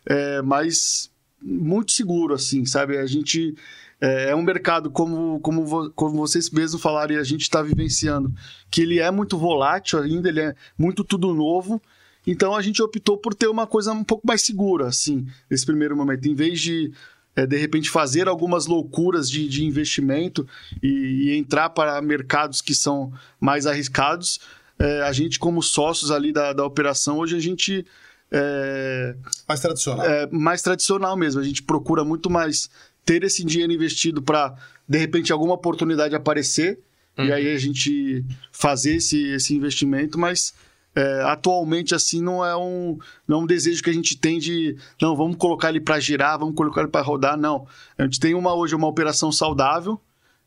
é, 0.05 0.43
mas 0.43 1.11
muito 1.41 1.93
seguro 1.93 2.35
assim, 2.35 2.67
sabe? 2.67 2.99
A 2.99 3.07
gente 3.07 3.55
é, 4.01 4.31
é 4.31 4.37
um 4.37 4.43
mercado 4.43 4.91
como, 4.91 5.41
como, 5.41 5.65
vo- 5.65 5.91
como 5.93 6.17
vocês 6.17 6.51
mesmos 6.51 6.83
falaram 6.83 7.15
e 7.15 7.19
a 7.19 7.25
gente 7.25 7.43
está 7.43 7.63
vivenciando, 7.63 8.33
que 8.71 8.83
ele 8.83 8.99
é 8.99 9.11
muito 9.11 9.39
volátil 9.39 10.01
ainda, 10.01 10.29
ele 10.29 10.41
é 10.41 10.55
muito 10.77 11.03
tudo 11.05 11.33
novo. 11.33 11.81
Então 12.27 12.55
a 12.55 12.61
gente 12.61 12.83
optou 12.83 13.17
por 13.17 13.35
ter 13.35 13.47
uma 13.47 13.67
coisa 13.67 13.93
um 13.93 14.05
pouco 14.05 14.27
mais 14.27 14.43
segura, 14.43 14.87
assim, 14.89 15.27
nesse 15.49 15.65
primeiro 15.65 15.97
momento. 15.97 16.29
Em 16.29 16.35
vez 16.35 16.61
de, 16.61 16.93
é, 17.39 17.47
de 17.47 17.57
repente, 17.57 17.89
fazer 17.89 18.27
algumas 18.27 18.67
loucuras 18.67 19.31
de, 19.31 19.49
de 19.49 19.65
investimento 19.65 20.45
e, 20.83 20.89
e 21.29 21.37
entrar 21.37 21.71
para 21.71 22.03
mercados 22.03 22.61
que 22.61 22.75
são 22.75 23.13
mais 23.39 23.65
arriscados, 23.65 24.41
é, 24.77 25.03
a 25.03 25.13
gente, 25.13 25.39
como 25.39 25.63
sócios 25.63 26.11
ali 26.11 26.33
da, 26.33 26.53
da 26.53 26.65
operação, 26.65 27.19
hoje 27.19 27.37
a 27.37 27.41
gente 27.41 27.87
é, 28.33 29.15
Mais 29.47 29.61
tradicional. 29.61 30.05
é 30.05 30.27
mais 30.33 30.63
tradicional 30.63 31.17
mesmo. 31.17 31.41
A 31.41 31.45
gente 31.45 31.63
procura 31.63 32.05
muito 32.05 32.29
mais 32.29 32.69
ter 33.05 33.23
esse 33.23 33.45
dinheiro 33.45 33.73
investido 33.73 34.21
para, 34.21 34.57
de 34.89 34.99
repente, 34.99 35.33
alguma 35.33 35.55
oportunidade 35.55 36.17
aparecer 36.17 36.81
e 37.17 37.33
aí 37.33 37.53
a 37.53 37.59
gente 37.59 38.25
fazer 38.53 38.97
esse, 38.97 39.21
esse 39.31 39.55
investimento, 39.55 40.19
mas 40.19 40.55
é, 40.95 41.23
atualmente 41.23 41.95
assim 41.95 42.23
não 42.23 42.45
é 42.45 42.57
um 42.57 42.99
não 43.27 43.41
é 43.41 43.43
um 43.43 43.47
desejo 43.47 43.83
que 43.83 43.91
a 43.91 43.93
gente 43.93 44.17
tem 44.17 44.39
de 44.39 44.77
não 45.01 45.15
vamos 45.15 45.37
colocar 45.37 45.69
ele 45.69 45.81
para 45.81 46.01
girar, 46.01 46.39
vamos 46.39 46.55
colocar 46.55 46.81
ele 46.81 46.91
para 46.91 47.05
rodar, 47.05 47.37
não. 47.37 47.67
A 47.97 48.05
gente 48.05 48.19
tem 48.19 48.35
uma 48.35 48.55
hoje 48.55 48.75
uma 48.75 48.89
operação 48.89 49.31
saudável 49.31 50.01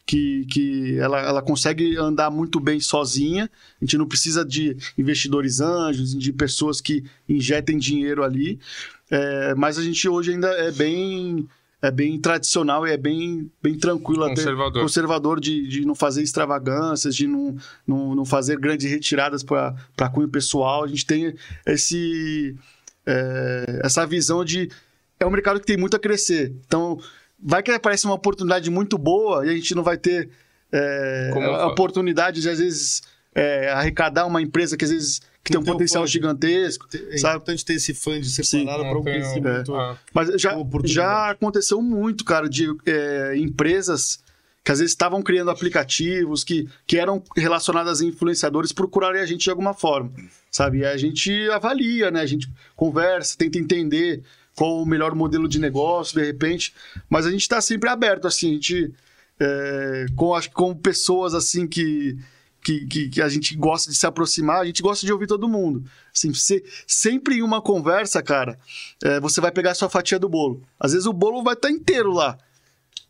que, 0.05 0.45
que 0.45 0.97
ela, 0.99 1.19
ela 1.19 1.41
consegue 1.41 1.95
andar 1.97 2.29
muito 2.29 2.59
bem 2.59 2.79
sozinha. 2.79 3.49
A 3.81 3.85
gente 3.85 3.97
não 3.97 4.07
precisa 4.07 4.43
de 4.43 4.75
investidores 4.97 5.61
anjos, 5.61 6.13
de 6.13 6.33
pessoas 6.33 6.81
que 6.81 7.03
injetem 7.29 7.77
dinheiro 7.77 8.23
ali. 8.23 8.59
É, 9.09 9.55
mas 9.55 9.77
a 9.77 9.83
gente 9.83 10.07
hoje 10.09 10.31
ainda 10.31 10.49
é 10.49 10.71
bem 10.71 11.47
é 11.81 11.89
bem 11.89 12.19
tradicional 12.19 12.85
e 12.85 12.91
é 12.91 12.97
bem, 12.97 13.49
bem 13.61 13.77
tranquilo 13.77 14.23
até 14.23 14.35
Conservador. 14.35 14.81
conservador 14.83 15.39
de, 15.39 15.67
de 15.67 15.85
não 15.85 15.95
fazer 15.95 16.21
extravagâncias, 16.21 17.15
de 17.15 17.25
não, 17.25 17.55
não, 17.87 18.15
não 18.15 18.25
fazer 18.25 18.59
grandes 18.59 18.89
retiradas 18.89 19.43
para 19.43 20.09
cunho 20.13 20.29
pessoal. 20.29 20.83
A 20.83 20.87
gente 20.87 21.05
tem 21.05 21.33
esse, 21.65 22.55
é, 23.05 23.81
essa 23.83 24.05
visão 24.05 24.45
de. 24.45 24.69
É 25.19 25.25
um 25.25 25.31
mercado 25.31 25.59
que 25.59 25.65
tem 25.65 25.77
muito 25.77 25.95
a 25.95 25.99
crescer. 25.99 26.53
Então, 26.65 26.99
vai 27.41 27.63
que 27.63 27.71
aparece 27.71 28.05
uma 28.05 28.15
oportunidade 28.15 28.69
muito 28.69 28.97
boa 28.97 29.45
e 29.45 29.49
a 29.49 29.53
gente 29.53 29.73
não 29.73 29.83
vai 29.83 29.97
ter 29.97 30.29
é, 30.71 31.31
a 31.33 31.67
oportunidade 31.67 32.41
de, 32.41 32.49
às 32.49 32.59
vezes, 32.59 33.01
é, 33.33 33.69
arrecadar 33.69 34.25
uma 34.25 34.41
empresa 34.41 34.75
que 34.75 34.85
às 34.85 34.91
vezes 34.91 35.21
que 35.43 35.51
tem 35.51 35.59
um 35.59 35.63
potencial 35.63 36.05
gigantesco. 36.05 36.87
É 36.93 37.17
sabe? 37.17 37.35
importante 37.35 37.65
ter 37.65 37.73
esse 37.73 37.93
fã 37.93 38.19
de 38.19 38.29
separado 38.29 38.83
para 38.83 38.99
um 38.99 39.03
tem- 39.03 39.13
crescimento. 39.21 39.75
ah, 39.75 39.97
Mas 40.13 40.39
já, 40.39 40.55
já 40.85 41.31
aconteceu 41.31 41.81
muito, 41.81 42.23
cara, 42.23 42.47
de 42.47 42.67
é, 42.85 43.35
empresas 43.37 44.19
que 44.63 44.71
às 44.71 44.77
vezes 44.77 44.91
estavam 44.91 45.23
criando 45.23 45.49
aplicativos 45.49 46.43
que, 46.43 46.69
que 46.85 46.99
eram 46.99 47.23
relacionadas 47.35 47.99
a 47.99 48.05
influenciadores 48.05 48.71
procurarem 48.71 49.19
a 49.19 49.25
gente 49.25 49.45
de 49.45 49.49
alguma 49.49 49.73
forma, 49.73 50.11
sabe? 50.51 50.79
E 50.79 50.85
a 50.85 50.95
gente 50.97 51.49
avalia, 51.49 52.11
né? 52.11 52.21
A 52.21 52.25
gente 52.27 52.47
conversa, 52.75 53.35
tenta 53.35 53.57
entender 53.57 54.21
qual 54.55 54.83
o 54.83 54.85
melhor 54.85 55.15
modelo 55.15 55.47
de 55.47 55.59
negócio, 55.59 56.19
de 56.19 56.23
repente. 56.23 56.75
Mas 57.09 57.25
a 57.25 57.31
gente 57.31 57.41
está 57.41 57.59
sempre 57.59 57.89
aberto, 57.89 58.27
assim, 58.27 58.51
a 58.51 58.53
gente... 58.53 58.93
é, 59.39 60.05
com, 60.15 60.31
com 60.53 60.75
pessoas, 60.75 61.33
assim, 61.33 61.65
que... 61.65 62.15
Que, 62.63 62.85
que, 62.85 63.09
que 63.09 63.21
a 63.21 63.27
gente 63.27 63.55
gosta 63.55 63.89
de 63.89 63.97
se 63.97 64.05
aproximar, 64.05 64.61
a 64.61 64.65
gente 64.65 64.83
gosta 64.83 65.03
de 65.03 65.11
ouvir 65.11 65.25
todo 65.25 65.49
mundo. 65.49 65.83
Assim, 66.15 66.31
se- 66.31 66.63
sempre 66.85 67.37
em 67.37 67.41
uma 67.41 67.59
conversa, 67.59 68.21
cara, 68.21 68.59
é, 69.03 69.19
você 69.19 69.41
vai 69.41 69.51
pegar 69.51 69.71
a 69.71 69.75
sua 69.75 69.89
fatia 69.89 70.19
do 70.19 70.29
bolo. 70.29 70.61
Às 70.79 70.91
vezes 70.91 71.07
o 71.07 71.13
bolo 71.13 71.41
vai 71.41 71.55
estar 71.55 71.71
inteiro 71.71 72.11
lá. 72.11 72.37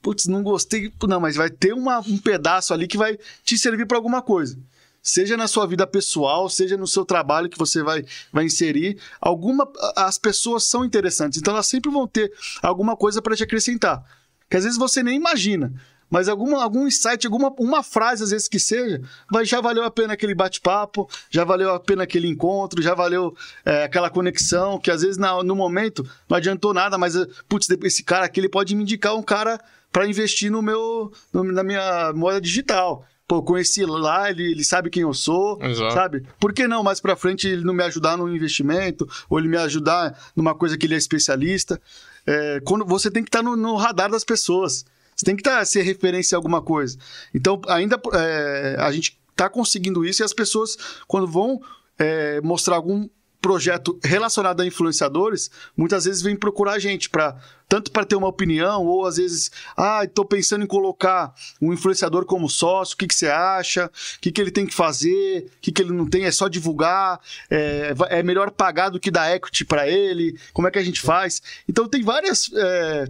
Putz, 0.01 0.25
não 0.25 0.41
gostei. 0.41 0.91
Não, 1.07 1.19
mas 1.19 1.35
vai 1.35 1.49
ter 1.49 1.73
uma- 1.73 1.99
um 1.99 2.17
pedaço 2.17 2.73
ali 2.73 2.87
que 2.87 2.97
vai 2.97 3.17
te 3.43 3.57
servir 3.57 3.85
para 3.85 3.97
alguma 3.97 4.21
coisa. 4.21 4.57
Seja 5.03 5.35
na 5.35 5.47
sua 5.47 5.65
vida 5.67 5.85
pessoal, 5.85 6.47
seja 6.47 6.77
no 6.77 6.87
seu 6.87 7.03
trabalho 7.03 7.49
que 7.49 7.57
você 7.57 7.83
vai, 7.83 8.05
vai 8.31 8.45
inserir. 8.45 8.97
Alguma, 9.19 9.69
as 9.97 10.17
pessoas 10.17 10.63
são 10.63 10.85
interessantes, 10.85 11.39
então 11.39 11.53
elas 11.53 11.67
sempre 11.67 11.91
vão 11.91 12.07
ter 12.07 12.31
alguma 12.61 12.95
coisa 12.95 13.21
para 13.21 13.35
te 13.35 13.43
acrescentar. 13.43 14.01
Que 14.49 14.55
às 14.57 14.63
vezes 14.63 14.77
você 14.79 15.03
nem 15.03 15.17
imagina. 15.17 15.73
Mas 16.11 16.27
alguma, 16.27 16.61
algum 16.61 16.85
insight, 16.85 17.25
alguma 17.25 17.51
uma 17.57 17.81
frase, 17.81 18.21
às 18.23 18.31
vezes 18.31 18.47
que 18.49 18.59
seja, 18.59 19.01
vai, 19.31 19.45
já 19.45 19.61
valeu 19.61 19.83
a 19.85 19.89
pena 19.89 20.11
aquele 20.13 20.35
bate-papo, 20.35 21.09
já 21.29 21.45
valeu 21.45 21.73
a 21.73 21.79
pena 21.79 22.03
aquele 22.03 22.27
encontro, 22.27 22.81
já 22.81 22.93
valeu 22.93 23.33
é, 23.65 23.85
aquela 23.85 24.09
conexão, 24.09 24.77
que 24.77 24.91
às 24.91 25.01
vezes 25.01 25.17
na- 25.17 25.41
no 25.41 25.55
momento 25.55 26.05
não 26.29 26.35
adiantou 26.35 26.73
nada, 26.73 26.97
mas, 26.97 27.15
eh, 27.15 27.25
putz, 27.47 27.69
esse 27.83 28.03
cara 28.03 28.25
aqui 28.25 28.41
ele 28.41 28.49
pode 28.49 28.75
me 28.75 28.83
indicar 28.83 29.15
um 29.15 29.23
cara 29.23 29.57
para 29.89 30.05
investir 30.05 30.51
no 30.51 30.61
meu, 30.61 31.11
no- 31.31 31.43
na 31.45 31.63
minha 31.63 32.11
moeda 32.13 32.41
digital. 32.41 33.05
Pô, 33.25 33.37
eu 33.37 33.43
conheci 33.43 33.85
lá, 33.85 34.29
ele, 34.29 34.51
ele 34.51 34.63
sabe 34.65 34.89
quem 34.89 35.03
eu 35.03 35.13
sou, 35.13 35.57
Exato. 35.63 35.93
sabe? 35.93 36.25
Por 36.37 36.51
que 36.51 36.67
não 36.67 36.83
mais 36.83 36.99
pra 36.99 37.15
frente 37.15 37.47
ele 37.47 37.63
não 37.63 37.73
me 37.73 37.83
ajudar 37.83 38.17
no 38.17 38.27
investimento, 38.35 39.07
ou 39.29 39.39
ele 39.39 39.47
me 39.47 39.55
ajudar 39.55 40.19
numa 40.35 40.53
coisa 40.53 40.77
que 40.77 40.85
ele 40.85 40.95
é 40.95 40.97
especialista? 40.97 41.81
É, 42.27 42.59
quando 42.65 42.83
você 42.85 43.09
tem 43.09 43.23
que 43.23 43.29
estar 43.29 43.41
no, 43.41 43.55
no 43.55 43.75
radar 43.77 44.11
das 44.11 44.25
pessoas. 44.25 44.83
Você 45.21 45.25
tem 45.25 45.35
que 45.35 45.41
estar, 45.41 45.63
ser 45.65 45.83
referência 45.83 46.33
em 46.33 46.37
alguma 46.37 46.63
coisa. 46.63 46.97
Então, 47.31 47.61
ainda 47.67 48.01
é, 48.13 48.75
a 48.79 48.91
gente 48.91 49.19
está 49.29 49.47
conseguindo 49.47 50.03
isso 50.03 50.23
e 50.23 50.25
as 50.25 50.33
pessoas, 50.33 50.75
quando 51.07 51.27
vão 51.27 51.61
é, 51.99 52.41
mostrar 52.41 52.75
algum 52.75 53.07
projeto 53.41 53.99
relacionado 54.03 54.61
a 54.61 54.65
influenciadores, 54.65 55.49
muitas 55.75 56.05
vezes 56.05 56.21
vêm 56.21 56.35
procurar 56.35 56.73
a 56.73 56.79
gente 56.79 57.09
para 57.09 57.35
tanto 57.67 57.89
para 57.89 58.03
ter 58.03 58.17
uma 58.17 58.27
opinião 58.27 58.85
ou 58.85 59.05
às 59.05 59.15
vezes, 59.15 59.49
ah, 59.77 60.03
estou 60.03 60.25
pensando 60.25 60.61
em 60.61 60.67
colocar 60.67 61.33
um 61.61 61.71
influenciador 61.71 62.25
como 62.25 62.49
sócio, 62.49 62.95
o 62.95 62.97
que, 62.97 63.07
que 63.07 63.15
você 63.15 63.29
acha? 63.29 63.85
O 63.85 64.19
que, 64.19 64.29
que 64.29 64.41
ele 64.41 64.51
tem 64.51 64.65
que 64.65 64.73
fazer? 64.73 65.45
O 65.45 65.61
que, 65.61 65.71
que 65.71 65.81
ele 65.81 65.93
não 65.93 66.05
tem? 66.05 66.25
É 66.25 66.31
só 66.31 66.49
divulgar? 66.49 67.21
É, 67.49 67.93
é 68.09 68.21
melhor 68.23 68.51
pagar 68.51 68.89
do 68.89 68.99
que 68.99 69.09
dar 69.09 69.33
equity 69.33 69.63
para 69.63 69.87
ele? 69.87 70.37
Como 70.51 70.67
é 70.67 70.71
que 70.71 70.79
a 70.79 70.83
gente 70.83 70.99
faz? 70.99 71.41
Então 71.67 71.87
tem 71.87 72.03
várias, 72.03 72.51
é, 72.53 73.05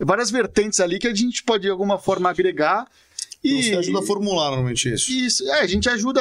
várias 0.00 0.30
vertentes 0.30 0.80
ali 0.80 0.98
que 0.98 1.06
a 1.06 1.14
gente 1.14 1.42
pode 1.42 1.64
de 1.64 1.70
alguma 1.70 1.98
forma 1.98 2.30
agregar 2.30 2.86
e 3.44 3.62
Você 3.62 3.76
ajuda 3.76 3.98
a 4.00 4.02
formular 4.02 4.46
normalmente 4.46 4.92
isso. 4.92 5.10
isso, 5.10 5.48
é, 5.48 5.60
a 5.60 5.66
gente 5.66 5.88
ajuda. 5.88 6.20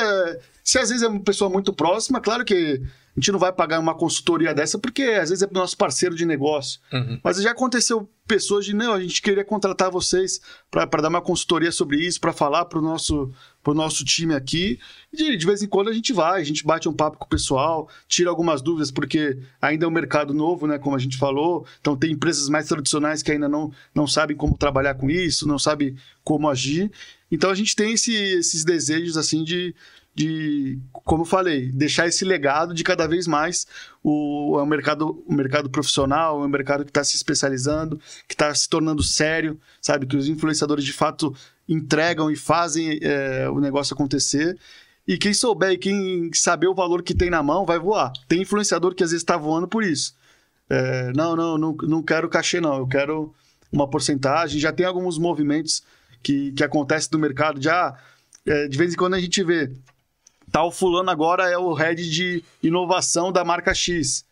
Se 0.66 0.80
às 0.80 0.90
vezes 0.90 1.04
é 1.04 1.08
uma 1.08 1.20
pessoa 1.20 1.48
muito 1.48 1.72
próxima, 1.72 2.20
claro 2.20 2.44
que 2.44 2.82
a 3.16 3.20
gente 3.20 3.32
não 3.32 3.38
vai 3.40 3.54
pagar 3.54 3.80
uma 3.80 3.94
consultoria 3.94 4.52
dessa, 4.54 4.80
porque 4.80 5.04
às 5.04 5.30
vezes 5.30 5.44
é 5.44 5.48
nosso 5.54 5.78
parceiro 5.78 6.16
de 6.16 6.26
negócio. 6.26 6.82
Uhum. 6.92 7.20
Mas 7.24 7.40
já 7.42 7.52
aconteceu 7.52 8.10
pessoas 8.28 8.66
de, 8.66 8.74
não, 8.74 8.92
a 8.92 9.00
gente 9.00 9.22
queria 9.22 9.46
contratar 9.46 9.92
vocês 9.92 10.42
para 10.72 10.86
dar 10.86 11.08
uma 11.10 11.22
consultoria 11.22 11.72
sobre 11.72 12.04
isso, 12.04 12.20
para 12.20 12.34
falar 12.34 12.66
pro 12.66 12.82
nosso, 12.82 13.32
pro 13.64 13.76
nosso 13.76 14.04
time 14.04 14.34
aqui. 14.34 14.80
E 15.14 15.18
de, 15.18 15.38
de 15.38 15.46
vez 15.46 15.62
em 15.62 15.68
quando 15.68 15.90
a 15.90 15.94
gente 15.94 16.12
vai, 16.12 16.42
a 16.42 16.44
gente 16.44 16.66
bate 16.66 16.90
um 16.90 16.94
papo 16.94 17.18
com 17.20 17.26
o 17.26 17.30
pessoal, 17.30 17.88
tira 18.08 18.32
algumas 18.32 18.60
dúvidas, 18.62 18.90
porque 18.90 19.38
ainda 19.62 19.86
é 19.86 19.88
um 19.88 19.92
mercado 19.92 20.34
novo, 20.34 20.66
né, 20.66 20.80
como 20.80 20.96
a 20.96 21.00
gente 21.00 21.16
falou. 21.16 21.66
Então 21.80 21.96
tem 21.96 22.12
empresas 22.12 22.50
mais 22.50 22.68
tradicionais 22.68 23.22
que 23.22 23.32
ainda 23.32 23.48
não, 23.48 23.72
não 23.94 24.08
sabem 24.08 24.36
como 24.36 24.58
trabalhar 24.58 24.96
com 24.96 25.12
isso, 25.12 25.48
não 25.48 25.60
sabem 25.60 25.96
como 26.24 26.50
agir. 26.50 26.92
Então 27.32 27.50
a 27.52 27.56
gente 27.56 27.76
tem 27.76 27.94
esse- 27.94 28.12
esses 28.14 28.66
desejos, 28.66 29.16
assim, 29.16 29.44
de, 29.44 29.74
de, 30.16 30.80
como 30.92 31.24
eu 31.24 31.26
falei, 31.26 31.70
deixar 31.74 32.08
esse 32.08 32.24
legado 32.24 32.74
de 32.74 32.86
cada 32.86 33.06
vez 33.06 33.28
mais 33.28 33.68
o, 34.02 34.56
é 34.58 34.64
um 34.64 34.66
mercado, 34.66 35.22
o 35.28 35.34
mercado 35.34 35.70
profissional, 35.70 36.42
é 36.42 36.46
um 36.46 36.50
mercado 36.50 36.86
que 36.86 36.90
está 36.90 37.04
se 37.04 37.18
especializando, 37.18 38.00
que 38.26 38.34
está 38.34 38.56
se 38.56 38.70
tornando 38.70 39.04
sério, 39.04 39.60
sabe? 39.82 40.06
Que 40.06 40.16
os 40.16 40.30
influenciadores 40.30 40.86
de 40.86 40.94
fato 40.94 41.36
entregam 41.68 42.32
e 42.32 42.36
fazem 42.38 42.98
é, 43.02 43.50
o 43.50 43.60
negócio 43.60 43.94
acontecer. 43.94 44.58
E 45.06 45.18
quem 45.18 45.34
souber 45.34 45.72
e 45.72 45.78
quem 45.78 46.32
saber 46.34 46.68
o 46.68 46.74
valor 46.74 47.04
que 47.04 47.14
tem 47.14 47.30
na 47.30 47.44
mão 47.44 47.66
vai 47.66 47.78
voar. 47.78 48.14
Tem 48.28 48.42
influenciador 48.42 48.96
que 48.96 49.04
às 49.04 49.12
vezes 49.12 49.22
está 49.22 49.36
voando 49.36 49.68
por 49.68 49.84
isso. 49.84 50.16
É, 50.70 51.12
não, 51.14 51.36
não, 51.36 51.58
não, 51.58 51.76
não 51.84 52.02
quero 52.02 52.30
cachê, 52.30 52.62
não. 52.62 52.78
Eu 52.78 52.88
quero 52.88 53.34
uma 53.70 53.88
porcentagem. 53.88 54.62
Já 54.62 54.72
tem 54.72 54.86
alguns 54.86 55.18
movimentos 55.18 55.84
que, 56.24 56.54
que 56.54 56.64
acontecem 56.64 57.10
no 57.12 57.20
mercado. 57.20 57.62
Já, 57.62 58.00
é, 58.46 58.68
de 58.68 58.78
vez 58.78 58.94
em 58.94 58.98
quando 58.98 59.16
a 59.16 59.20
gente 59.20 59.44
vê 59.44 59.72
tal 60.56 60.72
fulano 60.72 61.12
agora 61.12 61.52
é 61.52 61.58
o 61.58 61.74
head 61.74 62.10
de 62.10 62.42
inovação 62.64 63.30
da 63.30 63.44
marca 63.44 63.74
X. 63.74 64.24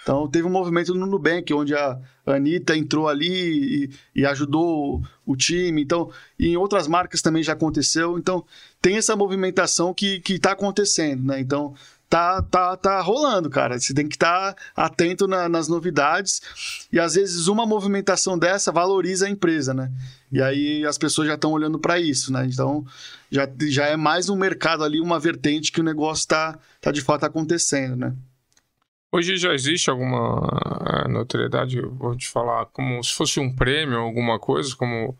Então 0.00 0.28
teve 0.28 0.46
um 0.46 0.50
movimento 0.50 0.94
no 0.94 1.06
Nubank, 1.06 1.52
onde 1.52 1.74
a 1.74 1.98
Anitta 2.24 2.76
entrou 2.76 3.08
ali 3.08 3.86
e, 4.14 4.20
e 4.20 4.24
ajudou 4.24 5.02
o 5.26 5.34
time. 5.34 5.82
Então, 5.82 6.08
em 6.38 6.56
outras 6.56 6.86
marcas 6.86 7.20
também 7.20 7.42
já 7.42 7.54
aconteceu. 7.54 8.16
Então, 8.16 8.44
tem 8.80 8.96
essa 8.96 9.16
movimentação 9.16 9.92
que, 9.92 10.20
que 10.20 10.38
tá 10.38 10.52
acontecendo, 10.52 11.24
né? 11.24 11.40
Então, 11.40 11.74
tá, 12.12 12.42
tá, 12.42 12.76
tá 12.76 13.00
rolando, 13.00 13.48
cara. 13.48 13.80
Você 13.80 13.94
tem 13.94 14.06
que 14.06 14.16
estar 14.16 14.54
atento 14.76 15.26
na- 15.26 15.48
nas 15.48 15.66
novidades. 15.66 16.42
E 16.92 17.00
às 17.00 17.14
vezes 17.14 17.48
uma 17.48 17.64
movimentação 17.64 18.38
dessa 18.38 18.70
valoriza 18.70 19.24
a 19.26 19.30
empresa, 19.30 19.72
né? 19.72 19.90
E 20.30 20.42
aí 20.42 20.84
as 20.84 20.98
pessoas 20.98 21.26
já 21.28 21.34
estão 21.36 21.52
olhando 21.52 21.78
para 21.78 21.98
isso, 21.98 22.30
né? 22.30 22.44
Então 22.44 22.84
já, 23.30 23.48
já 23.62 23.86
é 23.86 23.96
mais 23.96 24.28
um 24.28 24.36
mercado 24.36 24.84
ali, 24.84 25.00
uma 25.00 25.18
vertente 25.18 25.72
que 25.72 25.80
o 25.80 25.84
negócio 25.84 26.28
tá, 26.28 26.58
tá 26.82 26.92
de 26.92 27.00
fato 27.00 27.24
acontecendo, 27.24 27.96
né? 27.96 28.14
Hoje 29.10 29.38
já 29.38 29.54
existe 29.54 29.88
alguma 29.88 30.46
eh, 30.86 31.08
notoriedade, 31.08 31.80
vou 31.80 32.14
te 32.14 32.28
falar, 32.28 32.66
como 32.66 33.02
se 33.02 33.14
fosse 33.14 33.40
um 33.40 33.50
prêmio, 33.54 33.98
alguma 33.98 34.38
coisa, 34.38 34.76
como 34.76 35.16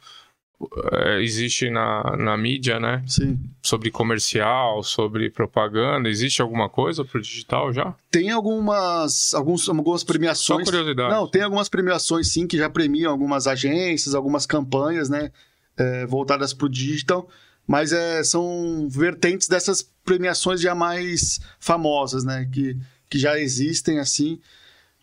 existe 1.21 1.71
na, 1.71 2.17
na 2.17 2.37
mídia, 2.37 2.81
né? 2.81 3.03
Sim. 3.07 3.39
Sobre 3.63 3.91
comercial, 3.91 4.83
sobre 4.83 5.31
propaganda. 5.31 6.09
Existe 6.09 6.43
alguma 6.43 6.69
coisa 6.69 7.05
pro 7.05 7.21
digital 7.21 7.73
já? 7.73 7.95
Tem 8.11 8.31
algumas, 8.31 9.35
alguns, 9.35 9.69
algumas 9.69 10.01
Só 10.01 10.07
premiações. 10.07 10.65
curiosidade. 10.65 11.15
Não, 11.15 11.27
tem 11.27 11.43
algumas 11.43 11.69
premiações 11.69 12.33
sim 12.33 12.47
que 12.47 12.57
já 12.57 12.69
premiam 12.69 13.11
algumas 13.11 13.47
agências, 13.47 14.15
algumas 14.15 14.47
campanhas, 14.47 15.09
né? 15.09 15.31
é, 15.77 16.07
voltadas 16.07 16.53
para 16.53 16.67
o 16.67 16.71
digital, 16.71 17.29
mas 17.67 17.93
é, 17.93 18.23
são 18.25 18.89
vertentes 18.91 19.49
dessas 19.49 19.83
premiações 20.05 20.61
já 20.61 20.75
mais 20.75 21.41
famosas, 21.59 22.25
né? 22.25 22.49
Que, 22.53 22.77
que 23.09 23.19
já 23.19 23.39
existem 23.39 23.99
assim. 23.99 24.41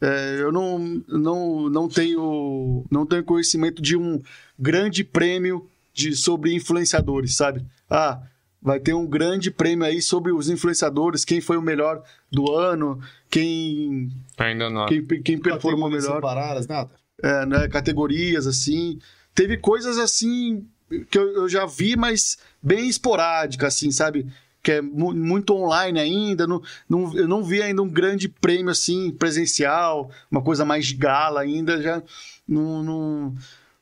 É, 0.02 0.38
eu 0.40 0.52
não, 0.52 0.80
não, 1.08 1.70
não, 1.70 1.88
tenho, 1.90 2.86
não 2.90 3.06
tenho 3.06 3.24
conhecimento 3.24 3.82
de 3.82 3.98
um 3.98 4.22
grande 4.58 5.04
prêmio 5.04 5.68
de, 5.94 6.16
sobre 6.16 6.54
influenciadores, 6.54 7.36
sabe? 7.36 7.66
Ah, 7.90 8.22
vai 8.62 8.80
ter 8.80 8.94
um 8.94 9.06
grande 9.06 9.52
prêmio 9.52 9.86
aí 9.86 10.02
sobre 10.02 10.32
os 10.32 10.50
influenciadores, 10.50 11.26
quem 11.26 11.42
foi 11.42 11.58
o 11.58 11.62
melhor 11.62 12.02
do 12.32 12.52
ano, 12.52 13.00
quem, 13.30 14.10
Ainda 14.38 14.70
não. 14.70 14.86
quem, 14.86 15.06
quem 15.22 15.38
performou 15.38 15.90
melhor 15.90 16.16
separadas, 16.16 16.68
nada. 16.68 16.90
é, 17.22 17.46
né, 17.46 17.68
categorias 17.68 18.48
assim. 18.48 19.00
Teve 19.36 19.58
coisas 19.58 19.98
assim 19.98 20.66
que 21.10 21.18
eu, 21.18 21.28
eu 21.34 21.50
já 21.50 21.66
vi, 21.66 21.96
mas 21.96 22.38
bem 22.62 22.88
esporádica, 22.90 23.68
assim, 23.68 23.92
sabe? 23.92 24.28
Que 24.62 24.74
é 24.74 24.82
mu- 24.82 25.14
muito 25.16 25.54
online 25.54 26.00
ainda. 26.00 26.46
Não, 26.46 26.62
não, 26.90 27.16
eu 27.18 27.28
não 27.28 27.44
vi 27.44 27.62
ainda 27.62 27.82
um 27.82 27.90
grande 27.90 28.28
prêmio 28.28 28.70
assim, 28.72 29.12
presencial, 29.12 30.12
uma 30.30 30.42
coisa 30.42 30.66
mais 30.66 30.86
de 30.88 30.96
gala 30.96 31.42
ainda. 31.42 31.82
Já 31.82 32.04
não. 32.48 32.84
não, 32.84 33.36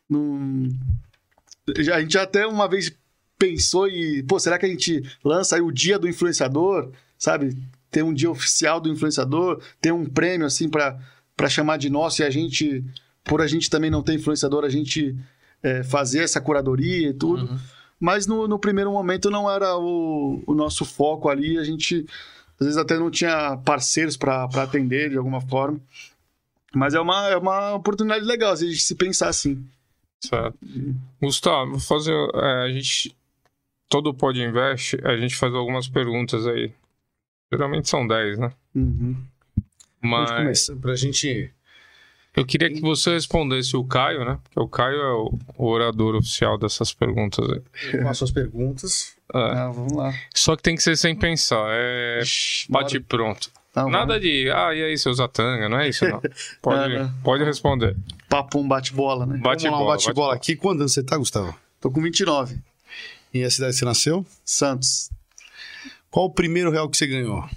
não- 0.09 0.69
a 1.93 1.99
gente 2.01 2.13
já 2.13 2.23
até 2.23 2.45
uma 2.47 2.67
vez 2.67 2.93
pensou 3.37 3.87
e, 3.87 4.23
pô, 4.23 4.39
será 4.39 4.57
que 4.57 4.65
a 4.65 4.69
gente 4.69 5.03
lança 5.23 5.55
aí 5.55 5.61
o 5.61 5.71
dia 5.71 5.99
do 5.99 6.07
influenciador, 6.07 6.91
sabe? 7.17 7.57
Tem 7.91 8.03
um 8.03 8.13
dia 8.13 8.29
oficial 8.31 8.79
do 8.79 8.89
influenciador, 8.89 9.61
tem 9.81 9.91
um 9.91 10.05
prêmio 10.05 10.45
assim 10.47 10.69
para 10.69 10.97
para 11.35 11.47
chamar 11.49 11.77
de 11.77 11.87
nosso 11.87 12.23
e 12.23 12.25
a 12.25 12.31
gente, 12.31 12.83
por 13.23 13.41
a 13.41 13.47
gente 13.47 13.69
também 13.69 13.91
não 13.91 14.01
ter 14.01 14.15
influenciador, 14.15 14.65
a 14.65 14.69
gente 14.69 15.15
é, 15.61 15.83
fazer 15.83 16.23
essa 16.23 16.41
curadoria 16.41 17.09
e 17.09 17.13
tudo. 17.13 17.43
Uhum. 17.45 17.59
Mas 17.99 18.27
no, 18.27 18.47
no 18.47 18.59
primeiro 18.59 18.91
momento 18.91 19.29
não 19.29 19.49
era 19.49 19.75
o, 19.77 20.43
o 20.45 20.53
nosso 20.53 20.85
foco 20.85 21.29
ali, 21.29 21.57
a 21.57 21.63
gente 21.63 22.05
às 22.59 22.65
vezes 22.65 22.77
até 22.77 22.97
não 22.97 23.11
tinha 23.11 23.57
parceiros 23.57 24.17
para 24.17 24.45
atender 24.45 25.09
de 25.09 25.17
alguma 25.17 25.41
forma. 25.41 25.79
Mas 26.73 26.93
é 26.93 26.99
uma, 26.99 27.27
é 27.29 27.37
uma 27.37 27.73
oportunidade 27.75 28.25
legal, 28.25 28.51
às 28.51 28.61
vezes, 28.61 28.77
de 28.77 28.83
se 28.83 28.95
pensar 28.95 29.29
assim. 29.29 29.63
Certo. 30.19 30.57
Gustavo, 31.21 31.71
vou 31.71 31.79
fazer. 31.79 32.13
é, 32.35 32.63
a 32.63 32.71
gente. 32.71 33.15
Todo 33.89 34.13
Pod 34.13 34.37
Invest, 34.37 34.97
a 35.05 35.15
gente 35.15 35.35
faz 35.35 35.53
algumas 35.53 35.87
perguntas 35.87 36.45
aí. 36.45 36.73
Geralmente 37.51 37.87
são 37.87 38.05
10, 38.05 38.37
né? 38.37 38.51
Uhum. 38.75 39.15
Mas 40.01 40.69
pra 40.81 40.93
gente... 40.95 41.49
eu 42.37 42.45
queria 42.45 42.69
que 42.71 42.79
você 42.79 43.15
respondesse 43.15 43.75
o 43.75 43.83
Caio, 43.83 44.23
né? 44.23 44.37
Porque 44.43 44.59
o 44.59 44.67
Caio 44.67 45.01
é 45.01 45.13
o, 45.13 45.39
orador 45.57 46.15
oficial 46.15 46.55
dessas 46.55 46.93
perguntas 46.93 47.43
aí. 47.49 48.03
Faço 48.03 48.25
as 48.25 48.31
perguntas. 48.31 49.15
É. 49.33 49.39
Ah, 49.39 49.71
vamos 49.73 49.93
lá. 49.93 50.13
Só 50.35 50.55
que 50.55 50.61
tem 50.61 50.75
que 50.75 50.83
ser 50.83 50.95
sem 50.95 51.15
pensar. 51.15 51.65
É 51.71 52.21
bate 52.69 52.99
pronto. 52.99 53.49
Tá, 53.73 53.87
Nada 53.87 54.19
de, 54.19 54.51
ah, 54.51 54.73
e 54.73 54.83
aí, 54.83 54.97
seu 54.97 55.13
Zatanga, 55.13 55.67
não 55.67 55.79
é 55.79 55.89
isso, 55.89 56.07
não. 56.07 56.21
Pode, 56.61 56.95
É, 56.95 57.09
pode 57.23 57.43
responder. 57.43 57.95
Papo 58.29 58.59
um 58.59 58.67
bate-bola, 58.67 59.25
né? 59.25 59.37
Bate 59.37 59.63
Vamos 59.63 59.79
lá, 59.79 59.83
um 59.83 59.85
bola, 59.85 59.97
bate-bola 59.97 60.35
aqui. 60.35 60.55
Quando 60.55 60.87
você 60.87 61.03
tá, 61.03 61.17
Gustavo? 61.17 61.55
Tô 61.81 61.91
com 61.91 62.01
29. 62.01 62.57
E 63.33 63.43
a 63.43 63.49
cidade 63.49 63.73
que 63.73 63.79
você 63.79 63.85
nasceu? 63.85 64.25
Santos. 64.45 65.09
Qual 66.09 66.25
o 66.25 66.31
primeiro 66.31 66.71
real 66.71 66.89
que 66.89 66.97
você 66.97 67.05
ganhou? 67.07 67.47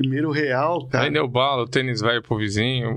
Primeiro 0.00 0.30
real, 0.30 0.86
cara. 0.86 1.04
Aí 1.04 1.12
deu 1.12 1.28
bala, 1.28 1.64
o 1.64 1.68
tênis 1.68 2.00
velho 2.00 2.22
pro 2.22 2.38
vizinho. 2.38 2.94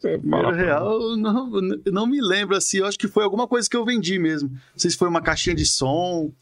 Você 0.00 0.18
Primeiro 0.18 0.50
real, 0.50 1.00
eu 1.00 1.16
não, 1.16 1.48
não 1.86 2.06
me 2.08 2.20
lembro 2.20 2.56
assim. 2.56 2.78
Eu 2.78 2.86
acho 2.86 2.98
que 2.98 3.06
foi 3.06 3.22
alguma 3.22 3.46
coisa 3.46 3.70
que 3.70 3.76
eu 3.76 3.84
vendi 3.84 4.18
mesmo. 4.18 4.48
Não 4.48 4.58
sei 4.76 4.90
se 4.90 4.96
foi 4.96 5.06
uma 5.06 5.22
caixinha 5.22 5.54
de 5.54 5.64
som 5.64 6.32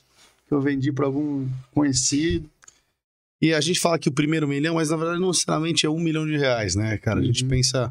que 0.47 0.55
eu 0.55 0.63
vendi 0.63 0.91
para 0.91 1.05
algum 1.05 1.47
conhecido. 1.75 2.49
E 3.43 3.53
a 3.53 3.61
gente 3.61 3.79
fala 3.79 3.99
que 3.99 4.09
o 4.09 4.13
primeiro 4.13 4.49
milhão, 4.49 4.77
mas 4.77 4.89
na 4.89 4.97
verdade 4.97 5.21
não 5.21 5.29
necessariamente 5.29 5.85
é 5.85 5.91
um 5.91 6.01
milhão 6.01 6.25
de 6.27 6.39
reais, 6.39 6.75
né, 6.75 6.97
cara? 6.97 7.21
A 7.21 7.23
gente 7.23 7.43
Uhum. 7.43 7.51
pensa, 7.51 7.91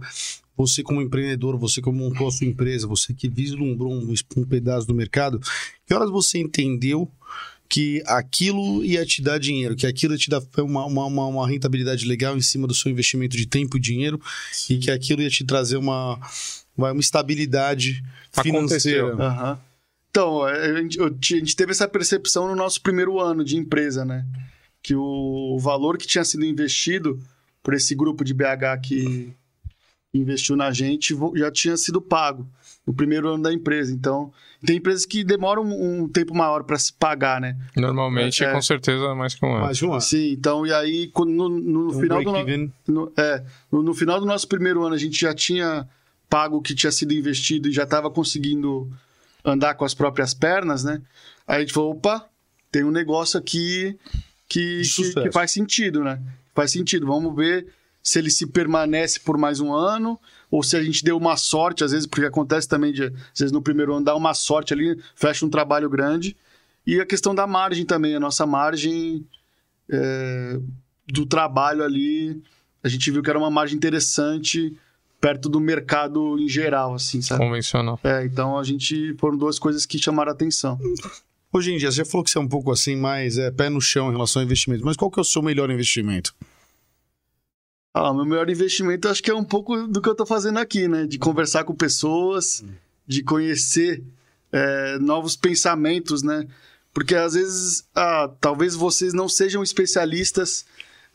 você 0.57 0.81
como 0.81 0.99
empreendedor, 1.03 1.55
você 1.55 1.83
que 1.83 1.91
montou 1.91 2.27
a 2.27 2.31
sua 2.31 2.47
empresa, 2.47 2.87
você 2.87 3.13
que 3.13 3.29
vislumbrou 3.29 3.93
um, 3.93 4.11
um 4.37 4.43
pedaço 4.43 4.87
do 4.87 4.95
mercado, 4.95 5.39
que 5.85 5.93
horas 5.93 6.09
você 6.09 6.39
entendeu 6.39 7.07
que 7.69 8.01
aquilo 8.05 8.83
ia 8.83 9.05
te 9.05 9.21
dar 9.21 9.37
dinheiro, 9.39 9.75
que 9.75 9.85
aquilo 9.85 10.13
ia 10.13 10.17
te 10.17 10.29
dar 10.29 10.41
uma, 10.59 10.85
uma, 10.85 11.25
uma, 11.25 11.47
rentabilidade 11.47 12.05
legal 12.05 12.37
em 12.37 12.41
cima 12.41 12.65
do 12.67 12.73
seu 12.73 12.91
investimento 12.91 13.35
de 13.35 13.45
tempo 13.45 13.77
e 13.77 13.79
dinheiro, 13.79 14.19
e 14.69 14.77
que 14.77 14.89
aquilo 14.89 15.21
ia 15.21 15.29
te 15.29 15.43
trazer 15.43 15.77
uma, 15.77 16.19
uma 16.77 16.91
estabilidade 16.99 18.03
financeira. 18.31 19.13
Aham. 19.15 19.59
Então, 20.09 20.47
é, 20.47 20.71
a 20.71 20.81
gente, 20.81 20.99
a 21.01 21.37
gente 21.37 21.55
teve 21.55 21.71
essa 21.71 21.87
percepção 21.87 22.47
no 22.47 22.55
nosso 22.55 22.81
primeiro 22.81 23.19
ano 23.19 23.43
de 23.43 23.57
empresa, 23.57 24.03
né? 24.03 24.25
Que 24.81 24.95
o 24.95 25.57
valor 25.59 25.97
que 25.97 26.07
tinha 26.07 26.23
sido 26.23 26.45
investido 26.45 27.21
por 27.61 27.73
esse 27.73 27.93
grupo 27.93 28.23
de 28.23 28.33
BH 28.33 28.81
que 28.83 29.33
investiu 30.13 30.55
na 30.55 30.71
gente 30.71 31.15
já 31.35 31.51
tinha 31.51 31.77
sido 31.77 32.01
pago 32.01 32.47
no 32.87 32.93
primeiro 32.93 33.27
ano 33.27 33.43
da 33.43 33.51
empresa. 33.53 33.93
Então, 33.93 34.31
tem 34.65 34.77
empresas 34.77 35.05
que 35.05 35.23
demoram 35.23 35.63
um, 35.63 36.03
um 36.03 36.07
tempo 36.07 36.33
maior 36.33 36.63
para 36.63 36.79
se 36.79 36.93
pagar, 36.93 37.41
né? 37.41 37.57
Normalmente, 37.75 38.43
É. 38.43 38.51
com 38.53 38.61
certeza, 38.61 39.03
é 39.03 39.13
mais 39.13 39.35
que 39.35 39.45
um 39.45 39.51
ano. 39.53 39.65
Mais 39.65 39.81
uma. 39.81 39.99
Sim, 39.99 40.31
então, 40.31 40.65
e 40.65 40.71
aí, 40.73 41.07
quando- 41.09 41.31
no, 41.33 41.49
no 41.49 41.87
Um 41.89 41.99
final 41.99 42.23
do 42.23 42.31
no- 42.31 42.71
no, 42.87 43.11
é, 43.17 43.43
no, 43.69 43.83
no 43.83 43.93
final 43.93 44.19
do 44.21 44.25
nosso 44.25 44.47
primeiro 44.47 44.83
ano, 44.85 44.95
a 44.95 44.97
gente 44.97 45.19
já 45.19 45.33
tinha 45.33 45.85
pago 46.29 46.57
o 46.57 46.61
que 46.61 46.73
tinha 46.73 46.91
sido 46.91 47.13
investido 47.13 47.67
e 47.67 47.71
já 47.73 47.83
estava 47.83 48.09
conseguindo 48.09 48.89
andar 49.43 49.75
com 49.75 49.83
as 49.85 49.93
próprias 49.93 50.33
pernas, 50.33 50.83
né? 50.83 51.01
Aí 51.45 51.57
a 51.57 51.59
gente 51.59 51.73
falou, 51.73 51.91
opa, 51.91 52.25
tem 52.71 52.83
um 52.83 52.91
negócio 52.91 53.37
aqui 53.39 53.97
que, 54.49 54.81
que, 54.81 55.13
que 55.23 55.31
faz 55.31 55.51
sentido, 55.51 56.03
né? 56.03 56.21
Faz 56.55 56.71
sentido. 56.71 57.05
Vamos 57.05 57.35
ver 57.35 57.67
se 58.07 58.17
ele 58.19 58.31
se 58.31 58.47
permanece 58.47 59.19
por 59.19 59.37
mais 59.37 59.59
um 59.59 59.73
ano 59.73 60.17
ou 60.49 60.63
se 60.63 60.77
a 60.77 60.81
gente 60.81 61.03
deu 61.03 61.17
uma 61.17 61.35
sorte, 61.35 61.83
às 61.83 61.91
vezes, 61.91 62.07
porque 62.07 62.25
acontece 62.25 62.65
também 62.65 62.93
de, 62.93 63.03
às 63.03 63.39
vezes 63.39 63.51
no 63.51 63.61
primeiro 63.61 63.93
ano 63.93 64.05
dá 64.05 64.15
uma 64.15 64.33
sorte 64.33 64.73
ali, 64.73 64.97
fecha 65.13 65.45
um 65.45 65.49
trabalho 65.49 65.89
grande. 65.89 66.37
E 66.85 67.01
a 67.01 67.05
questão 67.05 67.35
da 67.35 67.45
margem 67.45 67.85
também, 67.85 68.15
a 68.15 68.19
nossa 68.19 68.45
margem 68.45 69.27
é, 69.91 70.57
do 71.05 71.25
trabalho 71.25 71.83
ali, 71.83 72.41
a 72.81 72.87
gente 72.87 73.11
viu 73.11 73.21
que 73.21 73.29
era 73.29 73.37
uma 73.37 73.51
margem 73.51 73.75
interessante 73.75 74.73
perto 75.19 75.49
do 75.49 75.59
mercado 75.59 76.39
em 76.39 76.47
geral, 76.47 76.93
assim, 76.93 77.21
sabe? 77.21 77.43
Convencional. 77.43 77.99
É, 78.05 78.23
então 78.23 78.57
a 78.57 78.63
gente 78.63 79.15
foram 79.19 79.37
duas 79.37 79.59
coisas 79.59 79.85
que 79.85 79.99
chamaram 79.99 80.31
a 80.31 80.33
atenção. 80.33 80.79
Hoje 81.51 81.73
em 81.73 81.77
dia, 81.77 81.91
você 81.91 81.97
já 81.97 82.05
falou 82.05 82.23
que 82.23 82.31
você 82.31 82.37
é 82.37 82.41
um 82.41 82.47
pouco 82.47 82.71
assim, 82.71 82.95
mais 82.95 83.37
é, 83.37 83.51
pé 83.51 83.69
no 83.69 83.81
chão 83.81 84.07
em 84.07 84.13
relação 84.13 84.41
ao 84.41 84.45
investimento, 84.45 84.85
mas 84.85 84.95
qual 84.95 85.11
que 85.11 85.19
é 85.19 85.21
o 85.21 85.25
seu 85.25 85.41
melhor 85.41 85.69
investimento? 85.69 86.33
Ah, 87.99 88.13
meu 88.13 88.25
melhor 88.25 88.47
investimento 88.47 89.07
acho 89.07 89.23
que 89.23 89.31
é 89.31 89.33
um 89.33 89.43
pouco 89.43 89.87
do 89.87 89.99
que 89.99 90.07
eu 90.07 90.13
tô 90.13 90.23
fazendo 90.23 90.59
aqui, 90.59 90.87
né? 90.87 91.07
De 91.07 91.17
conversar 91.17 91.63
com 91.63 91.73
pessoas, 91.73 92.63
de 93.07 93.23
conhecer 93.23 94.03
é, 94.51 94.99
novos 94.99 95.35
pensamentos, 95.35 96.21
né? 96.21 96.47
Porque 96.93 97.15
às 97.15 97.33
vezes, 97.33 97.87
ah, 97.95 98.29
talvez 98.39 98.75
vocês 98.75 99.15
não 99.15 99.27
sejam 99.27 99.63
especialistas 99.63 100.63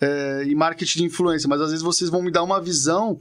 é, 0.01 0.43
em 0.45 0.57
marketing 0.57 0.99
de 0.99 1.05
influência, 1.05 1.49
mas 1.49 1.61
às 1.61 1.71
vezes 1.71 1.85
vocês 1.85 2.11
vão 2.11 2.21
me 2.21 2.33
dar 2.33 2.43
uma 2.43 2.61
visão 2.61 3.21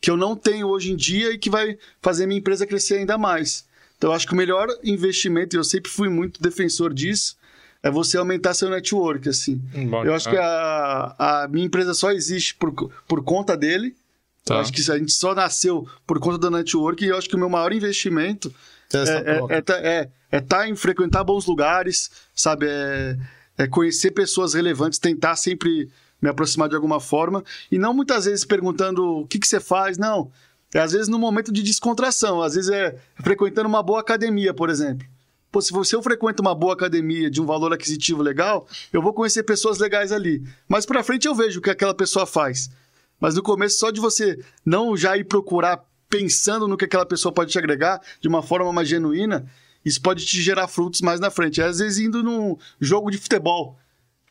que 0.00 0.10
eu 0.10 0.16
não 0.16 0.34
tenho 0.34 0.68
hoje 0.68 0.90
em 0.90 0.96
dia 0.96 1.32
e 1.32 1.38
que 1.38 1.50
vai 1.50 1.76
fazer 2.00 2.26
minha 2.26 2.40
empresa 2.40 2.66
crescer 2.66 2.94
ainda 2.94 3.18
mais. 3.18 3.66
Então, 3.98 4.08
eu 4.08 4.14
acho 4.14 4.26
que 4.26 4.32
o 4.32 4.36
melhor 4.36 4.68
investimento, 4.82 5.54
e 5.54 5.58
eu 5.58 5.64
sempre 5.64 5.90
fui 5.90 6.08
muito 6.08 6.40
defensor 6.40 6.94
disso, 6.94 7.36
é 7.82 7.90
você 7.90 8.16
aumentar 8.16 8.54
seu 8.54 8.70
network, 8.70 9.28
assim. 9.28 9.60
Eu 10.06 10.14
acho 10.14 10.30
que 10.30 10.36
a, 10.36 11.14
a 11.44 11.48
minha 11.48 11.66
empresa 11.66 11.92
só 11.94 12.12
existe 12.12 12.54
por, 12.54 12.72
por 13.08 13.24
conta 13.24 13.56
dele. 13.56 13.96
Tá. 14.44 14.54
Eu 14.54 14.60
acho 14.60 14.72
que 14.72 14.80
a 14.90 14.98
gente 14.98 15.12
só 15.12 15.34
nasceu 15.34 15.86
por 16.06 16.18
conta 16.20 16.38
do 16.38 16.50
network 16.50 17.04
e 17.04 17.08
eu 17.08 17.16
acho 17.16 17.28
que 17.28 17.36
o 17.36 17.38
meu 17.38 17.48
maior 17.48 17.72
investimento 17.72 18.52
é, 18.92 19.34
troca. 19.36 19.54
é, 19.54 19.58
é, 19.58 19.60
tá- 19.60 19.78
é, 19.78 20.08
é 20.30 20.40
tá 20.40 20.68
em 20.68 20.76
frequentar 20.76 21.24
bons 21.24 21.46
lugares, 21.46 22.10
sabe? 22.34 22.66
É, 22.68 23.16
é 23.58 23.66
conhecer 23.66 24.10
pessoas 24.12 24.54
relevantes, 24.54 24.98
tentar 24.98 25.36
sempre 25.36 25.90
me 26.20 26.28
aproximar 26.28 26.68
de 26.68 26.74
alguma 26.76 27.00
forma. 27.00 27.44
E 27.70 27.78
não 27.78 27.92
muitas 27.92 28.24
vezes 28.26 28.44
perguntando 28.44 29.04
o 29.20 29.26
que, 29.26 29.38
que 29.38 29.46
você 29.46 29.58
faz, 29.60 29.98
não. 29.98 30.30
É 30.74 30.78
às 30.80 30.92
vezes 30.92 31.08
no 31.08 31.18
momento 31.18 31.52
de 31.52 31.62
descontração, 31.62 32.40
às 32.40 32.54
vezes 32.54 32.70
é 32.70 32.96
frequentando 33.22 33.68
uma 33.68 33.82
boa 33.82 34.00
academia, 34.00 34.54
por 34.54 34.70
exemplo. 34.70 35.06
Pô, 35.52 35.60
se 35.60 35.70
você 35.70 35.94
eu 35.94 36.02
frequento 36.02 36.40
uma 36.40 36.54
boa 36.54 36.72
academia 36.72 37.30
de 37.30 37.38
um 37.40 37.44
valor 37.44 37.74
aquisitivo 37.74 38.22
legal, 38.22 38.66
eu 38.90 39.02
vou 39.02 39.12
conhecer 39.12 39.42
pessoas 39.42 39.78
legais 39.78 40.10
ali. 40.10 40.42
Mas 40.66 40.86
pra 40.86 41.04
frente 41.04 41.28
eu 41.28 41.34
vejo 41.34 41.60
o 41.60 41.62
que 41.62 41.68
aquela 41.68 41.94
pessoa 41.94 42.24
faz. 42.24 42.70
Mas 43.20 43.34
no 43.34 43.42
começo, 43.42 43.78
só 43.78 43.90
de 43.90 44.00
você 44.00 44.42
não 44.64 44.96
já 44.96 45.14
ir 45.14 45.24
procurar 45.24 45.84
pensando 46.08 46.66
no 46.66 46.76
que 46.76 46.86
aquela 46.86 47.04
pessoa 47.04 47.32
pode 47.32 47.52
te 47.52 47.58
agregar 47.58 48.00
de 48.18 48.28
uma 48.28 48.42
forma 48.42 48.72
mais 48.72 48.88
genuína, 48.88 49.46
isso 49.84 50.00
pode 50.00 50.24
te 50.24 50.40
gerar 50.40 50.68
frutos 50.68 51.02
mais 51.02 51.20
na 51.20 51.30
frente. 51.30 51.60
Às 51.60 51.78
vezes 51.80 51.98
indo 51.98 52.22
num 52.22 52.56
jogo 52.80 53.10
de 53.10 53.18
futebol, 53.18 53.78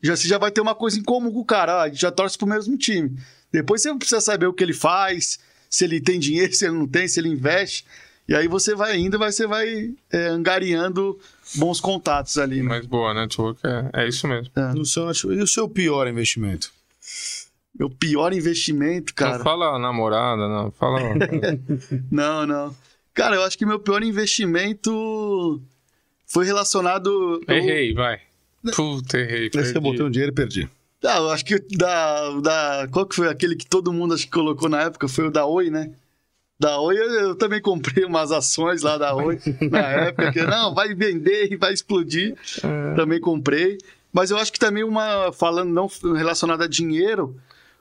já, 0.02 0.16
você 0.16 0.28
já 0.28 0.40
vai 0.40 0.50
ter 0.50 0.62
uma 0.62 0.74
coisa 0.74 0.98
em 0.98 1.04
comum 1.04 1.32
com 1.32 1.42
o 1.42 1.46
cara, 1.46 1.84
ah, 1.84 1.94
já 1.94 2.12
torce 2.12 2.36
pro 2.36 2.48
mesmo 2.48 2.76
time. 2.76 3.16
Depois 3.52 3.84
você 3.84 3.94
precisa 3.94 4.22
saber 4.22 4.48
o 4.48 4.54
que 4.54 4.64
ele 4.64 4.74
faz, 4.74 5.38
se 5.70 5.84
ele 5.84 6.02
tem 6.02 6.20
dinheiro, 6.20 6.52
se 6.56 6.66
ele 6.66 6.74
não 6.74 6.88
tem, 6.88 7.08
se 7.08 7.20
ele 7.20 7.30
investe. 7.30 7.86
E 8.32 8.36
aí 8.36 8.48
você 8.48 8.74
vai 8.74 8.96
indo, 8.96 9.20
vai, 9.20 9.30
você 9.30 9.46
vai 9.46 9.94
é, 10.10 10.28
angariando 10.28 11.20
bons 11.56 11.82
contatos 11.82 12.38
ali, 12.38 12.64
né? 12.64 12.70
Mas 12.70 12.86
boa, 12.86 13.14
network 13.14 13.60
é, 13.62 13.90
é 14.06 14.08
isso 14.08 14.26
mesmo. 14.26 14.50
No 14.74 14.86
seu 14.86 15.12
E 15.34 15.42
o 15.42 15.48
seu 15.48 15.68
pior 15.68 16.08
investimento? 16.08 16.72
Meu 17.78 17.90
pior 17.90 18.32
investimento, 18.32 19.14
cara. 19.14 19.38
Não 19.40 19.44
fala 19.44 19.78
namorada, 19.78 20.48
não. 20.48 20.72
Fala. 20.72 21.02
Não, 22.10 22.48
não. 22.48 22.74
Cara, 23.14 23.36
eu 23.36 23.44
acho 23.44 23.58
que 23.58 23.66
meu 23.66 23.80
pior 23.80 24.02
investimento 24.02 25.62
foi 26.26 26.46
relacionado. 26.46 27.42
eu- 27.46 27.54
errei, 27.58 27.94
vai. 27.94 28.22
Puta, 28.74 29.18
errei. 29.18 29.44
Aí 29.44 29.50
você 29.52 29.74
perdi. 29.74 29.80
botou 29.82 30.08
um 30.08 30.10
dinheiro 30.10 30.32
e 30.32 30.36
perdi. 30.36 30.70
Ah, 31.04 31.18
eu 31.18 31.30
acho 31.32 31.44
que 31.44 31.60
da, 31.76 32.30
da. 32.40 32.88
Qual 32.92 33.06
que 33.06 33.16
foi 33.16 33.28
aquele 33.28 33.58
que 33.58 33.66
todo 33.66 33.92
mundo 33.92 34.14
acho 34.14 34.24
que 34.24 34.32
colocou 34.32 34.70
na 34.70 34.84
época? 34.84 35.10
Foi 35.10 35.28
o 35.28 35.32
da 35.32 35.46
Oi, 35.46 35.70
né? 35.70 35.92
Da 36.62 36.80
Oi, 36.80 36.96
eu, 36.96 37.10
eu 37.30 37.36
também 37.36 37.60
comprei 37.60 38.06
umas 38.06 38.32
ações 38.32 38.84
lá 38.84 38.96
da 38.96 39.16
Oi 39.16 39.40
na 39.72 39.80
época. 39.80 40.32
Que, 40.32 40.44
não, 40.44 40.76
vai 40.76 40.94
vender 40.94 41.52
e 41.52 41.56
vai 41.56 41.74
explodir. 41.74 42.36
Também 42.96 43.20
comprei. 43.20 43.80
Mas 44.14 44.30
eu 44.30 44.38
acho 44.38 44.54
que 44.54 44.60
também 44.60 44.84
uma. 44.84 45.32
Falando 45.34 45.72
não 45.72 45.90
relacionada 46.16 46.66
a 46.66 46.68
dinheiro, 46.68 47.36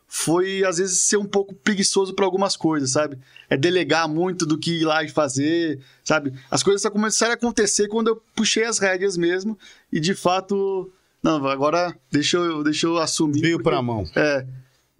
foi 0.08 0.64
às 0.64 0.78
vezes 0.78 1.02
ser 1.02 1.18
um 1.18 1.26
pouco 1.26 1.54
preguiçoso 1.54 2.14
para 2.14 2.24
algumas 2.24 2.56
coisas, 2.56 2.92
sabe? 2.92 3.18
É 3.50 3.56
delegar 3.56 4.08
muito 4.08 4.46
do 4.46 4.56
que 4.56 4.80
ir 4.80 4.84
lá 4.86 5.04
e 5.04 5.08
fazer, 5.10 5.78
sabe? 6.02 6.32
As 6.50 6.62
coisas 6.62 6.80
só 6.80 6.90
começaram 6.90 7.32
a 7.32 7.34
acontecer 7.34 7.86
quando 7.86 8.08
eu 8.08 8.22
puxei 8.34 8.64
as 8.64 8.78
rédeas 8.78 9.14
mesmo 9.16 9.58
e 9.92 10.00
de 10.00 10.14
fato, 10.14 10.90
não, 11.22 11.46
agora 11.46 11.94
deixa 12.10 12.38
eu, 12.38 12.62
deixa 12.64 12.86
eu 12.86 12.96
assumir. 12.96 13.42
Veio 13.42 13.58
porque- 13.58 13.68
pra 13.70 13.82
mão. 13.82 14.04
É. 14.16 14.46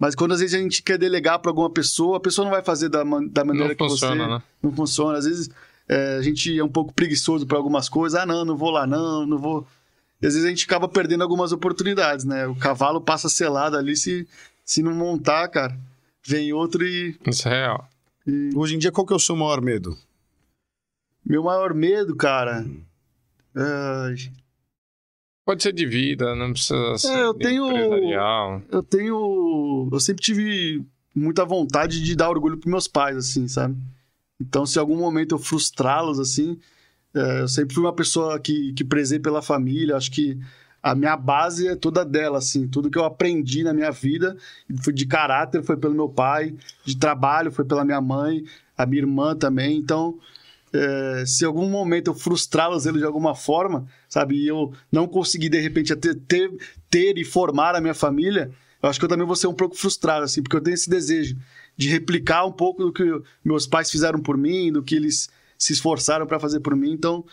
Mas 0.01 0.15
quando 0.15 0.31
às 0.31 0.39
vezes 0.39 0.55
a 0.55 0.57
gente 0.59 0.81
quer 0.81 0.97
delegar 0.97 1.37
para 1.37 1.51
alguma 1.51 1.69
pessoa, 1.69 2.17
a 2.17 2.19
pessoa 2.19 2.43
não 2.45 2.51
vai 2.51 2.63
fazer 2.63 2.89
da, 2.89 3.05
man- 3.05 3.27
da 3.27 3.45
maneira 3.45 3.67
Não 3.69 3.75
que 3.75 3.87
funciona, 3.87 4.23
você 4.23 4.29
né? 4.31 4.43
não 4.63 4.71
funciona. 4.71 5.17
Às 5.19 5.25
vezes 5.25 5.49
é, 5.87 6.15
a 6.17 6.21
gente 6.23 6.57
é 6.57 6.63
um 6.63 6.67
pouco 6.69 6.91
preguiçoso 6.91 7.45
para 7.45 7.55
algumas 7.57 7.87
coisas. 7.87 8.19
Ah, 8.19 8.25
não, 8.25 8.43
não 8.43 8.57
vou 8.57 8.71
lá, 8.71 8.87
não, 8.87 9.27
não 9.27 9.37
vou. 9.37 9.67
E 10.19 10.25
às 10.25 10.33
vezes 10.33 10.43
a 10.47 10.49
gente 10.49 10.65
acaba 10.65 10.87
perdendo 10.89 11.21
algumas 11.21 11.51
oportunidades, 11.51 12.25
né? 12.25 12.47
O 12.47 12.55
cavalo 12.55 12.99
passa 12.99 13.29
selado 13.29 13.77
ali 13.77 13.95
se, 13.95 14.27
se 14.65 14.81
não 14.81 14.91
montar, 14.95 15.47
cara. 15.49 15.77
Vem 16.25 16.51
outro 16.51 16.83
e, 16.83 17.15
Isso 17.27 17.47
é 17.47 17.51
real. 17.51 17.87
e- 18.25 18.49
Hoje 18.55 18.73
em 18.75 18.79
dia, 18.79 18.91
qual 18.91 19.05
que 19.05 19.13
é 19.13 19.15
o 19.15 19.19
seu 19.19 19.35
maior 19.35 19.61
medo? 19.61 19.95
Meu 21.23 21.43
maior 21.43 21.75
medo, 21.75 22.15
cara. 22.15 22.65
ai, 23.55 24.15
Pode 25.51 25.63
ser 25.63 25.73
de 25.73 25.85
vida, 25.85 26.33
não 26.33 26.53
precisa 26.53 26.97
ser 26.97 27.09
É, 27.09 27.23
eu 27.23 27.33
tenho- 27.33 27.67
empresarial. 27.69 28.61
eu 28.71 28.81
tenho. 28.81 29.89
Eu 29.91 29.99
sempre 29.99 30.23
tive 30.23 30.81
muita 31.13 31.43
vontade 31.43 32.01
de 32.01 32.15
dar 32.15 32.29
orgulho 32.29 32.57
pros 32.57 32.71
meus 32.71 32.87
pais, 32.87 33.17
assim, 33.17 33.49
sabe? 33.49 33.75
Então, 34.39 34.65
se 34.65 34.77
em 34.77 34.79
algum 34.79 34.95
momento 34.95 35.35
eu 35.35 35.39
frustrá-los, 35.39 36.19
assim, 36.21 36.57
é, 37.13 37.41
eu 37.41 37.49
sempre 37.49 37.75
fui 37.75 37.83
uma 37.83 37.91
pessoa 37.93 38.39
que, 38.39 38.71
que 38.71 38.85
prezei 38.85 39.19
pela 39.19 39.41
família. 39.41 39.97
Acho 39.97 40.09
que 40.09 40.39
a 40.81 40.95
minha 40.95 41.17
base 41.17 41.67
é 41.67 41.75
toda 41.75 42.05
dela, 42.05 42.37
assim. 42.37 42.65
Tudo 42.65 42.89
que 42.89 42.97
eu 42.97 43.03
aprendi 43.03 43.61
na 43.61 43.73
minha 43.73 43.91
vida, 43.91 44.37
foi 44.81 44.93
de 44.93 45.05
caráter, 45.05 45.61
foi 45.63 45.75
pelo 45.75 45.93
meu 45.93 46.07
pai, 46.07 46.55
de 46.85 46.95
trabalho, 46.95 47.51
foi 47.51 47.65
pela 47.65 47.83
minha 47.83 47.99
mãe, 47.99 48.45
a 48.77 48.85
minha 48.85 49.01
irmã 49.01 49.35
também. 49.35 49.77
Então, 49.77 50.17
é, 50.73 51.23
se 51.25 51.43
algum 51.45 51.69
momento 51.69 52.11
eu 52.11 52.13
frustrá-los 52.13 52.85
eles 52.85 52.99
de 52.99 53.05
alguma 53.05 53.35
forma, 53.35 53.85
sabe, 54.07 54.35
e 54.35 54.47
eu 54.47 54.73
não 54.91 55.07
conseguir 55.07 55.49
de 55.49 55.59
repente 55.59 55.95
ter, 55.95 56.15
ter, 56.15 56.51
ter 56.89 57.17
e 57.17 57.25
formar 57.25 57.75
a 57.75 57.81
minha 57.81 57.93
família, 57.93 58.51
eu 58.81 58.89
acho 58.89 58.97
que 58.99 59.05
eu 59.05 59.09
também 59.09 59.27
vou 59.27 59.35
ser 59.35 59.47
um 59.47 59.53
pouco 59.53 59.75
frustrado, 59.75 60.23
assim, 60.23 60.41
porque 60.41 60.55
eu 60.55 60.61
tenho 60.61 60.73
esse 60.73 60.89
desejo 60.89 61.35
de 61.77 61.89
replicar 61.89 62.45
um 62.45 62.51
pouco 62.51 62.83
do 62.83 62.91
que 62.93 63.03
meus 63.43 63.67
pais 63.67 63.91
fizeram 63.91 64.19
por 64.19 64.37
mim, 64.37 64.71
do 64.71 64.81
que 64.81 64.95
eles 64.95 65.29
se 65.57 65.73
esforçaram 65.73 66.25
para 66.25 66.39
fazer 66.39 66.59
por 66.59 66.75
mim. 66.75 66.91
Então, 66.91 67.23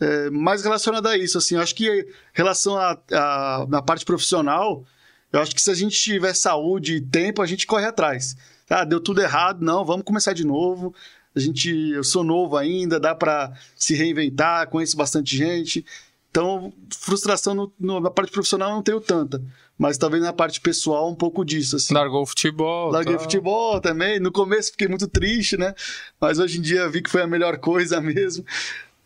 é, 0.00 0.30
mais 0.30 0.62
relacionado 0.62 1.06
a 1.06 1.16
isso, 1.16 1.38
assim, 1.38 1.54
eu 1.54 1.60
acho 1.60 1.74
que 1.74 1.88
em 1.88 2.04
relação 2.32 2.76
a- 2.76 3.66
na 3.68 3.80
parte 3.82 4.04
profissional, 4.04 4.84
eu 5.32 5.40
acho 5.40 5.54
que 5.54 5.60
se 5.62 5.70
a 5.70 5.74
gente 5.74 5.96
tiver 6.00 6.34
saúde 6.34 6.96
e 6.96 7.00
tempo, 7.00 7.42
a 7.42 7.46
gente 7.46 7.66
corre 7.66 7.84
atrás. 7.84 8.36
Ah, 8.68 8.84
deu 8.84 9.00
tudo 9.00 9.20
errado, 9.20 9.64
não, 9.64 9.84
vamos 9.84 10.04
começar 10.04 10.32
de 10.32 10.44
novo. 10.44 10.94
A 11.38 11.44
gente, 11.44 11.70
eu 11.70 12.02
sou 12.04 12.22
novo 12.24 12.56
ainda, 12.56 12.98
dá 13.00 13.14
para 13.14 13.52
se 13.76 13.94
reinventar, 13.94 14.68
conheço 14.68 14.96
bastante 14.96 15.36
gente. 15.36 15.84
Então, 16.30 16.72
frustração 16.94 17.54
no- 17.54 17.72
no- 17.80 18.00
na 18.00 18.10
parte 18.10 18.30
profissional 18.30 18.68
eu 18.70 18.74
não 18.76 18.82
tenho 18.82 19.00
tanta, 19.00 19.42
mas 19.78 19.96
talvez 19.96 20.22
na 20.22 20.32
parte 20.32 20.60
pessoal 20.60 21.08
um 21.10 21.14
pouco 21.14 21.42
disso, 21.44 21.76
assim. 21.76 21.94
Largou 21.94 22.22
o 22.22 22.26
futebol. 22.26 22.90
Larguei 22.90 23.14
tal. 23.14 23.22
futebol 23.22 23.80
também. 23.80 24.20
No 24.20 24.30
começo 24.30 24.72
fiquei 24.72 24.88
muito 24.88 25.08
triste, 25.08 25.56
né? 25.56 25.74
Mas 26.20 26.38
hoje 26.38 26.58
em 26.58 26.60
dia 26.60 26.88
vi 26.88 27.00
que 27.00 27.08
foi 27.10 27.22
a 27.22 27.26
melhor 27.26 27.56
coisa 27.58 27.98
mesmo. 28.02 28.44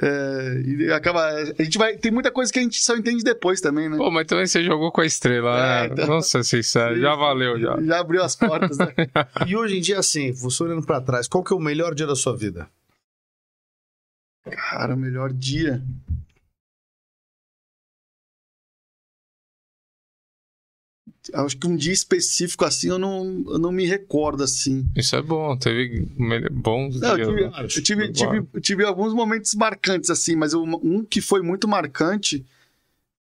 É, 0.05 0.61
e 0.67 0.93
acaba. 0.93 1.25
A 1.29 1.63
gente 1.63 1.79
vai. 1.79 1.97
Tem 1.97 2.11
muita 2.11 2.33
coisa 2.33 2.53
que 2.53 2.59
a 2.59 2.63
gente 2.63 2.83
só 2.83 2.97
entende 2.97 3.23
depois 3.23 3.61
também, 3.61 3.89
né? 3.89 3.97
Pô, 3.97 4.11
mas 4.11 4.27
também 4.27 4.47
você 4.47 4.65
jogou 4.65 4.91
com 4.91 5.01
a 5.01 5.07
estrela, 5.07 5.57
É, 5.57 5.87
né? 5.87 5.93
então. 5.93 6.07
Vamos 6.09 6.27
ser 6.27 6.43
sinceros, 6.45 6.99
já 7.01 7.15
valeu 7.15 7.61
já. 7.61 7.81
Já 7.81 8.01
abriu 8.01 8.23
as 8.23 8.35
portas, 8.35 8.77
né? 8.79 8.93
E 9.47 9.55
hoje 9.57 9.79
em 9.79 9.81
dia, 9.81 10.01
assim, 10.01 10.33
você 10.33 10.65
olhando 10.65 10.85
pra 10.85 11.01
trás, 11.01 11.29
qual 11.29 11.45
que 11.45 11.53
é 11.53 11.57
o 11.57 11.61
melhor 11.61 11.95
dia 11.95 12.07
da 12.07 12.17
sua 12.17 12.37
vida? 12.37 12.69
Cara, 14.51 14.95
o 14.95 14.99
melhor 14.99 15.33
dia. 15.33 15.81
Acho 21.35 21.57
que 21.57 21.67
um 21.69 21.77
dia 21.77 21.93
específico 21.93 22.65
assim 22.65 22.89
eu 22.89 22.99
não, 22.99 23.45
eu 23.47 23.59
não 23.59 23.71
me 23.71 23.85
recordo 23.87 24.43
assim. 24.43 24.85
Isso 24.97 25.15
é 25.15 25.23
bom, 25.23 25.57
teve 25.57 26.01
bons 26.51 27.01
Não, 27.01 27.17
eu 27.17 27.17
dias. 27.17 27.29
tive, 27.29 27.43
né? 27.43 27.53
eu 27.63 27.83
tive, 27.83 28.13
Claro. 28.13 28.43
tive, 28.49 28.61
tive 28.61 28.85
alguns 28.85 29.15
momentos 29.15 29.55
marcantes, 29.55 30.11
assim, 30.11 30.35
mas 30.35 30.53
eu- 30.53 30.63
um 30.65 31.05
que 31.05 31.21
foi 31.21 31.41
muito 31.43 31.69
marcante 31.69 32.45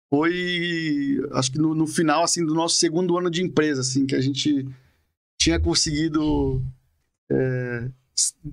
foi, 0.09 1.23
acho 1.31 1.51
que 1.53 1.57
no, 1.57 1.73
no 1.73 1.87
final, 1.87 2.23
assim, 2.23 2.45
do 2.45 2.53
nosso 2.53 2.75
segundo 2.75 3.17
ano 3.17 3.29
de 3.29 3.41
empresa, 3.41 3.81
assim, 3.81 4.05
que 4.05 4.15
a 4.15 4.21
gente 4.21 4.67
tinha 5.39 5.59
conseguido... 5.59 6.61
é, 7.31 7.87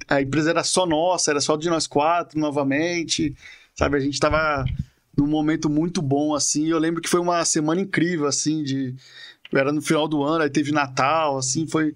a 0.06 0.22
empresa 0.22 0.50
era 0.50 0.62
só 0.62 0.86
nossa, 0.86 1.30
era 1.30 1.40
só 1.40 1.56
de 1.56 1.68
nós 1.68 1.86
quatro, 1.86 2.38
novamente, 2.38 3.34
sabe? 3.74 3.96
A 3.96 4.00
gente 4.00 4.20
tava 4.20 4.64
num 5.16 5.26
momento 5.26 5.68
muito 5.68 6.00
bom, 6.00 6.32
assim, 6.34 6.68
eu 6.68 6.78
lembro 6.78 7.02
que 7.02 7.08
foi 7.08 7.18
uma 7.20 7.44
semana 7.44 7.80
incrível, 7.80 8.26
assim, 8.26 8.62
de... 8.62 8.94
Era 9.52 9.72
no 9.72 9.80
final 9.80 10.06
do 10.06 10.22
ano, 10.22 10.42
aí 10.44 10.50
teve 10.50 10.72
Natal, 10.72 11.38
assim, 11.38 11.66
foi... 11.66 11.94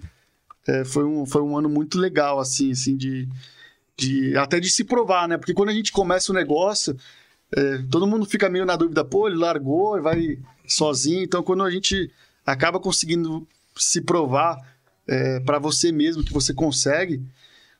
É, 0.67 0.85
foi, 0.85 1.05
um, 1.05 1.27
foi 1.27 1.43
um 1.43 1.57
ano 1.59 1.69
muito 1.69 1.99
legal, 1.99 2.39
assim, 2.39 2.71
assim, 2.71 2.97
de, 2.97 3.29
de 3.97 4.37
até 4.37 4.61
de 4.61 4.71
se 4.71 4.85
provar, 4.85 5.27
né? 5.27 5.37
Porque 5.37 5.53
quando 5.53 5.71
a 5.71 5.75
gente 5.75 5.91
começa 5.91 6.31
o 6.31 6.35
negócio, 6.35 6.97
é, 7.51 7.79
todo 7.91 8.07
mundo 8.07 8.25
fica 8.25 8.49
meio 8.49 8.65
na 8.65 8.77
dúvida, 8.77 9.05
pô, 9.05 9.27
ele 9.27 9.37
largou 9.37 9.99
e 9.99 10.01
vai 10.01 10.39
sozinho. 10.67 11.23
Então, 11.23 11.43
quando 11.43 11.65
a 11.65 11.71
gente 11.71 12.11
acaba 12.47 12.79
conseguindo 12.79 13.47
se 13.77 14.01
provar 14.01 14.57
é, 15.07 15.41
para 15.41 15.59
você 15.59 15.93
mesmo 15.93 16.25
que 16.25 16.33
você 16.33 16.55
consegue, 16.55 17.23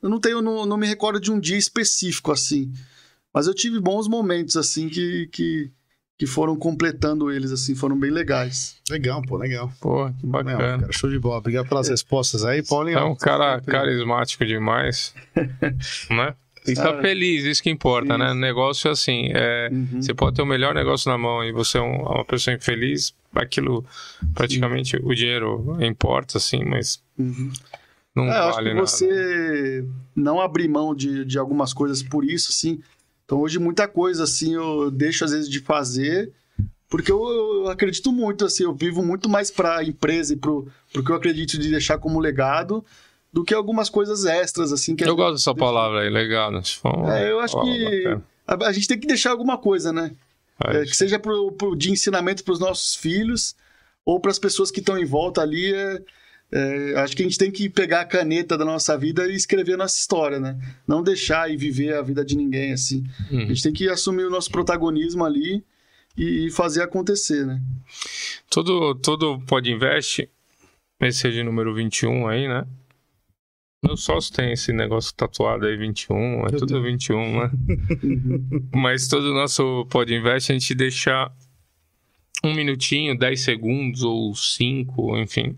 eu 0.03 0.09
não 0.09 0.21
tenho, 0.21 0.43
não, 0.43 0.67
não 0.67 0.77
me 0.77 0.87
recordo 0.87 1.21
de 1.21 1.31
um 1.31 1.39
dia 1.39 1.57
específico 1.57 2.33
assim, 2.33 2.73
mas 3.33 3.47
eu 3.47 3.55
tive 3.55 3.81
bons 3.81 4.09
momentos 4.09 4.57
assim 4.57 4.89
que, 4.89 5.29
que, 5.29 5.71
que 6.19 6.27
foram 6.27 6.55
completando 6.57 7.33
eles, 7.33 7.51
assim, 7.51 7.75
foram 7.75 7.99
bem 7.99 8.11
legais. 8.11 8.77
Legal, 8.89 9.21
pô, 9.23 9.37
legal. 9.37 9.73
Pô, 9.81 10.07
que 10.11 10.25
Não, 10.25 10.31
bacana. 10.31 10.79
cara, 10.81 10.93
show 10.93 11.11
de 11.11 11.19
bola. 11.19 11.39
Obrigado 11.39 11.69
pelas 11.69 11.89
respostas 11.89 12.45
aí, 12.45 12.63
Paulinho. 12.63 12.99
É 12.99 13.05
um 13.05 13.17
cara 13.17 13.61
carismático 13.61 14.45
demais, 14.47 15.15
né? 16.11 16.35
E 16.65 16.75
tá 16.75 16.91
Ah, 16.97 17.01
feliz, 17.03 17.45
isso 17.45 17.61
que 17.61 17.71
importa, 17.71 18.17
né? 18.17 18.33
Negócio 18.35 18.87
é 18.87 18.93
assim, 18.93 19.31
é, 19.35 19.69
Uhum. 19.73 20.01
você 20.01 20.15
pode 20.15 20.37
ter 20.37 20.43
o 20.43 20.47
melhor 20.47 20.73
negócio 20.77 21.11
na 21.11 21.19
mão 21.19 21.43
e 21.43 21.51
você 21.51 21.79
é 21.79 21.81
um- 21.83 22.03
uma 22.03 22.25
pessoa 22.25 22.55
infeliz, 22.55 23.13
aquilo 23.35 23.85
praticamente 24.33 24.97
o 25.03 25.13
dinheiro 25.13 25.77
importa, 25.81 26.39
assim, 26.39 26.63
mas 26.65 27.03
Uhum. 27.19 27.51
não 28.15 28.27
É, 28.27 28.39
eu 28.39 28.43
acho 28.45 28.53
vale 28.55 28.69
que 28.69 28.75
nada. 28.77 28.87
você 28.87 29.85
não 30.15 30.41
abrir 30.41 30.69
mão 30.69 30.95
de, 30.95 31.25
de 31.25 31.37
algumas 31.37 31.73
coisas 31.75 32.01
por 32.01 32.25
isso, 32.25 32.51
assim. 32.51 32.81
Então, 33.33 33.41
hoje, 33.41 33.59
muita 33.59 33.89
coisa, 33.89 34.25
assim, 34.25 34.53
eu 34.55 34.91
deixo, 34.91 35.25
às 35.25 35.31
vezes, 35.31 35.49
de 35.49 35.59
fazer, 35.61 36.31
porque 36.87 37.11
eu, 37.11 37.27
eu 37.63 37.69
acredito 37.71 38.13
muito, 38.13 38.45
assim, 38.45 38.65
eu 38.65 38.75
vivo 38.75 39.03
muito 39.03 39.27
mais 39.27 39.51
pra 39.51 39.83
empresa 39.83 40.35
e 40.35 40.37
pro, 40.37 40.69
pro 40.93 41.03
que 41.03 41.11
eu 41.11 41.17
acredito 41.17 41.57
de 41.59 41.71
deixar 41.71 41.97
como 41.97 42.21
legado 42.21 42.85
do 43.33 43.43
que 43.43 43.55
algumas 43.55 43.89
coisas 43.89 44.27
extras, 44.27 44.71
assim. 44.71 44.95
Que 44.95 45.03
a 45.05 45.07
Eu 45.07 45.17
gosto 45.17 45.37
dessa 45.37 45.55
deixa- 45.55 45.65
palavra 45.65 46.01
aí, 46.03 46.11
uma 46.11 47.09
É, 47.11 47.31
eu 47.33 47.41
acho 47.41 47.59
que 47.63 48.07
a, 48.47 48.67
a 48.67 48.73
gente 48.75 48.87
tem 48.87 48.99
que 49.01 49.07
deixar 49.07 49.31
alguma 49.31 49.57
coisa, 49.57 49.95
né? 49.95 50.13
É 50.67 50.83
É, 50.83 50.85
que 50.85 50.95
seja 50.95 51.19
pro, 51.19 51.53
pro- 51.53 51.75
de 51.75 51.91
ensinamento 51.91 52.45
para 52.45 52.53
os 52.53 52.61
nossos 52.61 52.95
filhos 52.95 53.57
ou 54.05 54.21
para 54.21 54.31
as 54.31 54.39
pessoas 54.39 54.71
que 54.71 54.81
estão 54.81 54.99
em 54.99 55.07
volta 55.07 55.41
ali. 55.41 55.73
é- 55.73 56.03
é, 56.53 56.95
acho 57.01 57.17
que 57.17 57.23
a 57.23 57.25
gente 57.25 57.39
tem 57.39 57.51
que 57.51 57.69
pegar 57.71 58.03
a 58.03 58.05
caneta 58.05 58.57
da 58.59 58.65
nossa 58.65 58.97
vida 58.99 59.27
e 59.27 59.35
escrever 59.35 59.75
a 59.75 59.79
nossa 59.79 59.99
história, 59.99 60.39
né? 60.39 60.59
Não 60.87 61.03
deixar 61.03 61.51
e 61.51 61.57
viver 61.57 61.95
a 61.95 62.03
vida 62.03 62.25
de 62.25 62.37
ninguém, 62.37 62.73
assim. 62.73 63.05
A 63.31 63.35
Uhum. 63.35 63.47
gente 63.47 63.63
tem 63.63 63.73
que 63.73 63.89
assumir 63.89 64.25
o 64.25 64.31
nosso 64.31 64.51
protagonismo 64.51 65.25
ali 65.25 65.65
e, 66.17 66.47
e 66.47 66.51
fazer 66.51 66.83
acontecer, 66.83 67.47
né? 67.47 67.61
Todo, 68.51 68.95
todo 68.97 69.41
Pod 69.47 69.71
Invest, 69.71 70.29
esse 71.01 71.27
é 71.27 71.31
de 71.31 71.43
número 71.43 71.75
21 71.75 72.29
aí, 72.29 72.47
né? 72.47 72.67
Meu 73.85 73.97
sócio 73.97 74.33
tem 74.33 74.53
esse 74.53 74.73
negócio 74.73 75.13
tatuado 75.15 75.67
aí, 75.67 75.77
21, 75.77 76.15
é 76.43 76.47
Eu 76.53 76.59
tudo 76.59 76.67
tenho. 76.67 76.83
21, 76.85 77.41
né? 77.41 77.51
Mas 78.73 79.09
todo 79.09 79.25
o 79.25 79.35
nosso 79.35 79.87
Pod 79.87 80.15
Invest 80.15 80.53
a 80.53 80.55
gente 80.55 80.73
deixa 80.75 81.33
um 82.45 82.55
minutinho, 82.55 83.19
10 83.19 83.41
segundos 83.41 84.03
ou 84.03 84.35
5, 84.35 85.19
enfim. 85.19 85.57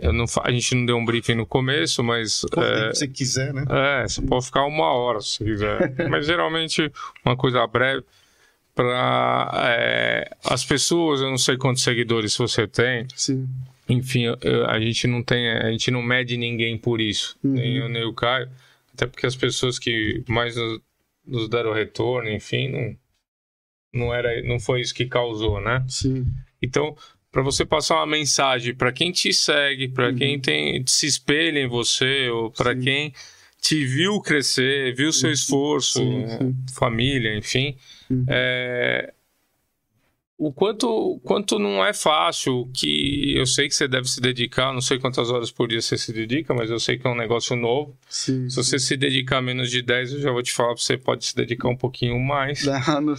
Não, 0.00 0.24
a 0.42 0.50
gente 0.52 0.74
não 0.74 0.86
deu 0.86 0.96
um 0.96 1.04
briefing 1.04 1.34
no 1.34 1.46
começo, 1.46 2.02
mas 2.04 2.42
Quanto 2.52 2.66
é, 2.66 2.94
você 2.94 3.08
quiser, 3.08 3.52
né? 3.52 3.64
é, 3.68 4.06
você 4.08 4.22
pode 4.22 4.46
ficar 4.46 4.64
uma 4.64 4.92
hora 4.92 5.20
se 5.20 5.42
quiser. 5.44 5.94
Mas 6.08 6.26
geralmente 6.26 6.90
uma 7.24 7.36
coisa 7.36 7.66
breve 7.66 8.04
para 8.74 10.28
as 10.44 10.64
pessoas, 10.64 11.20
eu 11.20 11.28
não 11.30 11.38
sei 11.38 11.56
quantos 11.56 11.82
seguidores 11.82 12.36
você 12.36 12.66
tem. 12.66 13.06
Sim. 13.14 13.48
Enfim, 13.88 14.26
a 14.68 14.78
gente 14.80 15.06
não 15.06 15.22
tem, 15.22 15.50
a 15.50 15.70
gente 15.70 15.90
não 15.90 16.02
mede 16.02 16.36
ninguém 16.36 16.76
por 16.76 17.00
isso, 17.00 17.36
Uhum. 17.42 17.52
nem 17.54 17.76
eu 17.78 17.88
nem 17.88 18.04
o 18.04 18.12
Caio, 18.12 18.48
até 18.92 19.06
porque 19.06 19.26
as 19.26 19.34
pessoas 19.34 19.78
que 19.78 20.22
mais 20.28 20.56
nos, 20.56 20.80
nos 21.26 21.48
deram 21.48 21.72
retorno, 21.72 22.28
enfim, 22.30 22.68
não, 22.68 22.96
não 23.94 24.14
era, 24.14 24.42
não 24.42 24.60
foi 24.60 24.80
isso 24.82 24.94
que 24.94 25.06
causou, 25.06 25.60
né? 25.60 25.84
Sim. 25.88 26.26
Então, 26.60 26.94
para 27.30 27.42
você 27.42 27.64
passar 27.64 27.96
uma 27.96 28.06
mensagem 28.06 28.74
para 28.74 28.92
quem 28.92 29.12
te 29.12 29.32
segue, 29.32 29.88
para 29.88 30.12
quem 30.14 30.40
tem 30.40 30.82
se 30.86 31.06
espelha 31.06 31.58
em 31.60 31.68
você 31.68 32.28
ou 32.30 32.50
para 32.50 32.72
Uhum. 32.72 32.80
Quem 32.80 33.12
te 33.60 33.84
viu 33.84 34.20
crescer, 34.20 34.94
viu 34.94 35.12
seu 35.12 35.32
esforço, 35.32 35.98
Sim, 35.98 36.26
sim. 36.28 36.56
família, 36.74 37.36
enfim, 37.36 37.76
Uhum. 38.08 38.24
é, 38.28 39.12
o 40.40 40.52
quanto 40.52 41.18
quanto 41.24 41.58
não 41.58 41.84
é 41.84 41.92
fácil, 41.92 42.70
que 42.72 43.34
eu 43.36 43.44
sei 43.44 43.66
que 43.66 43.74
você 43.74 43.88
deve 43.88 44.08
se 44.08 44.20
dedicar, 44.20 44.72
não 44.72 44.80
sei 44.80 44.96
quantas 44.98 45.30
horas 45.30 45.50
por 45.50 45.66
dia 45.66 45.80
você 45.80 45.98
se 45.98 46.12
dedica, 46.12 46.54
mas 46.54 46.70
eu 46.70 46.78
sei 46.78 46.96
que 46.96 47.04
é 47.06 47.10
um 47.10 47.16
negócio 47.16 47.56
novo. 47.56 47.96
Sim. 48.08 48.48
Se 48.48 48.54
você 48.56 48.78
se 48.78 48.96
dedicar 48.96 49.42
menos 49.42 49.68
de 49.68 49.82
10, 49.82 50.12
eu 50.12 50.20
já 50.20 50.30
vou 50.30 50.42
te 50.42 50.52
falar, 50.52 50.74
você 50.76 50.96
pode 50.96 51.24
se 51.24 51.34
dedicar 51.34 51.68
um 51.68 51.76
pouquinho 51.76 52.18
mais, 52.20 52.64
Não, 52.64 52.78
não, 53.02 53.14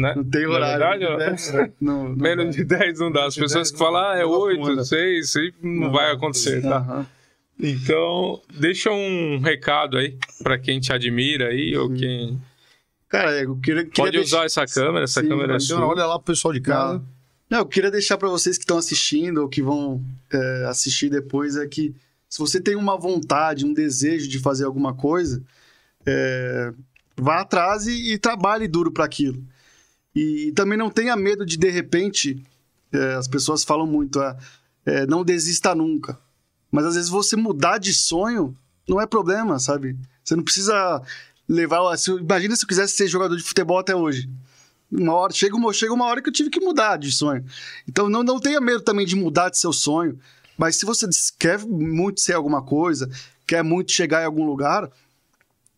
né? 0.00 0.14
não 0.14 0.24
tem 0.24 0.44
é 0.44 0.48
horário. 0.48 1.08
verdade, 1.08 1.52
né? 1.56 1.72
Não, 1.80 2.08
não 2.10 2.16
Menos 2.16 2.44
vai. 2.44 2.54
de 2.54 2.64
10 2.64 3.00
não 3.00 3.10
dá. 3.10 3.24
As 3.26 3.34
pessoas 3.34 3.68
10 3.68 3.72
que 3.72 3.78
falam, 3.78 4.00
ah, 4.02 4.14
é 4.16 4.22
não 4.22 4.30
dá 4.30 4.36
8, 4.38 4.64
funda. 4.64 4.84
6, 4.84 5.26
isso 5.28 5.38
aí 5.40 5.52
não, 5.62 5.90
vai 5.90 6.12
acontecer, 6.12 6.62
tá? 6.62 6.76
Aham. 6.76 7.06
Então, 7.62 8.40
deixa 8.58 8.90
um 8.90 9.38
recado 9.38 9.98
aí 9.98 10.16
pra 10.42 10.56
quem 10.58 10.80
te 10.80 10.92
admira 10.92 11.48
aí, 11.48 11.76
ou 11.76 11.90
quem. 11.92 12.40
Cara, 13.10 13.42
eu 13.42 13.56
queria, 13.56 13.82
queria 13.84 13.92
Pode 14.04 14.16
deixar- 14.18 14.36
usar 14.36 14.44
essa 14.46 14.66
câmera, 14.66 15.04
essa 15.04 15.20
Sim, 15.20 15.28
câmera 15.28 15.54
é. 15.54 15.56
Então, 15.56 15.78
sua. 15.78 15.86
olha 15.86 16.06
lá 16.06 16.16
pro 16.16 16.32
pessoal 16.32 16.54
de 16.54 16.60
casa. 16.60 17.02
Não, 17.50 17.58
eu 17.58 17.66
queria 17.66 17.90
deixar 17.90 18.16
para 18.16 18.28
vocês 18.28 18.56
que 18.56 18.62
estão 18.62 18.78
assistindo 18.78 19.38
ou 19.42 19.48
que 19.48 19.60
vão 19.60 20.00
é, 20.32 20.64
assistir 20.68 21.10
depois 21.10 21.56
é 21.56 21.66
que 21.66 21.92
se 22.28 22.38
você 22.38 22.60
tem 22.60 22.76
uma 22.76 22.96
vontade, 22.96 23.66
um 23.66 23.74
desejo 23.74 24.28
de 24.28 24.38
fazer 24.38 24.64
alguma 24.64 24.94
coisa, 24.94 25.42
é, 26.06 26.72
vá 27.16 27.40
atrás 27.40 27.88
e, 27.88 28.12
e 28.12 28.18
trabalhe 28.18 28.68
duro 28.68 28.92
para 28.92 29.04
aquilo. 29.04 29.44
E, 30.14 30.52
também 30.54 30.78
não 30.78 30.88
tenha 30.88 31.16
medo 31.16 31.44
de, 31.44 31.56
de 31.56 31.68
repente, 31.68 32.40
é, 32.92 33.14
as 33.14 33.26
pessoas 33.26 33.64
falam 33.64 33.86
muito, 33.88 34.22
é, 34.22 34.36
é, 34.86 35.06
não 35.06 35.24
desista 35.24 35.74
nunca. 35.74 36.16
Mas 36.70 36.84
às 36.84 36.94
vezes 36.94 37.10
você 37.10 37.34
mudar 37.34 37.78
de 37.78 37.92
sonho 37.92 38.56
não 38.88 39.00
é 39.00 39.06
problema, 39.06 39.58
sabe? 39.58 39.96
Você 40.22 40.36
não 40.36 40.44
precisa 40.44 41.02
levar. 41.52 41.96
se- 41.96 42.10
Imagina 42.12 42.54
se 42.56 42.64
eu 42.64 42.68
quisesse 42.68 42.94
ser 42.96 43.08
jogador 43.08 43.36
de 43.36 43.42
futebol 43.42 43.78
até 43.78 43.94
hoje. 43.94 44.30
Uma 44.90 45.14
hora, 45.14 45.32
chega, 45.32 45.54
uma, 45.56 45.72
chega 45.72 45.92
uma 45.92 46.06
hora 46.06 46.20
que 46.22 46.28
eu 46.28 46.32
tive 46.32 46.50
que 46.50 46.60
mudar 46.60 46.96
de 46.96 47.12
sonho. 47.12 47.44
Então 47.88 48.08
não, 48.08 48.22
não 48.22 48.38
tenha 48.40 48.60
medo 48.60 48.80
também 48.80 49.06
de 49.06 49.14
mudar 49.16 49.48
de 49.50 49.58
seu 49.58 49.72
sonho. 49.72 50.18
Mas 50.58 50.76
se 50.76 50.84
você 50.86 51.08
quer 51.38 51.58
muito 51.60 52.20
ser 52.20 52.34
alguma 52.34 52.62
coisa, 52.62 53.08
quer 53.46 53.62
muito 53.64 53.92
chegar 53.92 54.22
em 54.22 54.26
algum 54.26 54.44
lugar, 54.44 54.90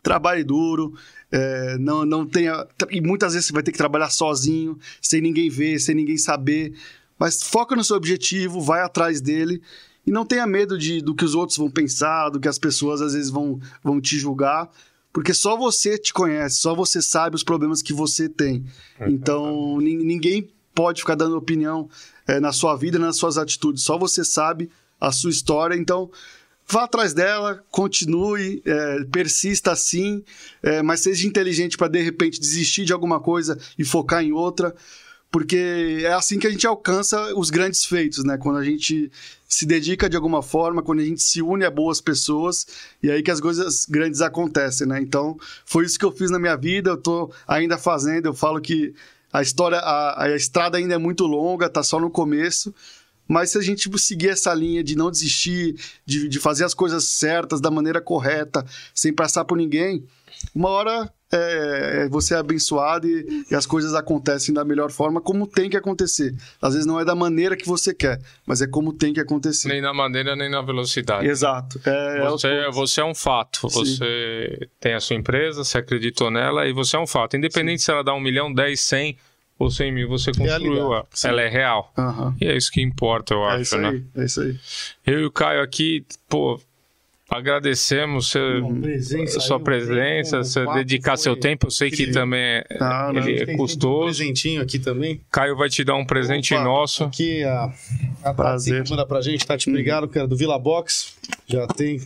trabalhe 0.03 0.43
duro. 0.45 0.95
é, 1.31 1.79
não, 1.79 2.05
não 2.05 2.27
tenha. 2.27 2.67
E 2.91 3.01
muitas 3.01 3.33
vezes 3.35 3.47
você 3.47 3.53
vai 3.53 3.63
ter 3.63 3.73
que 3.73 3.79
trabalhar 3.79 4.11
sozinho, 4.11 4.79
sem 5.01 5.21
ninguém 5.21 5.49
ver, 5.49 5.79
sem 5.79 5.95
ninguém 5.95 6.19
saber. 6.19 6.75
Mas 7.19 7.43
foca 7.43 7.77
no 7.77 7.85
seu 7.85 7.97
objetivo, 7.97 8.61
vai 8.61 8.81
atrás 8.83 9.21
dele. 9.21 9.63
E 10.07 10.11
não 10.11 10.27
tenha 10.27 10.47
medo 10.47 10.77
de, 10.77 11.01
do 11.01 11.15
que 11.15 11.25
os 11.25 11.35
outros 11.35 11.57
vão 11.57 11.71
pensar, 11.71 12.29
do 12.31 12.41
que 12.41 12.49
as 12.49 12.59
pessoas 12.59 13.01
às 13.01 13.13
vezes 13.13 13.31
vão, 13.31 13.61
vão 13.85 14.01
te 14.01 14.19
julgar. 14.19 14.69
Porque 15.13 15.35
só 15.35 15.57
você 15.57 15.99
te 15.99 16.13
conhece, 16.13 16.57
só 16.57 16.75
você 16.75 17.03
sabe 17.03 17.37
os 17.37 17.43
problemas 17.45 17.83
que 17.83 17.93
você 17.93 18.29
tem. 18.29 18.65
Então, 19.07 19.79
nin- 19.81 19.97
ninguém 20.05 20.49
pode 20.75 21.01
ficar 21.03 21.15
dando 21.17 21.37
opinião 21.37 21.89
eh, 22.27 22.41
na 22.41 22.53
sua 22.53 22.75
vida, 22.77 22.99
nas 22.99 23.17
suas 23.17 23.37
atitudes. 23.37 23.83
Só 23.83 23.99
você 23.99 24.25
sabe 24.25 24.71
a 25.01 25.13
sua 25.13 25.31
história. 25.31 25.75
Então, 25.77 26.11
vá 26.67 26.85
atrás 26.85 27.13
dela, 27.13 27.63
continue, 27.71 28.63
eh, 28.65 29.05
persista 29.13 29.73
assim, 29.73 30.23
eh, 30.63 30.81
mas 30.83 31.01
seja 31.01 31.27
inteligente 31.27 31.77
para 31.77 31.89
de 31.89 32.01
repente 32.01 32.41
desistir 32.41 32.85
de 32.87 32.93
alguma 32.93 33.21
coisa 33.21 33.59
e 33.79 33.85
focar 33.85 34.23
em 34.25 34.33
outra. 34.33 34.75
Porque 35.33 36.03
é 36.03 36.13
assim 36.13 36.39
que 36.39 36.47
a 36.47 36.51
gente 36.51 36.67
alcança 36.67 37.35
os 37.35 37.49
grandes 37.49 37.87
feitos, 37.87 38.23
né? 38.23 38.37
Quando 38.37 38.59
a 38.59 38.65
gente 38.65 39.11
se 39.49 39.65
dedica 39.65 40.09
de 40.09 40.15
alguma 40.15 40.43
forma, 40.43 40.83
quando 40.83 41.01
a 41.01 41.05
gente 41.05 41.23
se 41.23 41.41
une 41.41 41.65
a 41.65 41.71
boas 41.71 42.03
pessoas, 42.03 42.67
e 43.03 43.11
aí 43.11 43.23
que 43.23 43.31
as 43.31 43.41
coisas 43.41 43.87
grandes 43.87 44.21
acontecem, 44.21 44.87
né? 44.87 45.01
Então, 45.01 45.39
foi 45.65 45.87
isso 45.87 45.99
que 45.99 46.05
eu 46.05 46.13
fiz 46.13 46.31
na 46.31 46.39
minha 46.39 46.55
vida, 46.55 46.91
eu 46.91 46.99
tô 46.99 47.33
ainda 47.49 47.79
fazendo, 47.79 48.27
eu 48.27 48.35
falo 48.35 48.61
que 48.61 48.95
a 49.33 49.41
história, 49.41 49.79
a, 49.79 50.25
a 50.25 50.37
estrada 50.37 50.77
ainda 50.77 50.95
é 50.95 50.99
muito 50.99 51.25
longa, 51.25 51.67
tá 51.67 51.83
só 51.83 51.99
no 51.99 52.11
começo, 52.11 52.75
mas 53.27 53.51
se 53.53 53.59
a 53.59 53.63
gente 53.63 53.91
seguir 53.99 54.29
essa 54.29 54.53
linha 54.53 54.85
de 54.85 54.95
não 54.95 55.11
desistir, 55.11 55.77
de, 56.05 56.29
de 56.29 56.39
fazer 56.39 56.67
as 56.67 56.75
coisas 56.75 57.05
certas 57.05 57.59
da 57.59 57.71
maneira 57.71 58.03
correta, 58.03 58.67
sem 58.95 59.15
passar 59.15 59.47
por 59.47 59.57
ninguém, 59.57 60.05
uma 60.55 60.69
hora 60.69 61.11
é, 61.33 62.09
você 62.11 62.35
é 62.35 62.37
abençoado 62.39 63.09
e, 63.09 63.45
e 63.51 63.55
as 63.55 63.65
coisas 63.67 63.95
acontecem 63.95 64.55
da 64.55 64.65
melhor 64.65 64.91
forma, 64.91 65.21
como 65.21 65.47
tem 65.47 65.71
que 65.71 65.77
acontecer. 65.77 66.35
Às 66.61 66.75
vezes 66.75 66.87
não 66.87 67.01
é 67.01 67.05
da 67.05 67.15
maneira 67.15 67.57
que 67.57 67.67
você 67.67 67.95
quer, 67.95 68.21
mas 68.47 68.61
é 68.61 68.67
como 68.67 68.93
tem 68.93 69.13
que 69.15 69.21
acontecer. 69.21 69.69
Nem 69.69 69.81
na 69.81 69.95
maneira, 69.95 70.37
nem 70.37 70.51
na 70.51 70.61
velocidade. 70.61 71.27
Exato. 71.27 71.81
É, 71.87 72.19
é 72.19 72.29
Você, 72.29 72.49
poucos. 72.49 72.75
você 72.77 73.01
é 73.01 73.05
um 73.05 73.15
fato. 73.15 73.69
Sim. 73.71 73.85
Você 73.85 74.69
tem 74.79 74.95
a 74.95 75.01
sua 75.01 75.17
empresa, 75.17 75.65
você 75.65 75.79
acreditou 75.79 76.31
nela 76.31 76.67
e 76.67 76.73
você 76.73 76.97
é 76.97 76.99
um 77.01 77.07
fato. 77.07 77.37
Independente 77.37 77.83
se 77.83 77.91
ela 77.91 78.05
dá 78.05 78.13
um 78.15 78.21
milhão, 78.21 78.53
dez, 78.53 78.81
cem 78.81 79.17
ou 79.59 79.71
cem 79.71 79.93
mil, 79.93 80.09
você 80.09 80.33
construiu 80.33 80.77
ela. 80.77 81.07
Sim. 81.13 81.29
Ela 81.29 81.43
é 81.43 81.49
real. 81.49 81.93
Aham. 81.97 82.35
E 82.41 82.47
é 82.47 82.57
isso 82.57 82.71
que 82.71 82.83
importa, 82.83 83.33
eu 83.33 83.43
É 83.45 83.53
acho, 83.53 83.63
isso 83.63 83.79
né? 83.79 83.89
aí, 83.89 84.05
é 84.17 84.25
isso 84.25 84.41
aí. 84.41 84.57
Eu 85.07 85.21
e 85.21 85.25
o 85.25 85.31
Caio 85.31 85.63
aqui, 85.63 86.05
pô, 86.29 86.61
agradecemos 87.37 88.35
Uma 88.35 88.81
presença 88.81 89.41
sua 89.41 89.57
aí, 89.59 89.63
presença, 89.63 90.65
papo 90.65 90.75
dedicar 90.79 91.17
seu 91.17 91.37
tempo. 91.37 91.67
Eu 91.67 91.71
sei 91.71 91.91
que 91.91 92.11
também 92.11 92.41
é, 92.41 92.65
Ah, 92.81 93.11
não, 93.13 93.21
ele 93.27 93.51
é 93.53 93.57
custoso. 93.57 94.05
Um 94.23 94.27
presentinho 94.27 94.63
aqui 94.63 94.79
também. 94.79 95.21
Caio 95.31 95.57
vai 95.57 95.69
te 95.69 95.83
dar 95.85 95.95
um 95.95 96.05
presente 96.05 96.55
Opa, 96.55 96.65
nosso. 96.65 97.05
Aqui 97.05 97.43
a, 97.45 97.73
a 98.25 98.35
Prazer. 98.35 98.79
Tati 98.79 98.91
manda 98.91 99.07
pra 99.07 99.21
gente, 99.21 99.47
Tati, 99.47 99.69
obrigado, 99.69 100.09
cara, 100.09 100.27
do 100.27 100.37
Vila 100.37 100.59
Box. 100.59 101.15
Já 101.47 101.67
tem 101.67 102.01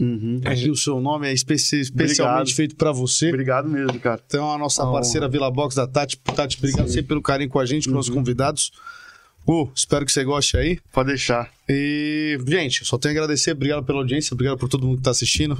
Uhum. 0.00 0.40
aqui 0.44 0.70
o 0.70 0.76
seu 0.76 1.00
nome, 1.00 1.26
é 1.26 1.32
especi- 1.32 1.80
especialmente 1.80 2.38
Obrigado. 2.42 2.54
feito 2.56 2.76
pra 2.76 2.92
você. 2.92 3.30
Obrigado 3.30 3.68
mesmo, 3.68 3.98
cara. 3.98 4.20
Então, 4.24 4.48
a 4.52 4.56
nossa 4.56 4.84
Uma 4.84 4.92
parceira 4.92 5.28
Vila 5.28 5.50
Box 5.50 5.74
da 5.74 5.88
Tati. 5.88 6.16
Tati, 6.18 6.56
obrigado 6.56 6.86
Sim. 6.86 6.92
sempre 6.92 7.08
pelo 7.08 7.20
carinho 7.20 7.50
com 7.50 7.58
a 7.58 7.66
gente, 7.66 7.84
com 7.86 7.90
os 7.90 7.94
nossos 7.96 8.14
convidados. 8.14 8.70
Gu, 9.48 9.72
espero 9.74 10.04
que 10.04 10.12
você 10.12 10.22
goste 10.24 10.58
aí. 10.58 10.78
Pode 10.92 11.08
deixar. 11.08 11.50
E, 11.66 12.38
gente, 12.46 12.84
só 12.84 12.98
tenho 12.98 13.14
a 13.14 13.16
agradecer. 13.16 13.52
Obrigado 13.52 13.82
pela 13.82 14.00
audiência, 14.00 14.34
obrigado 14.34 14.58
por 14.58 14.68
todo 14.68 14.86
mundo 14.86 14.98
que 14.98 15.04
tá 15.04 15.10
assistindo. 15.10 15.56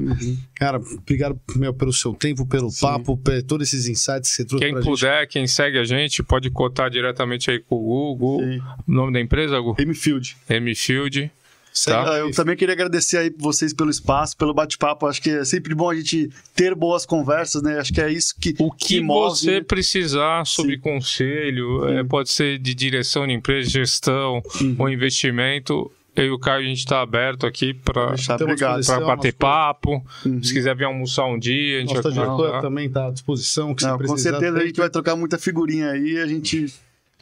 Cara, 0.57 0.77
obrigado 0.77 1.41
meu, 1.57 1.73
pelo 1.73 1.91
seu 1.91 2.13
tempo, 2.13 2.45
pelo 2.45 2.71
Sim. 2.71 2.83
papo, 2.83 3.17
por 3.17 3.43
todos 3.45 3.67
esses 3.67 3.89
insights 3.89 4.29
que 4.31 4.37
você 4.37 4.45
trouxe 4.45 4.63
Quem 4.67 4.75
pra 4.75 4.83
gente. 4.83 4.91
puder, 4.91 5.27
quem 5.27 5.47
segue 5.47 5.79
a 5.79 5.85
gente, 5.85 6.23
pode 6.23 6.51
cotar 6.51 6.91
diretamente 6.91 7.51
aí 7.51 7.61
com 7.61 7.77
o 7.77 8.15
Gu. 8.15 8.17
Gu. 8.17 8.43
Sim. 8.43 8.59
O 8.87 8.93
nome 8.93 9.13
da 9.15 9.21
empresa, 9.21 9.59
Gu? 9.59 9.75
Mfield. 9.81 10.37
M-Field. 10.51 11.31
Segue 11.79 12.05
Tá. 12.05 12.19
Eu 12.19 12.31
também 12.33 12.57
queria 12.57 12.73
agradecer 12.75 13.17
aí 13.19 13.33
vocês 13.39 13.73
pelo 13.73 13.91
espaço, 13.91 14.37
pelo 14.37 14.53
bate-papo. 14.53 15.07
Acho 15.07 15.23
que 15.23 15.31
é 15.31 15.45
sempre 15.45 15.75
bom 15.75 15.91
a 15.91 15.95
gente 15.95 16.29
ter 16.55 16.75
boas 16.75 17.07
conversas, 17.07 17.63
né? 17.63 17.79
Acho 17.79 17.93
que 17.93 18.01
é 18.01 18.11
isso 18.13 18.35
que, 18.41 18.55
O 18.59 18.71
que, 18.73 19.01
move. 19.01 19.39
você 19.39 19.61
precisar 19.63 20.45
sobre 20.47 20.75
Sim. 20.75 20.81
conselho, 20.81 21.87
é, 21.89 22.03
pode 22.05 22.31
ser 22.31 22.59
de 22.59 22.75
direção 22.75 23.27
de 23.27 23.33
empresa, 23.33 23.69
gestão 23.71 24.43
Uhum. 24.61 24.77
ou 24.79 24.89
investimento. 24.89 25.91
Eu 26.17 26.25
e 26.25 26.31
o 26.31 26.39
Caio, 26.39 26.65
a 26.65 26.69
gente 26.69 26.79
está 26.79 27.01
aberto 27.01 27.47
aqui 27.47 27.73
para 27.73 28.07
bater 28.11 28.47
nosso- 28.47 29.33
papo. 29.39 30.05
Uhum. 30.27 30.43
Se 30.43 30.53
quiser 30.53 30.75
vir 30.75 30.85
almoçar 30.85 31.27
um 31.27 31.39
dia, 31.39 31.77
a 31.77 31.81
gente 31.81 31.91
Nossa 31.95 32.03
vai 32.03 32.13
diretora 32.13 32.37
conversar. 32.37 32.61
também 32.61 32.87
está 32.89 33.07
à 33.07 33.11
disposição. 33.13 33.73
Que 33.73 33.85
Não, 33.85 33.97
com 33.99 34.17
certeza 34.17 34.59
a 34.59 34.67
gente 34.67 34.77
vai 34.79 34.91
trocar 34.91 35.15
muita 35.15 35.39
figurinha 35.39 35.91
aí 35.93 36.19
a 36.19 36.27
gente 36.27 36.73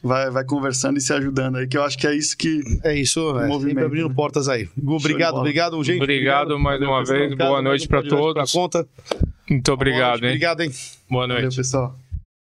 vai, 0.02 0.30
vai 0.30 0.44
conversando 0.44 0.98
e 0.98 1.00
se 1.00 1.12
ajudando 1.12 1.56
aí, 1.56 1.66
que 1.66 1.76
eu 1.76 1.82
acho 1.82 1.98
que 1.98 2.06
é 2.06 2.14
isso 2.14 2.36
que. 2.36 2.60
É 2.84 2.94
isso, 2.94 3.20
é, 3.30 3.32
sempre 3.32 3.48
movimento, 3.48 3.86
abrindo 3.86 4.08
né? 4.08 4.14
portas 4.14 4.48
aí. 4.48 4.68
Obrigado, 4.86 5.36
obrigado, 5.36 5.82
gente. 5.84 6.02
Obrigado 6.02 6.58
mais 6.58 6.80
uma 6.80 7.04
vez, 7.04 7.34
boa 7.34 7.62
noite 7.62 7.86
pra 7.88 8.02
podcast 8.02 8.22
todos. 8.22 8.52
Conta. 8.52 8.86
Muito 9.48 9.72
obrigado, 9.72 10.24
hein? 10.24 10.30
Obrigado, 10.30 10.60
hein? 10.60 10.70
Boa 11.08 11.26
Valeu, 11.26 11.42
noite. 11.42 11.56
pessoal. 11.56 12.05